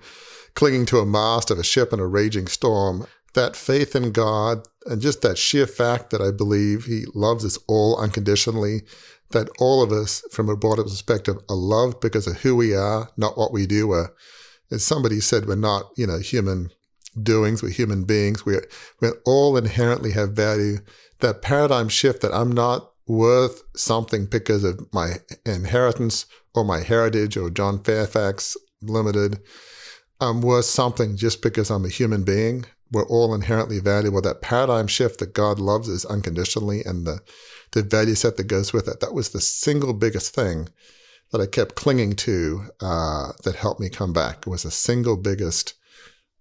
clinging 0.55 0.87
to 0.87 0.99
a 0.99 1.07
mast 1.07 1.51
of 1.51 1.59
a 1.59 1.65
ship 1.65 1.93
in 1.93 2.01
a 2.01 2.07
raging 2.07 2.47
storm. 2.47 3.07
That 3.35 3.55
faith 3.55 3.95
in 3.95 4.11
God 4.11 4.67
and 4.87 5.01
just 5.01 5.23
that 5.23 5.39
sheer 5.39 5.67
fact 5.67 6.11
that 6.11 6.21
I 6.21 6.31
believe 6.31 6.85
He 6.85 7.05
loves 7.15 7.45
us 7.45 7.59
all 7.69 7.97
unconditionally, 7.97 8.83
that 9.31 9.49
all 9.61 9.83
of 9.83 9.93
us, 9.93 10.23
from 10.33 10.49
a 10.49 10.57
broader 10.57 10.83
perspective, 10.83 11.37
are 11.49 11.57
loved 11.57 12.01
because 12.01 12.27
of 12.27 12.39
who 12.39 12.57
we 12.57 12.75
are, 12.75 13.09
not 13.17 13.39
what 13.39 13.53
we 13.53 13.67
do. 13.67 13.89
We're, 13.89 14.09
as 14.71 14.85
somebody 14.85 15.21
said, 15.21 15.47
we're 15.47 15.55
not, 15.55 15.91
you 15.97 16.07
know, 16.07 16.19
human 16.19 16.71
doings, 17.21 17.63
we're 17.63 17.71
human 17.71 18.05
beings. 18.05 18.45
We're, 18.45 18.67
we 19.01 19.11
all 19.25 19.57
inherently 19.57 20.13
have 20.13 20.33
value 20.33 20.79
that 21.21 21.43
paradigm 21.43 21.89
shift 21.89 22.23
that 22.23 22.35
I'm 22.35 22.53
not 22.53 22.93
worth 23.07 23.63
something 23.77 24.27
because 24.27 24.65
of 24.65 24.93
my 24.93 25.15
inheritance 25.45 26.27
or 26.55 26.65
my 26.65 26.81
heritage 26.81 27.37
or 27.37 27.51
John 27.51 27.83
Fairfax 27.83 28.57
Limited. 28.83 29.41
I'm 30.21 30.41
worth 30.41 30.67
something 30.67 31.17
just 31.17 31.43
because 31.43 31.71
I'm 31.71 31.85
a 31.85 31.89
human 31.89 32.25
being. 32.25 32.67
We're 32.93 33.07
all 33.07 33.35
inherently 33.35 33.79
valuable. 33.79 34.21
That 34.21 34.43
paradigm 34.43 34.87
shift 34.87 35.19
that 35.21 35.35
God 35.35 35.59
loves 35.59 35.89
us 35.89 36.05
unconditionally 36.05 36.83
and 36.85 37.07
the, 37.07 37.21
the 37.73 37.83
value 37.83 38.15
set 38.15 38.37
that 38.37 38.45
goes 38.45 38.73
with 38.73 38.89
it. 38.89 39.01
That 39.01 39.15
was 39.15 39.31
the 39.31 39.41
single 39.41 39.93
biggest 39.93 40.35
thing 40.35 40.69
that 41.31 41.41
I 41.41 41.47
kept 41.47 41.77
clinging 41.77 42.15
to 42.17 42.65
uh, 42.81 43.33
that 43.45 43.57
helped 43.57 43.81
me 43.81 43.89
come 43.89 44.13
back. 44.13 44.39
It 44.47 44.51
was 44.51 44.65
the 44.65 44.71
single 44.71 45.17
biggest 45.17 45.75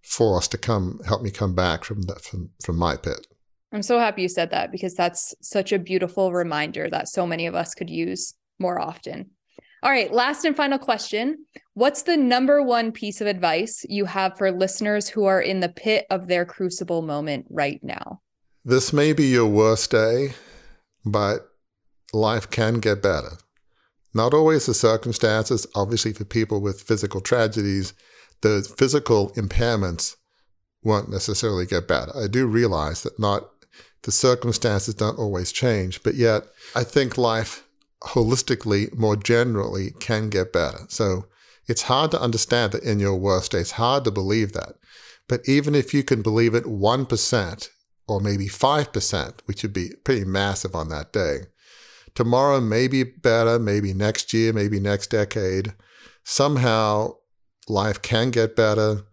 force 0.01 0.47
to 0.47 0.57
come 0.57 0.99
help 1.05 1.21
me 1.21 1.29
come 1.29 1.53
back 1.53 1.83
from 1.83 2.03
the, 2.03 2.15
from, 2.15 2.49
from 2.63 2.77
my 2.77 2.95
pit. 2.95 3.27
I'm 3.71 3.83
so 3.83 3.99
happy 3.99 4.23
you 4.23 4.29
said 4.29 4.51
that 4.51 4.71
because 4.71 4.95
that's 4.95 5.35
such 5.41 5.71
a 5.71 5.79
beautiful 5.79 6.33
reminder 6.33 6.89
that 6.89 7.07
so 7.07 7.27
many 7.27 7.45
of 7.45 7.55
us 7.55 7.75
could 7.75 7.89
use 7.89 8.33
more 8.57 8.79
often. 8.79 9.29
All 9.81 9.91
right, 9.91 10.11
last 10.11 10.43
and 10.43 10.55
final 10.55 10.77
question. 10.77 11.45
What's 11.73 12.01
the 12.01 12.17
number 12.17 12.61
one 12.61 12.91
piece 12.91 13.21
of 13.21 13.27
advice 13.27 13.85
you 13.87 14.05
have 14.05 14.37
for 14.37 14.51
listeners 14.51 15.07
who 15.07 15.25
are 15.25 15.41
in 15.41 15.61
the 15.61 15.69
pit 15.69 16.05
of 16.09 16.27
their 16.27 16.45
crucible 16.45 17.01
moment 17.01 17.45
right 17.49 17.79
now? 17.81 18.21
This 18.65 18.91
may 18.91 19.13
be 19.13 19.27
your 19.27 19.47
worst 19.47 19.91
day, 19.91 20.33
but 21.05 21.47
life 22.11 22.49
can 22.49 22.79
get 22.79 23.01
better. 23.01 23.37
Not 24.13 24.33
always 24.33 24.65
the 24.65 24.73
circumstances, 24.73 25.65
obviously, 25.75 26.11
for 26.11 26.25
people 26.25 26.59
with 26.59 26.81
physical 26.81 27.21
tragedies, 27.21 27.93
the 28.41 28.67
physical 28.77 29.29
impairments 29.31 30.15
won't 30.83 31.09
necessarily 31.09 31.65
get 31.65 31.87
better. 31.87 32.11
I 32.17 32.27
do 32.27 32.47
realize 32.47 33.03
that 33.03 33.19
not 33.19 33.49
the 34.03 34.11
circumstances 34.11 34.93
don't 34.93 35.19
always 35.19 35.51
change, 35.51 36.03
but 36.03 36.15
yet 36.15 36.43
I 36.75 36.83
think 36.83 37.17
life 37.17 37.65
holistically, 38.01 38.95
more 38.95 39.15
generally, 39.15 39.91
can 39.99 40.29
get 40.29 40.53
better. 40.53 40.79
So 40.87 41.25
it's 41.67 41.83
hard 41.83 42.11
to 42.11 42.21
understand 42.21 42.71
that 42.73 42.83
in 42.83 42.99
your 42.99 43.15
worst 43.15 43.51
day. 43.51 43.59
It's 43.59 43.71
hard 43.71 44.03
to 44.05 44.11
believe 44.11 44.53
that. 44.53 44.75
But 45.27 45.41
even 45.47 45.75
if 45.75 45.93
you 45.93 46.03
can 46.03 46.21
believe 46.21 46.55
it 46.55 46.63
1% 46.63 47.69
or 48.07 48.19
maybe 48.19 48.47
5%, 48.47 49.33
which 49.45 49.61
would 49.61 49.73
be 49.73 49.91
pretty 50.03 50.25
massive 50.25 50.75
on 50.75 50.89
that 50.89 51.13
day, 51.13 51.41
tomorrow 52.15 52.59
may 52.59 52.87
be 52.87 53.03
better, 53.03 53.59
maybe 53.59 53.93
next 53.93 54.33
year, 54.33 54.51
maybe 54.53 54.79
next 54.79 55.07
decade. 55.11 55.73
Somehow 56.23 57.15
life 57.67 58.01
can 58.01 58.31
get 58.31 58.55
better. 58.55 59.03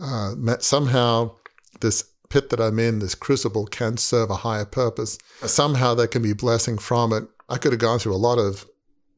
Uh, 0.00 0.34
somehow 0.60 1.36
this 1.80 2.04
pit 2.28 2.50
that 2.50 2.60
I'm 2.60 2.78
in, 2.78 2.98
this 2.98 3.14
crucible, 3.14 3.66
can 3.66 3.96
serve 3.96 4.30
a 4.30 4.36
higher 4.36 4.64
purpose. 4.64 5.18
Somehow 5.44 5.94
there 5.94 6.06
can 6.06 6.22
be 6.22 6.32
blessing 6.32 6.78
from 6.78 7.12
it. 7.12 7.24
I 7.48 7.58
could 7.58 7.72
have 7.72 7.80
gone 7.80 7.98
through 7.98 8.14
a 8.14 8.16
lot 8.16 8.38
of, 8.38 8.66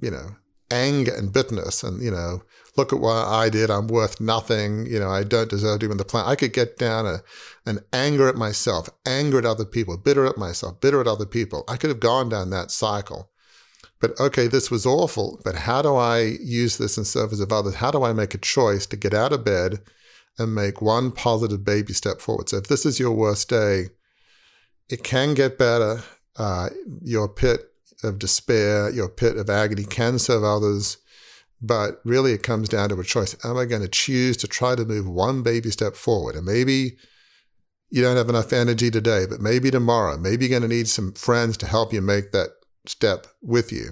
you 0.01 0.11
know, 0.11 0.37
anger 0.71 1.13
and 1.15 1.33
bitterness 1.33 1.83
and, 1.83 2.03
you 2.03 2.11
know, 2.11 2.43
look 2.77 2.93
at 2.93 3.01
what 3.01 3.27
I 3.27 3.49
did. 3.49 3.71
I'm 3.71 3.89
worth 3.89 4.21
nothing. 4.21 4.87
You 4.87 5.01
know, 5.01 5.11
I 5.11 5.25
don't 5.25 5.51
deserve 5.51 5.81
to 5.81 5.91
in 5.91 5.97
the 5.97 6.05
planet. 6.05 6.31
I 6.31 6.37
could 6.37 6.53
get 6.53 6.79
down 6.79 7.07
a, 7.07 7.23
an 7.67 7.81
anger 7.93 8.29
at 8.29 8.37
myself, 8.37 8.89
anger 9.05 9.39
at 9.39 9.45
other 9.45 9.65
people, 9.65 9.97
bitter 9.97 10.27
at 10.27 10.39
myself, 10.39 10.81
bitter 10.81 11.01
at 11.01 11.09
other 11.09 11.27
people. 11.27 11.65
I 11.69 11.77
could 11.77 11.91
have 11.91 12.01
gone 12.01 12.29
down 12.29 12.51
that 12.51 12.71
cycle. 12.71 13.31
But 14.01 14.19
okay, 14.19 14.47
this 14.47 14.71
was 14.71 14.87
awful. 14.87 15.41
But 15.45 15.57
how 15.57 15.83
do 15.83 15.95
I 15.95 16.21
use 16.21 16.79
this 16.79 16.97
in 16.97 17.05
service 17.05 17.41
of 17.41 17.53
others? 17.53 17.77
How 17.77 17.91
do 17.91 18.03
I 18.03 18.13
make 18.13 18.35
a 18.35 18.39
choice 18.39 18.87
to 18.87 18.97
get 18.97 19.13
out 19.13 19.33
of 19.33 19.45
bed 19.45 19.81
and 20.39 20.55
make 20.55 20.81
one 20.81 21.13
positive 21.13 21.65
baby 21.65 21.93
step 21.93 22.21
forward. 22.21 22.49
So 22.49 22.59
if 22.59 22.69
this 22.69 22.87
is 22.87 22.99
your 22.99 23.13
worst 23.13 23.49
day, 23.49 23.87
it 24.89 25.05
can 25.05 25.35
get 25.35 25.59
better. 25.59 26.03
Uh, 26.37 26.71
your 27.03 27.29
pit 27.29 27.61
of 28.03 28.19
despair, 28.19 28.91
your 28.91 29.09
pit 29.09 29.37
of 29.37 29.51
agony 29.51 29.85
can 29.85 30.19
serve 30.19 30.45
others. 30.45 30.99
But 31.63 32.01
really, 32.05 32.33
it 32.33 32.43
comes 32.43 32.71
down 32.71 32.89
to 32.89 32.99
a 32.99 33.05
choice. 33.05 33.37
Am 33.45 33.59
I 33.59 33.67
going 33.67 33.83
to 33.83 33.89
choose 33.89 34.37
to 34.39 34.49
try 34.49 34.75
to 34.75 34.85
move 34.85 35.07
one 35.07 35.43
baby 35.43 35.71
step 35.71 35.95
forward? 35.95 36.35
And 36.35 36.47
maybe 36.47 36.97
you 37.91 38.03
don't 38.03 38.17
have 38.17 38.31
enough 38.31 38.53
energy 38.53 38.91
today, 38.91 39.27
but 39.29 39.41
maybe 39.41 39.71
tomorrow, 39.71 40.17
maybe 40.17 40.47
you're 40.47 40.59
going 40.59 40.69
to 40.69 40.75
need 40.75 40.89
some 40.89 41.13
friends 41.13 41.57
to 41.59 41.67
help 41.67 41.93
you 41.93 42.01
make 42.01 42.33
that 42.33 42.51
step 42.87 43.27
with 43.43 43.73
you 43.73 43.91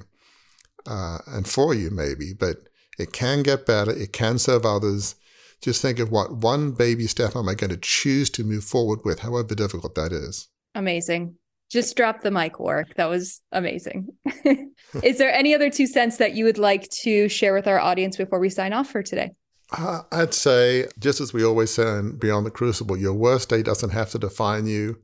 uh, 0.86 1.18
and 1.26 1.46
for 1.46 1.74
you, 1.74 1.90
maybe. 1.90 2.32
But 2.32 2.56
it 2.98 3.12
can 3.12 3.42
get 3.42 3.66
better. 3.66 3.90
It 3.90 4.12
can 4.12 4.38
serve 4.38 4.64
others. 4.64 5.14
Just 5.60 5.82
think 5.82 5.98
of 5.98 6.10
what 6.10 6.36
one 6.36 6.72
baby 6.72 7.06
step 7.06 7.34
am 7.34 7.48
I 7.48 7.54
going 7.54 7.70
to 7.70 7.76
choose 7.76 8.30
to 8.30 8.44
move 8.44 8.64
forward 8.64 9.00
with, 9.04 9.20
however 9.20 9.54
difficult 9.54 9.94
that 9.96 10.12
is. 10.12 10.48
Amazing. 10.74 11.34
Just 11.70 11.96
drop 11.96 12.22
the 12.22 12.30
mic 12.30 12.58
work. 12.60 12.94
That 12.94 13.10
was 13.10 13.42
amazing. 13.52 14.08
is 15.02 15.18
there 15.18 15.32
any 15.32 15.54
other 15.54 15.68
two 15.68 15.86
cents 15.86 16.16
that 16.16 16.34
you 16.34 16.44
would 16.44 16.58
like 16.58 16.88
to 17.02 17.28
share 17.28 17.52
with 17.52 17.66
our 17.66 17.78
audience 17.78 18.16
before 18.16 18.38
we 18.38 18.48
sign 18.48 18.72
off 18.72 18.88
for 18.88 19.02
today? 19.02 19.32
Uh, 19.76 20.00
I'd 20.10 20.32
say, 20.32 20.86
just 20.98 21.20
as 21.20 21.34
we 21.34 21.44
always 21.44 21.70
say 21.70 21.86
in 21.98 22.16
Beyond 22.16 22.46
the 22.46 22.50
Crucible, 22.50 22.96
your 22.96 23.12
worst 23.12 23.50
day 23.50 23.62
doesn't 23.62 23.90
have 23.90 24.10
to 24.10 24.18
define 24.18 24.66
you. 24.66 24.98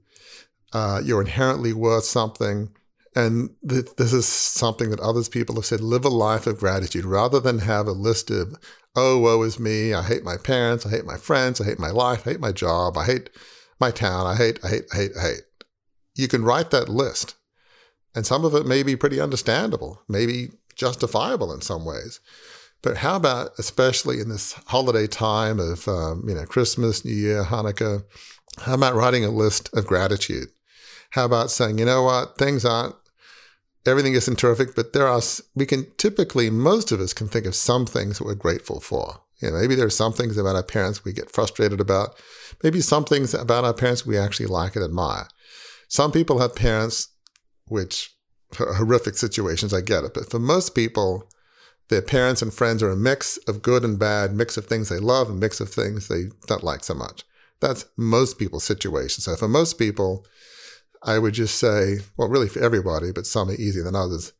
Uh, 0.72 1.02
you're 1.04 1.20
inherently 1.20 1.72
worth 1.72 2.04
something. 2.04 2.70
And 3.14 3.50
th- 3.68 3.94
this 3.96 4.12
is 4.12 4.26
something 4.26 4.90
that 4.90 5.00
others 5.00 5.28
people 5.28 5.54
have 5.54 5.66
said 5.66 5.80
live 5.80 6.04
a 6.04 6.08
life 6.08 6.46
of 6.46 6.58
gratitude 6.58 7.04
rather 7.04 7.38
than 7.38 7.60
have 7.60 7.86
a 7.86 7.92
list 7.92 8.30
of 8.30 8.58
oh, 8.96 9.18
woe 9.18 9.42
is 9.42 9.58
me. 9.58 9.92
I 9.92 10.02
hate 10.02 10.24
my 10.24 10.36
parents. 10.36 10.86
I 10.86 10.90
hate 10.90 11.04
my 11.04 11.16
friends. 11.16 11.60
I 11.60 11.64
hate 11.64 11.78
my 11.78 11.90
life. 11.90 12.26
I 12.26 12.30
hate 12.30 12.40
my 12.40 12.52
job. 12.52 12.96
I 12.96 13.04
hate 13.04 13.30
my 13.80 13.90
town. 13.90 14.26
I 14.26 14.36
hate, 14.36 14.60
I 14.64 14.68
hate, 14.68 14.84
I 14.92 14.96
hate, 14.96 15.10
I 15.18 15.20
hate. 15.20 15.42
You 16.14 16.28
can 16.28 16.44
write 16.44 16.70
that 16.70 16.88
list. 16.88 17.34
And 18.14 18.24
some 18.24 18.44
of 18.44 18.54
it 18.54 18.66
may 18.66 18.82
be 18.82 18.94
pretty 18.94 19.20
understandable, 19.20 20.00
maybe 20.08 20.50
justifiable 20.76 21.52
in 21.52 21.60
some 21.60 21.84
ways. 21.84 22.20
But 22.82 22.98
how 22.98 23.16
about, 23.16 23.50
especially 23.58 24.20
in 24.20 24.28
this 24.28 24.52
holiday 24.66 25.06
time 25.06 25.58
of, 25.58 25.88
um, 25.88 26.24
you 26.28 26.34
know, 26.34 26.44
Christmas, 26.44 27.04
New 27.04 27.14
Year, 27.14 27.42
Hanukkah, 27.42 28.04
how 28.58 28.74
about 28.74 28.94
writing 28.94 29.24
a 29.24 29.30
list 29.30 29.70
of 29.74 29.86
gratitude? 29.86 30.48
How 31.10 31.24
about 31.24 31.50
saying, 31.50 31.78
you 31.78 31.84
know 31.84 32.02
what, 32.02 32.38
things 32.38 32.64
aren't 32.64 32.94
everything 33.86 34.14
isn't 34.14 34.38
terrific, 34.38 34.74
but 34.74 34.92
there 34.92 35.06
are, 35.06 35.20
we 35.54 35.66
can 35.66 35.86
typically, 35.96 36.50
most 36.50 36.92
of 36.92 37.00
us 37.00 37.12
can 37.12 37.28
think 37.28 37.46
of 37.46 37.54
some 37.54 37.86
things 37.86 38.18
that 38.18 38.24
we're 38.24 38.34
grateful 38.34 38.80
for. 38.80 39.20
You 39.40 39.50
know, 39.50 39.58
maybe 39.58 39.74
there's 39.74 39.96
some 39.96 40.12
things 40.12 40.38
about 40.38 40.56
our 40.56 40.62
parents 40.62 41.04
we 41.04 41.12
get 41.12 41.30
frustrated 41.30 41.80
about. 41.80 42.16
Maybe 42.62 42.80
some 42.80 43.04
things 43.04 43.34
about 43.34 43.64
our 43.64 43.74
parents 43.74 44.06
we 44.06 44.16
actually 44.16 44.46
like 44.46 44.76
and 44.76 44.84
admire. 44.84 45.28
Some 45.88 46.12
people 46.12 46.38
have 46.38 46.54
parents, 46.54 47.08
which 47.66 48.14
horrific 48.56 49.16
situations, 49.16 49.74
I 49.74 49.80
get 49.80 50.04
it. 50.04 50.14
But 50.14 50.30
for 50.30 50.38
most 50.38 50.74
people, 50.74 51.28
their 51.88 52.02
parents 52.02 52.40
and 52.40 52.54
friends 52.54 52.82
are 52.82 52.90
a 52.90 52.96
mix 52.96 53.36
of 53.48 53.62
good 53.62 53.84
and 53.84 53.98
bad, 53.98 54.34
mix 54.34 54.56
of 54.56 54.66
things 54.66 54.88
they 54.88 54.98
love 54.98 55.28
and 55.28 55.38
mix 55.38 55.60
of 55.60 55.68
things 55.68 56.08
they 56.08 56.24
don't 56.46 56.64
like 56.64 56.84
so 56.84 56.94
much. 56.94 57.24
That's 57.60 57.86
most 57.96 58.38
people's 58.38 58.64
situation. 58.64 59.20
So 59.22 59.36
for 59.36 59.48
most 59.48 59.78
people, 59.78 60.26
I 61.04 61.18
would 61.18 61.34
just 61.34 61.58
say, 61.58 61.98
well, 62.16 62.28
really 62.28 62.48
for 62.48 62.60
everybody, 62.60 63.12
but 63.12 63.26
some 63.26 63.50
are 63.50 63.54
easier 63.54 63.84
than 63.84 63.94
others. 63.94 64.32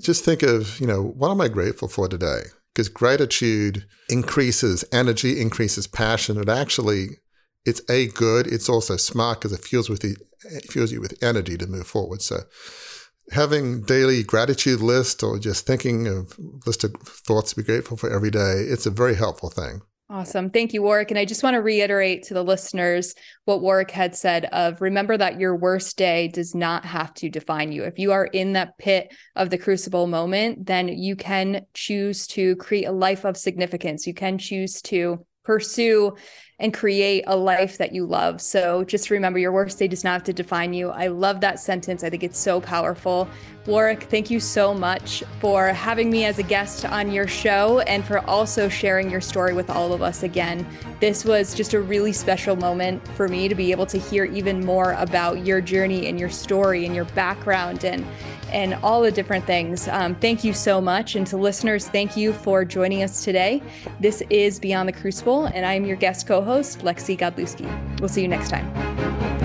Just 0.00 0.24
think 0.24 0.42
of, 0.42 0.80
you 0.80 0.86
know, 0.86 1.02
what 1.02 1.30
am 1.30 1.40
I 1.40 1.48
grateful 1.48 1.88
for 1.88 2.08
today? 2.08 2.44
Because 2.74 2.88
gratitude 2.88 3.86
increases 4.08 4.84
energy, 4.90 5.38
increases 5.38 5.86
passion. 5.86 6.38
It 6.38 6.48
actually, 6.48 7.18
it's 7.66 7.82
a 7.90 8.06
good. 8.08 8.46
It's 8.46 8.70
also 8.70 8.96
smart 8.96 9.40
because 9.40 9.52
it 9.52 9.62
fuels 9.62 9.90
with 9.90 10.00
the, 10.00 10.16
it 10.50 10.72
fuels 10.72 10.92
you 10.92 11.00
with 11.00 11.22
energy 11.22 11.58
to 11.58 11.66
move 11.66 11.86
forward. 11.86 12.22
So 12.22 12.38
having 13.30 13.82
daily 13.82 14.22
gratitude 14.22 14.80
list 14.80 15.22
or 15.22 15.38
just 15.38 15.66
thinking 15.66 16.08
of 16.08 16.34
list 16.66 16.84
of 16.84 16.94
thoughts 17.02 17.50
to 17.50 17.56
be 17.56 17.62
grateful 17.62 17.98
for 17.98 18.10
every 18.10 18.30
day, 18.30 18.64
it's 18.66 18.86
a 18.86 18.90
very 18.90 19.14
helpful 19.14 19.50
thing. 19.50 19.82
Awesome. 20.12 20.50
Thank 20.50 20.74
you, 20.74 20.82
Warwick. 20.82 21.10
And 21.10 21.18
I 21.18 21.24
just 21.24 21.42
want 21.42 21.54
to 21.54 21.62
reiterate 21.62 22.24
to 22.24 22.34
the 22.34 22.44
listeners 22.44 23.14
what 23.46 23.62
Warwick 23.62 23.90
had 23.90 24.14
said 24.14 24.44
of 24.44 24.82
remember 24.82 25.16
that 25.16 25.40
your 25.40 25.56
worst 25.56 25.96
day 25.96 26.28
does 26.28 26.54
not 26.54 26.84
have 26.84 27.14
to 27.14 27.30
define 27.30 27.72
you. 27.72 27.84
If 27.84 27.98
you 27.98 28.12
are 28.12 28.26
in 28.26 28.52
that 28.52 28.76
pit 28.76 29.10
of 29.36 29.48
the 29.48 29.56
crucible 29.56 30.06
moment, 30.06 30.66
then 30.66 30.88
you 30.88 31.16
can 31.16 31.64
choose 31.72 32.26
to 32.26 32.56
create 32.56 32.84
a 32.84 32.92
life 32.92 33.24
of 33.24 33.38
significance. 33.38 34.06
You 34.06 34.12
can 34.12 34.36
choose 34.36 34.82
to 34.82 35.24
pursue 35.44 36.16
and 36.58 36.72
create 36.72 37.24
a 37.26 37.36
life 37.36 37.78
that 37.78 37.92
you 37.92 38.06
love. 38.06 38.40
So 38.40 38.84
just 38.84 39.10
remember 39.10 39.40
your 39.40 39.50
worst 39.50 39.80
day 39.80 39.88
does 39.88 40.04
not 40.04 40.12
have 40.12 40.24
to 40.24 40.32
define 40.32 40.72
you. 40.72 40.90
I 40.90 41.08
love 41.08 41.40
that 41.40 41.58
sentence. 41.58 42.04
I 42.04 42.10
think 42.10 42.22
it's 42.22 42.38
so 42.38 42.60
powerful. 42.60 43.28
Warwick, 43.66 44.04
thank 44.04 44.30
you 44.30 44.38
so 44.38 44.72
much 44.72 45.24
for 45.40 45.68
having 45.68 46.08
me 46.08 46.24
as 46.24 46.38
a 46.38 46.42
guest 46.44 46.84
on 46.84 47.10
your 47.10 47.26
show 47.26 47.80
and 47.80 48.04
for 48.04 48.18
also 48.30 48.68
sharing 48.68 49.10
your 49.10 49.20
story 49.20 49.54
with 49.54 49.70
all 49.70 49.92
of 49.92 50.02
us 50.02 50.22
again. 50.22 50.64
This 51.00 51.24
was 51.24 51.52
just 51.52 51.74
a 51.74 51.80
really 51.80 52.12
special 52.12 52.54
moment 52.54 53.06
for 53.08 53.26
me 53.26 53.48
to 53.48 53.54
be 53.56 53.72
able 53.72 53.86
to 53.86 53.98
hear 53.98 54.24
even 54.24 54.64
more 54.64 54.92
about 54.92 55.44
your 55.44 55.60
journey 55.60 56.06
and 56.06 56.18
your 56.18 56.30
story 56.30 56.86
and 56.86 56.94
your 56.94 57.06
background 57.06 57.84
and 57.84 58.06
and 58.52 58.74
all 58.82 59.02
the 59.02 59.10
different 59.10 59.44
things. 59.44 59.88
Um, 59.88 60.14
thank 60.14 60.44
you 60.44 60.52
so 60.52 60.80
much. 60.80 61.16
And 61.16 61.26
to 61.28 61.36
listeners, 61.36 61.88
thank 61.88 62.16
you 62.16 62.32
for 62.32 62.64
joining 62.64 63.02
us 63.02 63.24
today. 63.24 63.62
This 64.00 64.22
is 64.30 64.60
Beyond 64.60 64.88
the 64.88 64.92
Crucible, 64.92 65.46
and 65.46 65.66
I'm 65.66 65.84
your 65.84 65.96
guest 65.96 66.26
co 66.26 66.42
host, 66.42 66.80
Lexi 66.80 67.18
Godlewski. 67.18 68.00
We'll 68.00 68.08
see 68.08 68.22
you 68.22 68.28
next 68.28 68.50
time. 68.50 69.41